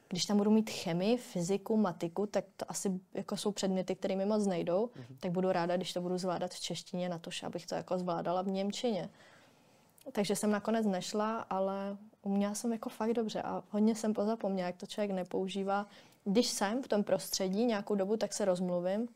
když 0.10 0.26
tam 0.26 0.38
budu 0.38 0.52
mít 0.52 0.69
chemii, 0.69 1.18
fyziku, 1.18 1.78
matiku, 1.78 2.26
tak 2.26 2.45
to 2.56 2.72
asi 2.72 2.99
jako 3.14 3.38
jsou 3.38 3.52
předměty, 3.52 3.95
které 3.95 4.15
mi 4.15 4.26
moc 4.26 4.48
nejdou, 4.48 4.86
mm-hmm. 4.86 5.18
tak 5.19 5.32
budu 5.32 5.52
ráda, 5.52 5.78
když 5.78 5.94
to 5.94 6.02
budu 6.02 6.18
zvládat 6.18 6.52
v 6.52 6.60
češtině, 6.60 7.10
na 7.10 7.19
to, 7.19 7.32
abych 7.44 7.65
to 7.65 7.76
jako 7.76 7.98
zvládala 7.98 8.41
v 8.41 8.48
Němčině. 8.48 9.10
Takže 10.11 10.36
jsem 10.36 10.52
nakonec 10.52 10.86
nešla, 10.86 11.40
ale 11.40 11.98
uměla 12.28 12.56
jsem 12.56 12.72
jako 12.72 12.90
fakt 12.90 13.14
dobře 13.14 13.41
a 13.41 13.64
hodně 13.70 13.95
jsem 13.95 14.14
pozapomněla, 14.14 14.68
jak 14.68 14.78
to 14.78 14.86
člověk 14.86 15.12
nepoužívá. 15.12 15.88
Když 16.24 16.48
jsem 16.48 16.84
v 16.84 16.88
tom 16.88 17.04
prostředí 17.04 17.66
nějakou 17.66 17.95
dobu, 17.95 18.18
tak 18.18 18.34
se 18.34 18.45
rozmluvím, 18.45 19.08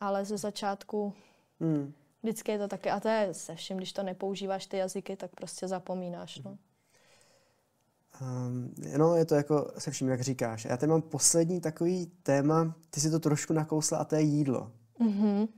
ale 0.00 0.24
ze 0.24 0.38
začátku 0.38 1.14
hmm. 1.60 1.92
vždycky 2.22 2.52
je 2.52 2.58
to 2.58 2.68
taky, 2.68 2.90
a 2.90 3.00
to 3.00 3.08
je 3.08 3.34
se 3.34 3.54
vším, 3.54 3.76
když 3.76 3.92
to 3.92 4.02
nepoužíváš 4.02 4.66
ty 4.66 4.76
jazyky, 4.76 5.16
tak 5.16 5.30
prostě 5.30 5.68
zapomínáš. 5.68 6.38
No. 6.38 6.58
Um, 8.20 8.74
no, 8.96 9.16
je 9.16 9.24
to 9.24 9.34
jako 9.34 9.72
se 9.78 9.90
vším, 9.90 10.08
jak 10.08 10.20
říkáš. 10.20 10.64
Já 10.64 10.76
tady 10.76 10.90
mám 10.90 11.02
poslední 11.02 11.60
takový 11.60 12.12
téma, 12.22 12.74
ty 12.90 13.00
si 13.00 13.10
to 13.10 13.18
trošku 13.20 13.52
nakousla 13.52 13.98
a 13.98 14.04
to 14.04 14.14
je 14.14 14.22
jídlo. 14.22 14.72
Mm-hmm. 15.00 15.48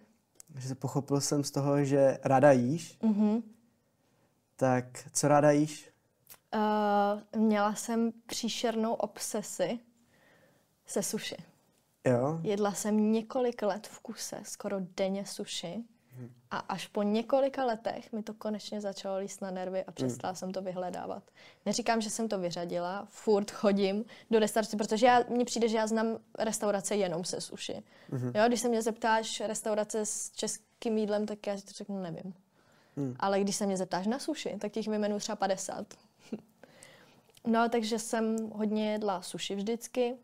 Že 0.57 0.75
pochopil 0.75 1.21
jsem 1.21 1.45
z 1.45 1.51
toho, 1.51 1.85
že 1.85 2.19
ráda 2.25 2.53
jíš. 2.53 2.99
Mm-hmm. 3.03 3.43
Tak 4.57 5.09
co 5.13 5.29
ráda 5.29 5.51
jíš? 5.51 5.94
Uh, 6.55 7.40
měla 7.40 7.74
jsem 7.74 8.12
příšernou 8.26 8.94
obsesi 8.94 9.78
se 10.86 11.02
suši. 11.02 11.36
Jo? 12.05 12.40
Jedla 12.43 12.72
jsem 12.72 13.12
několik 13.12 13.62
let 13.62 13.86
v 13.86 14.01
kuse, 14.01 14.40
skoro 14.43 14.76
denně 14.97 15.26
suši. 15.26 15.85
Hmm. 16.16 16.31
A 16.51 16.59
až 16.59 16.86
po 16.86 17.02
několika 17.02 17.64
letech 17.64 18.12
mi 18.12 18.22
to 18.22 18.35
konečně 18.35 18.81
začalo 18.81 19.18
líst 19.18 19.43
na 19.43 19.51
nervy 19.51 19.85
a 19.85 19.93
přestala 19.93 20.31
hmm. 20.31 20.36
jsem 20.36 20.52
to 20.52 20.62
vyhledávat. 20.62 21.22
Neříkám, 21.66 22.01
že 22.01 22.10
jsem 22.10 22.28
to 22.28 22.39
vyřadila, 22.39 23.06
furt 23.10 23.51
chodím 23.51 24.05
do 24.31 24.39
restaurace, 24.39 24.76
protože 24.76 25.06
já, 25.06 25.24
mně 25.28 25.44
přijde, 25.44 25.68
že 25.68 25.76
já 25.76 25.86
znám 25.86 26.18
restaurace 26.39 26.97
jenom 26.97 27.24
se 27.24 27.40
suši. 27.40 27.82
Hmm. 28.10 28.32
Jo, 28.35 28.43
když 28.47 28.60
se 28.60 28.68
mě 28.68 28.82
zeptáš 28.82 29.40
restaurace 29.40 30.06
s 30.06 30.31
českým 30.31 30.98
jídlem, 30.98 31.26
tak 31.26 31.47
já 31.47 31.59
si 31.59 31.64
to 31.64 31.72
řeknu, 31.72 32.02
nevím. 32.02 32.35
Hmm. 32.97 33.16
Ale 33.18 33.40
když 33.40 33.56
se 33.56 33.66
mě 33.66 33.76
zeptáš 33.76 34.06
na 34.06 34.18
suši, 34.18 34.56
tak 34.59 34.72
těch 34.72 34.89
vyjmenuji 34.89 35.20
třeba 35.20 35.36
50. 35.36 35.94
no, 37.47 37.69
takže 37.69 37.99
jsem 37.99 38.51
hodně 38.51 38.93
jedla 38.93 39.23
suši 39.23 39.55
vždycky 39.55 40.16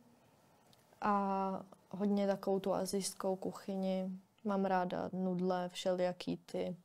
a 1.00 1.62
hodně 1.90 2.26
takovou 2.26 2.60
tu 2.60 2.74
azijskou 2.74 3.36
kuchyni. 3.36 4.10
Mám 4.44 4.64
ráda 4.64 5.10
nudle, 5.12 5.68
všelijaký 5.68 6.36
ty 6.36 6.76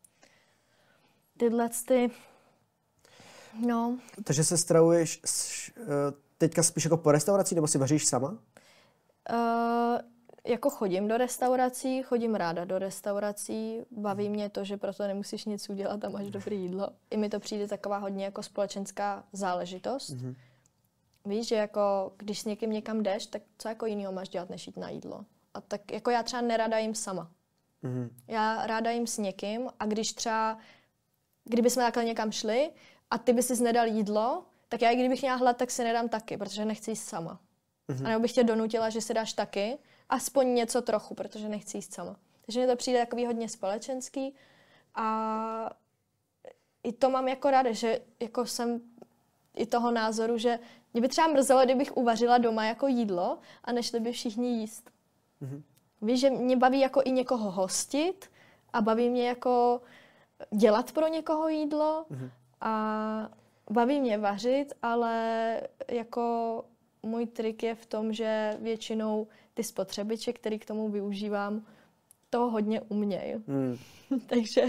tyhle 1.38 1.70
ty. 1.88 2.12
No. 3.66 3.98
Takže 4.24 4.44
se 4.44 4.58
stravuješ 4.58 5.22
eh, 5.78 5.84
teďka 6.38 6.64
spíš 6.64 6.84
jako 6.84 6.98
po 6.98 7.12
restauraci, 7.12 7.56
nebo 7.56 7.68
si 7.68 7.78
vaříš 7.78 8.06
sama? 8.06 8.30
Uh, 8.30 9.98
jako 10.46 10.70
chodím 10.70 11.08
do 11.08 11.18
restaurací, 11.18 12.04
chodím 12.04 12.36
ráda 12.36 12.66
do 12.66 12.80
restaurací, 12.80 13.80
baví 13.92 14.30
mě 14.30 14.50
to, 14.50 14.64
že 14.64 14.78
proto 14.78 15.08
nemusíš 15.08 15.46
nic 15.46 15.70
udělat 15.70 16.04
a 16.04 16.10
máš 16.10 16.30
dobré 16.30 16.56
jídlo. 16.56 16.90
I 17.10 17.18
mi 17.18 17.30
to 17.30 17.40
přijde 17.40 17.68
taková 17.68 17.98
hodně 17.98 18.26
jako 18.26 18.44
společenská 18.44 19.24
záležitost. 19.34 20.10
Mm-hmm. 20.10 20.36
Víš, 21.26 21.48
že 21.48 21.56
jako 21.56 22.14
když 22.18 22.40
s 22.40 22.46
někým 22.46 22.72
někam 22.72 23.04
jdeš, 23.04 23.26
tak 23.26 23.42
co 23.58 23.70
jako 23.70 23.86
jiného 23.86 24.14
máš 24.14 24.30
dělat, 24.30 24.50
než 24.50 24.68
jít 24.68 24.78
na 24.78 24.90
jídlo. 24.90 25.26
A 25.54 25.62
tak 25.62 25.92
jako 25.92 26.12
já 26.12 26.24
třeba 26.24 26.42
nerada 26.42 26.78
jim 26.78 26.96
sama. 26.96 27.32
Mm-hmm. 27.84 28.10
Já 28.28 28.68
ráda 28.68 28.92
jim 28.92 29.08
s 29.08 29.18
někým 29.18 29.70
a 29.80 29.86
když 29.86 30.08
třeba, 30.08 30.58
kdyby 31.44 31.70
jsme 31.70 31.84
takhle 31.84 32.06
někam 32.06 32.32
šli 32.32 32.70
a 33.12 33.18
ty 33.18 33.34
by 33.34 33.44
si 33.44 33.64
nedal 33.64 33.88
jídlo, 33.88 34.46
tak 34.70 34.82
já 34.82 34.90
i 34.90 34.96
kdybych 34.96 35.22
měla 35.22 35.38
hlad, 35.38 35.58
tak 35.58 35.72
si 35.72 35.84
nedám 35.84 36.10
taky, 36.10 36.38
protože 36.38 36.66
nechci 36.66 36.92
jíst 36.92 37.04
sama. 37.04 37.40
Mm-hmm. 37.90 38.06
A 38.06 38.10
nebo 38.10 38.22
bych 38.22 38.32
tě 38.32 38.44
donutila, 38.44 38.90
že 38.90 39.02
si 39.02 39.14
dáš 39.14 39.34
taky, 39.34 39.78
aspoň 40.10 40.54
něco 40.54 40.82
trochu, 40.82 41.16
protože 41.16 41.50
nechci 41.50 41.78
jíst 41.78 41.94
sama. 41.94 42.16
Takže 42.46 42.60
mi 42.60 42.68
to 42.68 42.76
přijde 42.76 43.00
takový 43.00 43.26
hodně 43.26 43.50
společenský 43.50 44.36
a 44.96 45.70
i 46.84 46.94
to 46.94 47.10
mám 47.10 47.28
jako 47.28 47.52
ráda, 47.52 47.72
že 47.72 48.02
jako 48.20 48.46
jsem 48.46 48.82
i 49.56 49.66
toho 49.66 49.92
názoru, 49.92 50.38
že 50.38 50.60
mě 50.94 51.02
by 51.02 51.08
třeba 51.08 51.28
mrzelo, 51.28 51.66
kdybych 51.66 51.98
uvařila 51.98 52.38
doma 52.38 52.66
jako 52.66 52.88
jídlo 52.88 53.40
a 53.64 53.72
nešli 53.72 54.00
by 54.00 54.12
všichni 54.12 54.48
jíst. 54.48 54.92
Mm-hmm. 55.42 55.62
Víš, 56.02 56.20
že 56.20 56.30
mě 56.30 56.58
baví 56.58 56.80
jako 56.80 57.02
i 57.06 57.12
někoho 57.12 57.52
hostit 57.52 58.32
a 58.74 58.82
baví 58.82 59.10
mě 59.10 59.28
jako 59.28 59.82
dělat 60.52 60.92
pro 60.92 61.08
někoho 61.08 61.48
jídlo 61.48 62.06
mm-hmm. 62.12 62.30
a 62.62 63.30
baví 63.70 64.02
mě 64.02 64.18
vařit, 64.18 64.74
ale 64.82 65.62
jako 65.92 66.66
můj 67.04 67.26
trik 67.26 67.64
je 67.64 67.76
v 67.76 67.86
tom, 67.86 68.14
že 68.14 68.58
většinou 68.60 69.28
ty 69.56 69.64
spotřebiče, 69.64 70.34
který 70.34 70.60
k 70.60 70.66
tomu 70.66 70.90
využívám, 70.90 71.66
to 72.30 72.40
hodně 72.40 72.82
umějí. 72.82 73.34
Hmm. 73.48 73.78
Takže 74.28 74.62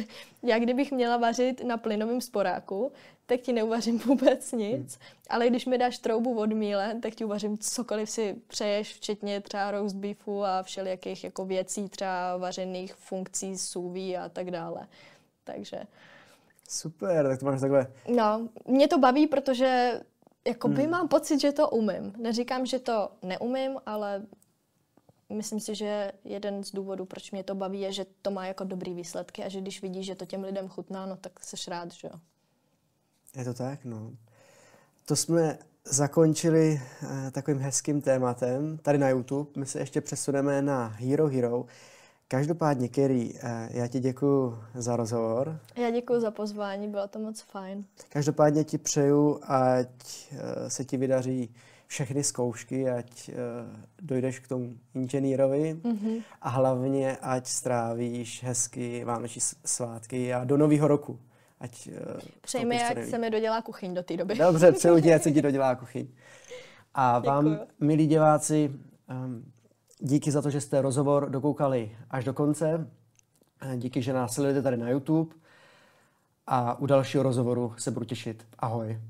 já 0.42 0.58
kdybych 0.58 0.92
měla 0.92 1.16
vařit 1.16 1.64
na 1.64 1.76
plynovém 1.76 2.20
sporáku, 2.20 2.92
tak 3.26 3.40
ti 3.40 3.52
neuvařím 3.52 3.98
vůbec 4.06 4.52
nic, 4.52 4.94
hmm. 4.94 5.08
ale 5.30 5.48
když 5.48 5.66
mi 5.66 5.78
dáš 5.78 5.98
troubu 5.98 6.38
od 6.38 6.52
míle, 6.52 6.98
tak 7.02 7.14
ti 7.14 7.24
uvařím 7.24 7.58
cokoliv 7.58 8.10
si 8.10 8.36
přeješ, 8.46 8.94
včetně 8.94 9.40
třeba 9.40 9.70
roast 9.70 9.96
beefu 9.96 10.44
a 10.44 10.62
všelijakých 10.62 11.24
jako 11.24 11.44
věcí, 11.44 11.88
třeba 11.88 12.36
vařených 12.36 12.94
funkcí, 12.94 13.58
sůví 13.58 14.16
a 14.16 14.28
tak 14.28 14.50
dále. 14.50 14.86
Takže... 15.44 15.82
Super, 16.68 17.28
tak 17.28 17.40
to 17.40 17.46
máš 17.46 17.60
takhle. 17.60 17.86
No, 18.16 18.48
mě 18.68 18.88
to 18.88 18.98
baví, 18.98 19.26
protože 19.26 20.00
jakoby 20.46 20.82
hmm. 20.82 20.90
mám 20.90 21.08
pocit, 21.08 21.40
že 21.40 21.52
to 21.52 21.70
umím. 21.70 22.12
Neříkám, 22.16 22.66
že 22.66 22.78
to 22.78 23.08
neumím, 23.22 23.76
ale 23.86 24.22
myslím 25.34 25.60
si, 25.60 25.74
že 25.74 26.12
jeden 26.24 26.64
z 26.64 26.72
důvodů, 26.72 27.04
proč 27.04 27.30
mě 27.30 27.42
to 27.42 27.54
baví, 27.54 27.80
je, 27.80 27.92
že 27.92 28.06
to 28.22 28.30
má 28.30 28.46
jako 28.46 28.64
dobrý 28.64 28.94
výsledky 28.94 29.44
a 29.44 29.48
že 29.48 29.60
když 29.60 29.82
vidíš, 29.82 30.06
že 30.06 30.14
to 30.14 30.26
těm 30.26 30.42
lidem 30.42 30.68
chutná, 30.68 31.06
no 31.06 31.16
tak 31.16 31.44
seš 31.44 31.68
rád, 31.68 31.92
že 31.92 32.08
jo. 32.08 32.20
Je 33.36 33.44
to 33.44 33.54
tak, 33.54 33.84
no. 33.84 34.12
To 35.06 35.16
jsme 35.16 35.58
zakončili 35.84 36.80
eh, 37.02 37.30
takovým 37.30 37.60
hezkým 37.60 38.00
tématem 38.00 38.78
tady 38.82 38.98
na 38.98 39.08
YouTube. 39.08 39.50
My 39.56 39.66
se 39.66 39.78
ještě 39.78 40.00
přesuneme 40.00 40.62
na 40.62 40.86
Hero 40.86 41.28
Hero. 41.28 41.64
Každopádně, 42.28 42.88
Kerry, 42.88 43.34
eh, 43.42 43.68
já 43.72 43.86
ti 43.86 44.00
děkuji 44.00 44.58
za 44.74 44.96
rozhovor. 44.96 45.60
Já 45.76 45.90
děkuji 45.90 46.20
za 46.20 46.30
pozvání, 46.30 46.88
bylo 46.88 47.08
to 47.08 47.18
moc 47.18 47.40
fajn. 47.40 47.84
Každopádně 48.08 48.64
ti 48.64 48.78
přeju, 48.78 49.40
ať 49.42 49.88
eh, 50.32 50.70
se 50.70 50.84
ti 50.84 50.96
vydaří 50.96 51.54
všechny 51.86 52.24
zkoušky, 52.24 52.90
ať 52.90 53.28
uh, 53.28 53.34
dojdeš 54.02 54.38
k 54.38 54.48
tomu 54.48 54.74
inženýrovi 54.94 55.74
mm-hmm. 55.74 56.22
a 56.42 56.48
hlavně, 56.48 57.16
ať 57.16 57.46
strávíš 57.46 58.42
hezky 58.42 59.04
vánoční 59.04 59.40
svátky 59.64 60.34
a 60.34 60.44
do 60.44 60.56
nového 60.56 60.88
roku. 60.88 61.20
Ať, 61.60 61.88
uh, 61.88 62.20
Přeji 62.40 62.64
mi, 62.64 62.84
ať 62.84 63.04
se 63.08 63.18
mi 63.18 63.30
dodělá 63.30 63.62
kuchyň 63.62 63.94
do 63.94 64.02
té 64.02 64.16
doby. 64.16 64.34
Dobře, 64.34 64.72
přeju 64.72 65.00
ti, 65.00 65.14
ať 65.14 65.22
se 65.22 65.32
ti 65.32 65.42
dodělá 65.42 65.74
kuchyň. 65.74 66.06
A 66.94 67.18
vám, 67.18 67.44
Děkuju. 67.44 67.68
milí 67.80 68.06
diváci, 68.06 68.70
um, 69.10 69.52
díky 69.98 70.30
za 70.30 70.42
to, 70.42 70.50
že 70.50 70.60
jste 70.60 70.82
rozhovor 70.82 71.30
dokoukali 71.30 71.96
až 72.10 72.24
do 72.24 72.32
konce. 72.32 72.90
Díky, 73.76 74.02
že 74.02 74.12
nás 74.12 74.34
sledujete 74.34 74.62
tady 74.62 74.76
na 74.76 74.88
YouTube. 74.88 75.34
A 76.46 76.78
u 76.78 76.86
dalšího 76.86 77.22
rozhovoru 77.22 77.74
se 77.78 77.90
budu 77.90 78.06
těšit. 78.06 78.46
Ahoj. 78.58 79.00